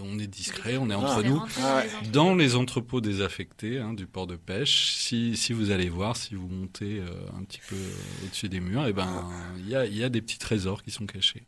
on, 0.02 0.18
est, 0.18 0.26
discret, 0.26 0.76
on 0.78 0.90
est 0.90 0.94
entre 0.94 1.22
Ah. 1.24 1.28
nous. 1.28 1.42
Ah 1.62 1.76
ouais. 1.76 2.08
dans 2.12 2.34
les 2.34 2.54
entrepôts. 2.56 3.00
Désaffectés 3.00 3.78
hein, 3.78 3.92
du 3.94 4.06
port 4.06 4.26
de 4.26 4.36
pêche, 4.36 4.92
si, 4.96 5.36
si 5.36 5.52
vous 5.52 5.70
allez 5.70 5.88
voir, 5.88 6.16
si 6.16 6.34
vous 6.34 6.48
montez 6.48 6.98
euh, 7.00 7.10
un 7.38 7.44
petit 7.44 7.60
peu 7.68 7.76
euh, 7.76 8.24
au-dessus 8.24 8.48
des 8.48 8.60
murs, 8.60 8.86
et 8.86 8.92
ben 8.92 9.28
il 9.58 9.68
y 9.68 9.76
a, 9.76 9.84
il 9.86 9.96
y 9.96 10.02
a 10.02 10.08
des 10.08 10.22
petits 10.22 10.38
trésors 10.38 10.82
qui 10.82 10.90
sont 10.90 11.06
cachés. 11.06 11.44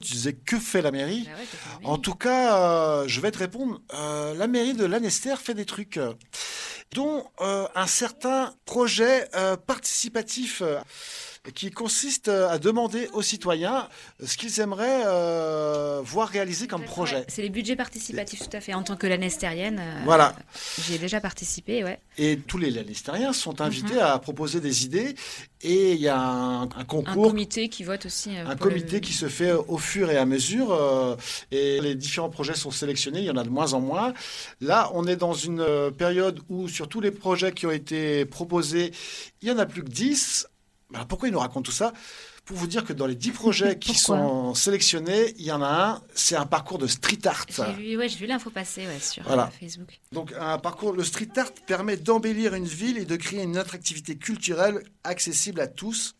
Tu 0.00 0.12
disais 0.12 0.32
que 0.32 0.58
fait 0.58 0.82
la 0.82 0.90
mairie 0.90 1.24
Bah 1.24 1.32
ouais, 1.38 1.46
t'as 1.50 1.80
fait 1.80 1.86
En 1.86 1.98
tout 1.98 2.14
cas, 2.14 2.56
euh, 2.58 3.04
je 3.06 3.20
vais 3.20 3.30
te 3.30 3.38
répondre. 3.38 3.80
Euh, 3.94 4.34
la 4.34 4.46
mairie 4.46 4.74
de 4.74 4.84
Lanester 4.84 5.34
fait 5.36 5.54
des 5.54 5.66
trucs, 5.66 5.96
euh, 5.96 6.14
dont 6.92 7.24
un 7.38 7.86
certain 7.86 8.52
projet 8.64 9.28
participatif 9.66 10.60
qui 11.54 11.70
consiste 11.70 12.28
euh, 12.28 12.50
à 12.50 12.58
demander 12.58 13.08
aux 13.14 13.22
citoyens 13.22 13.88
ce 14.22 14.36
qu'ils 14.36 14.60
aimeraient 14.60 15.04
euh, 15.06 16.00
voir 16.04 16.28
réalisé 16.28 16.66
comme 16.66 16.82
Ouais, 16.82 16.86
projet. 16.86 17.24
C'est 17.28 17.40
les 17.40 17.48
budgets 17.48 17.76
participatifs, 17.76 18.40
tout 18.48 18.54
à 18.56 18.60
fait. 18.60 18.74
En 18.74 18.82
tant 18.82 18.94
que 18.96 19.06
lanestérienne, 19.06 19.78
euh, 19.80 20.00
Voilà. 20.04 20.36
j'y 20.82 20.94
ai 20.94 20.98
déjà 20.98 21.18
participé, 21.18 21.82
ouais. 21.82 21.98
Et 22.18 22.36
tous 22.38 22.58
les 22.58 22.70
Lannestériens 22.70 23.32
sont 23.32 23.62
invités 23.62 23.94
Mhm. 23.94 24.00
à 24.00 24.18
proposer 24.18 24.60
des 24.60 24.84
idées 24.84 25.14
et 25.62 25.92
il 25.94 26.00
y 26.00 26.08
a 26.08 26.18
un, 26.20 26.62
un 26.64 26.68
Un 26.76 26.84
concours 26.84 27.28
comité 27.28 27.70
qui 27.70 27.84
vote 27.84 28.04
aussi. 28.04 28.36
euh, 28.36 28.44
un 28.46 28.50
le- 28.50 28.56
comité 28.56 29.00
qui 29.00 29.14
se 29.14 29.28
fait 29.28 29.52
au 29.52 29.78
fur 29.78 30.10
et 30.10 30.18
à 30.18 30.26
mesure 30.26 30.72
euh, 30.72 31.16
et 31.50 31.80
les 31.80 31.94
différents 31.94 32.28
projets 32.30 32.54
sont 32.54 32.70
sélectionnés, 32.70 33.20
il 33.20 33.24
y 33.26 33.30
en 33.30 33.36
a 33.38 33.44
de 33.44 33.48
moins 33.48 33.72
en 33.72 33.80
moins. 33.80 34.12
Là, 34.60 34.90
on 34.92 35.06
est 35.06 35.16
dans 35.16 35.32
une 35.32 35.60
euh, 35.60 35.90
période 35.90 36.40
où 36.50 36.68
sur 36.68 36.86
tous 36.88 37.00
les 37.00 37.10
projets 37.10 37.52
qui 37.52 37.64
ont 37.66 37.70
été 37.70 38.26
proposés, 38.26 38.92
il 39.40 39.48
y 39.48 39.50
en 39.50 39.58
a 39.58 39.64
plus 39.64 39.82
que 39.82 39.88
10. 39.88 40.46
Alors 40.94 41.06
pourquoi 41.06 41.28
il 41.28 41.32
nous 41.32 41.38
raconte 41.38 41.64
tout 41.64 41.72
ça? 41.72 41.92
Pour 42.44 42.56
vous 42.56 42.66
dire 42.66 42.84
que 42.84 42.92
dans 42.92 43.06
les 43.06 43.14
10 43.14 43.30
projets 43.30 43.78
qui 43.78 43.94
sont 43.94 44.54
sélectionnés, 44.54 45.34
il 45.38 45.44
y 45.44 45.52
en 45.52 45.62
a 45.62 45.68
un, 45.68 46.02
c'est 46.14 46.34
un 46.34 46.46
parcours 46.46 46.78
de 46.78 46.88
street 46.88 47.18
art. 47.26 47.46
J'ai 47.48 47.72
vu, 47.74 47.96
ouais, 47.96 48.08
j'ai 48.08 48.16
vu 48.18 48.26
l'info 48.26 48.50
passer 48.50 48.86
ouais, 48.86 48.98
sur 48.98 49.22
Voilà. 49.22 49.44
euh, 49.54 49.58
Facebook. 49.66 50.00
Donc 50.10 50.32
un 50.38 50.58
parcours, 50.58 50.92
le 50.92 51.04
street 51.04 51.28
art 51.36 51.52
permet 51.66 51.96
d'embellir 51.96 52.54
une 52.54 52.64
ville 52.66 52.98
et 52.98 53.04
de 53.04 53.14
créer 53.16 53.42
une 53.42 53.56
attractivité 53.56 54.16
culturelle 54.16 54.82
accessible 55.04 55.60
à 55.60 55.68
tous. 55.68 56.16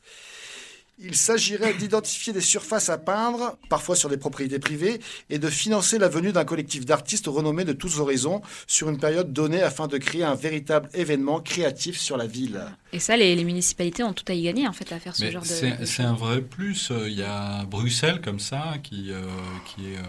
Il 1.02 1.16
s'agirait 1.16 1.72
d'identifier 1.72 2.34
des 2.34 2.42
surfaces 2.42 2.90
à 2.90 2.98
peindre, 2.98 3.56
parfois 3.70 3.96
sur 3.96 4.10
des 4.10 4.18
propriétés 4.18 4.58
privées, 4.58 5.00
et 5.30 5.38
de 5.38 5.48
financer 5.48 5.98
la 5.98 6.08
venue 6.08 6.30
d'un 6.30 6.44
collectif 6.44 6.84
d'artistes 6.84 7.26
renommés 7.26 7.64
de 7.64 7.72
tous 7.72 7.98
horizons 8.00 8.42
sur 8.66 8.90
une 8.90 8.98
période 8.98 9.32
donnée 9.32 9.62
afin 9.62 9.86
de 9.88 9.96
créer 9.96 10.24
un 10.24 10.34
véritable 10.34 10.90
événement 10.92 11.40
créatif 11.40 11.98
sur 11.98 12.18
la 12.18 12.26
ville. 12.26 12.60
Et 12.92 12.98
ça, 12.98 13.16
les, 13.16 13.36
les 13.36 13.44
municipalités 13.44 14.02
ont 14.02 14.12
tout 14.12 14.24
à 14.28 14.34
y 14.34 14.42
gagner, 14.42 14.66
en 14.66 14.72
fait, 14.72 14.90
à 14.92 14.98
faire 14.98 15.14
ce 15.14 15.24
Mais 15.24 15.30
genre 15.30 15.42
de. 15.42 15.84
c'est 15.84 16.02
un 16.02 16.14
vrai 16.14 16.40
plus. 16.40 16.90
Il 17.06 17.12
y 17.14 17.22
a 17.22 17.64
Bruxelles 17.64 18.20
comme 18.20 18.40
ça 18.40 18.74
qui, 18.82 19.12
euh, 19.12 19.22
qui 19.66 19.86
est 19.92 19.96
euh, 19.98 20.02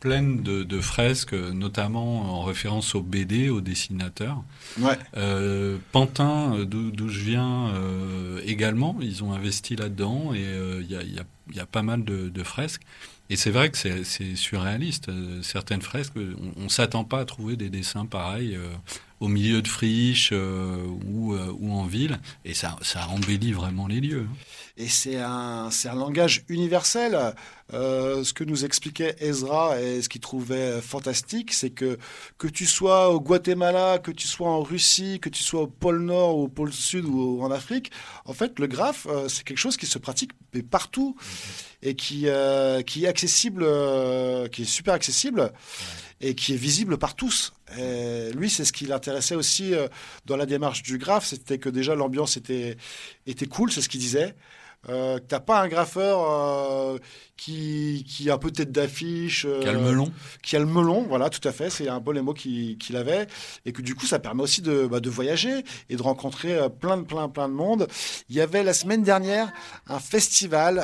pleine 0.00 0.42
de, 0.42 0.62
de 0.62 0.80
fresques, 0.80 1.34
notamment 1.34 2.40
en 2.40 2.42
référence 2.44 2.94
aux 2.94 3.02
BD, 3.02 3.50
aux 3.50 3.60
dessinateurs. 3.60 4.42
Ouais. 4.78 4.98
Euh, 5.16 5.76
Pantin, 5.92 6.64
d'où 6.64 7.08
je 7.08 7.20
viens, 7.20 7.68
euh, 7.74 8.40
également, 8.46 8.96
ils 9.02 9.22
ont 9.22 9.32
investi 9.34 9.76
là-dedans 9.76 10.32
et 10.34 10.38
euh, 10.42 10.80
il 10.82 10.90
y, 10.90 10.96
a, 10.96 11.02
il 11.02 11.14
y 11.14 11.18
a- 11.18 11.24
y 11.52 11.60
a 11.60 11.66
pas 11.66 11.82
mal 11.82 12.04
de, 12.04 12.28
de 12.30 12.42
fresques. 12.44 12.82
Et 13.28 13.36
c'est 13.36 13.50
vrai 13.50 13.70
que 13.70 13.76
c'est 13.78 14.34
surréaliste. 14.36 15.10
Certaines 15.42 15.82
fresques, 15.82 16.14
on, 16.56 16.62
ne 16.64 16.68
s'attend 16.68 17.04
pas 17.04 17.20
à 17.20 17.24
trouver 17.24 17.56
des 17.56 17.68
dessins 17.70 18.06
pareils 18.06 18.56
euh, 18.56 18.68
au 19.20 19.28
milieu 19.28 19.62
de 19.62 19.68
friches 19.68 20.30
euh, 20.32 20.84
ou, 21.06 21.34
ou, 21.34 21.72
en 21.72 21.84
ville. 21.84 22.18
Et 22.44 22.54
ça, 22.54 22.76
ça 22.82 23.06
embellit 23.08 23.52
vraiment 23.52 23.86
les 23.86 24.00
lieux. 24.00 24.26
Et 24.76 24.88
c'est 24.88 25.18
un, 25.18 25.68
un 25.68 25.94
langage 25.94 26.42
universel. 26.48 27.34
ce 27.70 28.32
que 28.32 28.44
nous 28.44 28.64
expliquait 28.64 29.14
Ezra 29.20 29.80
et 29.80 30.02
ce 30.02 30.08
qu'il 30.08 30.22
trouvait 30.22 30.80
fantastique, 30.80 31.52
c'est 31.52 31.70
que 31.70 31.98
que 32.38 32.48
tu 32.48 32.66
sois 32.66 33.10
au 33.10 33.20
Guatemala, 33.20 33.98
que 33.98 34.10
tu 34.10 34.26
sois 34.26 34.48
en 34.48 34.62
Russie, 34.62 35.20
que 35.20 35.28
tu 35.28 35.42
sois 35.42 35.62
au 35.62 35.66
pôle 35.66 36.00
Nord 36.00 36.38
ou 36.38 36.44
au 36.44 36.48
pôle 36.48 36.72
Sud 36.72 37.04
ou 37.04 37.42
en 37.42 37.50
Afrique, 37.50 37.90
en 38.24 38.32
fait, 38.32 38.58
le 38.58 38.66
graphe, 38.66 39.06
c'est 39.28 39.44
quelque 39.44 39.58
chose 39.58 39.76
qui 39.76 39.86
se 39.86 39.98
pratique 39.98 40.32
partout 40.70 41.14
et 41.82 41.94
qui, 41.94 42.24
euh, 42.26 42.82
qui 42.82 43.04
est 43.04 43.08
accessible, 43.08 43.62
euh, 43.64 44.48
qui 44.48 44.62
est 44.62 44.66
super 44.66 44.94
accessible 44.94 45.52
et 46.20 46.34
qui 46.34 46.54
est 46.54 46.56
visible 46.56 46.98
par 46.98 47.14
tous. 47.14 47.52
Et 47.78 48.32
lui, 48.32 48.50
c'est 48.50 48.64
ce 48.64 48.72
qui 48.72 48.86
l'intéressait 48.86 49.34
aussi 49.34 49.74
euh, 49.74 49.88
dans 50.26 50.36
la 50.36 50.46
démarche 50.46 50.82
du 50.82 50.98
graphe, 50.98 51.26
c'était 51.26 51.58
que 51.58 51.68
déjà 51.68 51.94
l'ambiance 51.94 52.36
était, 52.36 52.76
était 53.26 53.46
cool, 53.46 53.72
c'est 53.72 53.80
ce 53.80 53.88
qu'il 53.88 54.00
disait. 54.00 54.34
Euh, 54.88 55.18
t'as 55.28 55.40
pas 55.40 55.60
un 55.60 55.68
graffeur 55.68 56.24
euh, 56.24 56.98
qui, 57.36 58.04
qui 58.08 58.30
a 58.30 58.34
un 58.34 58.38
peu 58.38 58.50
tête 58.50 58.72
d'affiche. 58.72 59.44
Euh, 59.46 59.60
qui 59.60 59.68
a 59.68 59.72
le 59.72 59.80
melon. 59.80 60.10
Qui 60.42 60.56
a 60.56 60.58
le 60.58 60.66
melon, 60.66 61.02
voilà, 61.02 61.28
tout 61.28 61.46
à 61.46 61.52
fait. 61.52 61.68
C'est 61.68 61.88
un 61.88 62.00
peu 62.00 62.12
les 62.12 62.22
mots 62.22 62.32
qu'il 62.32 62.96
avait. 62.96 63.26
Et 63.66 63.72
que 63.72 63.82
du 63.82 63.94
coup, 63.94 64.06
ça 64.06 64.18
permet 64.18 64.42
aussi 64.42 64.62
de, 64.62 64.86
bah, 64.86 65.00
de 65.00 65.10
voyager 65.10 65.64
et 65.90 65.96
de 65.96 66.02
rencontrer 66.02 66.58
plein, 66.80 66.96
de, 66.96 67.02
plein, 67.02 67.28
plein 67.28 67.48
de 67.48 67.54
monde. 67.54 67.88
Il 68.30 68.36
y 68.36 68.40
avait 68.40 68.62
la 68.62 68.72
semaine 68.72 69.02
dernière 69.02 69.52
un 69.86 70.00
festival 70.00 70.76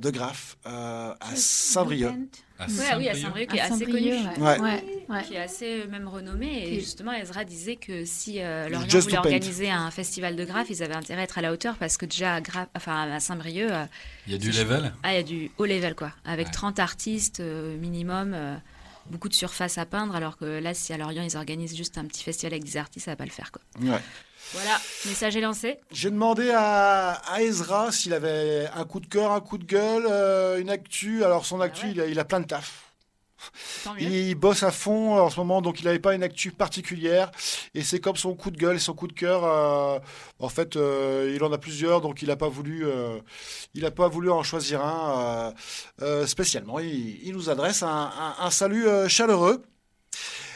de 0.00 0.10
graphes 0.10 0.56
à 0.64 1.16
Saint-Brieuc 1.34 2.14
oui, 2.68 3.08
à 3.08 3.14
Saint-Brieuc, 3.14 3.48
qui 3.48 3.56
est 3.56 3.60
assez 3.60 3.84
connu, 3.84 4.12
qui 5.26 5.34
est 5.34 5.38
assez 5.38 5.86
même 5.90 6.08
renommé. 6.08 6.68
Et 6.68 6.80
justement, 6.80 7.12
Ezra 7.12 7.44
disait 7.44 7.76
que 7.76 8.04
si 8.04 8.40
euh, 8.40 8.68
Lorient 8.68 8.98
voulait 9.00 9.18
organiser 9.18 9.70
un 9.70 9.90
festival 9.90 10.36
de 10.36 10.44
graphes, 10.44 10.70
ils 10.70 10.82
avaient 10.82 10.94
intérêt 10.94 11.22
à 11.22 11.24
être 11.24 11.38
à 11.38 11.42
la 11.42 11.52
hauteur 11.52 11.76
parce 11.76 11.96
que 11.96 12.06
déjà 12.06 12.36
à, 12.36 12.40
enfin, 12.76 13.10
à 13.10 13.20
Saint-Brieuc. 13.20 13.70
Euh, 13.70 13.84
il 14.26 14.32
y 14.32 14.36
a 14.36 14.38
du 14.38 14.50
level 14.50 14.92
Ah, 15.02 15.12
il 15.12 15.16
y 15.16 15.18
a 15.18 15.22
du 15.22 15.50
haut 15.58 15.66
level, 15.66 15.94
quoi. 15.94 16.12
Avec 16.24 16.50
30 16.50 16.78
artistes 16.78 17.40
euh, 17.40 17.76
minimum. 17.78 18.34
Beaucoup 19.10 19.28
de 19.28 19.34
surface 19.34 19.78
à 19.78 19.86
peindre, 19.86 20.14
alors 20.14 20.36
que 20.36 20.44
là, 20.44 20.74
si 20.74 20.92
à 20.92 20.96
Lorient 20.96 21.22
ils 21.22 21.36
organisent 21.36 21.76
juste 21.76 21.98
un 21.98 22.04
petit 22.04 22.22
festival 22.22 22.54
avec 22.54 22.64
des 22.64 22.76
artistes, 22.76 23.04
ça 23.06 23.12
va 23.12 23.16
pas 23.16 23.24
le 23.24 23.30
faire. 23.30 23.52
Quoi. 23.52 23.62
Voilà, 24.52 24.80
message 25.06 25.36
est 25.36 25.40
lancé. 25.40 25.78
J'ai 25.92 26.10
demandé 26.10 26.50
à, 26.54 27.20
Ezra 27.40 27.92
s'il 27.92 28.12
avait 28.14 28.68
un 28.74 28.84
coup 28.84 29.00
de 29.00 29.06
cœur, 29.06 29.32
un 29.32 29.40
coup 29.40 29.58
de 29.58 29.64
gueule, 29.64 30.06
euh, 30.08 30.58
une 30.60 30.70
actu. 30.70 31.24
Alors 31.24 31.46
son 31.46 31.60
actu, 31.60 31.86
il, 31.90 32.00
a, 32.00 32.06
il, 32.06 32.18
a, 32.18 32.24
plein 32.24 32.40
de 32.40 32.46
taf. 32.46 32.89
Il, 33.98 34.34
bosse 34.34 34.62
à 34.62 34.70
fond 34.70 35.18
en 35.18 35.30
ce 35.30 35.38
moment, 35.38 35.62
donc 35.62 35.80
il 35.80 35.84
n'avait 35.84 35.98
pas 35.98 36.14
une 36.14 36.22
actu 36.22 36.50
particulière. 36.52 37.30
Et 37.74 37.82
c'est 37.82 38.00
comme 38.00 38.16
son 38.16 38.34
coup 38.34 38.50
de 38.50 38.56
gueule 38.56 38.76
et 38.76 38.80
son 38.80 38.94
coup 38.94 39.06
de 39.06 39.12
cœur. 39.12 39.44
Euh, 39.44 39.98
en 40.38 40.48
fait, 40.48 40.76
euh, 40.76 41.32
il 41.34 41.42
en 41.44 41.52
a 41.52 41.58
plusieurs, 41.58 42.00
donc 42.00 42.22
il 42.22 42.28
n'a 42.28 42.36
pas 42.36 42.48
voulu, 42.48 42.84
il 43.74 43.84
a 43.84 43.90
pas 43.90 44.08
voulu 44.08 44.30
en 44.30 44.42
choisir 44.42 44.84
un 44.84 45.54
spécialement. 46.26 46.78
Il, 46.78 47.32
nous 47.32 47.50
adresse 47.50 47.82
un 47.82 48.50
salut 48.50 48.86
chaleureux. 49.08 49.62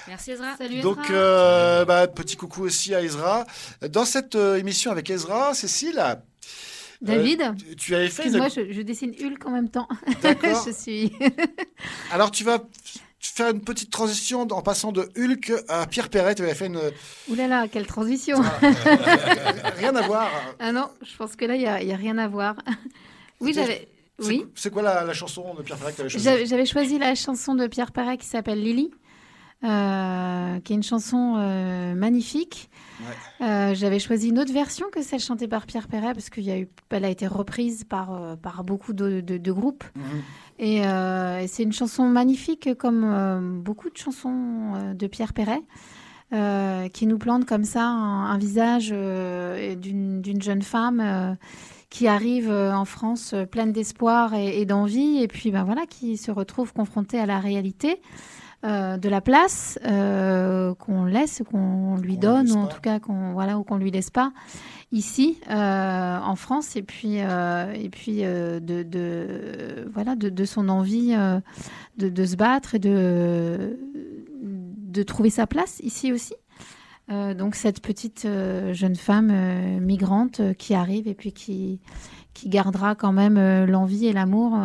Merci 0.06 0.32
Ezra. 0.32 0.56
Salut 0.56 0.81
Donc, 0.81 1.11
euh, 1.11 1.85
bah, 1.85 2.06
petit 2.09 2.36
coucou 2.36 2.62
aussi 2.62 2.94
à 2.94 3.02
Ezra. 3.02 3.47
Dans 3.89 4.05
cette 4.05 4.35
euh, 4.35 4.56
émission 4.56 4.90
avec 4.90 5.09
Ezra, 5.09 5.55
Cécile. 5.55 6.02
Euh, 7.05 7.16
David, 7.16 7.55
tu 7.76 7.94
avais 7.94 8.09
fait. 8.09 8.22
Excuse-moi, 8.22 8.48
je, 8.48 8.82
dessine 8.82 9.12
Hulk 9.20 9.47
en 9.47 9.51
même 9.51 9.68
temps. 9.68 9.89
D'accord. 10.22 10.64
je 10.66 10.72
suis. 10.72 11.12
Alors, 12.12 12.31
tu 12.31 12.44
vas 12.44 12.59
faire 13.20 13.51
une 13.51 13.60
petite 13.60 13.90
transition 13.90 14.43
en 14.43 14.62
passant 14.62 14.93
de 14.93 15.09
Hulk 15.16 15.52
à 15.68 15.86
Pierre 15.86 16.09
Perret. 16.09 16.35
Tu 16.35 16.43
avais 16.43 16.55
fait 16.55 16.66
une. 16.66 16.81
Ouh 17.28 17.35
là 17.35 17.47
là, 17.47 17.68
quelle 17.68 17.86
transition 17.86 18.39
Rien 19.76 19.94
à 19.94 20.02
voir. 20.06 20.31
Ah 20.59 20.72
non, 20.72 20.89
je 21.02 21.16
pense 21.16 21.36
que 21.36 21.44
là, 21.44 21.56
il 21.56 21.86
n'y 21.86 21.93
a, 21.93 21.97
rien 21.97 22.18
à 22.18 22.28
voir. 22.28 22.56
Oui, 23.40 23.52
j'avais. 23.55 23.89
Oui. 24.20 24.47
C'est 24.55 24.72
quoi 24.72 24.82
la, 24.82 25.12
chanson 25.12 25.55
de 25.55 25.62
Pierre 25.62 25.76
Perret 25.76 25.90
que 25.90 25.97
tu 25.97 26.01
avais 26.02 26.10
choisie 26.10 26.47
J'avais 26.47 26.66
choisi 26.66 26.98
la 26.98 27.14
chanson 27.14 27.55
de 27.55 27.66
Pierre 27.66 27.93
Perret 27.93 28.16
qui 28.16 28.26
s'appelle 28.26 28.62
Lily. 28.62 28.90
Euh, 29.64 30.60
qui 30.60 30.74
est 30.74 30.76
une 30.76 30.82
chanson 30.82 31.36
euh, 31.39 31.94
magnifique. 31.94 32.68
Euh, 33.40 33.74
j'avais 33.74 33.98
choisi 33.98 34.28
une 34.28 34.38
autre 34.38 34.52
version 34.52 34.86
que 34.92 35.02
celle 35.02 35.20
chantée 35.20 35.48
par 35.48 35.66
Pierre 35.66 35.88
Perret 35.88 36.12
parce 36.12 36.30
qu'elle 36.30 36.68
a, 36.92 36.96
a 36.96 37.08
été 37.08 37.26
reprise 37.26 37.84
par, 37.84 38.36
par 38.38 38.64
beaucoup 38.64 38.92
de, 38.92 39.20
de, 39.20 39.52
groupes. 39.52 39.84
Mhm. 39.94 40.22
Et, 40.58 40.82
c'est 41.48 41.62
une 41.62 41.72
chanson 41.72 42.08
magnifique 42.08 42.74
comme 42.74 43.62
beaucoup 43.62 43.90
de 43.90 43.96
chansons 43.96 44.94
de 44.94 45.06
Pierre 45.06 45.32
Perret. 45.32 45.62
qui 46.92 47.06
nous 47.06 47.18
plante 47.18 47.44
comme 47.44 47.64
ça 47.64 47.84
un, 47.84 48.38
visage 48.38 48.90
d'une 48.90 50.42
jeune 50.42 50.62
femme 50.62 51.36
qui 51.90 52.08
arrive 52.08 52.50
en 52.50 52.84
France 52.84 53.34
pleine 53.50 53.72
d'espoir 53.72 54.34
et, 54.34 54.60
et 54.60 54.66
d'envie, 54.66 55.22
et 55.22 55.28
puis 55.28 55.50
ben 55.50 55.64
voilà, 55.64 55.86
qui 55.86 56.16
se 56.16 56.30
retrouve 56.30 56.72
confrontée 56.72 57.20
à 57.20 57.26
la 57.26 57.38
réalité. 57.38 58.00
Euh, 58.65 58.97
de 58.97 59.11
la 59.11 59.20
place 59.20 59.78
euh, 59.85 60.74
qu'on 60.77 61.05
laisse, 61.05 61.43
qu'on 61.51 61.97
lui 61.97 62.16
donne, 62.16 62.51
ou 62.51 62.57
en 62.57 62.66
tout 62.66 62.81
cas 62.81 62.99
qu'on 62.99 63.35
voilà, 63.35 63.59
ou 63.59 63.62
qu'on 63.62 63.77
lui 63.77 63.91
laisse 63.91 64.09
pas 64.09 64.32
ici 64.91 65.39
euh, 65.51 66.19
en 66.19 66.35
France, 66.35 66.74
et 66.74 66.82
puis 66.82 67.16
et 67.16 67.89
puis 67.91 68.23
de, 68.23 69.91
voilà 69.93 70.16
de, 70.16 70.45
son 70.47 70.70
envie 70.70 71.15
de, 71.99 72.24
se 72.24 72.36
battre 72.36 72.74
et 72.74 72.78
de 72.78 73.78
de 74.43 75.03
trouver 75.03 75.28
sa 75.28 75.47
place 75.47 75.81
ici 75.81 76.11
aussi. 76.11 76.35
donc 77.11 77.57
cette 77.57 77.82
petite 77.82 78.27
jeune 78.73 78.97
femme 78.97 79.31
migrante 79.81 80.41
qui 80.57 80.73
arrive 80.73 81.07
et 81.07 81.15
puis 81.15 81.32
qui 81.32 81.81
qui 82.32 82.49
gardera 82.49 82.95
quand 82.95 83.12
même 83.12 83.66
l'envie 83.66 84.07
et 84.07 84.15
l'amour 84.15 84.59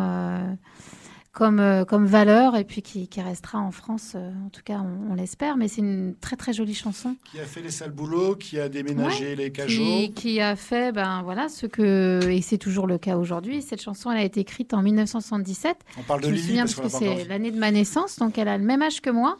comme, 1.32 1.60
euh, 1.60 1.84
comme 1.84 2.06
valeur 2.06 2.56
et 2.56 2.64
puis 2.64 2.82
qui, 2.82 3.06
qui 3.06 3.20
restera 3.20 3.58
en 3.58 3.70
France, 3.70 4.14
euh, 4.16 4.30
en 4.44 4.48
tout 4.48 4.62
cas 4.64 4.82
on, 5.10 5.14
l'espère. 5.14 5.56
Mais 5.56 5.68
c'est 5.68 5.80
une 5.80 6.14
très 6.20 6.36
très 6.36 6.52
jolie 6.52 6.74
chanson. 6.74 7.16
Qui 7.24 7.38
a 7.38 7.44
fait 7.44 7.62
les 7.62 7.70
sales 7.70 7.92
boulots, 7.92 8.34
qui 8.34 8.58
a 8.58 8.68
déménagé 8.68 9.36
les 9.36 9.52
cajots. 9.52 9.82
Qui, 9.82 10.12
qui, 10.12 10.40
a 10.40 10.56
fait, 10.56 10.92
ben 10.92 11.22
voilà, 11.22 11.48
ce 11.48 11.66
que, 11.66 12.20
et 12.28 12.42
c'est 12.42 12.58
toujours 12.58 12.86
le 12.86 12.98
cas 12.98 13.16
aujourd'hui. 13.16 13.62
Cette 13.62 13.80
chanson, 13.80 14.10
elle 14.10 14.18
a 14.18 14.24
été 14.24 14.40
écrite 14.40 14.74
en 14.74 14.82
1977. 14.82 15.76
On 15.98 16.02
parle 16.02 16.22
de 16.22 16.26
Je 16.28 16.32
me 16.32 16.36
souviens 16.36 16.64
parce, 16.64 16.74
que 16.74 16.88
c'est 16.88 17.24
l'année 17.26 17.52
de 17.52 17.58
ma 17.58 17.70
naissance, 17.70 18.18
donc 18.18 18.36
elle 18.36 18.48
a 18.48 18.58
le 18.58 18.64
même 18.64 18.82
âge 18.82 19.00
que 19.00 19.10
moi. 19.10 19.38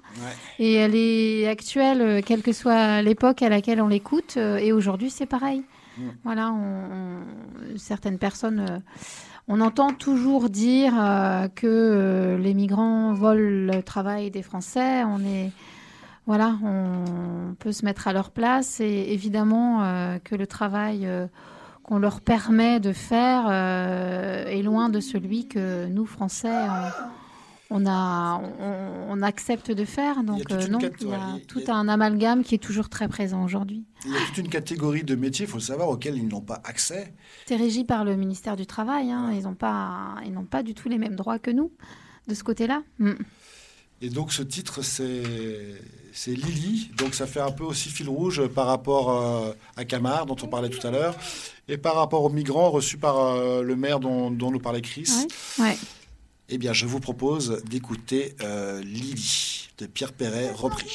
Et 0.59 0.75
elle 0.75 0.95
est 0.95 1.49
actuelle, 1.49 2.01
euh, 2.03 2.21
quelle 2.25 2.43
que 2.43 2.53
soit 2.53 3.03
l'époque 3.03 3.43
à 3.43 3.49
laquelle 3.49 3.81
on 3.81 3.89
l'écoute. 3.89 4.37
Et 4.37 4.73
aujourd'hui, 4.73 5.11
c'est 5.11 5.27
pareil. 5.27 5.65
Mm. 5.99 6.03
Voilà, 6.23 6.53
on, 6.53 7.19
certaines 7.77 8.19
personnes 8.19 8.81
on 9.53 9.61
entend 9.61 9.93
toujours 9.93 10.49
dire 10.49 10.95
euh, 10.97 11.49
que 11.49 11.67
euh, 11.67 12.39
les 12.39 12.55
migrants 12.55 13.13
volent 13.13 13.75
le 13.75 13.83
travail 13.83 14.31
des 14.31 14.43
Français. 14.43 15.03
On 15.03 15.19
est, 15.25 15.51
voilà, 16.25 16.57
on 16.63 17.55
peut 17.59 17.73
se 17.73 17.85
mettre 17.85 18.07
à 18.07 18.13
leur 18.13 18.31
place 18.31 18.79
et 18.81 19.13
évidemment 19.13 19.83
euh, 19.83 20.19
que 20.23 20.37
le 20.37 20.47
travail 20.47 21.09
qu'on 21.83 21.99
leur 21.99 22.21
permet 22.21 22.79
de 22.79 22.93
faire 22.93 23.51
est 23.51 24.63
loin 24.63 24.89
de 24.89 25.01
celui 25.01 25.49
que 25.49 25.87
nous 25.87 26.07
Français 26.07 26.69
on, 27.71 27.87
a, 27.87 28.43
on, 29.09 29.23
accepte 29.23 29.71
de 29.71 29.85
faire. 29.85 30.23
Donc 30.25 30.51
non, 30.69 30.79
il 31.01 31.09
y 31.09 31.15
a 31.15 31.39
tout 31.47 31.63
un 31.69 31.89
amalgame 31.89 32.43
qui 32.43 32.57
est 32.57 32.59
toujours 32.59 32.89
très 32.89 33.09
présent 33.09 33.45
aujourd'hui. 33.45 33.85
Il 34.05 34.13
y 34.13 34.17
a 34.17 34.21
toute 34.27 34.39
une 34.39 34.49
catégorie 34.49 35.05
de 35.05 35.15
métiers, 35.15 35.47
il 35.47 35.49
faut 35.49 35.59
le 35.59 35.63
savoir, 35.63 35.89
auxquels 35.89 36.17
ils 36.17 36.27
n'ont 36.27 36.41
pas 36.41 36.61
accès. 36.65 37.15
C'est 37.47 37.57
régi 37.57 37.85
par 37.85 38.05
le 38.05 38.17
ministère 38.17 38.57
du 38.57 38.67
Travail. 38.67 39.11
Hein. 39.13 39.31
Ils 39.33 39.45
n'ont 39.45 39.55
pas, 39.55 40.17
ils 40.25 40.33
n'ont 40.33 40.45
pas 40.45 40.63
du 40.63 40.75
tout 40.75 40.89
les 40.89 40.99
mêmes 40.99 41.17
droits 41.17 41.39
que 41.39 41.51
nous 41.51 41.71
de 42.27 42.35
ce 42.35 42.43
côté-là. 42.43 42.83
Mm. 42.99 43.13
Et 44.03 44.09
donc 44.09 44.33
ce 44.33 44.43
titre, 44.43 44.81
c'est 44.83 46.35
Lily, 46.35 46.91
donc 46.97 47.15
ça 47.15 47.27
fait 47.27 47.41
un 47.41 47.51
peu 47.51 47.65
aussi 47.65 47.91
fil 47.91 48.09
rouge 48.09 48.47
par 48.49 48.67
rapport 48.67 49.11
euh, 49.11 49.53
à 49.77 49.85
Camar, 49.85 50.25
dont 50.25 50.37
on 50.43 50.49
parlait 50.49 50.71
tout 50.71 50.85
à 50.87 50.91
l'heure, 50.91 51.15
et 51.69 51.77
par 51.77 51.97
rapport 51.97 52.25
aux 52.25 52.31
migrants 52.31 52.71
reçus 52.71 52.97
par 52.97 53.19
euh, 53.19 53.63
le 53.63 53.77
maire 53.77 54.01
dont, 54.01 54.31
dont, 54.31 54.51
nous 54.51 54.59
parlait 54.59 54.81
Chris. 54.81 55.11
Ouais. 55.59 55.77
Eh 56.53 56.59
bien, 56.59 56.73
je 56.73 56.85
vous 56.85 56.99
propose 56.99 57.63
d'écouter 57.71 58.35
euh, 58.43 58.83
Lily 58.83 59.69
de 59.79 59.87
Pierre 59.87 60.13
Perret, 60.13 60.51
repris. 60.51 60.91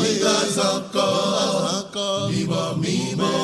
Mi 0.00 0.10
dois 0.20 0.56
encore, 0.58 2.30
mi 2.30 2.44
bo 2.44 2.62
mi 2.76 3.14
bo. 3.16 3.36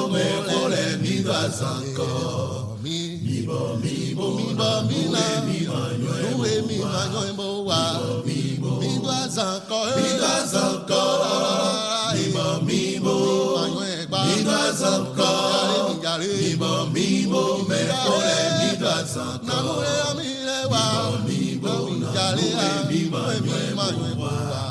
gaz 1.33 1.63
encore. 1.63 2.79
Mi 2.83 3.47
bo 3.47 3.77
mi 3.83 4.15
bo 4.15 4.37
mi 4.37 4.55
bo 4.55 4.71
mi 4.89 5.01
na 5.09 5.25
mi 5.47 5.59
manyo 5.67 6.13
mi 6.43 6.53
mi 6.69 6.79
manyo 6.83 7.23
mo 7.39 7.49
wa. 7.69 7.83
Mi 8.27 8.59
bo 8.61 8.79
mi 8.81 8.91
gaz 9.01 9.39
encore. 9.39 9.97
Mi 9.97 10.09
gaz 10.23 10.55
encore. 10.55 12.15
Mi 12.15 12.25
bo 12.35 12.47
mi 12.67 12.83
bo 13.05 13.17
mi 14.27 14.37
gaz 14.45 14.83
encore. 14.83 15.97
Mi 16.43 16.55
bo 16.57 16.73
mi 16.95 17.27
bo 17.27 17.43
me 17.69 17.81
ole 18.15 18.39
mi 18.59 18.71
gaz 18.83 19.17
encore. 19.17 20.15
Mi 20.19 21.57
bo 21.63 21.75
mi 22.07 23.01
bo 23.13 23.23
mi 23.41 23.61
manyo 23.79 24.11
wa. 24.21 24.62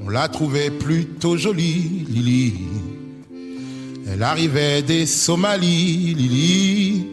On 0.00 0.10
la 0.10 0.28
trouvait 0.28 0.70
plutôt 0.70 1.36
jolie, 1.36 2.06
Lily. 2.08 2.54
Elle 4.10 4.22
arrivait 4.22 4.82
des 4.82 5.04
Somalies, 5.04 6.14
Lily. 6.14 7.06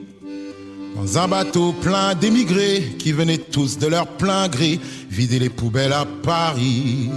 Dans 0.95 1.17
un 1.17 1.27
bateau 1.27 1.73
plein 1.73 2.15
d'émigrés 2.15 2.95
qui 2.97 3.11
venaient 3.11 3.37
tous 3.37 3.77
de 3.77 3.87
leur 3.87 4.07
plein 4.07 4.47
gré 4.47 4.79
vider 5.09 5.39
les 5.39 5.49
poubelles 5.49 5.91
à 5.91 6.05
Paris. 6.05 7.09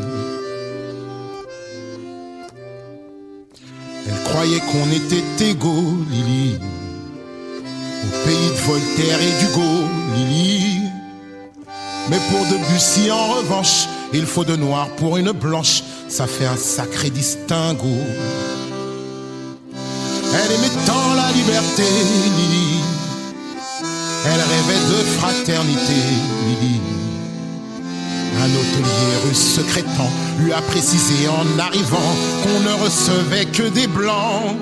Qu'on 4.57 4.91
était 4.91 5.51
égaux, 5.51 5.99
Lily. 6.11 6.59
Au 8.05 8.27
pays 8.27 8.49
de 8.49 8.61
Voltaire 8.67 9.21
et 9.21 9.45
d'Hugo, 9.45 9.85
Lily. 10.17 10.81
Mais 12.09 12.19
pour 12.31 12.45
Debussy, 12.47 13.11
en 13.11 13.35
revanche, 13.35 13.87
il 14.13 14.25
faut 14.25 14.45
de 14.45 14.57
noir 14.57 14.89
pour 14.97 15.19
une 15.19 15.33
blanche, 15.33 15.83
ça 16.09 16.27
fait 16.27 16.47
un 16.47 16.57
sacré 16.57 17.11
distinguo. 17.11 17.99
Elle 20.35 20.53
aimait 20.53 20.87
tant 20.87 21.15
la 21.15 21.31
liberté, 21.33 21.85
Lily. 22.37 22.81
Elle 24.25 24.41
rêvait 24.41 24.85
de 24.89 25.05
fraternité, 25.19 25.95
Lily. 26.47 26.98
Un 28.49 28.55
hôtelier 28.55 29.29
russe 29.29 29.57
secrétant 29.57 30.11
lui 30.41 30.53
a 30.53 30.63
précisé 30.63 31.29
en 31.29 31.59
arrivant 31.59 31.99
qu'on 32.43 32.61
ne 32.61 32.83
recevait 32.83 33.45
que 33.45 33.69
des 33.69 33.87
blancs. 33.87 34.57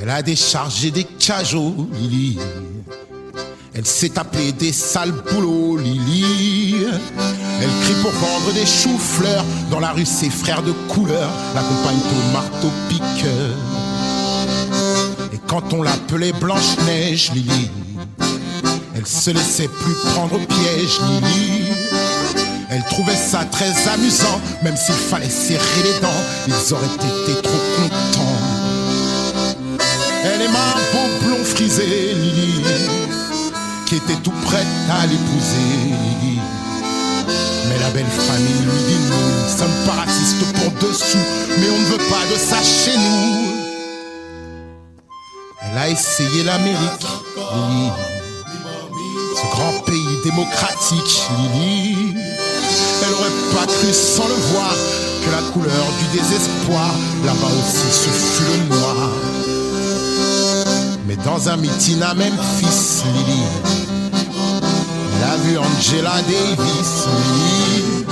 Elle 0.00 0.10
a 0.10 0.22
déchargé 0.22 0.90
des 0.90 1.04
cajots, 1.04 1.88
Lily. 1.94 2.38
Elle 3.74 3.86
s'est 3.86 4.10
tapée 4.10 4.52
des 4.52 4.72
sales 4.72 5.12
boulots, 5.32 5.78
Lily. 5.78 6.76
Elle 7.60 7.70
crie 7.82 8.02
pour 8.02 8.12
vendre 8.12 8.52
des 8.54 8.66
choux-fleurs. 8.66 9.44
Dans 9.70 9.80
la 9.80 9.90
rue, 9.92 10.06
ses 10.06 10.30
frères 10.30 10.62
de 10.62 10.72
couleur 10.88 11.28
l'accompagnent 11.54 11.98
au 11.98 12.32
marteau-piqueur. 12.32 13.56
Et 15.32 15.40
quand 15.48 15.72
on 15.72 15.82
l'appelait 15.82 16.32
Blanche-Neige, 16.32 17.32
Lily, 17.32 17.70
elle 19.00 19.06
se 19.06 19.30
laissait 19.30 19.68
plus 19.68 19.94
prendre 20.12 20.34
au 20.34 20.46
piège, 20.46 21.00
Lily. 21.00 21.72
Elle 22.70 22.84
trouvait 22.84 23.16
ça 23.16 23.44
très 23.50 23.72
amusant, 23.88 24.40
même 24.62 24.76
s'il 24.76 24.94
fallait 24.94 25.30
serrer 25.30 25.82
les 25.82 26.00
dents, 26.00 26.22
ils 26.46 26.74
auraient 26.74 26.86
été 26.86 27.40
trop 27.42 27.62
contents. 27.76 28.40
Elle 30.22 30.42
aima 30.42 30.58
un 30.58 30.92
beau 30.92 31.26
blond 31.26 31.44
frisé, 31.44 32.12
Lily 32.14 32.62
qui 33.86 33.96
était 33.96 34.20
tout 34.22 34.30
prête 34.44 34.66
à 34.88 35.04
l'épouser. 35.06 35.96
Mais 37.68 37.78
la 37.80 37.90
belle 37.90 38.06
famille 38.06 38.62
lui 38.62 38.82
dit 38.86 39.00
nous 39.08 39.42
ne 39.42 39.58
sommes 39.58 39.86
pas 39.86 40.02
racistes 40.02 40.44
pour 40.52 40.88
dessous, 40.88 41.18
mais 41.58 41.70
on 41.70 41.78
ne 41.78 41.86
veut 41.86 42.08
pas 42.08 42.24
de 42.32 42.38
ça 42.38 42.62
chez 42.62 42.96
nous. 42.96 43.56
Elle 45.62 45.78
a 45.78 45.88
essayé 45.88 46.44
l'Amérique, 46.44 47.06
Lily, 47.36 48.19
ce 49.40 49.46
grand 49.56 49.72
pays 49.84 50.18
démocratique, 50.24 51.22
Lily. 51.54 52.14
Elle 53.02 53.14
aurait 53.14 53.56
pas 53.56 53.66
cru 53.72 53.92
sans 53.92 54.28
le 54.28 54.34
voir 54.34 54.74
que 55.24 55.30
la 55.30 55.42
couleur 55.52 55.86
du 56.00 56.18
désespoir, 56.18 56.90
là-bas 57.24 57.52
aussi, 57.60 57.90
ce 57.90 58.08
fut 58.08 58.44
le 58.52 58.76
noir. 58.76 58.96
Mais 61.06 61.16
dans 61.16 61.48
un 61.48 61.56
meeting 61.56 62.02
à 62.02 62.14
Memphis, 62.14 63.02
Lily, 63.14 63.42
elle 65.16 65.24
a 65.24 65.36
vu 65.36 65.58
Angela 65.58 66.22
Davis, 66.22 67.06
Lily, 67.24 68.04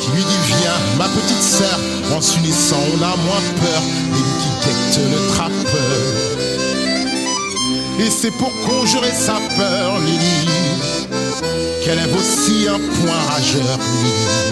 qui 0.00 0.10
lui 0.12 0.22
dit 0.22 0.42
Viens, 0.46 0.80
ma 0.98 1.08
petite 1.08 1.42
sœur, 1.42 1.78
en 2.16 2.20
s'unissant, 2.20 2.76
on 2.94 3.02
a 3.02 3.16
moins 3.16 3.44
peur, 3.60 3.82
lui 4.12 4.22
qui 4.40 4.50
guette 4.66 5.10
le 5.10 5.34
trappeur. 5.34 6.07
Et 7.98 8.10
c'est 8.10 8.30
pour 8.30 8.52
conjurer 8.60 9.12
sa 9.12 9.34
peur, 9.56 9.98
Lily, 9.98 10.48
qu'elle 11.84 11.98
lève 11.98 12.16
aussi 12.16 12.68
un 12.68 12.78
point 12.78 13.20
rageur, 13.28 13.78
Lily. 14.02 14.48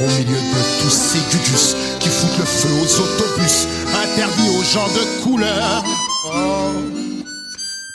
Au 0.00 0.06
milieu 0.18 0.40
de 0.40 0.82
tous 0.82 0.90
ces 0.90 1.18
gudus 1.30 1.76
qui 2.00 2.08
foutent 2.08 2.38
le 2.38 2.44
feu 2.44 2.68
aux 2.80 3.00
autobus, 3.02 3.66
interdits 4.02 4.48
aux 4.58 4.64
gens 4.64 4.88
de 4.88 5.22
couleur. 5.22 5.84
Oh. 6.26 6.72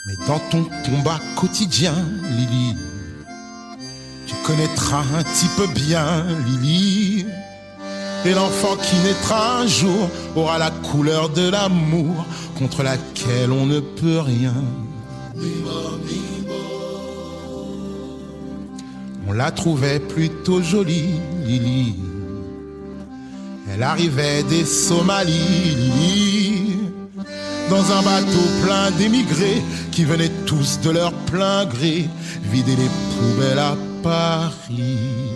Mais 0.06 0.14
dans 0.26 0.38
ton 0.50 0.64
combat 0.84 1.20
quotidien, 1.36 1.94
Lily, 2.30 2.76
tu 4.26 4.34
connaîtras 4.46 5.02
un 5.18 5.24
peu 5.56 5.66
bien, 5.74 6.24
Lily. 6.46 7.26
Et 8.24 8.34
l'enfant 8.34 8.76
qui 8.76 8.96
naîtra 8.96 9.60
un 9.60 9.66
jour 9.66 10.10
aura 10.36 10.58
la 10.58 10.70
couleur 10.70 11.28
de 11.28 11.48
l'amour 11.48 12.26
contre 12.58 12.82
laquelle 12.82 13.52
on 13.52 13.66
ne 13.66 13.80
peut 13.80 14.20
rien. 14.20 14.54
On 19.28 19.32
la 19.32 19.50
trouvait 19.50 20.00
plutôt 20.00 20.62
jolie, 20.62 21.14
Lily. 21.44 21.96
Elle 23.70 23.82
arrivait 23.82 24.42
des 24.42 24.64
Somalies, 24.64 26.78
dans 27.68 27.92
un 27.92 28.02
bateau 28.02 28.64
plein 28.64 28.90
d'émigrés 28.92 29.62
qui 29.92 30.04
venaient 30.04 30.32
tous 30.46 30.80
de 30.80 30.90
leur 30.90 31.12
plein 31.12 31.66
gré 31.66 32.08
vider 32.44 32.76
les 32.76 32.90
poubelles 33.18 33.58
à 33.58 33.76
Paris. 34.02 35.27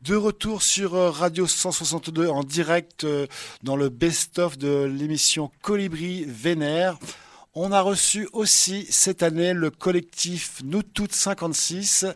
De 0.00 0.16
retour 0.16 0.62
sur 0.62 0.94
euh, 0.94 1.10
Radio 1.10 1.46
162 1.46 2.28
en 2.28 2.42
direct 2.42 3.04
euh, 3.04 3.26
dans 3.62 3.76
le 3.76 3.90
best-of 3.90 4.56
de 4.56 4.84
l'émission 4.84 5.50
Colibri 5.60 6.24
Vénère. 6.26 6.96
On 7.54 7.72
a 7.72 7.82
reçu 7.82 8.26
aussi 8.32 8.86
cette 8.88 9.22
année 9.22 9.52
le 9.52 9.68
collectif 9.70 10.62
Nous 10.64 10.82
Toutes 10.82 11.12
56 11.12 12.06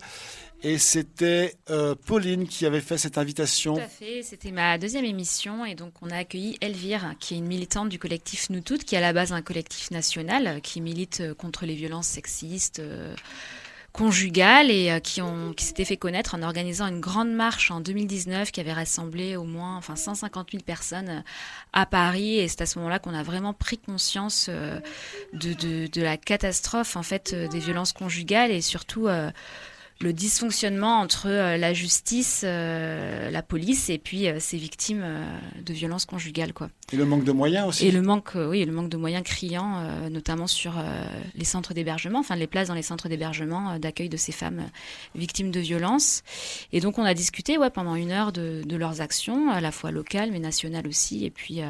et 0.62 0.78
c'était 0.78 1.54
euh, 1.70 1.94
Pauline 1.94 2.46
qui 2.46 2.66
avait 2.66 2.80
fait 2.80 2.98
cette 2.98 3.18
invitation. 3.18 3.74
Tout 3.74 3.80
à 3.80 3.88
fait, 3.88 4.22
c'était 4.22 4.50
ma 4.50 4.78
deuxième 4.78 5.04
émission 5.04 5.64
et 5.64 5.74
donc 5.74 5.92
on 6.02 6.10
a 6.10 6.16
accueilli 6.16 6.56
Elvire 6.60 7.14
qui 7.20 7.34
est 7.34 7.38
une 7.38 7.46
militante 7.46 7.88
du 7.88 7.98
collectif 7.98 8.50
Nous 8.50 8.60
Toutes 8.60 8.84
qui 8.84 8.94
est 8.94 8.98
à 8.98 9.00
la 9.00 9.12
base 9.12 9.32
un 9.32 9.42
collectif 9.42 9.90
national 9.90 10.60
qui 10.62 10.80
milite 10.80 11.34
contre 11.34 11.66
les 11.66 11.74
violences 11.74 12.06
sexistes. 12.06 12.80
Euh, 12.80 13.14
conjugales 13.92 14.70
et 14.70 14.90
euh, 14.90 15.00
qui, 15.00 15.20
ont, 15.20 15.52
qui 15.52 15.64
s'étaient 15.64 15.84
fait 15.84 15.96
connaître 15.96 16.34
en 16.34 16.42
organisant 16.42 16.86
une 16.86 17.00
grande 17.00 17.30
marche 17.30 17.70
en 17.70 17.80
2019 17.80 18.50
qui 18.50 18.60
avait 18.60 18.72
rassemblé 18.72 19.36
au 19.36 19.44
moins 19.44 19.76
enfin, 19.76 19.96
150 19.96 20.52
000 20.52 20.62
personnes 20.64 21.08
euh, 21.08 21.20
à 21.72 21.86
Paris. 21.86 22.38
Et 22.38 22.48
c'est 22.48 22.62
à 22.62 22.66
ce 22.66 22.78
moment-là 22.78 22.98
qu'on 22.98 23.14
a 23.14 23.22
vraiment 23.22 23.52
pris 23.52 23.78
conscience 23.78 24.46
euh, 24.48 24.80
de, 25.34 25.52
de, 25.52 25.86
de, 25.86 26.02
la 26.02 26.16
catastrophe 26.16 26.96
en 26.96 27.02
fait, 27.02 27.34
des 27.34 27.58
violences 27.58 27.92
conjugales 27.92 28.50
et 28.50 28.60
surtout 28.60 29.08
le 30.02 30.12
dysfonctionnement 30.12 31.00
entre 31.00 31.28
euh, 31.28 31.56
la 31.56 31.72
justice, 31.72 32.42
euh, 32.44 33.30
la 33.30 33.42
police 33.42 33.88
et 33.88 33.98
puis 33.98 34.26
euh, 34.26 34.38
ces 34.40 34.56
victimes 34.56 35.04
de 35.64 35.72
violences 35.72 36.04
conjugales. 36.04 36.52
Quoi. 36.52 36.70
Et 36.92 36.96
le 36.96 37.04
manque 37.04 37.24
de 37.24 37.32
moyens 37.32 37.68
aussi. 37.68 37.86
Et 37.86 37.90
le 37.90 38.02
manque, 38.02 38.32
oui, 38.34 38.64
le 38.64 38.72
manque 38.72 38.88
de 38.88 38.96
moyens 38.96 39.22
criant, 39.22 39.82
notamment 40.10 40.46
sur 40.46 40.74
les 41.34 41.44
centres 41.44 41.72
d'hébergement, 41.72 42.18
enfin 42.18 42.36
les 42.36 42.46
places 42.46 42.68
dans 42.68 42.74
les 42.74 42.82
centres 42.82 43.08
d'hébergement 43.08 43.78
d'accueil 43.78 44.08
de 44.08 44.16
ces 44.16 44.32
femmes 44.32 44.66
victimes 45.14 45.50
de 45.50 45.60
violences. 45.60 46.22
Et 46.72 46.80
donc 46.80 46.98
on 46.98 47.04
a 47.04 47.14
discuté 47.14 47.58
ouais, 47.58 47.70
pendant 47.70 47.94
une 47.94 48.10
heure 48.10 48.32
de, 48.32 48.62
de, 48.64 48.76
leurs 48.76 49.00
actions, 49.00 49.50
à 49.50 49.60
la 49.60 49.70
fois 49.70 49.90
locales 49.90 50.30
mais 50.32 50.40
nationales 50.40 50.86
aussi, 50.86 51.24
et 51.24 51.30
puis 51.30 51.60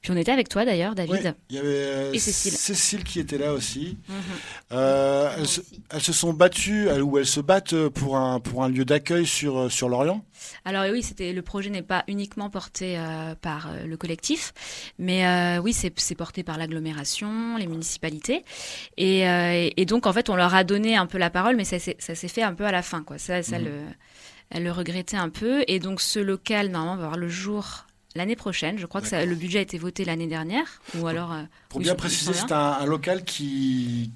Puis 0.00 0.12
on 0.12 0.16
était 0.16 0.32
avec 0.32 0.48
toi 0.48 0.64
d'ailleurs, 0.64 0.94
David. 0.94 1.34
il 1.50 1.56
y 1.56 1.58
avait 1.58 2.14
et 2.14 2.18
Cécile. 2.18 2.52
Cécile 2.52 3.04
qui 3.04 3.20
était 3.20 3.38
là 3.38 3.52
aussi. 3.52 3.98
Mhm. 4.08 4.16
elles, 4.70 5.46
se, 5.46 5.60
elles, 5.90 6.00
se, 6.00 6.12
sont 6.12 6.32
battues, 6.32 6.88
ou 7.00 7.18
elles 7.18 7.26
se 7.26 7.40
battent 7.40 7.88
pour 7.88 8.16
un, 8.16 8.40
pour 8.40 8.64
un 8.64 8.68
lieu 8.68 8.84
d'accueil 8.84 9.26
sur, 9.26 9.70
sur 9.70 9.88
Lorient 9.88 10.24
alors 10.64 10.84
oui, 10.90 11.02
c'était 11.02 11.32
le 11.32 11.42
projet 11.42 11.70
n'est 11.70 11.82
pas 11.82 12.04
uniquement 12.08 12.50
porté 12.50 12.98
euh, 12.98 13.34
par 13.34 13.68
euh, 13.68 13.84
le 13.84 13.96
collectif, 13.96 14.52
mais 14.98 15.26
euh, 15.26 15.60
oui, 15.60 15.72
c'est 15.72 16.14
porté 16.14 16.42
par 16.42 16.58
l'agglomération, 16.58 17.56
les 17.56 17.66
municipalités, 17.66 18.44
et, 18.96 19.84
donc 19.86 20.06
en 20.06 20.12
fait, 20.12 20.28
on 20.30 20.36
leur 20.36 20.54
a 20.54 20.64
donné 20.64 20.96
un 20.96 21.06
peu 21.06 21.18
la 21.18 21.30
parole, 21.30 21.56
mais 21.56 21.64
ça, 21.64 21.78
s'est 21.78 22.28
fait 22.28 22.42
un 22.42 22.54
peu 22.54 22.64
à 22.64 22.72
la 22.72 22.82
fin, 22.82 23.02
quoi. 23.02 23.18
Ça, 23.18 23.42
ça 23.42 23.58
mhm. 23.58 23.64
le, 23.64 23.72
elle 24.50 24.64
le 24.64 24.72
regrettait 24.72 25.16
un 25.16 25.28
peu, 25.28 25.64
et 25.66 25.78
donc 25.78 26.00
ce 26.00 26.18
local 26.18 26.68
normalement 26.68 26.96
va 26.96 27.04
avoir 27.04 27.18
le 27.18 27.28
jour 27.28 27.86
l'année 28.14 28.36
prochaine. 28.36 28.78
Je 28.78 28.86
crois 28.86 29.00
que 29.00 29.24
le 29.24 29.34
budget 29.34 29.58
a 29.58 29.62
été 29.62 29.78
voté 29.78 30.04
l'année 30.04 30.26
dernière, 30.26 30.80
ou 30.98 31.06
alors. 31.06 31.34
Pour 31.68 31.80
bien 31.80 31.94
préciser, 31.94 32.32
c'est 32.32 32.52
un, 32.52 32.84
local 32.84 33.24
qui 33.24 34.10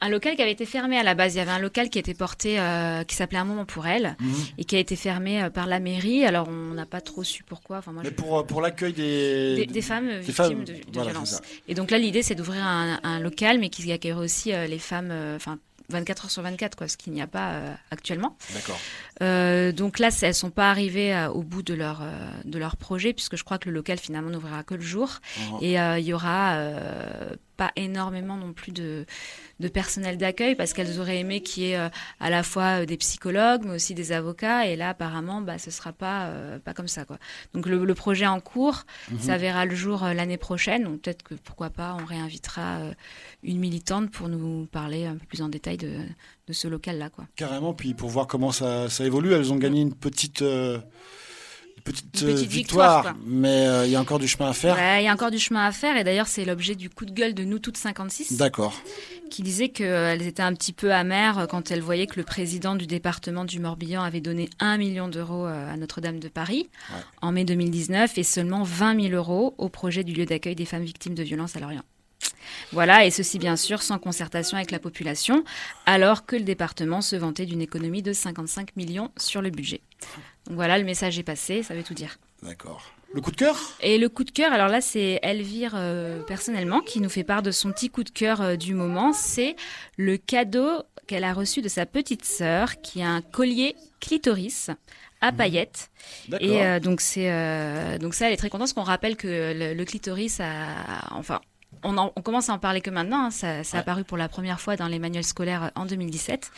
un 0.00 0.08
local 0.08 0.36
qui 0.36 0.42
avait 0.42 0.52
été 0.52 0.66
fermé 0.66 0.96
à 0.98 1.02
la 1.02 1.14
base. 1.14 1.34
Il 1.34 1.38
y 1.38 1.40
avait 1.40 1.50
un 1.50 1.58
local 1.58 1.90
qui 1.90 1.98
était 1.98 2.14
porté, 2.14 2.60
euh, 2.60 3.02
qui 3.04 3.16
s'appelait 3.16 3.38
Un 3.38 3.44
moment 3.44 3.64
pour 3.64 3.86
elle, 3.86 4.16
mhm. 4.20 4.34
et 4.58 4.64
qui 4.64 4.76
a 4.76 4.78
été 4.78 4.96
fermé 4.96 5.42
euh, 5.42 5.50
par 5.50 5.66
la 5.66 5.80
mairie. 5.80 6.24
Alors 6.24 6.48
on 6.48 6.74
n'a 6.74 6.86
pas 6.86 7.00
trop 7.00 7.24
su 7.24 7.42
pourquoi. 7.42 7.78
Enfin, 7.78 7.92
moi, 7.92 8.02
Mais 8.04 8.10
pour, 8.10 8.46
pour 8.46 8.60
l'accueil 8.60 8.92
des... 8.92 9.66
Des, 9.66 9.82
femmes 9.82 10.18
victimes 10.18 10.64
de, 10.64 10.74
violences. 10.92 11.40
Et 11.66 11.74
donc 11.74 11.90
là, 11.90 11.98
l'idée, 11.98 12.22
c'est 12.22 12.34
d'ouvrir 12.34 12.64
un, 12.64 13.20
local, 13.20 13.58
mais 13.58 13.70
qui 13.70 13.90
accueillerait 13.90 14.20
aussi 14.20 14.52
euh, 14.52 14.66
les 14.66 14.78
femmes, 14.78 15.12
enfin 15.34 15.58
24 15.90 16.26
heures 16.26 16.30
sur 16.30 16.42
24, 16.42 16.76
quoi, 16.76 16.86
ce 16.86 16.96
qu'il 16.96 17.12
n'y 17.12 17.22
a 17.22 17.26
pas 17.26 17.54
actuellement. 17.90 18.36
D'accord. 18.52 18.78
Donc 19.20 19.98
là, 19.98 20.10
elles 20.22 20.34
sont 20.34 20.50
pas 20.50 20.70
arrivées 20.70 21.28
au 21.34 21.42
bout 21.42 21.62
de 21.62 21.74
leur 21.74 22.02
de 22.44 22.58
leur 22.58 22.76
projet, 22.76 23.12
puisque 23.12 23.36
je 23.36 23.44
crois 23.44 23.58
que 23.58 23.68
le 23.68 23.74
local 23.74 23.98
finalement 23.98 24.30
n'ouvrira 24.30 24.62
que 24.62 24.74
le 24.74 24.80
jour, 24.80 25.18
mhm. 25.36 25.58
et 25.62 25.74
il 25.74 26.04
y 26.04 26.12
aura 26.12 26.58
pas 27.58 27.72
énormément 27.76 28.36
non 28.36 28.54
plus 28.54 28.72
de 28.72 29.04
de 29.60 29.68
personnel 29.68 30.16
d'accueil 30.16 30.54
parce 30.54 30.72
qu'elles 30.72 31.00
auraient 31.00 31.18
aimé 31.18 31.42
qu'il 31.42 31.64
y 31.64 31.70
ait 31.70 31.76
euh, 31.76 31.88
à 32.20 32.30
la 32.30 32.44
fois 32.44 32.82
euh, 32.82 32.86
des 32.86 32.96
psychologues 32.96 33.62
mais 33.64 33.74
aussi 33.74 33.94
des 33.94 34.12
avocats 34.12 34.66
et 34.66 34.76
là 34.76 34.90
apparemment 34.90 35.40
bah 35.42 35.58
ce 35.58 35.72
sera 35.72 35.92
pas 35.92 36.26
euh, 36.26 36.58
pas 36.60 36.72
comme 36.72 36.86
ça 36.86 37.04
quoi. 37.04 37.18
Donc 37.52 37.66
le, 37.66 37.94
projet 37.94 38.26
en 38.28 38.38
cours, 38.38 38.84
mhm. 39.10 39.18
ça 39.18 39.36
verra 39.38 39.64
le 39.64 39.74
jour 39.74 40.04
l'année 40.04 40.36
prochaine. 40.36 40.84
Donc 40.84 41.00
peut-être 41.00 41.24
que 41.24 41.34
pourquoi 41.34 41.70
pas 41.70 41.96
on 42.00 42.04
réinvitera 42.04 42.78
une 43.42 43.58
militante 43.58 44.12
pour 44.12 44.28
nous 44.28 44.66
parler 44.66 45.06
un 45.06 45.16
peu 45.16 45.26
plus 45.26 45.42
en 45.42 45.48
détail 45.48 45.78
de, 45.78 45.98
de 46.48 46.52
ce 46.52 46.66
local 46.66 46.98
là 46.98 47.10
quoi. 47.10 47.26
Carrément 47.36 47.74
puis 47.74 47.94
pour 47.94 48.08
voir 48.08 48.26
comment 48.26 48.52
ça, 48.52 48.88
ça 48.88 49.04
évolue, 49.04 49.32
elles 49.32 49.52
ont 49.52 49.56
gagné 49.56 49.80
une 49.80 49.94
petite 49.94 50.42
petite, 51.88 52.22
euh, 52.22 52.34
victoire, 52.34 53.14
mais 53.24 53.66
euh, 53.66 53.86
il 53.86 53.92
y 53.92 53.96
a 53.96 54.00
encore 54.00 54.18
du 54.18 54.28
chemin 54.28 54.50
à 54.50 54.52
faire. 54.52 54.76
il 54.98 55.04
y 55.04 55.08
a 55.08 55.12
encore 55.12 55.30
du 55.30 55.38
chemin 55.38 55.64
à 55.64 55.72
faire, 55.72 55.96
et 55.96 56.04
d'ailleurs 56.04 56.26
c'est 56.26 56.44
l'objet 56.44 56.74
du 56.74 56.90
coup 56.90 57.04
de 57.04 57.12
gueule 57.12 57.34
de 57.34 57.44
nous 57.44 57.58
toutes 57.58 57.76
56. 57.76 58.36
D'accord. 58.36 58.74
Qui 59.30 59.42
disait 59.42 59.68
qu'elles 59.68 60.26
étaient 60.26 60.42
un 60.42 60.54
petit 60.54 60.72
peu 60.72 60.92
amères 60.92 61.46
quand 61.48 61.70
elles 61.70 61.82
voyaient 61.82 62.06
que 62.06 62.16
le 62.16 62.24
président 62.24 62.74
du 62.76 62.86
département 62.86 63.44
du 63.44 63.60
Morbihan 63.60 64.02
avait 64.02 64.20
donné 64.20 64.48
1 64.58 64.78
million 64.78 65.08
d'euros 65.08 65.46
euh, 65.46 65.72
à 65.72 65.76
Notre-Dame 65.76 66.18
de 66.18 66.28
Paris 66.28 66.68
en 67.20 67.32
mai 67.32 67.44
2019 67.44 68.16
et 68.18 68.22
seulement 68.22 68.62
20 68.62 69.08
000 69.08 69.14
euros 69.14 69.54
au 69.58 69.68
projet 69.68 70.04
du 70.04 70.12
lieu 70.12 70.24
d'accueil 70.24 70.54
des 70.54 70.64
femmes 70.64 70.84
victimes 70.84 71.14
de 71.14 71.22
violences 71.22 71.56
à 71.56 71.60
Lorient. 71.60 71.84
Voilà, 72.72 73.04
et 73.04 73.10
ceci 73.10 73.38
bien 73.38 73.56
sûr 73.56 73.82
sans 73.82 73.98
concertation 73.98 74.56
avec 74.56 74.70
la 74.70 74.78
population, 74.78 75.44
alors 75.86 76.26
que 76.26 76.36
le 76.36 76.42
département 76.42 77.00
se 77.00 77.16
vantait 77.16 77.46
d'une 77.46 77.62
économie 77.62 78.02
de 78.02 78.12
55 78.12 78.76
millions 78.76 79.10
sur 79.16 79.42
le 79.42 79.50
budget. 79.50 79.80
Donc 80.46 80.56
voilà, 80.56 80.78
le 80.78 80.84
message 80.84 81.18
est 81.18 81.24
passé, 81.24 81.62
ça 81.62 81.74
veut 81.74 81.82
tout 81.82 81.94
dire. 81.94 82.18
D'accord. 82.42 82.92
Le 83.12 83.20
coup 83.20 83.30
de 83.30 83.36
cœur? 83.36 83.56
Et 83.80 83.96
le 83.96 84.08
coup 84.08 84.24
de 84.24 84.30
cœur, 84.30 84.52
alors 84.52 84.68
là, 84.68 84.80
c'est 84.80 85.18
Elvire 85.22 85.72
euh, 85.74 86.22
personnellement 86.22 86.80
qui 86.80 87.00
nous 87.00 87.08
fait 87.08 87.24
part 87.24 87.42
de 87.42 87.50
son 87.50 87.72
petit 87.72 87.88
coup 87.88 88.04
de 88.04 88.10
cœur 88.10 88.42
euh, 88.42 88.56
du 88.56 88.74
moment. 88.74 89.12
C'est 89.12 89.56
le 89.96 90.18
cadeau 90.18 90.82
qu'elle 91.06 91.24
a 91.24 91.32
reçu 91.32 91.62
de 91.62 91.68
sa 91.68 91.86
petite 91.86 92.24
sœur 92.26 92.80
qui 92.82 93.02
a 93.02 93.08
un 93.08 93.22
collier 93.22 93.76
clitoris 94.00 94.70
à 95.22 95.32
mmh. 95.32 95.36
paillettes. 95.36 95.90
Et 96.38 96.62
euh, 96.62 96.80
donc 96.80 97.00
c'est 97.00 97.98
donc 97.98 98.14
ça, 98.14 98.26
elle 98.26 98.34
est 98.34 98.36
très 98.36 98.50
contente 98.50 98.68
parce 98.68 98.72
qu'on 98.74 98.82
rappelle 98.82 99.16
que 99.16 99.54
le, 99.54 99.72
le 99.72 99.84
clitoris 99.86 100.38
a, 100.40 101.08
enfin, 101.12 101.40
on, 101.82 102.22
commence 102.22 102.48
à 102.48 102.54
en 102.54 102.58
parler 102.58 102.80
que 102.80 102.90
maintenant. 102.90 103.26
Hein. 103.26 103.30
Ça, 103.30 103.60
a 103.60 103.78
apparu 103.78 104.04
pour 104.04 104.16
la 104.16 104.28
première 104.28 104.60
fois 104.60 104.76
dans 104.76 104.88
les 104.88 104.98
manuels 104.98 105.24
scolaires 105.24 105.64
euh, 105.64 105.68
en 105.74 105.86
2017. 105.86 106.50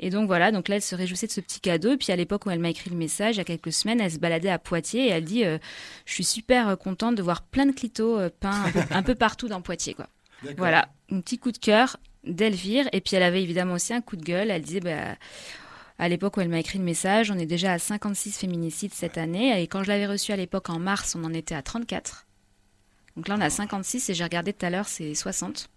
Et 0.00 0.10
donc 0.10 0.26
voilà, 0.26 0.52
donc 0.52 0.68
là, 0.68 0.76
elle 0.76 0.82
se 0.82 0.94
réjouissait 0.94 1.26
de 1.26 1.32
ce 1.32 1.40
petit 1.40 1.60
cadeau. 1.60 1.92
Et 1.92 1.96
puis 1.96 2.12
à 2.12 2.16
l'époque 2.16 2.46
où 2.46 2.50
elle 2.50 2.58
m'a 2.58 2.70
écrit 2.70 2.90
le 2.90 2.96
message, 2.96 3.36
il 3.36 3.38
y 3.38 3.40
a 3.40 3.44
quelques 3.44 3.72
semaines, 3.72 4.00
elle 4.00 4.10
se 4.10 4.18
baladait 4.18 4.50
à 4.50 4.58
Poitiers 4.58 5.06
et 5.06 5.10
elle 5.10 5.24
dit 5.24 5.44
euh, 5.44 5.58
Je 6.06 6.12
suis 6.14 6.24
super 6.24 6.68
euh, 6.68 6.76
contente 6.76 7.14
de 7.14 7.22
voir 7.22 7.42
plein 7.42 7.66
de 7.66 7.72
clitos 7.72 8.18
peints 8.40 8.64
un 8.90 9.02
peu, 9.02 9.14
partout 9.14 9.48
dans 9.48 9.60
Poitiers. 9.60 9.94
Quoi. 9.94 10.06
Voilà, 10.56 10.88
un 11.10 11.20
petit 11.20 11.38
coup 11.38 11.52
de 11.52 11.58
cœur 11.58 11.96
d'Elvire. 12.24 12.88
Et 12.92 13.00
puis 13.00 13.16
elle 13.16 13.22
avait 13.22 13.42
évidemment 13.42 13.74
aussi 13.74 13.92
un 13.92 14.00
coup 14.00 14.16
de 14.16 14.24
gueule. 14.24 14.50
Elle 14.50 14.62
disait 14.62 14.80
bah, 14.80 15.16
à 15.98 16.08
l'époque 16.08 16.36
où 16.36 16.40
elle 16.40 16.48
m'a 16.48 16.58
écrit 16.58 16.78
le 16.78 16.84
message, 16.84 17.30
on 17.30 17.38
est 17.38 17.46
déjà 17.46 17.72
à 17.72 17.78
56 17.78 18.38
féminicides 18.38 18.92
cette 18.92 19.18
année. 19.18 19.60
Et 19.62 19.66
quand 19.66 19.82
je 19.82 19.88
l'avais 19.88 20.06
reçu 20.06 20.32
à 20.32 20.36
l'époque 20.36 20.70
en 20.70 20.78
mars, 20.78 21.14
on 21.14 21.24
en 21.24 21.32
était 21.32 21.54
à 21.54 21.62
34. 21.62 22.23
Donc 23.16 23.28
là, 23.28 23.36
on 23.38 23.40
a 23.40 23.50
56 23.50 24.10
et 24.10 24.14
j'ai 24.14 24.24
regardé 24.24 24.52
tout 24.52 24.66
à 24.66 24.70
l'heure, 24.70 24.88
c'est 24.88 25.14
60. 25.14 25.68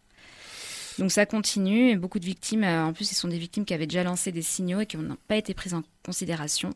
Donc 0.98 1.12
ça 1.12 1.26
continue 1.26 1.92
et 1.92 1.96
beaucoup 1.96 2.20
de 2.20 2.26
victimes, 2.26 2.64
euh, 2.64 2.86
en 2.86 2.94
plus, 2.94 3.06
ce 3.06 3.16
sont 3.16 3.28
des 3.28 3.38
victimes 3.38 3.66
qui 3.66 3.74
avaient 3.74 3.86
déjà 3.86 4.04
lancé 4.04 4.32
des 4.32 4.42
signaux 4.42 4.80
et 4.80 4.86
qui 4.88 4.98
n'ont 4.98 5.18
pas 5.28 5.36
été 5.36 5.54
prises 5.54 5.76
en 5.76 5.84
considération. 6.04 6.72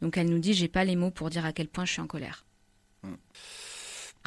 Donc 0.00 0.16
elle 0.16 0.30
nous 0.30 0.38
dit, 0.38 0.54
j'ai 0.54 0.68
pas 0.68 0.84
les 0.84 0.96
mots 0.96 1.10
pour 1.10 1.28
dire 1.28 1.44
à 1.44 1.52
quel 1.52 1.68
point 1.68 1.84
je 1.84 1.92
suis 1.92 2.00
en 2.00 2.06
colère. 2.06 2.46
Hmm. 3.02 3.14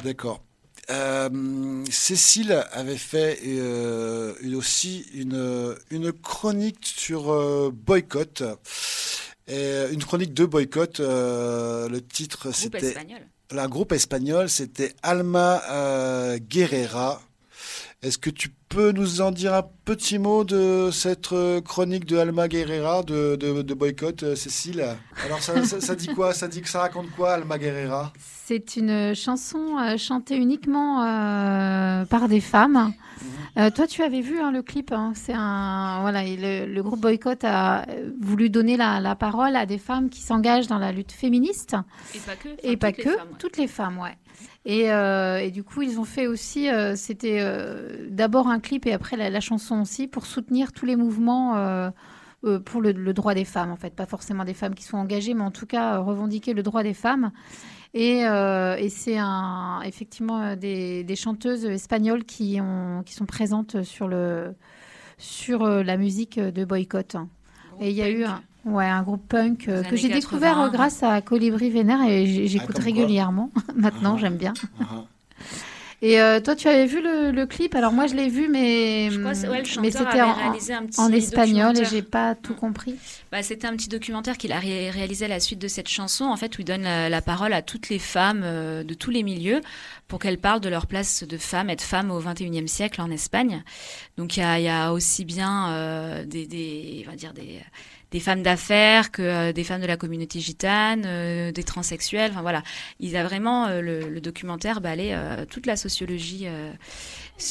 D'accord. 0.04 0.44
Euh, 0.90 1.84
Cécile 1.90 2.64
avait 2.72 2.96
fait 2.96 3.40
euh, 3.46 4.34
aussi 4.56 5.06
une, 5.14 5.76
une 5.90 6.12
chronique 6.12 6.86
sur 6.96 7.72
boycott. 7.72 8.42
Et 9.48 9.86
une 9.90 10.02
chronique 10.02 10.34
de 10.34 10.44
boycott. 10.44 11.00
le 11.00 11.98
titre, 11.98 12.52
c'était 12.54 12.94
la 13.52 13.68
groupe 13.68 13.92
espagnol, 13.92 14.48
c'était 14.48 14.94
Alma 15.02 15.62
euh, 15.70 16.38
Guerrera. 16.38 17.20
Est-ce 18.02 18.18
que 18.18 18.30
tu 18.30 18.48
peux 18.68 18.90
nous 18.90 19.20
en 19.20 19.30
dire 19.30 19.54
un 19.54 19.64
petit 19.84 20.18
mot 20.18 20.42
de 20.42 20.90
cette 20.90 21.32
euh, 21.32 21.60
chronique 21.60 22.04
de 22.04 22.16
Alma 22.16 22.48
Guerrera 22.48 23.04
de, 23.04 23.36
de, 23.36 23.74
boycott, 23.74 24.24
euh, 24.24 24.34
Cécile? 24.34 24.84
Alors 25.24 25.40
ça, 25.40 25.94
dit 25.94 26.08
quoi? 26.08 26.34
Ça 26.34 26.48
dit 26.48 26.62
que 26.62 26.68
ça 26.68 26.80
raconte 26.80 27.12
quoi, 27.12 27.34
Alma 27.34 27.58
Guerrera? 27.58 28.12
C'est 28.18 28.74
une 28.74 29.14
chanson 29.14 29.76
chantée 29.98 30.36
uniquement 30.36 30.96
par 32.10 32.28
des 32.28 32.40
femmes. 32.40 32.92
Mhm. 33.56 33.70
toi, 33.70 33.86
tu 33.86 34.02
avais 34.02 34.20
vu 34.20 34.40
hein, 34.40 34.50
le 34.50 34.62
clip. 34.62 34.90
Hein. 34.90 35.12
c'est 35.14 35.32
un 35.32 36.00
voilà, 36.00 36.24
le, 36.24 36.80
groupe 36.80 37.00
Boycott 37.00 37.44
a 37.44 37.86
voulu 38.20 38.50
donner 38.50 38.76
la, 38.76 39.14
parole 39.14 39.54
à 39.54 39.64
des 39.64 39.78
femmes 39.78 40.10
qui 40.10 40.22
s'engagent 40.22 40.66
dans 40.66 40.78
la 40.78 40.90
lutte 40.90 41.12
féministe. 41.12 41.76
Et 42.14 42.18
pas 42.18 42.34
que. 42.34 42.48
Et 42.64 42.76
pas 42.76 42.92
que. 42.92 43.36
toutes 43.38 43.58
les 43.58 43.68
femmes, 43.68 43.98
ouais. 43.98 44.16
Euh, 44.68 45.38
et, 45.38 45.50
du 45.50 45.64
coup, 45.64 45.82
ils 45.82 45.98
ont 45.98 46.04
fait 46.04 46.26
aussi, 46.26 46.68
euh, 46.68 46.94
c'était 46.94 47.38
euh, 47.40 48.06
d'abord 48.10 48.48
un 48.48 48.60
clip 48.60 48.86
et 48.86 48.92
après 48.92 49.16
la, 49.16 49.40
chanson 49.40 49.80
aussi, 49.80 50.06
pour 50.06 50.26
soutenir 50.26 50.72
tous 50.72 50.86
les 50.86 50.96
mouvements 50.96 51.92
pour 52.64 52.80
le, 52.80 53.12
droit 53.12 53.34
des 53.34 53.44
femmes, 53.44 53.70
en 53.70 53.76
fait. 53.76 53.94
Pas 53.94 54.06
forcément 54.06 54.44
des 54.44 54.54
femmes 54.54 54.74
qui 54.74 54.84
sont 54.84 54.98
engagées, 54.98 55.34
mais 55.34 55.42
en 55.42 55.50
tout 55.50 55.66
cas 55.66 55.98
revendiquer 55.98 56.54
le 56.54 56.62
droit 56.62 56.82
des 56.82 56.94
femmes. 56.94 57.32
Et, 57.94 58.22
c'est 58.88 59.18
un, 59.18 59.82
effectivement 59.84 60.56
des, 60.56 61.16
chanteuses 61.16 61.64
espagnoles 61.64 62.24
qui, 62.24 62.60
ont, 62.60 63.02
qui 63.04 63.14
sont 63.14 63.26
présentes 63.26 63.82
sur, 63.82 64.06
le, 64.06 64.54
sur 65.18 65.66
la 65.66 65.96
musique 65.96 66.38
de 66.38 66.64
boycott. 66.64 67.16
Et 67.80 67.90
il 67.90 67.96
y 67.96 68.02
a 68.02 68.10
eu 68.10 68.24
un, 68.24 68.42
Ouais, 68.64 68.84
un 68.84 69.02
groupe 69.02 69.26
punk 69.28 69.68
euh, 69.68 69.82
que 69.82 69.96
j'ai 69.96 70.08
découvert 70.08 70.60
euh, 70.60 70.68
grâce 70.68 71.02
à 71.02 71.20
Colibri 71.20 71.70
Vénère 71.70 72.02
et 72.06 72.46
j'écoute 72.46 72.76
ah, 72.78 72.82
régulièrement. 72.82 73.50
Maintenant, 73.74 74.14
ah, 74.16 74.20
j'aime 74.20 74.36
bien. 74.36 74.54
Ah, 74.80 75.04
et 76.00 76.20
euh, 76.20 76.40
toi, 76.40 76.56
tu 76.56 76.66
avais 76.66 76.86
vu 76.86 77.00
le, 77.00 77.44
clip? 77.46 77.76
Alors 77.76 77.92
moi, 77.92 78.08
je 78.08 78.14
l'ai 78.14 78.28
vu, 78.28 78.48
mais, 78.48 79.08
mais 79.10 79.90
c'était 79.90 80.20
en, 80.20 80.36
en, 80.98 81.12
espagnol 81.12 81.78
et 81.78 81.84
j'ai 81.84 82.02
pas 82.02 82.34
tout 82.34 82.54
compris. 82.54 82.96
Bah, 83.30 83.44
c'était 83.44 83.68
un 83.68 83.76
petit 83.76 83.88
documentaire 83.88 84.36
qu'il 84.36 84.50
a 84.50 84.58
réalisé 84.58 85.26
à 85.26 85.28
la 85.28 85.38
suite 85.38 85.60
de 85.60 85.68
cette 85.68 85.88
chanson, 85.88 86.24
en 86.24 86.36
fait, 86.36 86.58
où 86.58 86.62
il 86.62 86.64
donne 86.64 86.82
la, 86.82 87.22
parole 87.22 87.52
à 87.52 87.62
toutes 87.62 87.88
les 87.88 88.00
femmes 88.00 88.42
de 88.42 88.94
tous 88.94 89.10
les 89.10 89.22
milieux 89.22 89.60
pour 90.08 90.18
qu'elles 90.18 90.38
parlent 90.38 90.60
de 90.60 90.68
leur 90.68 90.88
place 90.88 91.22
de 91.22 91.36
femme, 91.36 91.70
être 91.70 91.82
femme 91.82 92.10
au 92.10 92.20
21e 92.20 92.66
siècle 92.66 93.00
en 93.00 93.10
Espagne. 93.12 93.62
Donc 94.16 94.36
il 94.36 94.40
y 94.40 94.42
a, 94.42 94.58
y 94.58 94.68
a, 94.68 94.92
aussi 94.92 95.24
bien 95.24 96.24
des, 96.26 96.48
des, 96.48 97.04
on 97.06 97.10
va 97.12 97.16
dire 97.16 97.32
des 97.32 97.60
des 98.12 98.20
femmes 98.20 98.42
d'affaires 98.42 99.10
que 99.10 99.22
euh, 99.22 99.52
des 99.52 99.64
femmes 99.64 99.80
de 99.80 99.86
la 99.86 99.96
communauté 99.96 100.38
gitane, 100.38 101.02
euh, 101.06 101.50
des 101.50 101.64
transsexuels. 101.64 102.30
Enfin 102.30 102.42
voilà, 102.42 102.62
il 103.00 103.16
a 103.16 103.24
vraiment 103.24 103.66
euh, 103.66 103.80
le, 103.80 104.20
documentaire 104.20 104.80
balayé 104.80 105.18
toute 105.50 105.66
la 105.66 105.74
sociologie 105.74 106.46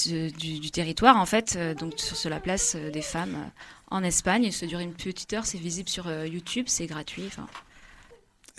du, 0.06 0.72
territoire 0.72 1.18
en 1.18 1.26
fait, 1.26 1.58
donc 1.78 2.00
sur, 2.00 2.30
la 2.30 2.40
place 2.40 2.78
des 2.78 3.02
femmes 3.02 3.52
en 3.90 4.04
Espagne. 4.04 4.44
Il 4.46 4.54
se 4.54 4.66
dure 4.66 4.80
une 4.80 4.94
petite 4.94 5.34
heure, 5.34 5.46
c'est 5.46 5.58
visible 5.58 5.90
sur 5.90 6.10
YouTube, 6.24 6.66
c'est 6.68 6.86
gratuit. 6.86 7.30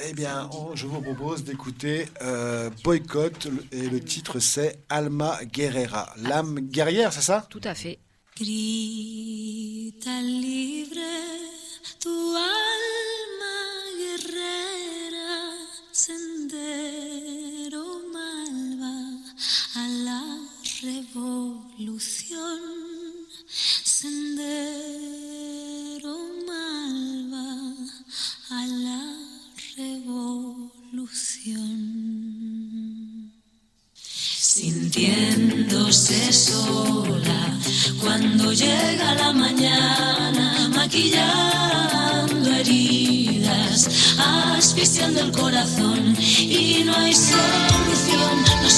Eh 0.04 0.12
bien, 0.12 0.50
oh, 0.52 0.72
je 0.74 0.86
vous 0.86 1.00
propose 1.00 1.44
d'écouter 1.44 2.06
Boycott 2.84 3.48
et 3.70 3.88
le 3.88 4.00
titre 4.00 4.40
c'est 4.40 4.78
Alma 4.90 5.38
Guerrera. 5.44 6.12
L'âme 6.18 6.60
guerrière, 6.60 7.14
c'est 7.14 7.22
ça? 7.22 7.46
Tout 7.48 7.60
à 7.64 7.74
fait. 7.74 7.98
tu 11.98 12.36
alma 12.36 13.56
guerrera, 13.96 15.56
sendero 15.92 18.00
malva 18.12 18.94
a 19.74 19.88
la 20.06 20.22
revolución, 20.82 22.60
sendero 23.84 25.22
malva 26.46 27.74
a 28.50 28.66
la 28.66 29.18
revolución. 29.76 31.91
sintiéndose 35.02 36.32
sola. 36.32 37.58
Cuando 38.00 38.52
llega 38.52 39.14
la 39.14 39.32
mañana 39.32 40.70
maquillando 40.74 42.50
heridas 42.50 43.88
asfixiando 44.18 45.20
el 45.20 45.32
corazón. 45.32 46.14
Y 46.38 46.82
no 46.84 46.94
hay 46.96 47.14
solución 47.14 48.44
no 48.62 48.70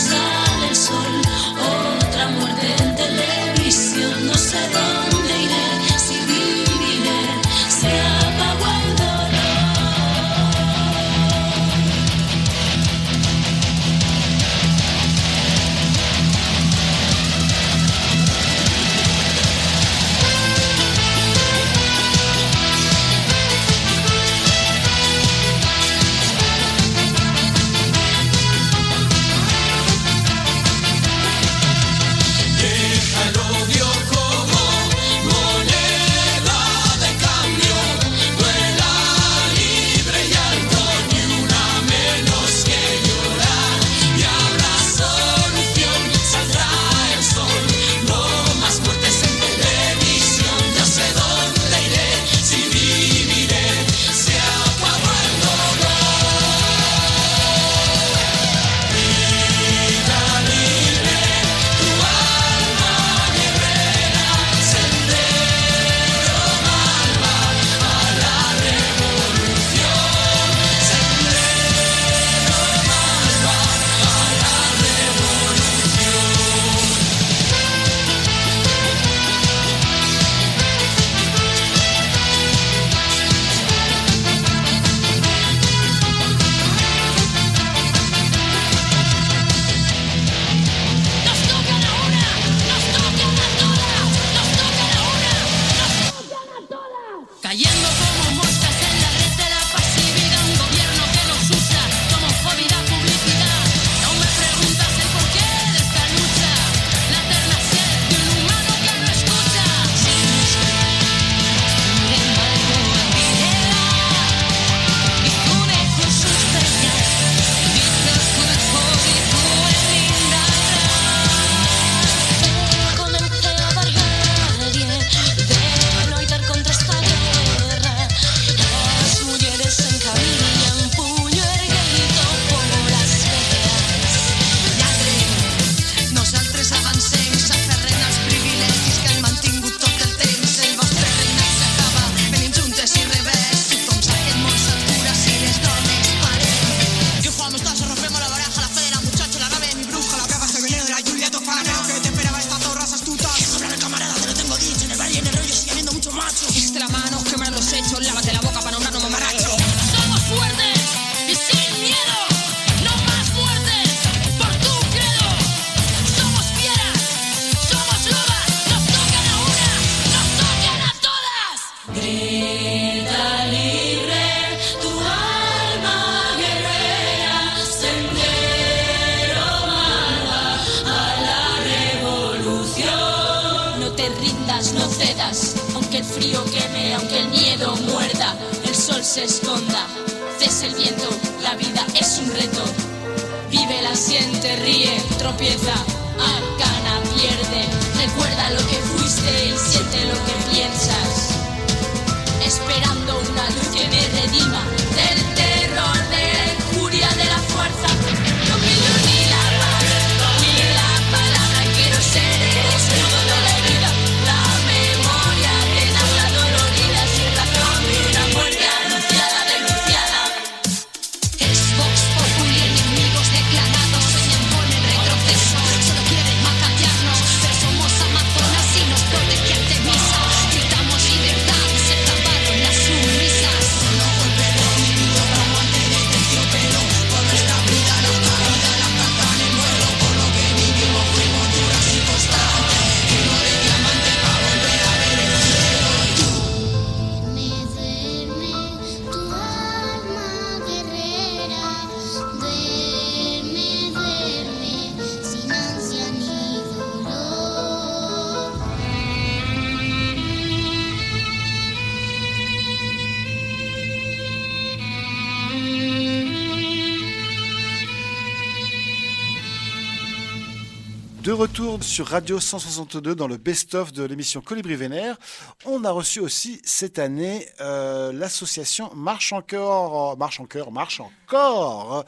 sur 272.04 272.10
Radio 272.10 272.40
162 272.40 273.14
dans 273.14 273.26
le 273.26 273.36
best-of 273.36 273.92
de 273.92 274.04
l'émission 274.04 274.40
Colibri 274.40 274.74
Vénère. 274.74 275.16
On 275.64 275.84
a 275.84 275.90
reçu 275.90 276.20
aussi 276.20 276.60
cette 276.64 276.98
année 276.98 277.46
euh, 277.60 278.12
l'association 278.12 278.90
Marche 278.94 279.32
encore, 279.32 280.16
Marche 280.18 280.40
encore, 280.40 280.72
Marche 280.72 281.00
encore. 281.00 282.04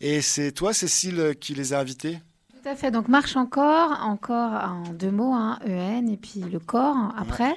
Et 0.00 0.20
c'est 0.20 0.52
toi, 0.52 0.72
Cécile, 0.72 1.34
qui 1.40 1.54
les 1.54 1.72
a 1.72 1.80
invités? 1.80 2.20
Tout 2.50 2.68
à 2.68 2.76
fait. 2.76 2.90
Donc 2.90 3.08
Marche 3.08 3.36
encore, 3.36 3.98
encore 4.02 4.52
en 4.52 4.92
deux 4.92 5.10
mots, 5.10 5.32
hein, 5.34 5.58
EN 5.66 6.08
et 6.08 6.16
puis 6.16 6.40
le 6.40 6.58
corps 6.58 7.12
après. 7.16 7.56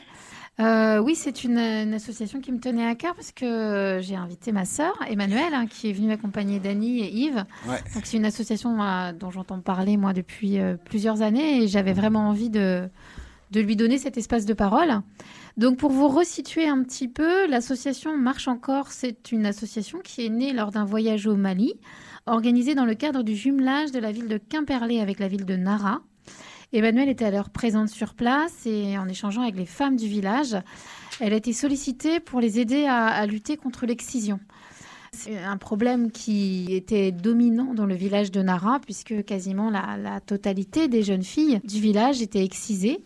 Euh, 0.60 1.00
oui, 1.00 1.16
c'est 1.16 1.44
une, 1.44 1.58
association 1.58 2.40
qui 2.40 2.52
me 2.52 2.60
tenait 2.60 2.86
à 2.86 2.94
cœur 2.94 3.16
parce 3.16 3.32
que 3.32 4.00
j'ai 4.02 4.16
invité 4.16 4.52
ma 4.52 4.66
sœur, 4.66 4.94
Emmanuelle, 5.08 5.54
hein, 5.54 5.66
qui 5.66 5.90
est 5.90 5.94
venue 5.94 6.12
accompagner 6.12 6.60
Dany 6.60 7.00
et 7.00 7.12
Yves. 7.12 7.46
Donc, 7.66 8.06
c'est 8.06 8.18
une 8.18 8.26
association 8.26 8.82
euh, 8.82 9.14
dont 9.14 9.32
j'entends 9.32 9.60
parler, 9.60 9.98
moi, 9.98 10.14
depuis 10.14 10.60
euh, 10.60 10.76
plusieurs 10.86 11.22
années 11.22 11.64
et 11.64 11.68
j'avais 11.68 11.94
vraiment 11.94 12.30
envie 12.30 12.52
de, 12.52 12.88
de 13.50 13.62
lui 13.62 13.76
donner 13.76 13.98
cet 13.98 14.18
espace 14.18 14.46
de 14.46 14.54
parole. 14.54 15.02
Donc, 15.58 15.78
pour 15.78 15.92
vous 15.92 16.08
resituer 16.08 16.68
un 16.68 16.84
petit 16.84 17.08
peu, 17.08 17.48
l'association 17.48 18.16
Marche 18.16 18.48
encore, 18.48 18.92
c'est 18.92 19.32
une 19.32 19.48
association 19.48 20.00
qui 20.04 20.26
est 20.26 20.30
née 20.30 20.54
lors 20.54 20.70
d'un 20.70 20.86
voyage 20.86 21.26
au 21.26 21.36
Mali, 21.36 21.74
organisé 22.28 22.76
dans 22.76 22.86
le 22.86 22.94
cadre 22.94 23.24
du 23.24 23.36
jumelage 23.36 23.92
de 23.92 24.00
la 24.00 24.12
ville 24.12 24.28
de 24.28 24.38
Quimperlé 24.38 25.00
avec 25.00 25.18
la 25.18 25.28
ville 25.28 25.46
de 25.46 25.56
Nara. 25.56 26.02
Emmanuelle 26.74 27.10
était 27.10 27.26
alors 27.26 27.52
présente 27.52 27.90
sur 27.90 28.16
place 28.16 28.66
et 28.66 28.98
en 28.98 29.08
échangeant 29.08 29.44
avec 29.44 29.56
les 29.56 29.68
femmes 29.68 29.96
du 29.96 30.08
village, 30.08 30.58
elle 31.20 31.34
a 31.34 31.36
été 31.36 31.54
sollicitée 31.54 32.20
pour 32.20 32.40
les 32.40 32.60
aider 32.60 32.86
à, 32.88 33.24
lutter 33.28 33.58
contre 33.58 33.86
l'excision. 33.86 34.40
C'est 35.12 35.38
un 35.38 35.58
problème 35.58 36.10
qui 36.10 36.66
était 36.72 37.12
dominant 37.12 37.76
dans 37.76 37.86
le 37.86 37.94
village 37.94 38.32
de 38.32 38.42
Nara, 38.42 38.80
puisque 38.80 39.24
quasiment 39.24 39.70
la, 39.70 40.20
totalité 40.22 40.88
des 40.88 41.04
jeunes 41.04 41.24
filles 41.24 41.62
du 41.64 41.80
village 41.80 42.24
étaient 42.24 42.44
excisées. 42.44 43.04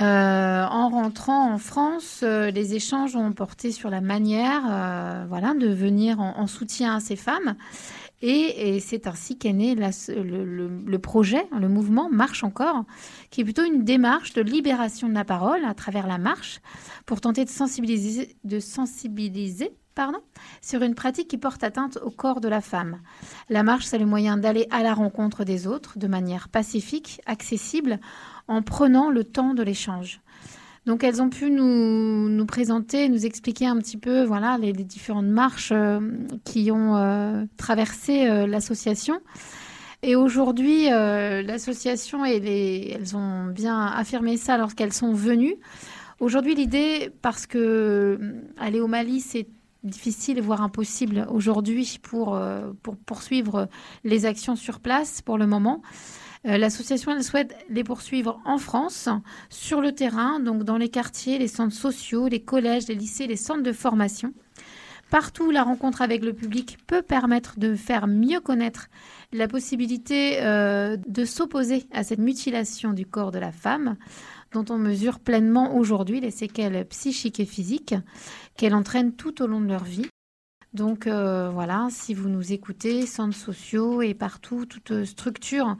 Euh, 0.00 0.64
en 0.64 0.88
rentrant 0.90 1.52
en 1.52 1.58
France, 1.58 2.20
euh, 2.22 2.50
les 2.50 2.74
échanges 2.74 3.14
ont 3.14 3.32
porté 3.32 3.72
sur 3.72 3.90
la 3.90 4.00
manière 4.00 4.62
euh, 4.70 5.24
voilà, 5.28 5.52
de 5.52 5.68
venir 5.68 6.18
en, 6.20 6.46
soutien 6.46 6.96
à 6.96 7.00
ces 7.00 7.16
femmes. 7.16 7.56
Et, 8.22 8.78
c'est 8.80 9.08
ainsi 9.08 9.36
qu'est 9.36 9.52
né 9.52 9.74
le, 9.74 10.96
projet, 10.98 11.44
le 11.58 11.68
mouvement 11.68 12.08
Marche 12.08 12.44
encore, 12.44 12.84
qui 13.30 13.40
est 13.40 13.44
plutôt 13.44 13.64
une 13.64 13.84
démarche 13.84 14.32
de 14.32 14.42
libération 14.42 15.08
de 15.08 15.14
la 15.14 15.24
parole 15.24 15.64
à 15.64 15.74
travers 15.74 16.06
la 16.06 16.18
marche 16.18 16.60
pour 17.04 17.20
tenter 17.20 17.44
de 17.44 17.50
sensibiliser, 17.50 18.36
de 18.44 18.60
sensibiliser 18.60 19.72
pardon, 19.94 20.20
sur 20.62 20.82
une 20.82 20.94
pratique 20.94 21.28
qui 21.28 21.36
porte 21.36 21.62
atteinte 21.62 21.98
au 22.02 22.10
corps 22.10 22.40
de 22.40 22.48
la 22.48 22.62
femme. 22.62 23.00
La 23.50 23.62
marche, 23.62 23.84
c'est 23.84 23.98
le 23.98 24.06
moyen 24.06 24.38
d'aller 24.38 24.66
à 24.70 24.82
la 24.82 24.94
rencontre 24.94 25.44
des 25.44 25.66
autres 25.66 25.98
de 25.98 26.06
manière 26.06 26.48
pacifique, 26.48 27.20
accessible, 27.26 28.00
en 28.48 28.62
prenant 28.62 29.10
le 29.10 29.24
temps 29.24 29.52
de 29.52 29.62
l'échange. 29.62 30.21
Donc 30.86 31.04
elles 31.04 31.22
ont 31.22 31.28
pu 31.28 31.50
nous, 31.50 32.44
présenter, 32.46 33.08
nous 33.08 33.24
expliquer 33.24 33.66
un 33.66 33.76
petit 33.78 33.96
peu 33.96 34.24
voilà, 34.24 34.58
les, 34.58 34.72
différentes 34.72 35.26
marches 35.26 35.70
euh, 35.72 36.00
qui 36.44 36.72
ont 36.72 36.96
euh, 36.96 37.44
traversé 37.56 38.28
euh, 38.28 38.46
l'association. 38.46 39.20
Et 40.04 40.16
aujourd'hui, 40.16 40.86
l'association, 40.86 42.24
elles 42.24 43.16
ont 43.16 43.46
bien 43.46 43.86
affirmé 43.86 44.36
ça 44.36 44.58
lorsqu'elles 44.58 44.92
sont 44.92 45.12
venues. 45.12 45.54
Aujourd'hui, 46.18 46.56
l'idée, 46.56 47.12
parce 47.22 47.46
que 47.46 48.18
aller 48.58 48.80
au 48.80 48.88
Mali, 48.88 49.20
c'est 49.20 49.46
difficile, 49.84 50.42
voire 50.42 50.60
impossible 50.60 51.24
aujourd'hui 51.30 52.00
pour 52.02 52.36
poursuivre 53.06 53.68
les 54.02 54.26
actions 54.26 54.56
sur 54.56 54.80
place 54.80 55.22
pour 55.22 55.38
le 55.38 55.46
moment. 55.46 55.82
Euh, 56.46 56.58
l'association, 56.58 57.20
souhaite 57.22 57.56
les 57.68 57.84
poursuivre 57.84 58.40
en 58.44 58.58
France, 58.58 59.08
sur 59.48 59.80
le 59.80 59.92
terrain, 59.92 60.40
donc 60.40 60.64
dans 60.64 60.76
les 60.76 60.88
quartiers, 60.88 61.38
les 61.38 61.48
centres 61.48 61.74
sociaux, 61.74 62.26
les 62.26 62.40
collèges, 62.42 62.88
les 62.88 62.94
lycées, 62.94 63.26
les 63.26 63.36
centres 63.36 63.62
de 63.62 63.72
formation. 63.72 64.34
Partout, 65.10 65.50
la 65.50 65.62
rencontre 65.62 66.00
avec 66.00 66.24
le 66.24 66.32
public 66.32 66.78
peut 66.86 67.02
permettre 67.02 67.58
de 67.58 67.74
faire 67.74 68.06
mieux 68.06 68.40
connaître 68.40 68.88
la 69.32 69.46
possibilité 69.46 70.42
euh, 70.42 70.96
de 71.06 71.24
s'opposer 71.24 71.84
à 71.92 72.02
cette 72.02 72.18
mutilation 72.18 72.92
du 72.92 73.04
corps 73.06 73.30
de 73.30 73.38
la 73.38 73.52
femme, 73.52 73.96
dont 74.52 74.64
on 74.70 74.78
mesure 74.78 75.20
pleinement 75.20 75.76
aujourd'hui 75.76 76.20
les 76.20 76.30
séquelles 76.30 76.86
psychiques 76.86 77.40
et 77.40 77.44
physiques 77.44 77.94
qu'elle 78.56 78.74
entraîne 78.74 79.12
tout 79.12 79.42
au 79.42 79.46
long 79.46 79.60
de 79.60 79.68
leur 79.68 79.84
vie. 79.84 80.08
Donc 80.72 81.06
euh, 81.06 81.50
voilà, 81.50 81.88
si 81.90 82.14
vous 82.14 82.30
nous 82.30 82.52
écoutez, 82.52 83.06
centres 83.06 83.36
sociaux 83.36 84.00
et 84.00 84.14
partout, 84.14 84.64
toute 84.64 85.04
structure 85.04 85.76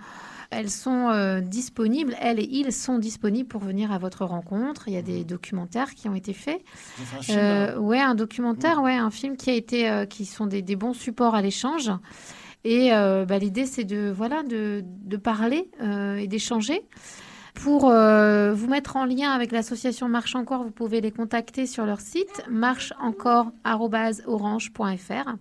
elles 0.53 0.71
sont 0.71 1.09
euh, 1.09 1.41
disponibles, 1.41 2.15
elles 2.21 2.39
et 2.39 2.49
ils 2.51 2.73
sont 2.73 2.99
disponibles 2.99 3.49
pour 3.49 3.63
venir 3.63 3.91
à 3.91 3.99
votre 3.99 4.25
rencontre. 4.25 4.87
Il 4.87 4.95
y 4.95 4.97
a 4.97 5.03
des 5.03 5.19
mhm. 5.21 5.25
documentaires 5.25 5.93
qui 5.95 6.09
ont 6.09 6.15
été 6.15 6.33
faits. 6.33 6.63
Un 7.29 7.37
euh, 7.37 7.77
ouais, 7.79 8.01
un 8.01 8.15
documentaire, 8.15 8.79
mhm. 8.79 8.85
ouais, 8.85 8.95
un 8.95 9.11
film 9.11 9.37
qui 9.37 9.51
a 9.51 9.55
été, 9.55 9.91
euh, 9.91 10.07
qui 10.07 10.27
sont 10.27 10.47
des, 10.47 10.63
bons 10.77 10.95
supports 10.95 11.35
à 11.35 11.43
l'échange. 11.43 11.91
Et 12.65 12.91
bah, 12.91 13.39
l'idée, 13.39 13.67
c'est 13.67 13.83
de 13.83 14.13
voilà, 14.15 14.45
de, 14.45 14.85
parler 15.17 15.69
et 15.81 16.29
d'échanger. 16.29 16.83
Pour 17.55 17.91
vous 17.91 18.69
mettre 18.69 18.95
en 18.97 19.05
lien 19.05 19.33
avec 19.33 19.51
l'association 19.51 20.09
Marche 20.09 20.37
Encore, 20.37 20.63
vous 20.63 20.71
pouvez 20.71 21.01
les 21.01 21.11
contacter 21.11 21.67
sur 21.67 21.85
leur 21.87 22.01
site 22.01 22.45
marcheencore.orange.fr. 22.49 25.35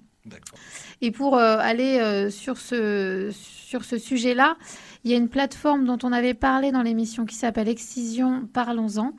Et 1.01 1.11
pour 1.11 1.38
aller 1.38 2.31
sur 2.31 2.57
ce, 2.57 3.29
sur 3.31 3.83
ce 3.83 3.99
sujet-là, 3.99 4.57
il 5.03 5.11
y 5.11 5.14
a 5.14 5.18
une 5.18 5.30
plateforme 5.30 5.86
dont 5.86 5.98
on 6.03 6.11
avait 6.11 6.34
parlé 6.34 6.72
dans 6.72 6.84
l'émission 6.84 7.26
qui 7.26 7.36
s'appelle 7.36 7.68
Excision 7.68 8.48
Parlons-en, 8.53 9.14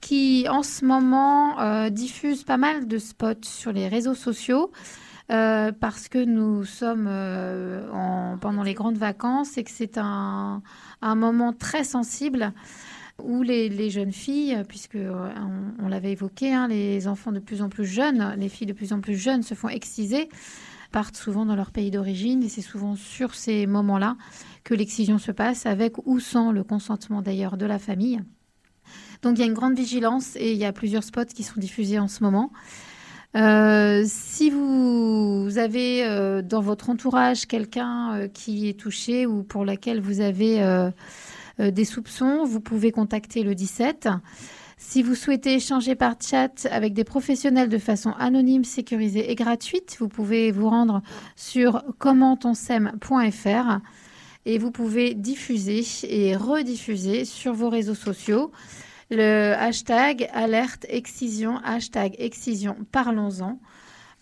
qui 0.00 0.46
en 0.48 0.62
ce 0.62 0.84
moment 0.84 1.60
euh, 1.60 1.90
diffuse 1.90 2.44
pas 2.44 2.56
mal 2.56 2.86
de 2.86 2.98
spots 2.98 3.42
sur 3.42 3.72
les 3.72 3.88
réseaux 3.88 4.14
sociaux. 4.14 4.70
Euh, 5.32 5.72
parce 5.72 6.08
que 6.10 6.22
nous 6.22 6.66
sommes 6.66 7.06
euh, 7.08 7.90
en, 7.92 8.36
pendant 8.36 8.62
les 8.62 8.74
grandes 8.74 8.98
vacances 8.98 9.56
et 9.56 9.64
que 9.64 9.70
c'est 9.70 9.96
un, 9.96 10.60
moment 11.02 11.54
très 11.54 11.82
sensible 11.82 12.52
où 13.22 13.42
les, 13.42 13.70
les 13.70 13.88
jeunes 13.88 14.12
filles, 14.12 14.62
puisque 14.68 14.98
on, 15.82 15.88
l'avait 15.88 16.12
évoqué, 16.12 16.52
hein, 16.52 16.68
les 16.68 17.08
enfants 17.08 17.32
de 17.32 17.38
plus 17.38 17.62
en 17.62 17.70
plus 17.70 17.86
jeunes, 17.86 18.34
les 18.36 18.50
filles 18.50 18.66
de 18.66 18.74
plus 18.74 18.92
en 18.92 19.00
plus 19.00 19.16
jeunes 19.16 19.42
se 19.42 19.54
font 19.54 19.70
exciser, 19.70 20.28
partent 20.92 21.16
souvent 21.16 21.46
dans 21.46 21.56
leur 21.56 21.70
pays 21.70 21.90
d'origine 21.90 22.42
et 22.42 22.50
c'est 22.50 22.60
souvent 22.60 22.94
sur 22.94 23.34
ces 23.34 23.66
moments-là 23.66 24.16
que 24.64 24.74
l'excision 24.74 25.18
se 25.18 25.30
passe 25.30 25.66
avec 25.66 26.06
ou 26.06 26.18
sans 26.18 26.50
le 26.50 26.64
consentement 26.64 27.22
d'ailleurs 27.22 27.56
de 27.56 27.66
la 27.66 27.78
famille. 27.78 28.22
Donc 29.22 29.38
il 29.38 29.40
y 29.40 29.44
a 29.44 29.46
une 29.46 29.54
grande 29.54 29.76
vigilance 29.76 30.36
et 30.36 30.52
il 30.52 30.58
y 30.58 30.64
a 30.64 30.72
plusieurs 30.72 31.04
spots 31.04 31.26
qui 31.26 31.42
sont 31.42 31.60
diffusés 31.60 31.98
en 31.98 32.08
ce 32.08 32.22
moment. 32.22 32.50
Euh, 33.36 34.04
si 34.06 34.50
vous 34.50 35.48
avez 35.56 36.04
euh, 36.04 36.40
dans 36.40 36.60
votre 36.60 36.88
entourage 36.88 37.46
quelqu'un 37.46 38.14
euh, 38.14 38.28
qui 38.28 38.68
est 38.68 38.78
touché 38.78 39.26
ou 39.26 39.42
pour 39.42 39.64
laquelle 39.64 40.00
vous 40.00 40.20
avez 40.20 40.90
des 41.58 41.84
soupçons, 41.84 42.44
vous 42.44 42.60
pouvez 42.60 42.90
contacter 42.90 43.44
le 43.44 43.54
17. 43.54 44.08
Si 44.76 45.02
vous 45.02 45.14
souhaitez 45.14 45.54
échanger 45.54 45.94
par 45.94 46.16
chat 46.20 46.66
avec 46.70 46.94
des 46.94 47.04
professionnels 47.04 47.68
de 47.68 47.78
façon 47.78 48.10
anonyme, 48.18 48.64
sécurisée 48.64 49.30
et 49.30 49.34
gratuite, 49.36 49.96
vous 50.00 50.08
pouvez 50.08 50.50
vous 50.50 50.68
rendre 50.68 51.00
sur 51.36 51.84
commentonsem.fr 51.98 53.78
et 54.46 54.58
vous 54.58 54.70
pouvez 54.70 55.14
diffuser 55.14 55.84
et 56.04 56.36
rediffuser 56.36 57.24
sur 57.24 57.54
vos 57.54 57.68
réseaux 57.68 57.94
sociaux 57.94 58.50
le 59.10 59.52
hashtag 59.52 60.28
alerte 60.32 60.86
excision, 60.88 61.58
hashtag 61.64 62.14
excision, 62.18 62.76
parlons-en. 62.90 63.58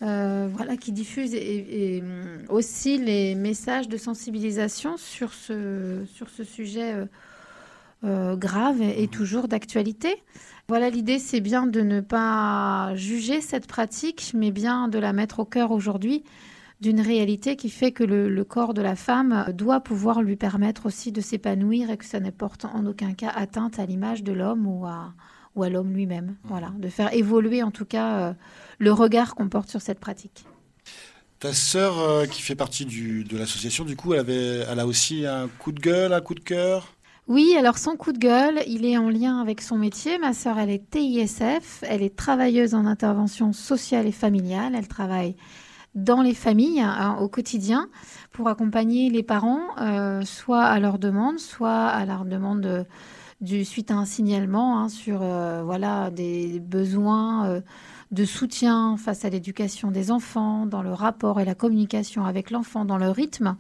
Euh, 0.02 0.48
voilà, 0.52 0.76
qui 0.76 0.90
diffuse 0.90 1.32
et, 1.32 2.02
aussi 2.48 2.98
les 2.98 3.36
messages 3.36 3.88
de 3.88 3.96
sensibilisation 3.96 4.96
sur 4.96 5.32
ce, 5.32 6.04
sur 6.12 6.28
ce 6.28 6.42
sujet 6.42 6.92
euh, 6.92 7.04
euh, 8.02 8.36
grave 8.36 8.82
et, 8.82 9.06
toujours 9.06 9.46
d'actualité. 9.46 10.20
Voilà, 10.66 10.90
l'idée, 10.90 11.20
c'est 11.20 11.40
bien 11.40 11.68
de 11.68 11.82
ne 11.82 12.00
pas 12.00 12.92
juger 12.96 13.40
cette 13.40 13.68
pratique, 13.68 14.32
mais 14.34 14.50
bien 14.50 14.88
de 14.88 14.98
la 14.98 15.12
mettre 15.12 15.38
au 15.38 15.44
cœur 15.44 15.70
aujourd'hui 15.70 16.24
d'une 16.82 17.00
réalité 17.00 17.54
qui 17.54 17.70
fait 17.70 17.92
que 17.92 18.02
le, 18.02 18.44
corps 18.44 18.74
de 18.74 18.82
la 18.82 18.96
femme 18.96 19.46
doit 19.54 19.80
pouvoir 19.80 20.20
lui 20.20 20.34
permettre 20.34 20.86
aussi 20.86 21.12
de 21.12 21.20
s'épanouir 21.20 21.90
et 21.90 21.96
que 21.96 22.04
ça 22.04 22.18
ne 22.18 22.30
porte 22.30 22.64
en 22.64 22.84
aucun 22.86 23.14
cas 23.14 23.30
atteinte 23.30 23.78
à 23.78 23.86
l'image 23.86 24.24
de 24.24 24.32
l'homme 24.32 24.66
ou 24.66 24.84
à, 24.84 25.14
ou 25.54 25.62
à 25.62 25.70
l'homme 25.70 25.92
lui-même. 25.92 26.26
Mmh. 26.26 26.48
Voilà, 26.48 26.72
de 26.76 26.88
faire 26.88 27.14
évoluer 27.14 27.62
en 27.62 27.70
tout 27.70 27.84
cas 27.84 28.18
euh, 28.18 28.32
le 28.80 28.92
regard 28.92 29.36
qu'on 29.36 29.48
porte 29.48 29.70
sur 29.70 29.80
cette 29.80 30.00
pratique. 30.00 30.44
Ta 31.38 31.52
sœur, 31.52 32.00
euh, 32.00 32.26
qui 32.26 32.42
fait 32.42 32.56
partie 32.56 32.84
du, 32.84 33.22
de 33.22 33.38
l'association, 33.38 33.84
du 33.84 33.94
coup, 33.94 34.12
elle, 34.14 34.20
avait, 34.20 34.64
elle 34.68 34.80
a 34.80 34.86
aussi 34.86 35.24
un 35.24 35.46
coup 35.60 35.70
de 35.70 35.80
gueule, 35.80 36.12
un 36.12 36.20
coup 36.20 36.34
de 36.34 36.40
cœur? 36.40 36.96
Oui, 37.28 37.54
alors 37.56 37.78
son 37.78 37.96
coup 37.96 38.12
de 38.12 38.18
gueule, 38.18 38.60
il 38.66 38.84
est 38.84 38.98
en 38.98 39.08
lien 39.08 39.40
avec 39.40 39.60
son 39.60 39.78
métier. 39.78 40.18
Ma 40.18 40.34
sœur, 40.34 40.58
elle 40.58 40.70
est 40.70 40.90
TISF, 40.90 41.82
elle 41.82 42.02
est 42.02 42.16
travailleuse 42.16 42.74
en 42.74 42.86
intervention 42.86 43.52
sociale 43.52 44.08
et 44.08 44.12
familiale. 44.12 44.74
Elle 44.76 44.88
travaille 44.88 45.36
dans 45.94 46.22
les 46.22 46.34
familles 46.34 46.80
hein, 46.80 47.16
au 47.20 47.28
quotidien 47.28 47.88
pour 48.32 48.48
accompagner 48.48 49.10
les 49.10 49.22
parents, 49.22 49.60
euh, 49.78 50.22
soit 50.22 50.62
à 50.62 50.80
leur 50.80 50.98
demande, 50.98 51.38
soit 51.38 51.86
à 51.86 52.04
leur 52.06 52.24
demande 52.24 52.86
du, 53.40 53.64
suite 53.64 53.90
à 53.90 53.94
un 53.94 54.04
signalement 54.04 54.78
hein, 54.78 54.88
sur 54.88 55.20
euh, 55.22 55.62
voilà, 55.64 56.10
des 56.10 56.60
besoins 56.60 57.46
euh, 57.46 57.60
de 58.10 58.24
soutien 58.24 58.96
face 58.96 59.24
à 59.24 59.30
l'éducation 59.30 59.90
des 59.90 60.10
enfants, 60.10 60.64
dans 60.66 60.82
le 60.82 60.92
rapport 60.92 61.40
et 61.40 61.44
la 61.44 61.54
communication 61.54 62.24
avec 62.24 62.50
l'enfant, 62.50 62.84
dans 62.84 62.98
le 62.98 63.10
rythme 63.10 63.56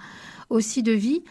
aussi 0.48 0.82
de 0.82 0.92
vie. 0.92 1.22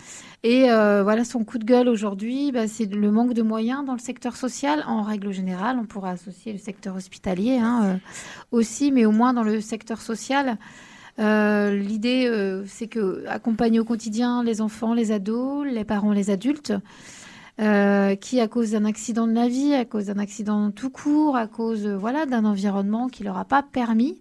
Et 0.43 0.63
voilà, 0.63 1.23
son 1.23 1.43
coup 1.43 1.59
de 1.59 1.65
gueule 1.65 1.87
aujourd'hui, 1.87 2.51
bah, 2.51 2.67
c'est 2.67 2.87
le 2.91 3.11
manque 3.11 3.35
de 3.35 3.43
moyens 3.43 3.85
dans 3.85 3.93
le 3.93 3.99
secteur 3.99 4.35
social. 4.35 4.83
En 4.87 5.03
règle 5.03 5.31
générale, 5.31 5.77
on 5.79 5.85
pourrait 5.85 6.09
associer 6.09 6.51
le 6.51 6.57
secteur 6.57 6.95
hospitalier 6.95 7.59
hein, 7.61 7.99
aussi, 8.49 8.91
mais 8.91 9.05
au 9.05 9.11
moins 9.11 9.35
dans 9.35 9.43
le 9.43 9.61
secteur 9.61 10.01
social. 10.01 10.57
Euh, 11.21 11.75
l'idée, 11.75 12.25
euh, 12.27 12.63
c'est 12.65 12.87
que 12.87 13.25
accompagner 13.27 13.79
au 13.79 13.85
quotidien 13.85 14.43
les 14.43 14.59
enfants, 14.61 14.93
les 14.93 15.11
ados, 15.11 15.65
les 15.67 15.83
parents, 15.83 16.13
les 16.13 16.29
adultes, 16.31 16.73
euh, 17.59 18.15
qui, 18.15 18.39
à 18.39 18.47
cause 18.47 18.71
d'un 18.71 18.85
accident 18.85 19.27
de 19.27 19.33
la 19.33 19.47
vie, 19.47 19.73
à 19.73 19.85
cause 19.85 20.05
d'un 20.05 20.17
accident 20.17 20.71
tout 20.71 20.89
court, 20.89 21.35
à 21.35 21.47
cause 21.47 21.85
voilà 21.87 22.25
d'un 22.25 22.45
environnement 22.45 23.07
qui 23.07 23.23
leur 23.23 23.37
a 23.37 23.45
pas 23.45 23.63
permis 23.63 24.19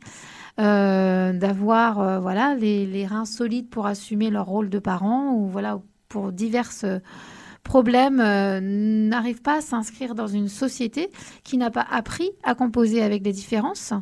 d'avoir 0.58 2.20
voilà 2.20 2.54
les, 2.54 2.84
les, 2.84 3.06
reins 3.06 3.24
solides 3.24 3.70
pour 3.70 3.86
assumer 3.86 4.28
leur 4.28 4.44
rôle 4.44 4.68
de 4.68 4.78
parents 4.78 5.32
ou 5.32 5.46
voilà 5.46 5.80
pour 6.10 6.32
diverses 6.32 6.84
problème 7.62 8.20
euh, 8.20 8.60
n'arrive 8.60 9.42
pas 9.42 9.58
à 9.58 9.60
s'inscrire 9.60 10.14
dans 10.14 10.26
une 10.26 10.48
société 10.48 11.10
qui 11.44 11.56
n'a 11.56 11.70
pas 11.70 11.86
appris 11.90 12.30
à 12.42 12.54
composer 12.54 13.02
avec 13.02 13.22
des 13.22 13.32
différences, 13.32 13.92
et 13.92 13.96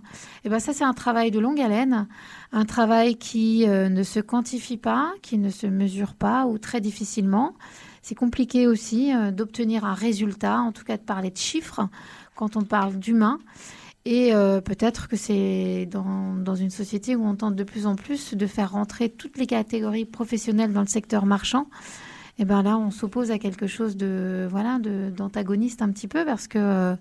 eh 0.45 0.49
ben 0.49 0.59
ça 0.59 0.73
c'est 0.73 0.85
un 0.85 0.95
travail 0.95 1.31
de 1.31 1.39
longue 1.39 1.61
haleine, 1.61 2.09
un 2.53 2.65
travail 2.65 3.17
qui 3.17 3.69
euh, 3.69 3.89
ne 3.89 4.03
se 4.03 4.21
quantifie 4.21 4.77
pas, 4.77 5.13
qui 5.23 5.39
ne 5.39 5.51
se 5.51 5.67
mesure 5.67 6.15
pas 6.15 6.47
ou 6.47 6.59
très 6.59 6.81
difficilement. 6.81 7.55
C'est 8.01 8.15
compliqué 8.15 8.67
aussi 8.67 9.15
euh, 9.15 9.31
d'obtenir 9.33 9.85
un 9.85 9.95
résultat, 9.95 10.61
en 10.61 10.73
tout 10.73 10.85
cas 10.85 10.97
de 10.97 11.03
parler 11.03 11.31
de 11.31 11.37
chiffres 11.37 11.89
quand 12.37 12.57
on 12.57 12.63
parle 12.63 12.97
d'humain. 12.99 13.39
Et 14.05 14.33
peut-être 14.65 15.07
que 15.07 15.17
c'est 15.17 15.87
dans, 15.91 16.55
une 16.55 16.71
société 16.71 17.15
où 17.15 17.27
on 17.27 17.35
tente 17.35 17.57
de 17.57 17.65
plus 17.65 17.85
en 17.85 17.95
plus 17.95 18.33
de 18.33 18.47
faire 18.47 18.73
rentrer 18.73 19.11
toutes 19.11 19.37
les 19.37 19.47
catégories 19.47 20.07
professionnelles 20.07 20.73
dans 20.73 20.81
le 20.81 20.87
secteur 20.87 21.27
marchand 21.27 21.67
et 22.39 22.45
ben 22.45 22.63
là, 22.63 22.79
on 22.79 22.91
s'oppose 22.91 23.31
à 23.31 23.39
quelque 23.39 23.67
chose 23.67 23.97
de 23.97 24.47
voilà 24.49 24.79
d'antagoniste 24.79 25.83
un 25.83 25.91
petit 25.91 26.07
peu 26.07 26.25
parce 26.25 26.47
que 26.47 26.95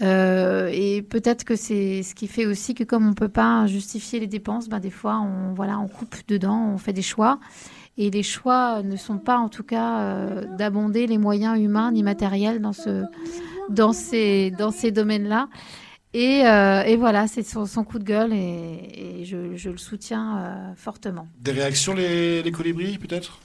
euh, 0.00 0.70
et 0.72 1.02
peut-être 1.02 1.44
que 1.44 1.56
c'est 1.56 2.02
ce 2.02 2.14
qui 2.14 2.28
fait 2.28 2.46
aussi 2.46 2.74
que 2.74 2.84
comme 2.84 3.08
on 3.08 3.14
peut 3.14 3.30
pas 3.30 3.66
justifier 3.66 4.20
les 4.20 4.26
dépenses, 4.26 4.68
ben 4.68 4.78
des 4.78 4.90
fois 4.90 5.20
on 5.20 5.54
voilà 5.54 5.78
on 5.78 5.88
coupe 5.88 6.16
dedans, 6.28 6.70
on 6.74 6.78
fait 6.78 6.92
des 6.92 7.02
choix. 7.02 7.40
Et 8.00 8.10
les 8.10 8.22
choix 8.22 8.84
ne 8.84 8.94
sont 8.94 9.18
pas, 9.18 9.38
en 9.38 9.48
tout 9.48 9.64
cas, 9.64 10.02
euh, 10.02 10.44
d'abonder 10.56 11.08
les 11.08 11.18
moyens 11.18 11.58
humains 11.58 11.90
ni 11.90 12.04
matériels 12.04 12.60
dans, 12.60 12.72
ce, 12.72 13.02
dans 13.70 13.92
ces, 13.92 14.52
dans 14.52 14.70
ces 14.70 14.92
domaines-là. 14.92 15.48
Et, 16.14 16.46
euh, 16.46 16.82
et, 16.82 16.94
voilà, 16.94 17.26
c'est 17.26 17.42
son, 17.42 17.66
son, 17.66 17.82
coup 17.82 17.98
de 17.98 18.04
gueule 18.04 18.32
et, 18.32 19.18
et 19.20 19.24
je, 19.24 19.56
je, 19.56 19.70
le 19.70 19.78
soutiens 19.78 20.72
fortement. 20.76 21.26
Des 21.40 21.50
réactions, 21.50 21.92
les, 21.92 22.40
les 22.40 22.52
colibris, 22.52 22.98
peut-être? 22.98 23.40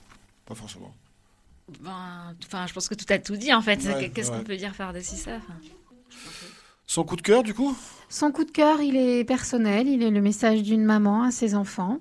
Pas 0.45 0.54
forcément. 0.54 0.94
Ben, 1.81 2.35
enfin, 2.45 2.68
je 2.68 2.73
pense 2.73 2.90
que 2.90 2.95
tout 2.95 3.06
a 3.10 3.19
tout 3.19 3.35
dit 3.35 3.53
en 3.53 3.61
fait. 3.61 3.77
Qu'est-ce 4.14 4.31
qu'on 4.31 4.44
peut 4.44 4.57
dire 4.57 4.73
par-dessus 4.73 5.15
ça 5.15 5.40
Son 6.85 7.03
coup 7.03 7.15
de 7.15 7.22
cœur, 7.22 7.44
du 7.44 7.53
coup? 7.53 7.76
Son 8.10 8.31
coup 8.31 8.44
de 8.44 8.52
cœur, 8.52 8.81
il 8.81 8.95
est 8.95 9.23
personnel. 9.23 9.88
Il 9.88 10.03
est 10.03 10.11
le 10.11 10.22
message 10.22 10.64
d'une 10.64 10.84
maman 10.84 11.23
à 11.23 11.31
ses 11.31 11.56
enfants. 11.56 11.99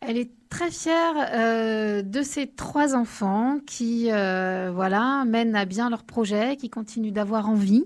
Elle 0.00 0.16
est 0.16 0.30
très 0.48 0.70
fière 0.70 1.14
euh, 1.34 2.02
de 2.02 2.22
ses 2.22 2.46
trois 2.46 2.94
enfants 2.94 3.58
qui, 3.66 4.10
euh, 4.10 4.70
voilà, 4.74 5.24
mènent 5.26 5.54
à 5.54 5.66
bien 5.66 5.90
leur 5.90 6.04
projet, 6.04 6.56
qui 6.56 6.70
continuent 6.70 7.12
d'avoir 7.12 7.48
envie. 7.48 7.84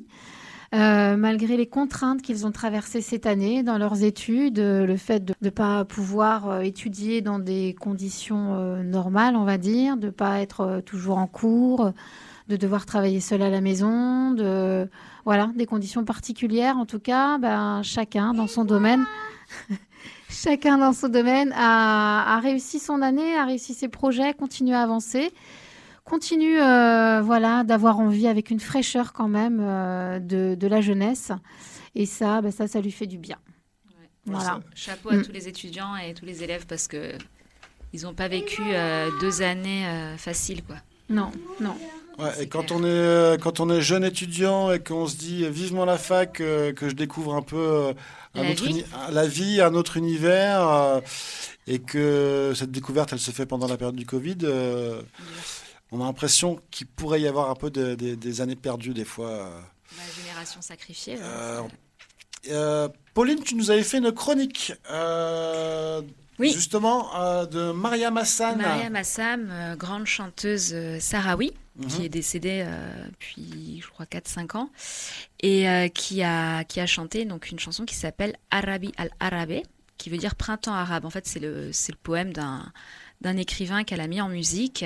Euh, 0.75 1.17
malgré 1.17 1.57
les 1.57 1.67
contraintes 1.67 2.21
qu'ils 2.21 2.47
ont 2.47 2.51
traversées 2.51 3.01
cette 3.01 3.27
année 3.27 3.63
dans 3.63 3.79
leurs 3.79 4.03
études, 4.03 4.59
euh, 4.59 4.87
le 4.87 4.97
fait 4.97 5.25
de 5.25 5.33
ne 5.41 5.51
pas 5.51 5.85
pouvoir 5.85 6.49
euh, 6.49 6.61
étudier 6.63 7.21
dans 7.21 7.39
des 7.39 7.77
conditions 7.79 8.83
normales, 8.83 9.37
on 9.37 9.45
va 9.45 9.57
dire, 9.57 9.97
de 9.97 10.07
ne 10.07 10.11
pas 10.11 10.41
être 10.41 10.83
toujours 10.85 11.19
en 11.19 11.29
cours, 11.29 11.93
de 12.49 12.57
devoir 12.57 12.87
travailler 12.87 13.21
seul 13.21 13.43
à 13.43 13.51
la 13.51 13.61
maison, 13.61 14.33
de 14.33 14.89
voilà, 15.25 15.51
des 15.55 15.67
conditions 15.67 16.05
particulières. 16.05 16.77
En 16.77 16.87
tout 16.87 16.99
cas, 16.99 17.39
ben, 17.39 17.83
chacun 17.85 18.35
dans 18.35 18.49
son 18.49 18.65
domaine. 18.65 19.05
chacun 20.29 20.79
dans 20.79 20.93
son 20.93 21.09
domaine 21.09 21.53
a, 21.57 22.37
a, 22.37 22.41
réussi 22.41 22.81
son 22.81 23.01
année, 23.01 23.37
a 23.37 23.45
réussi 23.45 23.75
ses 23.75 23.89
projets, 23.89 24.35
continue 24.35 24.75
à 24.75 24.83
avancer 24.83 25.33
continue 26.05 26.61
euh, 26.61 27.23
voilà, 27.23 27.65
d'avoir 27.65 27.99
envie 27.99 28.29
avec 28.29 28.51
une 28.51 28.61
fraîcheur 28.61 29.13
quand 29.13 29.29
même 29.29 29.61
euh, 29.61 30.19
de, 30.21 30.55
de, 30.55 30.67
la 30.67 30.81
jeunesse. 30.81 31.33
Et 31.95 32.07
ça, 32.07 32.41
bah, 32.41 32.51
ça, 32.51 32.69
ça 32.69 32.81
lui 32.81 32.93
fait 32.93 33.07
du 33.07 33.19
bien. 33.19 33.39
Voilà. 34.27 34.61
Chapeau 34.75 35.11
à 35.11 35.17
mm. 35.17 35.23
tous 35.23 35.33
les 35.33 35.49
étudiants 35.49 35.97
et 35.97 36.15
tous 36.15 36.25
les 36.25 36.43
élèves 36.43 36.67
parce 36.67 36.89
que 36.89 37.13
ils 37.93 38.03
n'ont 38.03 38.15
pas 38.15 38.29
vécu 38.29 38.63
euh, 38.65 39.09
deux 39.21 39.43
années 39.43 39.87
faciles. 40.17 40.65
Quoi. 40.65 40.77
Non, 41.09 41.31
non. 41.61 41.77
Ouais, 42.19 42.43
et 42.43 42.49
quand 42.49 42.71
on, 42.71 42.85
est, 42.85 43.41
quand 43.41 43.61
on 43.61 43.71
est 43.71 43.81
jeune 43.81 44.05
étudiant 44.05 44.73
et 44.73 44.81
qu'on 44.81 45.07
se 45.07 45.17
dit 45.17 45.49
vivement 45.49 45.85
la 45.85 45.99
fac, 45.99 46.33
que 46.35 46.75
je 46.81 46.95
découvre 46.95 47.35
un 47.35 47.43
peu 47.43 47.93
un 48.35 48.43
la, 48.43 48.51
autre 48.51 48.65
vie. 48.65 48.85
la 49.11 49.27
vie, 49.27 49.61
un 49.61 49.75
autre 49.75 49.97
univers, 49.97 51.03
et 51.67 51.81
que 51.81 52.53
cette 52.55 52.71
découverte, 52.71 53.13
elle 53.13 53.19
se 53.19 53.33
fait 53.33 53.47
pendant 53.47 53.67
la 53.67 53.77
période 53.77 53.97
du 53.97 54.07
Covid, 54.07 54.39
on 55.95 56.01
a 56.01 56.05
l'impression 56.05 56.61
qu'il 56.71 56.89
pourrait 56.89 57.21
y 57.21 57.29
avoir 57.29 57.51
un 57.51 57.55
peu 57.55 57.71
des 57.71 58.41
années 58.41 58.57
perdues 58.57 58.95
des 58.95 59.05
fois. 59.05 59.51
La 59.97 60.23
génération 60.23 60.61
sacrifiée. 60.61 61.17
Euh, 61.21 61.63
euh, 62.51 62.89
Pauline, 63.15 63.43
tu 63.43 63.55
nous 63.55 63.71
avais 63.71 63.85
fait 63.85 63.99
une 63.99 64.13
chronique. 64.13 64.73
Euh, 64.91 66.03
oui. 66.41 66.53
Justement, 66.53 67.11
de 67.47 67.71
Maria 67.71 68.11
Massam. 68.11 68.61
Maria 68.61 68.91
Massam, 68.91 69.77
grande 69.79 70.07
chanteuse 70.07 70.75
sahraoui, 70.99 71.53
mhm. 71.77 71.87
qui 71.87 72.05
est 72.05 72.09
décédée 72.09 72.67
depuis, 73.11 73.81
je 73.81 73.89
crois, 73.89 74.07
4-5 74.07 74.57
ans, 74.57 74.71
et 75.41 75.91
qui, 75.95 76.25
a, 76.25 76.65
qui 76.65 76.81
a 76.81 76.87
chanté 76.87 77.25
donc, 77.25 77.53
une 77.53 77.61
chanson 77.61 77.85
qui 77.85 77.95
s'appelle 77.95 78.35
Arabi 78.51 78.93
al-Arabe, 78.97 79.63
qui 79.97 80.11
veut 80.11 80.19
dire 80.19 80.35
printemps 80.35 80.75
arabe. 80.75 81.05
En 81.05 81.11
fait, 81.11 81.29
c'est 81.29 81.39
le, 81.39 81.69
le 81.69 81.97
poème 82.03 82.33
d'un 82.33 83.37
écrivain 83.37 83.85
qu'elle 83.85 84.01
a 84.01 84.09
mis 84.09 84.21
en 84.21 84.29
musique. 84.29 84.85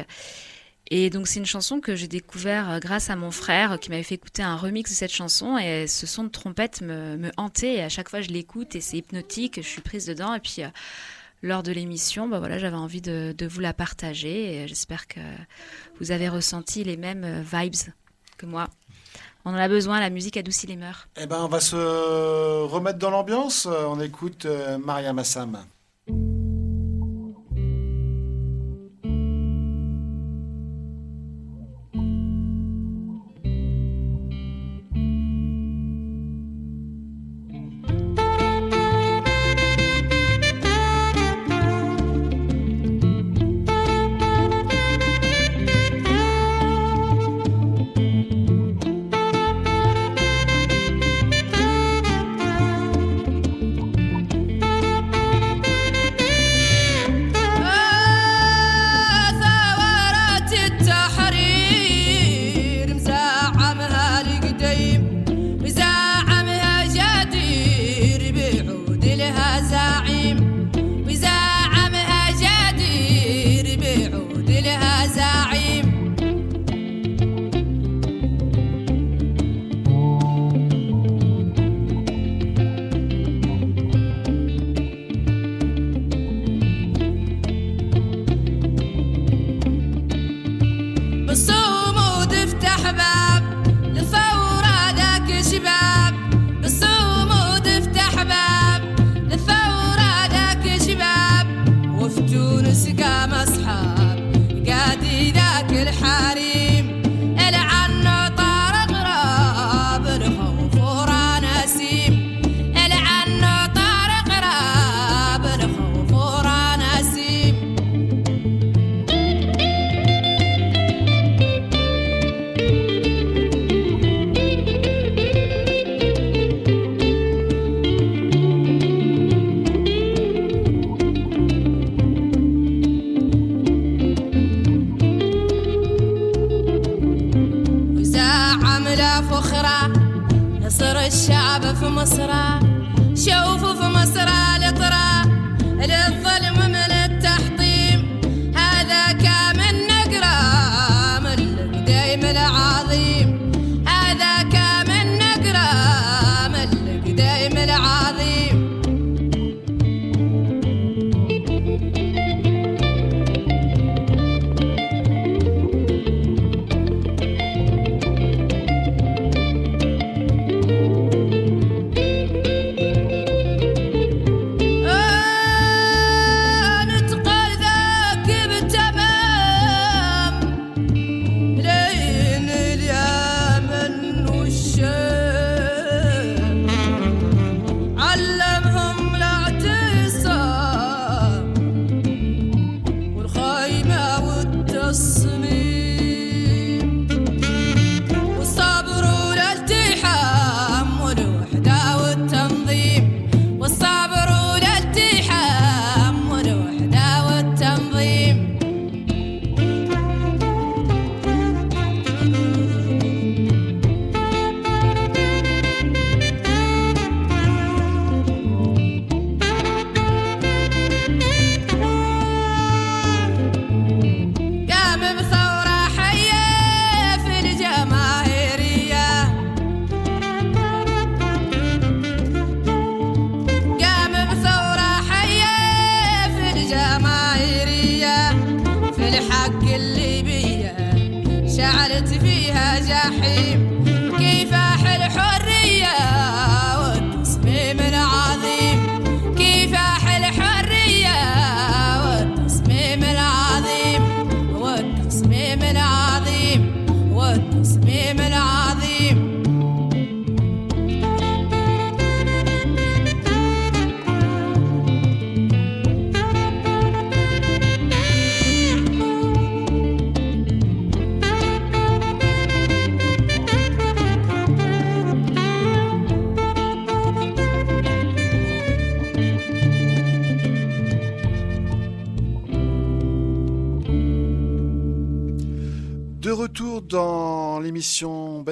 Et 0.91 1.11
donc 1.11 1.29
c'est 1.29 1.39
une 1.39 1.47
chanson 1.47 1.81
que 1.81 1.95
j'ai 1.95 2.09
découvert 2.09 2.71
euh, 2.71 2.79
grâce 2.79 3.11
à 3.11 3.17
mon 3.17 3.31
frère 3.31 3.79
qui 3.79 3.91
m'avait 3.91 4.03
fait 4.03 4.15
écouter 4.15 4.43
un 4.43 4.57
remix 4.57 4.91
de 4.91 4.97
cette 4.97 5.13
chanson. 5.13 5.59
Et 5.59 5.87
ce 5.87 6.07
son 6.07 6.25
de 6.25 6.29
trompette 6.29 6.81
me, 6.81 7.17
me 7.17 7.31
hantait. 7.37 7.75
Et 7.75 7.83
à 7.83 7.89
chaque 7.89 8.09
fois 8.09 8.23
je 8.23 8.29
l'écoute 8.29 8.75
et 8.75 8.81
c'est 8.81 8.97
hypnotique, 8.97 9.57
je 9.57 9.69
suis 9.69 9.83
prise 9.83 10.07
dedans. 10.07 10.35
Et 10.35 10.41
puis 10.41 10.63
euh, 10.63 10.69
lors 11.43 11.63
de 11.63 11.73
l'émission, 11.73 12.27
bah 12.27 12.39
voilà, 12.39 12.59
j'avais 12.59 12.77
envie 12.77 13.03
de, 13.03 13.35
vous 13.47 13.61
la 13.61 13.75
partager. 13.75 14.65
J'espère 14.67 15.07
que 15.07 15.21
vous 16.01 16.11
avez 16.11 16.29
ressenti 16.29 16.85
les 16.85 16.97
mêmes 16.97 17.25
euh, 17.25 17.43
vibes 17.43 17.93
que 18.39 18.47
moi. 18.47 18.69
On 19.45 19.51
en 19.51 19.57
a 19.57 19.69
besoin, 19.69 20.01
la 20.01 20.11
musique 20.11 20.37
adoucit 20.37 20.67
les 20.67 20.77
mœurs. 20.77 21.09
Eh 21.21 21.27
ben 21.27 21.39
on 21.41 21.49
va 21.49 21.61
se 21.61 21.77
remettre 22.65 22.99
dans 22.99 23.11
l'ambiance, 23.11 23.67
on 23.67 23.99
écoute 24.01 24.47
Maria 24.85 25.13
Massam. 25.13 25.65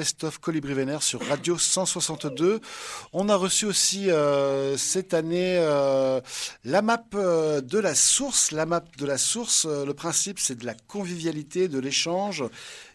L'émission 0.07 0.17
Best 0.17 0.25
of 0.25 0.39
Colibri 0.39 0.73
Vénère 0.73 1.03
sur 1.03 1.21
Radio 1.27 1.59
162. 1.59 2.61
On 3.13 3.29
a 3.29 3.35
reçu 3.35 3.67
aussi 3.67 4.09
euh, 4.09 4.77
cette 4.77 5.15
année 5.15 5.59
euh, 5.59 6.21
la 6.65 6.81
map 6.81 7.03
euh, 7.15 7.61
de 7.61 7.79
la 7.79 7.97
source. 7.97 8.53
La 8.53 8.67
map 8.67 8.85
de 8.99 9.05
la 9.05 9.19
source, 9.19 9.67
le 9.67 9.93
principe 9.95 10.39
c'est 10.39 10.55
de 10.55 10.65
la 10.65 10.75
convivialité, 10.75 11.67
de 11.67 11.81
l'échange 11.81 12.45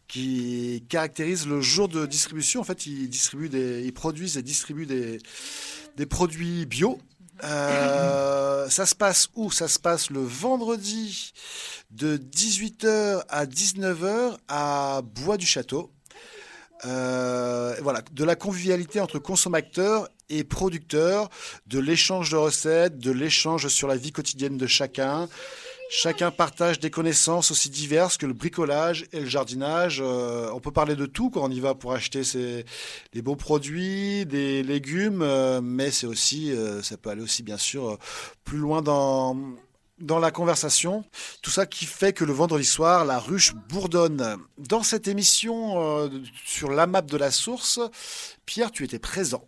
qui 0.07 0.85
caractérise 0.87 1.47
le 1.47 1.59
jour 1.59 1.89
de 1.89 2.05
distribution. 2.05 2.61
En 2.61 2.63
fait, 2.63 2.85
ils 2.85 3.09
distribuent 3.09 3.49
des, 3.49 3.83
ils 3.83 3.93
produisent 3.93 4.37
et 4.37 4.41
distribuent 4.41 4.85
des, 4.85 5.19
des 5.97 6.05
produits 6.05 6.65
bio. 6.65 6.97
Euh, 7.43 8.69
ça 8.69 8.85
se 8.85 8.95
passe 8.95 9.27
où? 9.35 9.51
Ça 9.51 9.67
se 9.67 9.79
passe 9.79 10.09
le 10.09 10.21
vendredi 10.21 11.33
de 11.91 12.17
18h 12.17 13.23
à 13.27 13.45
19h 13.45 14.37
à 14.47 15.01
Bois 15.03 15.37
du 15.37 15.45
Château. 15.45 15.91
Euh, 16.85 17.75
voilà, 17.81 18.01
de 18.11 18.23
la 18.23 18.35
convivialité 18.35 18.99
entre 18.99 19.19
consommateurs 19.19 20.09
et 20.29 20.43
producteurs, 20.43 21.29
de 21.67 21.79
l'échange 21.79 22.31
de 22.31 22.37
recettes, 22.37 22.97
de 22.97 23.11
l'échange 23.11 23.67
sur 23.67 23.87
la 23.87 23.97
vie 23.97 24.11
quotidienne 24.11 24.57
de 24.57 24.67
chacun. 24.67 25.27
Chacun 25.93 26.31
partage 26.31 26.79
des 26.79 26.89
connaissances 26.89 27.51
aussi 27.51 27.69
diverses 27.69 28.15
que 28.15 28.25
le 28.25 28.31
bricolage 28.31 29.07
et 29.11 29.19
le 29.19 29.25
jardinage. 29.25 29.99
Euh, 30.01 30.49
on 30.53 30.61
peut 30.61 30.71
parler 30.71 30.95
de 30.95 31.05
tout 31.05 31.29
quand 31.29 31.43
on 31.43 31.51
y 31.51 31.59
va 31.59 31.75
pour 31.75 31.91
acheter 31.91 32.23
ses, 32.23 32.65
les 33.13 33.21
beaux 33.21 33.35
produits, 33.35 34.25
des 34.25 34.63
légumes, 34.63 35.21
euh, 35.21 35.59
mais 35.61 35.91
c'est 35.91 36.07
aussi, 36.07 36.53
euh, 36.53 36.81
ça 36.81 36.95
peut 36.95 37.09
aller 37.09 37.21
aussi 37.21 37.43
bien 37.43 37.57
sûr 37.57 37.97
plus 38.45 38.57
loin 38.57 38.81
dans 38.81 39.35
dans 40.01 40.19
la 40.19 40.31
conversation. 40.31 41.03
Tout 41.41 41.51
ça 41.51 41.65
qui 41.65 41.85
fait 41.85 42.13
que 42.13 42.23
le 42.25 42.33
vendredi 42.33 42.65
soir, 42.65 43.05
la 43.05 43.19
ruche 43.19 43.53
bourdonne. 43.69 44.37
Dans 44.57 44.83
cette 44.83 45.07
émission 45.07 45.81
euh, 45.81 46.09
sur 46.45 46.69
la 46.71 46.87
map 46.87 47.01
de 47.01 47.17
la 47.17 47.31
source, 47.31 47.79
Pierre, 48.45 48.71
tu 48.71 48.83
étais 48.83 48.99
présent. 48.99 49.45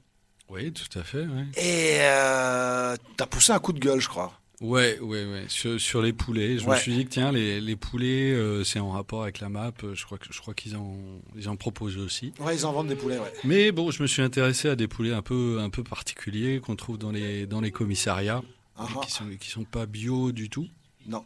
Oui, 0.49 0.71
tout 0.71 0.99
à 0.99 1.03
fait. 1.03 1.25
Et 1.57 1.97
euh, 2.01 2.95
tu 3.17 3.23
as 3.23 3.27
poussé 3.27 3.51
un 3.53 3.59
coup 3.59 3.73
de 3.73 3.79
gueule, 3.79 3.99
je 3.99 4.09
crois. 4.09 4.33
Ouais, 4.61 4.97
ouais, 5.01 5.25
ouais. 5.25 5.43
Sur, 5.49 5.79
sur 5.81 6.01
les 6.01 6.13
poulets, 6.13 6.57
je 6.57 6.65
Ouais. 6.65 6.75
me 6.75 6.79
suis 6.79 6.93
dit 6.95 7.03
que 7.05 7.09
tiens, 7.09 7.31
les, 7.33 7.59
les 7.59 7.75
poulets, 7.75 8.31
euh, 8.31 8.63
c'est 8.63 8.79
en 8.79 8.91
rapport 8.91 9.23
avec 9.23 9.39
la 9.41 9.49
map. 9.49 9.71
euh, 9.83 9.93
Je 9.95 10.05
crois 10.05 10.17
que 10.17 10.27
je 10.31 10.39
crois 10.39 10.53
qu'ils 10.53 10.77
en 10.77 10.95
ils 11.35 11.49
en 11.49 11.55
proposent 11.57 11.97
aussi. 11.97 12.33
Ouais, 12.39 12.55
ils 12.55 12.65
en 12.65 12.71
vendent 12.71 12.87
des 12.87 12.95
poulets, 12.95 13.17
ouais. 13.19 13.33
Mais 13.43 13.71
bon, 13.73 13.91
je 13.91 14.01
me 14.01 14.07
suis 14.07 14.21
intéressé 14.21 14.69
à 14.69 14.75
des 14.77 14.87
poulets 14.87 15.11
un 15.11 15.21
peu 15.23 15.57
un 15.59 15.69
peu 15.69 15.83
particuliers 15.83 16.61
qu'on 16.63 16.75
trouve 16.77 16.97
dans 16.97 17.11
les 17.11 17.45
dans 17.45 17.59
les 17.59 17.71
commissariats, 17.71 18.41
Ah 18.75 18.87
qui 19.03 19.11
sont 19.11 19.29
qui 19.39 19.49
sont 19.49 19.65
pas 19.65 19.85
bio 19.85 20.31
du 20.31 20.49
tout? 20.49 20.67
Non. 21.05 21.23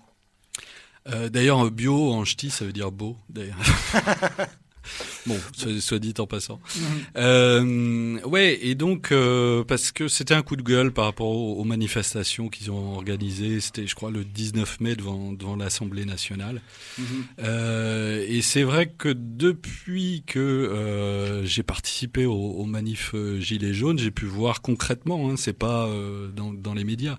Euh, 1.07 1.29
d'ailleurs, 1.29 1.71
bio 1.71 2.11
en 2.13 2.25
ch'ti, 2.25 2.49
ça 2.49 2.65
veut 2.65 2.73
dire 2.73 2.91
beau. 2.91 3.17
D'ailleurs. 3.29 3.57
Bon, 5.25 5.37
soit, 5.79 5.99
dit 5.99 6.13
en 6.19 6.27
passant. 6.27 6.59
Euh, 7.17 8.19
ouais, 8.21 8.59
et 8.61 8.75
donc 8.75 9.11
euh, 9.11 9.63
parce 9.63 9.91
que 9.91 10.07
c'était 10.07 10.33
un 10.33 10.41
coup 10.41 10.55
de 10.55 10.61
gueule 10.61 10.91
par 10.91 11.05
rapport 11.05 11.27
aux, 11.27 11.55
aux 11.59 11.63
manifestations 11.63 12.49
qu'ils 12.49 12.71
ont 12.71 12.93
organisées. 12.95 13.59
C'était, 13.59 13.87
je 13.87 13.95
crois, 13.95 14.11
le 14.11 14.23
19 14.23 14.79
mai 14.81 14.95
devant 14.95 15.31
devant 15.33 15.55
l'Assemblée 15.55 16.05
nationale. 16.05 16.61
Mhm. 16.97 17.05
Euh, 17.39 18.25
et 18.27 18.41
c'est 18.41 18.63
vrai 18.63 18.87
que 18.97 19.09
depuis 19.09 20.23
que 20.25 21.41
j'ai 21.45 21.63
participé 21.63 22.25
au, 22.25 22.33
au 22.33 22.65
manif 22.65 23.11
euh, 23.13 23.39
Gilets 23.39 23.73
jaunes, 23.73 23.99
j'ai 23.99 24.11
pu 24.11 24.25
voir 24.25 24.61
concrètement. 24.61 25.29
Hein, 25.29 25.35
c'est 25.37 25.57
pas 25.57 25.89
dans, 26.35 26.53
dans 26.53 26.73
les 26.73 26.83
médias. 26.83 27.17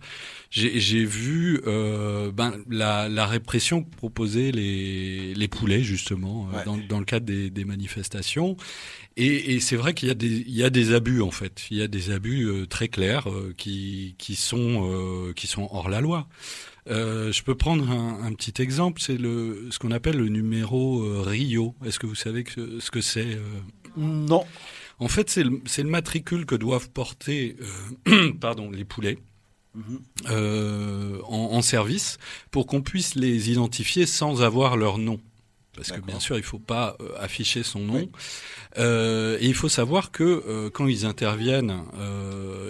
J'ai 0.51 1.05
vu 1.05 1.61
ben, 1.65 2.55
la, 2.70 3.09
la 3.09 3.27
répression 3.27 3.82
que 3.82 3.95
proposaient 3.97 4.51
les, 4.53 5.35
les 5.35 5.49
poulets 5.49 5.82
justement 5.82 6.28
Ouais. 6.49 6.65
dans, 6.65 6.77
dans 6.77 6.99
le 6.99 7.05
cadre 7.05 7.27
des, 7.27 7.51
des 7.51 7.57
manifestations. 7.64 8.56
Et, 9.16 9.55
et 9.55 9.60
c'est 9.60 9.76
vrai 9.76 9.94
qu'il 9.94 10.09
y 10.09 10.10
a 10.10 10.14
des 10.14 10.28
il 10.47 10.55
y 10.55 10.62
a 10.62 10.70
des 10.70 10.94
abus 10.94 11.22
en 11.22 11.30
fait. 11.30 11.66
Il 11.70 11.76
y 11.78 11.82
a 11.82 11.89
des 11.89 12.10
abus 12.10 12.44
euh, 12.44 12.66
très 12.66 12.89
clairs 12.89 13.28
euh, 13.28 13.52
qui 13.56 14.14
qui 14.18 14.36
sont 14.36 14.89
euh, 14.89 15.32
qui 15.35 15.47
sont 15.47 15.68
hors 15.72 15.89
la 15.89 16.01
loi. 16.01 16.28
Euh, 16.89 17.32
je 17.32 17.43
peux 17.43 17.55
prendre 17.55 17.90
un, 17.90 18.24
un 18.24 18.32
petit 18.32 18.62
exemple, 18.62 19.01
c'est 19.02 19.18
le 19.18 19.68
ce 19.70 19.78
qu'on 19.78 19.90
appelle 19.90 20.16
le 20.16 20.28
numéro 20.28 21.02
euh, 21.02 21.22
Rio. 21.22 21.74
Est-ce 21.85 21.98
que 21.98 22.06
vous 22.06 22.14
savez 22.14 22.44
que, 22.44 22.80
ce 22.80 22.90
que 22.90 23.01
c'est 23.01 23.35
euh 23.35 23.40
Non. 23.97 24.44
En 24.98 25.09
fait, 25.09 25.30
c'est 25.30 25.44
le, 25.44 25.60
le 25.76 25.85
matricule 25.85 26.47
que 26.47 26.55
doivent 26.55 26.89
porter 26.90 27.56
pardon, 28.40 28.70
les 28.70 28.85
poulets. 28.85 29.18
en, 30.28 31.20
en 31.28 31.62
service 31.62 32.18
pour 32.51 32.66
qu'on 32.66 32.82
puisse 32.82 33.14
les 33.14 33.51
identifier 33.51 34.06
sans 34.06 34.43
avoir 34.43 34.76
leur 34.76 34.98
nom. 34.98 35.20
Parce 35.78 35.92
que 35.92 36.00
bien 36.00 36.18
sûr, 36.18 36.36
il 36.36 36.40
ne 36.40 36.44
faut 36.44 36.59
pas 36.59 36.96
afficher 37.18 37.62
son 37.62 37.80
nom. 37.80 38.09
et 38.76 39.46
il 39.46 39.55
faut 39.55 39.68
savoir 39.68 40.10
que 40.10 40.68
quand 40.70 40.88
ils 40.88 41.06
interviennent 41.06 41.84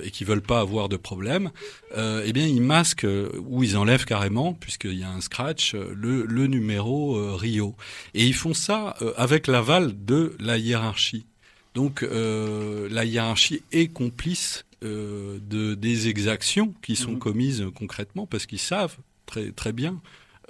et 0.04 0.10
qu'ils 0.10 0.26
veulent 0.26 0.42
pas 0.42 0.60
avoir 0.60 0.88
de 0.88 0.96
problème, 0.96 1.50
eh 1.96 2.32
bien, 2.32 2.46
ils 2.46 2.62
masquent 2.62 3.06
ou 3.38 3.62
ils 3.64 3.76
enlèvent 3.76 4.04
carrément, 4.04 4.52
puisqu'il 4.52 4.98
y 4.98 5.04
a 5.04 5.10
un 5.10 5.22
scratch, 5.22 5.74
le, 5.74 6.24
le 6.24 6.46
numéro 6.46 7.34
Rio. 7.36 7.74
Et 8.12 8.26
ils 8.26 8.34
font 8.34 8.54
ça 8.54 8.94
avec 9.16 9.46
l'aval 9.46 10.04
de 10.04 10.36
la 10.38 10.58
hiérarchie. 10.58 11.26
Donc 11.74 12.02
la 12.02 13.04
hiérarchie 13.04 13.62
est 13.72 13.88
complice 13.88 14.66
euh, 14.84 15.40
de, 15.42 15.74
des 15.74 16.06
exactions 16.06 16.72
qui 16.82 16.94
sont 16.94 17.12
mhm. 17.12 17.18
commises 17.18 17.66
concrètement 17.74 18.28
parce 18.28 18.46
qu'ils 18.46 18.60
savent 18.60 18.96
très, 19.26 19.50
très 19.50 19.72
bien 19.72 20.00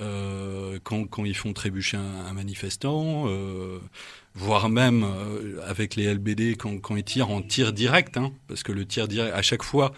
euh, 0.01 0.79
quand, 0.85 1.05
quand, 1.07 1.25
ils 1.25 1.37
font 1.37 1.53
trébucher 1.53 1.97
un, 1.97 2.33
manifestant, 2.33 3.25
euh, 3.27 3.79
voire 4.35 4.69
même 4.69 5.05
avec 5.67 5.97
les 5.97 6.13
LBD 6.13 6.57
quand, 6.57 6.79
quand, 6.79 6.97
ils 6.97 7.05
tirent 7.05 7.31
en 7.31 7.43
tir 7.43 7.73
direct, 7.73 8.17
hein, 8.17 8.33
parce 8.47 8.63
que 8.63 8.73
le 8.73 8.87
tir 8.87 9.09
direct, 9.09 9.35
à 9.35 9.43
chaque 9.43 9.63
fois 9.63 9.93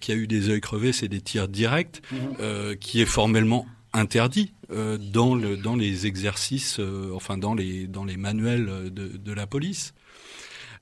qu'il 0.00 0.14
y 0.14 0.18
a 0.18 0.20
eu 0.20 0.26
des 0.26 0.50
œils 0.50 0.60
crevés, 0.60 0.92
c'est 0.92 1.08
des 1.08 1.20
tirs 1.20 1.48
directs, 1.48 2.02
mhm. 2.12 2.76
qui 2.76 3.00
est 3.00 3.06
formellement 3.06 3.66
interdit 3.92 4.52
dans, 4.68 5.34
le, 5.34 5.56
dans 5.56 5.76
les 5.76 6.06
exercices, 6.06 6.80
enfin 7.14 7.38
dans 7.38 7.54
les, 7.54 7.86
dans 7.86 8.04
les 8.04 8.16
manuels 8.16 8.90
de, 8.92 9.16
de 9.16 9.32
la 9.32 9.46
police. 9.46 9.94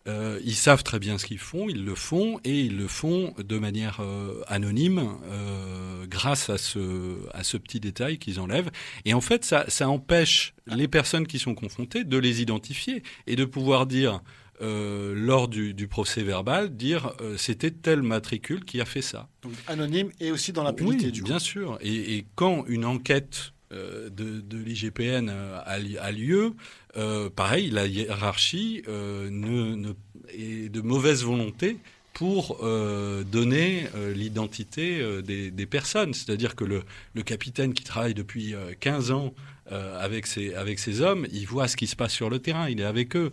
Euh, 0.06 0.38
ils 0.44 0.54
savent 0.54 0.82
très 0.82 0.98
bien 0.98 1.16
ce 1.16 1.24
qu'ils 1.24 1.38
font, 1.38 1.66
ils 1.68 1.82
le 1.82 1.94
font 1.94 2.38
et 2.44 2.60
ils 2.60 2.76
le 2.76 2.88
font 2.88 3.32
de 3.38 3.58
manière 3.58 4.00
euh, 4.00 4.42
anonyme 4.48 5.16
euh, 5.24 6.04
grâce 6.06 6.50
à 6.50 6.58
ce, 6.58 7.16
à 7.32 7.42
ce 7.42 7.56
petit 7.56 7.80
détail 7.80 8.18
qu'ils 8.18 8.38
enlèvent. 8.38 8.70
Et 9.06 9.14
en 9.14 9.22
fait, 9.22 9.46
ça, 9.46 9.64
ça 9.68 9.88
empêche 9.88 10.54
les 10.66 10.88
personnes 10.88 11.26
qui 11.26 11.38
sont 11.38 11.54
confrontées 11.54 12.04
de 12.04 12.18
les 12.18 12.42
identifier 12.42 13.02
et 13.26 13.34
de 13.34 13.46
pouvoir 13.46 13.86
dire, 13.86 14.20
euh, 14.60 15.14
lors 15.16 15.48
du, 15.48 15.72
du, 15.72 15.88
procès 15.88 16.22
verbal, 16.22 16.76
dire 16.76 17.14
c'était 17.38 17.70
tel 17.70 18.02
matricule 18.02 18.62
qui 18.66 18.82
a 18.82 18.84
fait 18.84 19.02
ça. 19.02 19.30
Donc 19.42 19.54
anonyme 19.66 20.10
et 20.20 20.30
aussi 20.32 20.52
dans 20.52 20.64
l'impunité 20.64 21.06
oui, 21.06 21.12
du 21.12 21.22
bien 21.22 21.38
sûr. 21.38 21.78
Et, 21.80 22.16
et, 22.16 22.26
quand 22.34 22.66
une 22.66 22.84
enquête 22.84 23.53
de, 23.74 24.40
de 24.40 24.58
l'IGPN 24.58 25.28
a, 25.28 25.78
a, 26.00 26.12
lieu, 26.12 26.54
euh, 26.96 27.28
pareil, 27.30 27.70
la 27.70 27.86
hiérarchie 27.86 28.82
euh, 28.88 29.92
est 30.28 30.68
de 30.68 30.80
mauvaise 30.80 31.24
volonté 31.24 31.78
pour 32.12 32.58
euh, 32.62 33.24
donner 33.24 33.86
l'identité 34.14 35.02
des, 35.22 35.66
personnes. 35.66 36.14
C'est-à-dire 36.14 36.54
que 36.54 36.64
le, 36.64 37.22
capitaine 37.22 37.74
qui 37.74 37.82
travaille 37.82 38.14
depuis 38.14 38.54
15 38.80 39.10
ans 39.10 39.34
avec 39.70 40.26
ses 40.26 41.00
hommes, 41.00 41.26
il 41.32 41.46
voit 41.46 41.66
ce 41.66 41.76
qui 41.76 41.86
se 41.86 41.96
passe 41.96 42.12
sur 42.12 42.30
le 42.30 42.38
terrain, 42.38 42.68
il 42.68 42.80
est 42.80 42.84
avec 42.84 43.16
eux. 43.16 43.32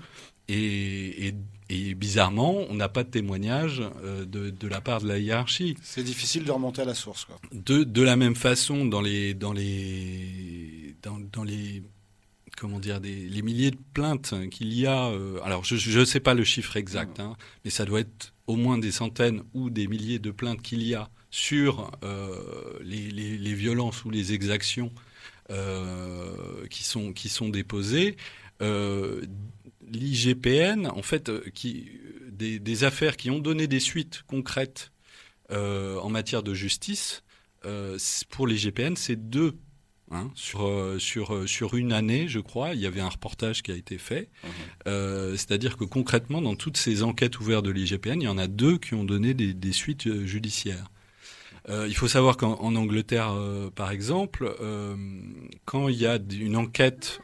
Et, 0.50 1.34
bizarrement, 1.96 2.66
on 2.70 2.76
n'a 2.76 2.90
pas 2.90 3.04
de 3.04 3.10
témoignage 3.10 3.82
de, 4.04 4.68
la 4.68 4.82
part 4.82 5.02
de 5.02 5.08
la 5.08 5.20
hiérarchie. 5.20 5.76
C'est 5.82 6.04
difficile 6.04 6.44
de 6.44 6.52
remonter 6.52 6.82
à 6.82 6.86
la 6.86 6.96
source. 6.96 7.26
Quoi. 7.26 7.40
De, 7.52 7.84
de 7.84 8.02
la 8.02 8.16
même 8.16 8.36
façon, 8.36 8.86
dans 8.86 9.02
les, 9.02 9.34
dans 9.34 9.54
les, 9.54 10.96
dans, 11.02 11.18
dans 11.32 11.44
les 11.44 11.84
comment 12.62 12.80
dire, 12.80 13.02
des, 13.02 13.28
les 13.28 13.42
milliers 13.42 13.72
de 13.72 13.80
plaintes 13.94 14.36
qu'il 14.52 14.74
y 14.74 14.86
a. 14.86 15.08
Euh, 15.08 15.40
alors, 15.44 15.64
je 15.64 16.00
ne 16.00 16.06
sais 16.06 16.20
pas 16.20 16.36
le 16.36 16.44
chiffre 16.44 16.78
exact, 16.78 17.20
hein, 17.20 17.36
mais 17.66 17.72
ça 17.72 17.86
doit 17.86 18.02
être 18.02 18.34
au 18.46 18.56
moins 18.56 18.78
des 18.78 18.92
centaines 18.92 19.42
ou 19.54 19.70
des 19.70 19.88
milliers 19.88 20.20
de 20.20 20.32
plaintes 20.32 20.62
qu'il 20.62 20.84
y 20.84 20.94
a 20.94 21.10
sur 21.32 21.92
euh, 22.04 22.80
les, 22.84 23.54
violences 23.54 24.06
ou 24.06 24.12
les 24.12 24.34
exactions 24.34 24.92
euh, 25.50 26.68
qui, 26.70 26.84
sont, 26.84 27.14
qui 27.14 27.30
sont 27.30 27.50
déposées. 27.50 28.16
L'IGPN, 29.92 30.88
en 30.88 31.02
fait, 31.02 31.32
qui, 31.52 31.92
des, 32.30 32.60
des, 32.60 32.84
affaires 32.84 33.18
qui 33.18 33.30
ont 33.30 33.40
donné 33.40 33.68
des 33.68 33.80
suites 33.80 34.24
concrètes 34.28 34.92
en 35.50 36.10
matière 36.10 36.44
de 36.44 36.54
justice, 36.54 37.24
pour 38.30 38.48
l'IGPN, 38.48 38.96
c'est 38.96 39.18
deux 39.30 39.58
Hein, 40.14 40.30
sur, 40.36 40.68
euh, 40.68 41.00
sur, 41.00 41.34
euh, 41.34 41.48
sur 41.48 41.74
une 41.74 41.94
année, 41.94 42.28
je 42.28 42.40
crois, 42.40 42.74
il 42.74 42.82
y 42.82 42.86
avait 42.86 43.00
un 43.00 43.08
reportage 43.08 43.64
qui 43.64 43.72
a 43.72 43.76
été 43.76 43.98
fait. 43.98 44.28
Euh, 44.86 45.38
c'est-à-dire 45.38 45.78
que 45.78 45.86
concrètement, 45.86 46.42
dans 46.42 46.56
toutes 46.56 46.76
ces 46.76 47.02
enquêtes 47.02 47.40
ouvertes 47.40 47.64
de 47.64 47.72
l'IGPN, 47.72 48.20
il 48.20 48.26
y 48.26 48.28
en 48.28 48.38
a 48.38 48.48
deux 48.48 48.78
qui 48.78 48.94
ont 48.94 49.06
donné 49.06 49.34
des, 49.34 49.54
des 49.54 49.72
suites 49.72 50.26
judiciaires. 50.26 50.92
il 51.70 51.96
faut 51.96 52.10
savoir 52.10 52.36
qu'en 52.36 52.76
Angleterre, 52.76 53.34
par 53.76 53.92
exemple, 53.92 54.54
quand 55.64 55.88
il 55.88 55.96
y 55.96 56.06
a 56.06 56.20
une 56.32 56.58
enquête 56.58 57.22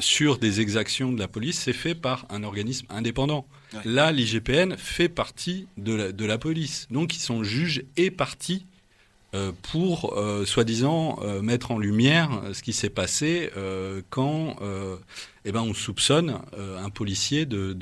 sur 0.00 0.38
des 0.38 0.60
exactions 0.60 1.12
de 1.12 1.18
la 1.18 1.28
police, 1.28 1.58
c'est 1.58 1.72
fait 1.72 1.94
par 1.94 2.26
un 2.30 2.42
organisme 2.42 2.86
indépendant. 2.90 3.46
Là, 3.84 4.12
l'IGPN 4.12 4.76
fait 4.76 5.08
partie 5.08 5.66
de 5.76 5.94
la, 5.94 6.12
de 6.12 6.24
la 6.24 6.38
police. 6.38 6.86
Donc, 6.90 7.14
ils 7.14 7.20
sont 7.20 7.44
juges 7.44 7.84
et 7.96 8.10
partis 8.10 8.64
euh, 9.34 9.52
pour, 9.60 10.14
euh, 10.16 10.46
soi-disant, 10.46 11.18
euh, 11.20 11.42
mettre 11.42 11.70
en 11.70 11.78
lumière 11.78 12.30
ce 12.54 12.62
qui 12.62 12.72
s'est 12.72 12.88
passé 12.88 13.50
quand 14.08 14.56
eh 15.44 15.52
ben, 15.52 15.60
on 15.60 15.74
soupçonne 15.74 16.40
un 16.56 16.90
policier 16.90 17.44
de, 17.44 17.76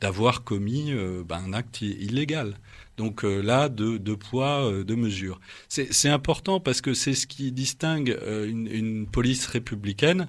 d'avoir 0.00 0.44
commis 0.44 0.92
ben, 1.28 1.42
un 1.48 1.52
acte 1.52 1.82
illégal. 1.82 2.56
Donc 2.96 3.22
là, 3.22 3.68
deux, 3.68 3.98
poids, 4.16 4.72
deux 4.84 4.96
mesures. 4.96 5.40
C'est, 5.68 6.08
important 6.08 6.60
parce 6.60 6.80
que 6.80 6.94
c'est 6.94 7.14
ce 7.14 7.26
qui 7.26 7.52
distingue 7.52 8.18
une 8.24 9.06
police 9.06 9.46
républicaine 9.46 10.28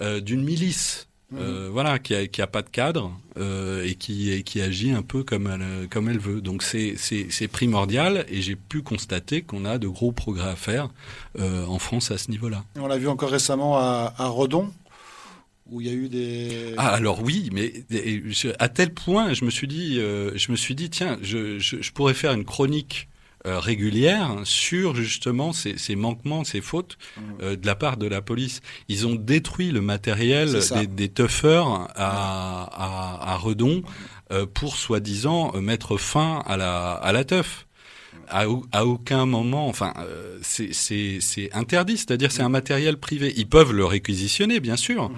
d'une 0.00 0.42
milice. 0.42 1.08
Euh, 1.34 1.70
voilà, 1.72 1.98
qui 1.98 2.14
a, 2.14 2.28
qui 2.28 2.40
a 2.40 2.46
pas 2.46 2.62
de 2.62 2.68
cadre 2.68 3.12
euh, 3.36 3.84
et 3.84 3.96
qui, 3.96 4.44
qui 4.44 4.60
agit 4.60 4.92
un 4.92 5.02
peu 5.02 5.24
comme 5.24 5.48
elle, 5.48 5.88
comme 5.88 6.08
elle 6.08 6.20
veut. 6.20 6.40
Donc 6.40 6.62
c'est 6.62 7.48
primordial 7.48 8.24
et 8.28 8.40
j'ai 8.42 8.54
pu 8.54 8.82
constater 8.82 9.42
qu'on 9.42 9.64
a 9.64 9.78
de 9.78 9.88
gros 9.88 10.12
progrès 10.12 10.50
à 10.50 10.56
faire 10.56 10.88
euh, 11.38 11.66
en 11.66 11.80
France 11.80 12.12
à 12.12 12.18
ce 12.18 12.30
niveau-là. 12.30 12.64
On 12.76 12.86
l'a 12.86 12.96
vu 12.96 13.08
encore 13.08 13.30
récemment 13.30 13.76
à, 13.76 14.14
à 14.16 14.28
Redon, 14.28 14.70
où 15.70 15.80
il 15.80 15.86
y 15.86 15.90
a 15.90 15.94
eu 15.94 16.08
des. 16.08 16.74
Ah 16.76 16.90
alors 16.90 17.22
oui, 17.22 17.50
mais 17.52 17.72
à 18.58 18.68
tel 18.68 18.94
point, 18.94 19.32
je 19.34 19.44
me 19.44 19.50
suis 19.50 19.68
dit, 19.68 19.96
je 19.96 20.50
me 20.50 20.56
suis 20.56 20.74
dit, 20.74 20.90
tiens, 20.90 21.18
je, 21.22 21.58
je, 21.58 21.82
je 21.82 21.92
pourrais 21.92 22.14
faire 22.14 22.32
une 22.32 22.44
chronique 22.44 23.08
euh, 23.46 23.60
régulière 23.60 24.40
sur 24.42 24.96
justement 24.96 25.52
ces, 25.52 25.78
ces 25.78 25.94
manquements, 25.94 26.42
ces 26.42 26.60
fautes 26.60 26.98
mmh. 27.16 27.20
euh, 27.42 27.54
de 27.54 27.64
la 27.64 27.76
part 27.76 27.96
de 27.96 28.08
la 28.08 28.20
police. 28.20 28.60
Ils 28.88 29.06
ont 29.06 29.14
détruit 29.14 29.70
le 29.70 29.80
matériel 29.80 30.52
des, 30.52 31.08
des 31.08 31.12
à, 31.44 31.84
à, 31.94 33.32
à 33.32 33.36
Redon 33.36 33.82
euh, 34.32 34.46
pour 34.46 34.76
soi-disant 34.76 35.52
mettre 35.60 35.96
fin 35.96 36.42
à 36.44 36.56
la, 36.56 36.94
à 36.94 37.12
la 37.12 37.24
teuf. 37.24 37.65
À, 38.28 38.44
à, 38.72 38.84
aucun 38.84 39.26
moment, 39.26 39.68
enfin, 39.68 39.92
euh, 39.98 40.38
c'est 40.42 41.50
interdit, 41.52 41.96
c'est-à-dire 41.96 42.32
c'est 42.32 42.42
un 42.42 42.48
matériel 42.48 42.96
privé. 42.98 43.32
Ils 43.36 43.48
peuvent 43.48 43.72
le 43.72 43.84
réquisitionner, 43.84 44.60
bien 44.60 44.76
sûr, 44.76 45.10
mmh. 45.10 45.14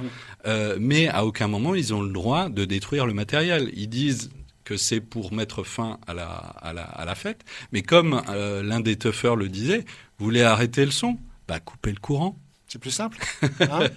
euh, 0.47 0.77
mais 0.81 1.09
à 1.09 1.25
aucun 1.25 1.49
moment 1.49 1.75
ils 1.75 1.95
ont 1.95 2.03
le 2.03 2.13
droit 2.13 2.49
de 2.49 2.65
détruire 2.65 3.07
le 3.07 3.15
matériel. 3.15 3.71
Ils 3.75 3.89
disent 3.89 4.31
que 4.69 4.77
c'est 4.77 5.01
pour 5.01 5.33
mettre 5.33 5.65
fin 5.65 5.99
à 6.07 6.13
la, 6.13 6.27
à 6.27 6.75
la, 6.75 6.83
à 6.83 7.07
la 7.07 7.15
fête. 7.15 7.43
Mais 7.73 7.81
comme 7.81 8.23
euh, 8.29 8.63
l'un 8.63 8.81
des 8.81 8.97
tuffers 8.97 9.35
le 9.35 9.49
disait, 9.49 9.87
vous 10.19 10.27
voulez 10.27 10.43
arrêter 10.43 10.85
le 10.85 10.91
son? 10.91 11.17
Bah, 11.49 11.59
coupez 11.59 11.91
le 11.91 11.99
courant. 11.99 12.37
C'est 12.67 12.79
plus 12.79 12.91
simple. 12.91 13.17
Hein? 13.61 13.89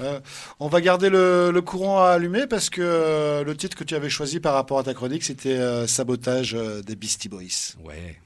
Euh, 0.00 0.18
on 0.58 0.66
va 0.66 0.80
garder 0.80 1.08
le, 1.08 1.52
le, 1.52 1.62
courant 1.62 2.02
allumé 2.02 2.48
parce 2.48 2.68
que 2.68 2.82
euh, 2.82 3.44
le 3.44 3.56
titre 3.56 3.76
que 3.76 3.84
tu 3.84 3.94
avais 3.94 4.10
choisi 4.10 4.40
par 4.40 4.54
rapport 4.54 4.80
à 4.80 4.82
ta 4.82 4.94
chronique, 4.94 5.22
c'était 5.22 5.86
Sabotage 5.86 6.56
des 6.84 6.96
Beastie 6.96 7.28
Boys. 7.28 7.76
Ouais. 7.84 8.18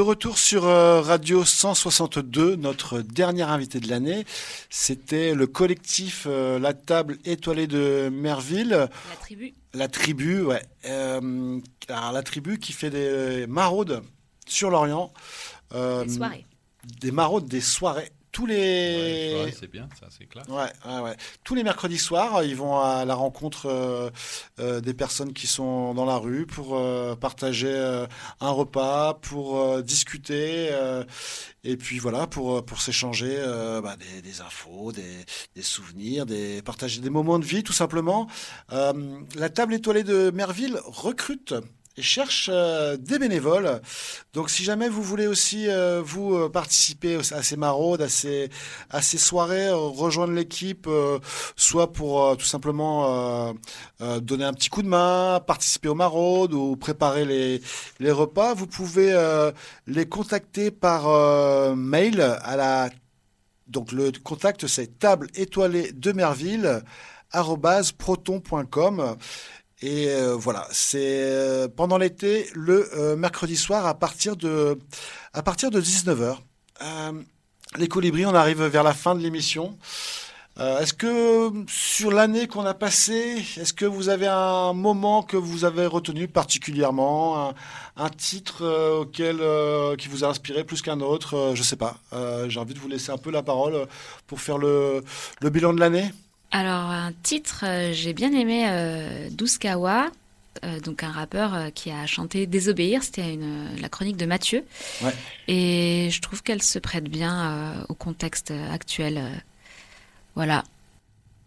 Retour 0.00 0.38
sur 0.38 0.66
euh, 0.66 1.00
Radio 1.00 1.44
162, 1.44 2.56
notre 2.56 3.00
dernier 3.00 3.42
invité 3.42 3.80
de 3.80 3.88
l'année. 3.88 4.24
C'était 4.70 5.34
le 5.34 5.46
collectif 5.46 6.26
euh, 6.28 6.58
La 6.58 6.74
Table 6.74 7.18
Étoilée 7.24 7.66
de 7.66 8.10
Merville. 8.12 8.70
La 8.70 9.16
tribu. 9.20 9.54
La 9.74 9.88
tribu, 9.88 10.42
ouais. 10.42 10.62
Euh, 10.84 11.60
alors, 11.88 12.12
la 12.12 12.22
tribu 12.22 12.58
qui 12.58 12.72
fait 12.72 12.90
des 12.90 13.46
maraudes 13.46 14.02
sur 14.46 14.70
l'Orient. 14.70 15.12
des 15.72 16.08
soirées. 16.08 16.46
Des 17.00 17.10
maraudes, 17.10 17.46
des 17.46 17.60
soirées 17.60 18.12
tous 18.32 18.46
les. 18.46 19.52
c'est 19.58 19.70
bien, 19.70 19.88
ça, 19.98 20.06
c'est 20.10 20.26
clair. 20.26 20.44
Ouais, 20.48 20.70
ouais, 20.86 21.00
ouais, 21.00 21.16
Tous 21.44 21.54
les 21.54 21.64
mercredis 21.64 21.98
soirs, 21.98 22.42
ils 22.44 22.56
vont 22.56 22.78
à 22.78 23.04
la 23.04 23.14
rencontre 23.14 23.66
euh, 23.66 24.10
euh, 24.60 24.80
des 24.80 24.94
personnes 24.94 25.32
qui 25.32 25.46
sont 25.46 25.94
dans 25.94 26.04
la 26.04 26.16
rue 26.16 26.46
pour 26.46 26.76
euh, 26.76 27.14
partager 27.16 27.74
un 28.40 28.50
repas, 28.50 29.14
pour 29.14 29.82
discuter, 29.82 30.70
et 31.64 31.76
puis 31.76 31.98
voilà, 31.98 32.26
pour, 32.26 32.64
pour 32.64 32.80
s'échanger 32.80 33.36
bah, 33.82 33.96
des, 33.96 34.22
des, 34.22 34.40
infos, 34.40 34.92
des, 34.92 35.24
des, 35.54 35.62
souvenirs, 35.62 36.26
des, 36.26 36.62
partager 36.62 37.00
des 37.00 37.10
moments 37.10 37.38
de 37.38 37.44
vie, 37.44 37.62
tout 37.62 37.72
simplement. 37.72 38.28
la 38.70 39.48
table 39.48 39.74
étoilée 39.74 40.04
de 40.04 40.30
Merville 40.30 40.78
recrute 40.84 41.54
cherche 42.02 42.50
euh, 42.52 42.96
des 42.96 43.18
bénévoles. 43.18 43.80
Donc 44.32 44.50
si 44.50 44.64
jamais 44.64 44.88
vous 44.88 45.02
voulez 45.02 45.26
aussi 45.26 45.68
euh, 45.68 46.02
vous 46.04 46.34
euh, 46.34 46.48
participer 46.48 47.16
à 47.16 47.42
ces 47.42 47.56
maraudes, 47.56 48.02
à 48.02 48.08
ces, 48.08 48.50
à 48.90 49.02
ces 49.02 49.18
soirées, 49.18 49.70
rejoindre 49.70 50.32
l'équipe, 50.32 50.88
soit 51.56 51.92
pour 51.92 52.36
tout 52.36 52.44
simplement 52.44 53.54
donner 54.00 54.44
un 54.44 54.52
petit 54.52 54.68
coup 54.68 54.82
de 54.82 54.88
main, 54.88 55.40
participer 55.46 55.88
aux 55.88 55.94
maraudes 55.94 56.54
ou 56.54 56.76
préparer 56.76 57.24
les, 57.24 57.60
les 58.00 58.10
repas, 58.10 58.54
vous 58.54 58.66
pouvez 58.66 59.14
les 59.86 60.06
contacter 60.06 60.70
par 60.70 61.76
mail 61.76 62.20
à 62.20 62.56
la 62.56 62.90
donc 63.66 63.92
le 63.92 64.12
contact 64.22 64.66
c'est 64.66 64.98
table 64.98 65.28
étoilée 65.34 65.92
de 65.92 66.12
Merville 66.12 66.82
proton.com 67.98 69.16
et 69.80 70.08
euh, 70.08 70.34
voilà, 70.34 70.66
c'est 70.72 71.22
euh, 71.22 71.68
pendant 71.68 71.98
l'été, 71.98 72.48
le 72.54 72.90
euh, 72.96 73.16
mercredi 73.16 73.56
soir 73.56 73.86
à 73.86 73.94
partir 73.94 74.36
de, 74.36 74.76
à 75.32 75.42
partir 75.42 75.70
de 75.70 75.80
19h. 75.80 76.36
les 77.76 77.86
colibris, 77.86 78.26
on 78.26 78.34
arrive 78.34 78.62
vers 78.64 78.82
la 78.82 78.92
fin 78.92 79.14
de 79.14 79.20
l'émission. 79.20 79.78
est-ce 80.58 80.94
que 80.94 81.52
sur 81.68 82.10
l'année 82.10 82.48
qu'on 82.48 82.64
a 82.64 82.74
passée, 82.74 83.44
est-ce 83.56 83.72
que 83.72 83.84
vous 83.84 84.08
avez 84.08 84.26
un 84.26 84.72
moment 84.72 85.22
que 85.22 85.36
vous 85.36 85.64
avez 85.64 85.86
retenu 85.86 86.26
particulièrement, 86.26 87.54
un, 87.96 88.08
titre 88.10 88.66
auquel 89.00 89.38
qui 89.96 90.08
vous 90.08 90.24
a 90.24 90.28
inspiré 90.28 90.64
plus 90.64 90.82
qu'un 90.82 91.00
autre 91.00 91.52
Je 91.54 91.62
sais 91.62 91.76
pas. 91.76 91.98
J'ai 92.48 92.58
envie 92.58 92.74
de 92.74 92.80
vous 92.80 92.88
laisser 92.88 93.12
un 93.12 93.18
peu 93.18 93.30
la 93.30 93.44
parole 93.44 93.86
pour 94.26 94.40
faire 94.40 94.58
le, 94.58 95.04
le 95.40 95.50
bilan 95.50 95.72
de 95.72 95.78
l'année. 95.78 96.10
Alors, 96.50 96.90
un 96.90 97.12
titre, 97.22 97.64
euh, 97.66 97.92
j'ai 97.92 98.14
bien 98.14 98.32
aimé 98.32 98.64
euh, 98.68 99.28
Douskawa, 99.30 100.08
euh, 100.64 100.80
donc 100.80 101.02
un 101.02 101.10
rappeur 101.10 101.70
qui 101.74 101.90
a 101.90 102.06
chanté 102.06 102.46
Désobéir, 102.46 103.02
c'était 103.02 103.38
la 103.80 103.88
chronique 103.90 104.16
de 104.16 104.24
Mathieu. 104.24 104.64
Et 105.46 106.08
je 106.10 106.20
trouve 106.20 106.42
qu'elle 106.42 106.62
se 106.62 106.78
prête 106.78 107.04
bien 107.04 107.84
au 107.88 107.94
contexte 107.94 108.52
actuel. 108.72 109.22
voilà. 110.34 110.64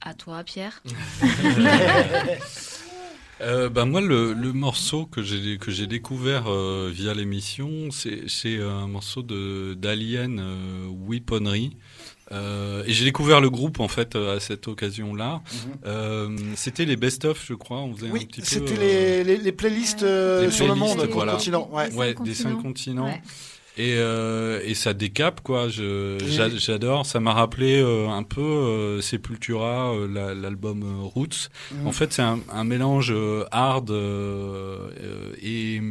À 0.02 0.14
toi, 0.14 0.44
Pierre. 0.44 0.84
bah 3.40 3.86
moi, 3.86 4.02
le, 4.02 4.34
morceau 4.54 5.06
que 5.06 5.24
j'ai 5.24 5.58
que 5.58 5.72
j'ai 5.72 5.88
découvert 5.88 6.52
via 6.90 7.14
l'émission, 7.14 7.90
c'est 7.92 8.62
un 8.62 8.88
morceau 8.88 9.24
de 9.24 9.74
d'Alien 9.74 10.42
Weaponry. 11.08 11.76
Euh, 12.32 12.84
et 12.86 12.94
j'ai 12.94 13.06
découvert 13.06 13.42
le 13.42 13.50
groupe 13.50 13.80
en 13.80 13.88
fait 13.88 14.16
euh, 14.16 14.38
à 14.38 14.40
cette 14.40 14.68
occasion-là. 14.68 15.42
Mhm. 15.52 15.72
Euh, 15.86 16.38
c'était 16.56 16.86
les 16.86 16.96
best-of, 16.96 17.46
je 17.46 17.54
crois. 17.54 17.80
On 17.80 17.94
faisait 17.96 18.10
oui, 18.10 18.22
un 18.24 18.26
petit 18.26 18.42
peu. 18.42 18.48
C'était 18.48 18.78
les, 18.78 19.24
les, 19.24 19.38
les, 19.38 19.52
playlists 19.52 20.00
sur 20.00 20.68
le 20.68 20.76
monde, 20.76 21.08
voilà. 21.12 21.34
continent. 21.34 21.70
Ouais, 21.72 21.92
ouais 21.94 22.16
des 22.24 22.34
cinq 22.34 22.62
continents. 22.62 23.14
Et, 23.78 23.96
euh, 23.96 24.60
et 24.66 24.74
ça 24.74 24.94
décape 24.94 25.42
quoi. 25.42 25.68
J'adore. 25.70 27.06
Ça 27.06 27.20
m'a 27.20 27.34
rappelé 27.34 27.82
euh, 27.82 28.10
un 28.10 28.24
peu 28.24 28.42
euh, 28.42 29.02
Sepultura, 29.02 29.94
euh, 29.94 30.36
l'album 30.36 30.84
Roots. 31.04 31.50
Mhm. 31.72 31.88
En 31.88 31.92
fait, 31.94 32.12
c'est 32.12 32.22
un, 32.22 32.40
un, 32.52 32.64
mélange 32.66 33.14
hard 33.52 33.92
et, 35.42 35.82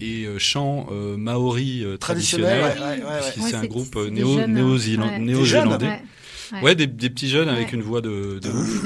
et 0.00 0.38
chant 0.38 0.88
maori 0.90 1.84
traditionnel. 2.00 2.74
c'est 3.20 3.54
un 3.54 3.66
groupe 3.66 3.96
néo, 3.96 4.46
néo-zélandais. 4.46 6.00
Ouais, 6.62 6.74
des, 6.74 6.86
des, 6.86 7.10
petits 7.10 7.28
jeunes 7.28 7.50
avec 7.50 7.74
une 7.74 7.82
voix 7.82 8.00
de, 8.00 8.38
de 8.42 8.48
ouf. 8.48 8.84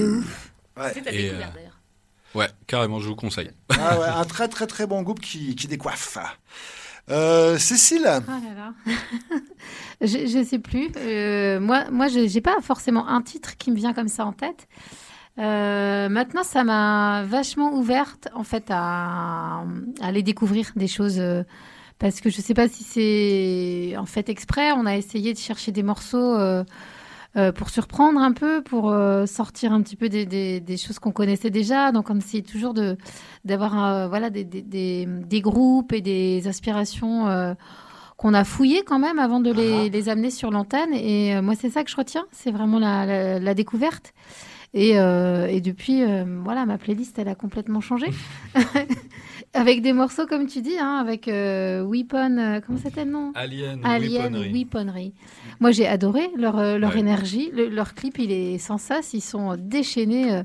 Ouais. 0.77 0.93
Et, 1.12 1.31
ouais, 2.35 2.48
carrément, 2.66 2.98
je 2.98 3.06
vous 3.06 3.14
conseille. 3.14 3.51
Ah 3.69 4.01
ouais, 4.01 4.06
un 4.09 4.24
très 4.24 4.48
très 4.48 4.66
très 4.66 4.86
bon 4.86 5.02
groupe 5.02 5.20
qui, 5.20 5.55
qui 5.55 5.69
décoiffe. 5.69 6.19
Euh, 7.12 7.59
Cécile 7.59 8.02
là. 8.02 8.20
Je 10.01 10.39
ne 10.39 10.44
sais 10.44 10.59
plus. 10.59 10.89
Euh, 10.97 11.60
moi, 11.60 11.84
moi 11.90 12.09
je 12.09 12.20
n'ai 12.20 12.40
pas 12.40 12.60
forcément 12.60 13.06
un 13.06 13.22
titre 13.22 13.56
qui 13.56 13.70
me 13.70 13.76
vient 13.76 13.93
comme 13.93 14.09
ça 14.09 14.26
en 14.26 14.32
tête. 14.32 14.66
Euh, 15.39 16.09
maintenant, 16.09 16.43
ça 16.43 16.64
m'a 16.64 17.22
vachement 17.24 17.74
ouverte 17.74 18.28
en 18.34 18.44
fait 18.44 18.64
à, 18.70 19.60
à, 19.60 19.64
aller 20.01 20.22
découvrir 20.22 20.72
des 20.74 20.89
choses. 20.89 21.22
parce 21.98 22.20
que 22.20 22.30
je 22.30 22.39
ne 22.39 22.43
sais 22.43 22.55
pas 22.55 22.68
si 22.68 22.82
c'est 22.82 23.97
en 23.97 24.06
fait 24.06 24.28
exprès. 24.28 24.72
On 24.72 24.86
a 24.86 24.97
essayé 24.97 25.32
de 25.34 25.39
chercher 25.39 25.70
des 25.70 25.82
morceaux 25.82 26.36
euh, 27.34 27.50
pour 27.50 27.70
surprendre 27.70 28.20
un 28.20 28.32
peu, 28.32 28.62
pour 28.62 28.90
euh, 28.90 29.24
sortir 29.24 29.72
un 29.72 29.80
petit 29.80 29.96
peu 29.96 30.10
des, 30.10 30.26
des, 30.26 30.60
des 30.60 30.76
choses 30.76 30.98
qu'on 30.98 31.12
connaissait 31.12 31.48
déjà. 31.48 31.90
Donc 31.90 32.10
on 32.10 32.18
essaye 32.18 32.42
toujours 32.42 32.74
de 32.74 32.98
d'avoir 33.46 33.82
euh, 33.82 34.09
voilà 34.09 34.28
des, 34.28 34.44
des, 34.44 35.40
groupes 35.40 35.94
et 35.94 36.02
des 36.02 36.46
aspirations 36.46 37.56
qu'on 38.18 38.34
a 38.34 38.44
fouillées 38.44 38.84
quand 38.84 38.98
même 38.98 39.18
avant 39.18 39.40
de 39.40 39.50
les, 39.50 39.88
les 39.88 40.09
amener 40.10 40.30
sur 40.30 40.50
l'antenne. 40.50 40.92
Et 40.92 41.40
moi 41.40 41.54
c'est 41.59 41.70
ça 41.70 41.84
que 41.84 41.90
je 41.90 41.96
retiens, 41.96 42.26
c'est 42.32 42.50
vraiment 42.50 42.78
la, 42.78 43.06
la, 43.06 43.38
la 43.38 43.54
découverte. 43.54 44.12
Et, 44.74 44.90
et 44.90 45.60
depuis, 45.60 46.02
voilà, 46.44 46.66
ma 46.66 46.78
playlist, 46.78 47.18
elle 47.18 47.28
a 47.28 47.34
complètement 47.34 47.80
changé. 47.80 48.09
Avec 49.55 49.83
des 49.83 49.93
morceaux, 49.93 50.27
comme 50.27 50.47
tu 50.47 50.62
dis, 50.62 50.79
hein, 50.79 50.97
avec 50.97 51.29
euh, 51.29 51.83
Weapon, 51.83 52.39
euh, 52.39 52.61
comment 52.65 52.79
c'était 52.83 53.05
le 53.05 53.11
nom 53.11 53.33
Alien, 53.35 53.85
Alien 53.85 54.35
Weaponry. 54.35 55.12
Moi, 55.61 55.73
j'ai 55.73 55.87
adoré 55.87 56.31
leur, 56.37 56.59
euh, 56.59 56.79
leur 56.79 56.97
énergie. 56.97 57.51
leur 57.53 57.93
clip, 57.93 58.19
il 58.19 58.33
est 58.33 58.57
sans 58.57 58.79
sas. 58.79 59.12
Ils 59.12 59.20
sont 59.20 59.57
déchaînés. 59.59 60.43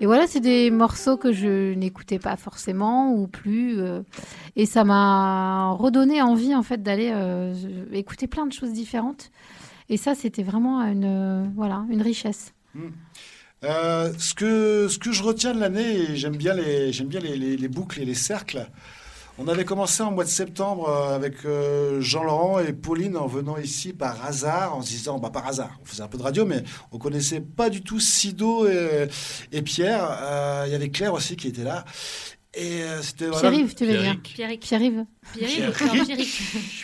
et 0.00 0.06
voilà, 0.06 0.26
c'est 0.26 0.40
des 0.40 0.70
morceaux 0.70 1.16
que 1.16 1.32
je 1.32 1.72
n'écoutais 1.72 2.18
pas 2.18 2.36
forcément 2.36 3.14
ou 3.14 3.26
plus. 3.26 3.78
et 4.56 4.66
ça 4.66 4.84
m'a 4.84 5.70
redonné 5.70 6.20
envie, 6.20 6.54
en 6.54 6.62
fait, 6.62 6.82
d'aller 6.82 7.10
écouter 7.92 8.26
plein 8.26 8.44
de 8.44 8.52
choses 8.52 8.72
différentes. 8.72 9.30
Et 9.88 9.96
ça, 9.96 10.14
c'était 10.14 10.42
vraiment 10.42 10.82
une, 10.82 11.50
voilà, 11.54 11.86
une 11.88 12.02
richesse. 12.02 12.52
Hmm. 12.74 12.90
Euh, 13.64 14.12
ce, 14.18 14.34
que, 14.34 15.12
je 15.12 15.22
retiens 15.22 15.54
de 15.54 15.60
l'année, 15.60 16.16
j'aime 16.16 16.36
bien, 16.36 16.54
les, 16.54 17.68
boucles 17.68 18.00
et 18.00 18.04
les 18.04 18.14
cercles, 18.14 18.66
on 19.38 19.46
avait 19.48 19.64
commencé 19.64 20.02
en 20.02 20.10
mois 20.10 20.24
de 20.24 20.28
septembre 20.28 20.88
euh, 20.88 21.14
avec 21.14 21.44
euh, 21.44 22.00
Jean-Laurent 22.00 22.58
et 22.58 22.72
Pauline 22.72 23.16
en 23.16 23.26
venant 23.26 23.56
ici 23.56 23.92
par 23.92 24.24
hasard, 24.24 24.76
en 24.76 24.82
se 24.82 24.88
disant, 24.88 25.18
bah, 25.18 25.30
par 25.30 25.46
hasard, 25.46 25.78
on 25.80 25.84
faisait 25.84 26.02
un 26.02 26.08
peu 26.08 26.18
de 26.18 26.22
radio, 26.22 26.44
mais 26.44 26.64
on 26.90 26.98
connaissait 26.98 27.40
pas 27.40 27.70
du 27.70 27.82
tout 27.82 28.00
Sido 28.00 28.66
et 28.66 29.62
Pierre. 29.62 30.64
Il 30.66 30.72
y 30.72 30.74
avait 30.74 30.90
Claire 30.90 31.14
aussi 31.14 31.36
qui 31.36 31.48
était 31.48 31.64
là. 31.64 31.84
Et 32.54 32.82
euh, 32.82 33.00
c'était 33.00 33.30
Pierre-Yves, 33.30 33.74
tu 33.74 33.86
veux 33.86 33.96
dire 33.96 34.16
Pierre-Yves. 34.22 35.06
Pierre-Yves. 35.32 35.72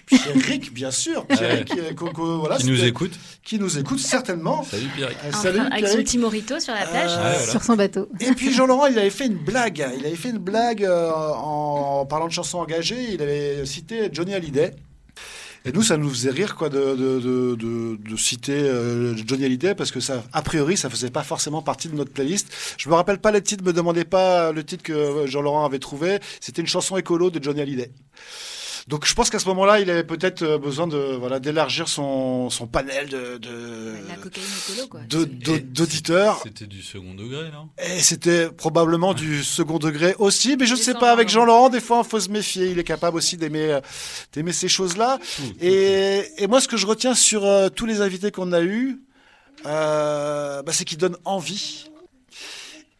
Pierre-Yves, 0.06 0.72
bien 0.72 0.90
sûr. 0.90 1.26
Pierre-Yves, 1.26 1.94
euh, 2.00 2.36
voilà, 2.38 2.56
qui 2.56 2.68
nous 2.68 2.84
écoute. 2.84 3.12
Qui 3.44 3.58
nous 3.58 3.78
écoute 3.78 3.98
certainement. 3.98 4.62
Salut 4.62 4.86
Pierre-Yves. 4.96 5.18
Euh, 5.26 5.32
salut 5.32 5.60
Avec 5.60 5.88
son 5.88 5.96
petit 5.98 6.16
morito 6.16 6.58
sur 6.58 6.72
la 6.72 6.86
plage. 6.86 7.50
Sur 7.50 7.62
son 7.62 7.76
bateau. 7.76 8.08
Et 8.20 8.32
puis 8.32 8.52
Jean-Laurent, 8.52 8.86
il 8.86 8.98
avait 8.98 9.10
fait 9.10 9.26
une 9.26 9.36
blague. 9.36 9.86
Il 9.98 10.06
avait 10.06 10.16
fait 10.16 10.30
une 10.30 10.38
blague 10.38 10.88
en 10.88 12.06
parlant 12.06 12.28
de 12.28 12.32
chansons 12.32 12.60
engagées. 12.60 13.12
Il 13.12 13.20
avait 13.20 13.66
cité 13.66 14.08
Johnny 14.10 14.32
Hallyday. 14.32 14.74
Et 15.68 15.72
nous, 15.72 15.82
ça 15.82 15.98
nous 15.98 16.08
faisait 16.08 16.30
rire 16.30 16.56
quoi, 16.56 16.70
de, 16.70 16.96
de, 16.96 17.20
de, 17.20 17.98
de 18.00 18.16
citer 18.16 18.54
euh, 18.54 19.14
Johnny 19.26 19.44
Hallyday 19.44 19.74
parce 19.74 19.90
que 19.90 20.00
ça, 20.00 20.24
a 20.32 20.40
priori, 20.40 20.78
ça 20.78 20.88
faisait 20.88 21.10
pas 21.10 21.22
forcément 21.22 21.60
partie 21.60 21.88
de 21.88 21.94
notre 21.94 22.10
playlist. 22.10 22.48
Je 22.78 22.88
me 22.88 22.94
rappelle 22.94 23.18
pas 23.18 23.32
les 23.32 23.42
titres, 23.42 23.62
me 23.62 23.74
demandez 23.74 24.06
pas 24.06 24.50
le 24.50 24.64
titre 24.64 24.82
que 24.82 25.26
Jean-Laurent 25.26 25.66
avait 25.66 25.78
trouvé. 25.78 26.20
C'était 26.40 26.62
une 26.62 26.68
chanson 26.68 26.96
écolo 26.96 27.28
de 27.28 27.42
Johnny 27.44 27.60
Hallyday. 27.60 27.90
Donc 28.88 29.06
je 29.06 29.12
pense 29.12 29.28
qu'à 29.28 29.38
ce 29.38 29.46
moment-là, 29.48 29.80
il 29.80 29.90
avait 29.90 30.02
peut-être 30.02 30.42
euh, 30.42 30.58
besoin 30.58 30.86
de 30.86 30.96
voilà 30.96 31.40
d'élargir 31.40 31.88
son, 31.88 32.48
son 32.48 32.66
panel 32.66 33.08
de 33.08 33.38
d'auditeurs. 35.60 36.40
C'était 36.42 36.66
du 36.66 36.82
second 36.82 37.14
degré, 37.14 37.50
non? 37.52 37.68
Et 37.78 38.00
c'était 38.00 38.50
probablement 38.50 39.12
du 39.12 39.44
second 39.44 39.78
degré 39.78 40.14
aussi, 40.18 40.56
mais 40.58 40.66
je 40.66 40.72
ne 40.74 40.78
sais 40.78 40.94
pas, 40.94 41.12
avec 41.12 41.28
Jean-Laurent, 41.28 41.68
des 41.68 41.80
fois, 41.80 42.02
il 42.04 42.08
faut 42.08 42.18
se 42.18 42.30
méfier. 42.30 42.70
Il 42.70 42.78
est 42.78 42.84
capable 42.84 43.18
aussi 43.18 43.36
d'aimer 43.36 43.72
euh, 43.72 43.80
d'aimer 44.32 44.52
ces 44.52 44.68
choses-là. 44.68 45.18
Et, 45.60 46.22
et 46.38 46.46
moi, 46.46 46.60
ce 46.60 46.68
que 46.68 46.76
je 46.78 46.86
retiens 46.86 47.14
sur 47.14 47.44
euh, 47.44 47.68
tous 47.68 47.84
les 47.86 48.00
invités 48.00 48.30
qu'on 48.30 48.52
a 48.52 48.62
eus, 48.62 49.02
euh, 49.66 50.62
bah, 50.62 50.72
c'est 50.72 50.84
qu'ils 50.84 50.98
donnent 50.98 51.18
envie. 51.26 51.90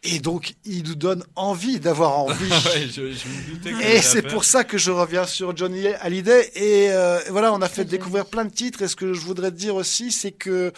Et 0.03 0.19
donc, 0.19 0.53
ils 0.65 0.83
nous 0.83 0.95
donnent 0.95 1.25
envie 1.35 1.79
d'avoir 1.79 2.19
envie. 2.19 2.49
Ouais, 2.49 2.87
je, 2.87 3.11
je 3.11 3.27
me 3.27 3.49
doutais 3.49 3.71
que 3.71 3.97
Et 3.97 4.01
c'est 4.01 4.21
pour 4.21 4.45
ça 4.45 4.63
que 4.63 4.77
je 4.77 4.91
reviens 4.91 5.25
sur 5.25 5.55
Johnny 5.55 5.87
Hallyday. 5.87 6.51
Et 6.55 6.91
euh, 6.91 7.19
voilà, 7.29 7.53
on 7.53 7.61
a 7.61 7.69
fait 7.69 7.85
découvrir 7.85 8.25
plein 8.25 8.45
de 8.45 8.51
titres. 8.51 8.81
Et 8.81 8.87
ce 8.87 8.95
que 8.95 9.13
je 9.13 9.19
voudrais 9.21 9.51
te 9.51 9.57
dire 9.57 9.75
aussi, 9.75 10.11
c'est 10.11 10.31
que, 10.31 10.71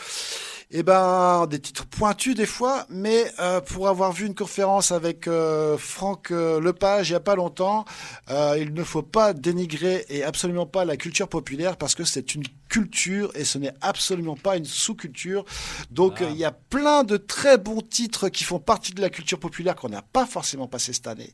eh 0.73 0.83
ben, 0.83 1.47
des 1.47 1.59
titres 1.59 1.85
pointus 1.85 2.35
des 2.35 2.45
fois, 2.45 2.85
mais 2.89 3.31
euh, 3.39 3.59
pour 3.61 3.89
avoir 3.89 4.13
vu 4.13 4.25
une 4.25 4.35
conférence 4.35 4.91
avec 4.91 5.27
euh, 5.27 5.77
Franck 5.77 6.31
euh, 6.31 6.59
Lepage 6.61 7.09
il 7.09 7.13
y 7.13 7.15
a 7.15 7.19
pas 7.19 7.35
longtemps, 7.35 7.85
euh, 8.29 8.55
il 8.57 8.73
ne 8.73 8.83
faut 8.83 9.01
pas 9.01 9.33
dénigrer 9.33 10.05
et 10.09 10.23
absolument 10.23 10.65
pas 10.65 10.85
la 10.85 10.97
culture 10.97 11.27
populaire 11.27 11.75
parce 11.77 11.93
que 11.93 12.03
c'est 12.05 12.35
une 12.35 12.43
culture 12.69 13.31
et 13.35 13.43
ce 13.43 13.57
n'est 13.57 13.73
absolument 13.81 14.37
pas 14.37 14.55
une 14.55 14.65
sous-culture. 14.65 15.43
Donc 15.89 16.21
euh, 16.21 16.29
il 16.31 16.37
y 16.37 16.45
a 16.45 16.51
plein 16.51 17.03
de 17.03 17.17
très 17.17 17.57
bons 17.57 17.81
titres 17.81 18.29
qui 18.29 18.45
font 18.45 18.59
partie 18.59 18.93
de 18.93 19.01
la 19.01 19.09
culture 19.09 19.39
populaire 19.39 19.75
qu'on 19.75 19.89
n'a 19.89 20.01
pas 20.01 20.25
forcément 20.25 20.67
passé 20.67 20.93
cette 20.93 21.07
année. 21.07 21.33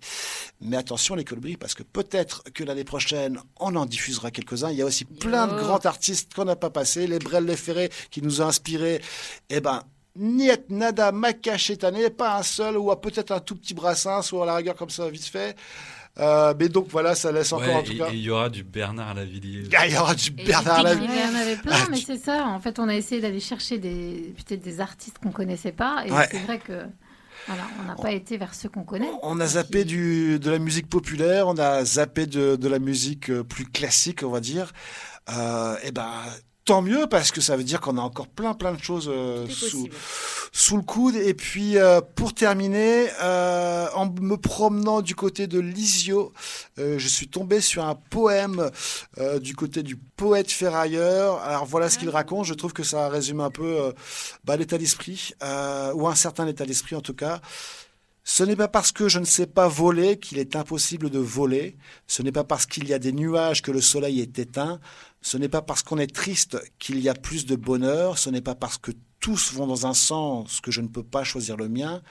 Mais 0.62 0.78
attention 0.78 1.14
les 1.14 1.24
colibris 1.24 1.58
parce 1.58 1.76
que 1.76 1.84
peut-être 1.84 2.44
que 2.56 2.64
l'année 2.64 2.84
prochaine 2.84 3.40
on 3.60 3.76
en 3.76 3.86
diffusera 3.86 4.32
quelques-uns. 4.32 4.72
Il 4.72 4.78
y 4.78 4.82
a 4.82 4.86
aussi 4.86 5.06
plein 5.06 5.48
de 5.48 5.54
Yo. 5.54 5.60
grands 5.60 5.86
artistes 5.86 6.34
qu'on 6.34 6.46
n'a 6.46 6.56
pas 6.56 6.72
passé. 6.72 7.06
Les 7.06 7.20
Brel 7.20 7.46
Les 7.46 7.56
Ferré 7.56 7.92
qui 8.10 8.24
nous 8.24 8.42
a 8.42 8.46
inspirés. 8.46 9.02
Eh 9.50 9.60
ben 9.62 9.82
Niet, 10.20 10.70
nada, 10.70 11.12
maca 11.12 11.60
cette 11.60 11.84
année, 11.84 12.10
pas 12.10 12.40
un 12.40 12.44
seul, 12.44 12.76
ou 12.76 12.90
à 12.90 13.00
peut-être 13.00 13.30
un 13.32 13.40
tout 13.40 13.56
petit 13.56 13.76
brassin, 13.76 14.24
soit 14.24 14.42
à 14.44 14.46
la 14.48 14.56
rigueur 14.56 14.76
comme 14.76 14.90
ça, 14.90 15.08
vite 15.12 15.26
fait. 15.28 15.56
Euh, 16.18 16.56
mais 16.60 16.70
donc 16.70 16.88
voilà, 16.90 17.14
ça 17.14 17.32
laisse 17.32 17.54
encore 17.54 17.68
Ouais, 17.68 17.76
en 17.76 17.84
tout 17.84 17.92
et- 17.92 17.98
cas. 18.00 18.08
il 18.12 18.22
y 18.22 18.32
aura 18.32 18.50
du 18.50 18.64
Bernard 18.64 19.14
Lavillier. 19.14 19.70
Ah, 19.78 19.86
il 19.86 19.94
y 19.94 19.98
aura 20.00 20.16
du 20.16 20.30
Et 20.36 20.44
Bernard 20.44 20.82
Lavillier. 20.82 21.14
Il 21.14 21.32
y 21.32 21.36
en 21.38 21.40
avait 21.40 21.58
plein, 21.58 21.76
Ah, 21.76 21.88
mais 21.92 21.98
tu- 21.98 22.06
c'est 22.06 22.18
ça. 22.18 22.48
En 22.48 22.60
fait, 22.60 22.80
on 22.80 22.88
a 22.90 22.96
essayé 22.96 23.22
d'aller 23.22 23.40
chercher 23.40 23.78
des 23.78 24.34
peut-être 24.38 24.64
des 24.64 24.82
artistes 24.82 25.20
qu'on 25.22 25.30
connaissait 25.32 25.72
pas, 25.72 26.02
et 26.08 26.12
Ouais. 26.12 26.28
c'est 26.32 26.40
vrai 26.40 26.58
que 26.58 26.82
voilà, 27.46 27.62
on 27.80 27.84
n'a 27.86 27.94
pas 27.96 28.12
été 28.12 28.38
vers 28.38 28.56
ceux 28.56 28.70
qu'on 28.70 28.86
connaît. 28.86 29.12
On 29.22 29.40
a 29.40 29.46
zappé 29.46 29.86
du, 29.86 30.40
de 30.40 30.50
la 30.50 30.58
musique 30.58 30.90
populaire, 30.90 31.48
on 31.48 31.58
a 31.60 31.86
zappé 31.86 32.26
de, 32.26 32.56
de 32.56 32.68
la 32.68 32.80
musique 32.80 33.30
euh, 33.30 33.44
plus 33.44 33.66
classique, 33.66 34.24
on 34.24 34.32
va 34.32 34.40
dire. 34.40 34.74
Euh, 35.30 35.76
et 35.84 35.92
ben, 35.92 36.10
tant 36.68 36.82
mieux 36.82 37.08
parce 37.08 37.32
que 37.32 37.40
ça 37.40 37.56
veut 37.56 37.64
dire 37.64 37.80
qu'on 37.80 37.98
a 37.98 38.02
encore 38.02 38.28
plein 38.28 38.54
plein 38.54 38.74
de 38.74 38.84
choses 38.84 39.10
euh, 39.10 39.48
sous, 39.48 39.88
sous 40.52 40.76
le 40.76 40.84
coude. 40.84 41.16
Et 41.16 41.34
puis 41.34 41.78
euh, 41.78 42.02
pour 42.02 42.34
terminer, 42.34 43.08
euh, 43.24 43.88
en 43.96 44.08
me 44.08 44.36
promenant 44.36 45.02
du 45.02 45.16
côté 45.16 45.48
de 45.48 45.60
Lisio, 45.60 46.34
je 46.78 47.08
suis 47.08 47.30
tombé 47.30 47.62
sur 47.62 47.86
un 47.86 47.96
poème 47.96 48.70
du 49.42 49.56
côté 49.56 49.82
du 49.82 49.96
poète 49.96 50.52
ferrailleur. 50.52 51.42
Alors 51.42 51.66
voilà 51.66 51.90
ce 51.90 51.98
qu'il 51.98 52.10
raconte. 52.10 52.46
Je 52.46 52.54
trouve 52.54 52.74
que 52.74 52.84
ça 52.84 53.08
résume 53.08 53.40
un 53.40 53.50
peu 53.50 53.94
bah, 54.44 54.58
l'état 54.58 54.78
d'esprit 54.78 55.32
ou 55.96 56.08
un 56.08 56.16
certain 56.16 56.48
état 56.48 56.66
d'esprit 56.66 56.96
en 56.96 57.02
tout 57.02 57.16
cas. 57.16 57.40
Ce 58.30 58.44
n'est 58.44 58.58
pas 58.58 58.68
parce 58.68 58.92
que 58.92 59.08
je 59.08 59.20
ne 59.20 59.26
sais 59.26 59.48
pas 59.48 59.70
voler 59.70 60.20
qu'il 60.20 60.38
est 60.38 60.58
impossible 60.58 61.10
de 61.10 61.18
voler. 61.18 61.78
Ce 62.08 62.22
n'est 62.22 62.34
pas 62.34 62.44
parce 62.44 62.66
qu'il 62.66 62.86
y 62.86 62.94
a 62.94 63.00
des 63.00 63.14
nuages 63.14 63.62
que 63.62 63.72
le 63.72 63.80
soleil 63.80 64.20
est 64.20 64.38
éteint. 64.38 64.82
Ce 65.22 65.38
n'est 65.38 65.50
pas 65.50 65.62
parce 65.62 65.84
qu'on 65.84 65.98
est 65.98 66.14
triste 66.14 66.58
qu'il 66.80 67.00
y 67.00 67.10
a 67.10 67.14
plus 67.14 67.46
de 67.46 67.56
bonheur. 67.56 68.18
Ce 68.18 68.30
n'est 68.30 68.42
pas 68.42 68.56
parce 68.56 68.78
que 68.78 68.92
tous 69.20 69.54
vont 69.54 69.68
dans 69.68 69.88
un 69.88 69.94
sens 69.94 70.62
que 70.62 70.72
je 70.72 70.82
ne 70.82 70.88
peux 70.88 71.04
pas 71.04 71.24
choisir 71.24 71.58
le 71.58 71.68
mien. 71.68 72.02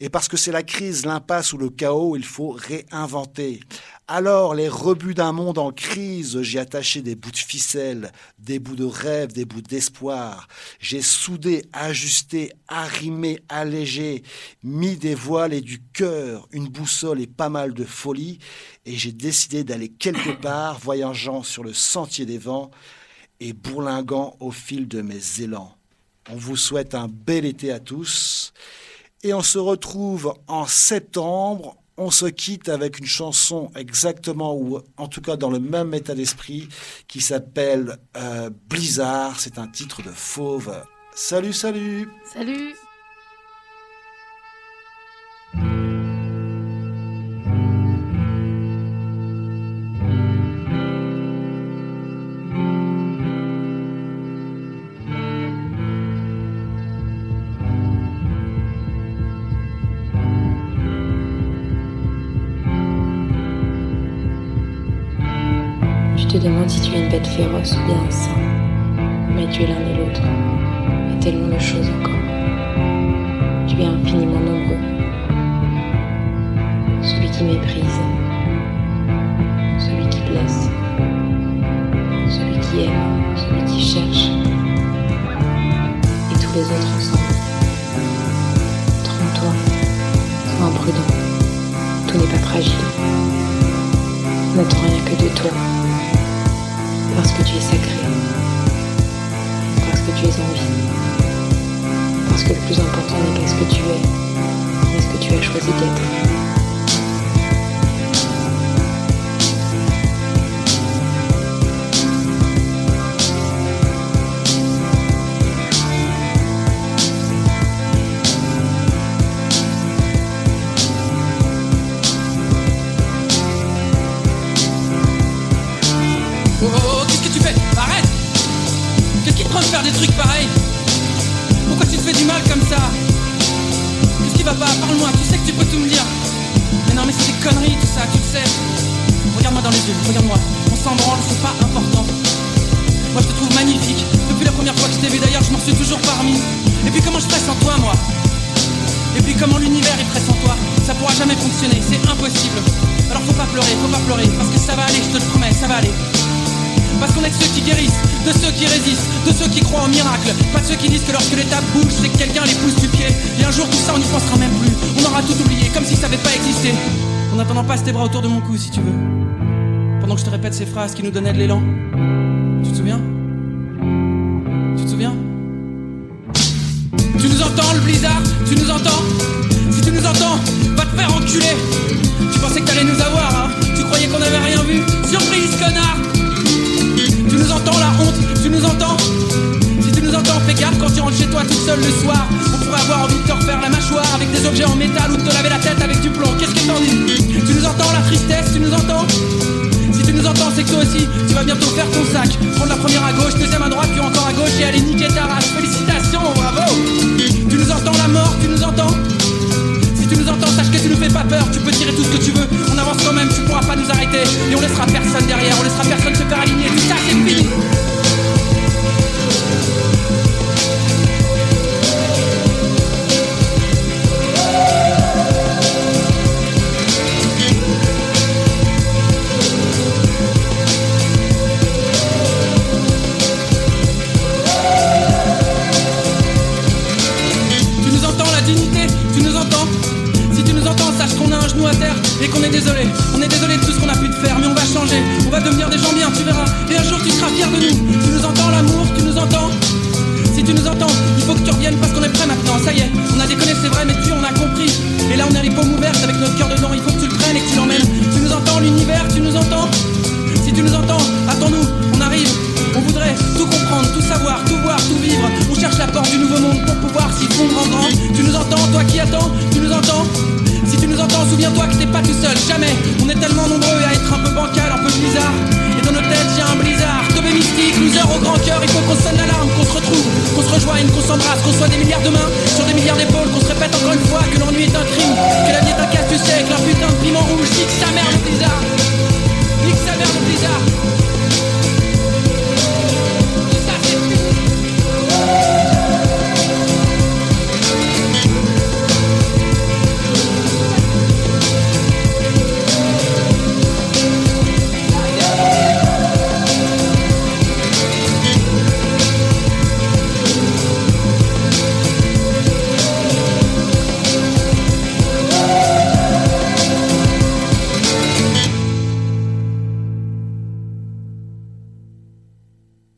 Et 0.00 0.08
parce 0.08 0.28
que 0.28 0.36
c'est 0.36 0.52
la 0.52 0.62
crise, 0.62 1.06
l'impasse 1.06 1.52
ou 1.52 1.58
le 1.58 1.70
chaos, 1.70 2.16
il 2.16 2.24
faut 2.24 2.50
réinventer. 2.50 3.60
Alors, 4.08 4.54
les 4.54 4.68
rebuts 4.68 5.14
d'un 5.14 5.32
monde 5.32 5.58
en 5.58 5.72
crise, 5.72 6.40
j'ai 6.42 6.58
attaché 6.58 7.02
des 7.02 7.16
bouts 7.16 7.30
de 7.30 7.36
ficelle, 7.36 8.12
des 8.38 8.58
bouts 8.58 8.76
de 8.76 8.84
rêve, 8.84 9.32
des 9.32 9.44
bouts 9.44 9.62
d'espoir. 9.62 10.48
J'ai 10.78 11.02
soudé, 11.02 11.64
ajusté, 11.72 12.52
arrimé, 12.68 13.40
allégé, 13.48 14.22
mis 14.62 14.96
des 14.96 15.14
voiles 15.14 15.54
et 15.54 15.62
du 15.62 15.82
cœur, 15.92 16.46
une 16.52 16.68
boussole 16.68 17.20
et 17.20 17.26
pas 17.26 17.48
mal 17.48 17.74
de 17.74 17.84
folie. 17.84 18.38
Et 18.84 18.96
j'ai 18.96 19.12
décidé 19.12 19.64
d'aller 19.64 19.88
quelque 19.88 20.30
part, 20.40 20.78
voyageant 20.78 21.42
sur 21.42 21.64
le 21.64 21.72
sentier 21.72 22.26
des 22.26 22.38
vents 22.38 22.70
et 23.40 23.52
bourlinguant 23.52 24.36
au 24.40 24.50
fil 24.50 24.88
de 24.88 25.02
mes 25.02 25.40
élans. 25.40 25.76
On 26.30 26.36
vous 26.36 26.56
souhaite 26.56 26.94
un 26.94 27.08
bel 27.08 27.44
été 27.44 27.70
à 27.72 27.78
tous. 27.78 28.52
Et 29.22 29.32
on 29.32 29.42
se 29.42 29.58
retrouve 29.58 30.34
en 30.48 30.66
septembre. 30.66 31.76
On 31.96 32.10
se 32.10 32.26
quitte 32.26 32.68
avec 32.68 32.98
une 32.98 33.06
chanson 33.06 33.70
exactement, 33.74 34.54
ou 34.54 34.80
en 34.98 35.08
tout 35.08 35.22
cas 35.22 35.36
dans 35.36 35.50
le 35.50 35.58
même 35.58 35.94
état 35.94 36.14
d'esprit, 36.14 36.68
qui 37.08 37.20
s'appelle 37.20 37.96
euh, 38.16 38.50
Blizzard. 38.68 39.40
C'est 39.40 39.58
un 39.58 39.66
titre 39.66 40.02
de 40.02 40.10
Fauve. 40.10 40.82
Salut, 41.14 41.54
salut 41.54 42.10
Salut 42.30 42.74
féroce 67.36 67.76
ou 67.76 67.86
bien 67.86 68.00
un 68.06 68.10
saint. 68.10 68.30
Mais 69.34 69.46
tu 69.50 69.62
es 69.62 69.66
l'un 69.66 69.80
et 69.80 69.96
l'autre. 69.98 70.22
Et 71.12 71.20
tellement 71.20 71.54
de 71.54 71.58
choses 71.58 71.90
encore. 72.00 72.14
Tu 73.68 73.76
es 73.78 73.84
infiniment 73.84 74.40
nombreux. 74.40 74.82
Celui 77.02 77.30
qui 77.30 77.44
méprise. 77.44 78.00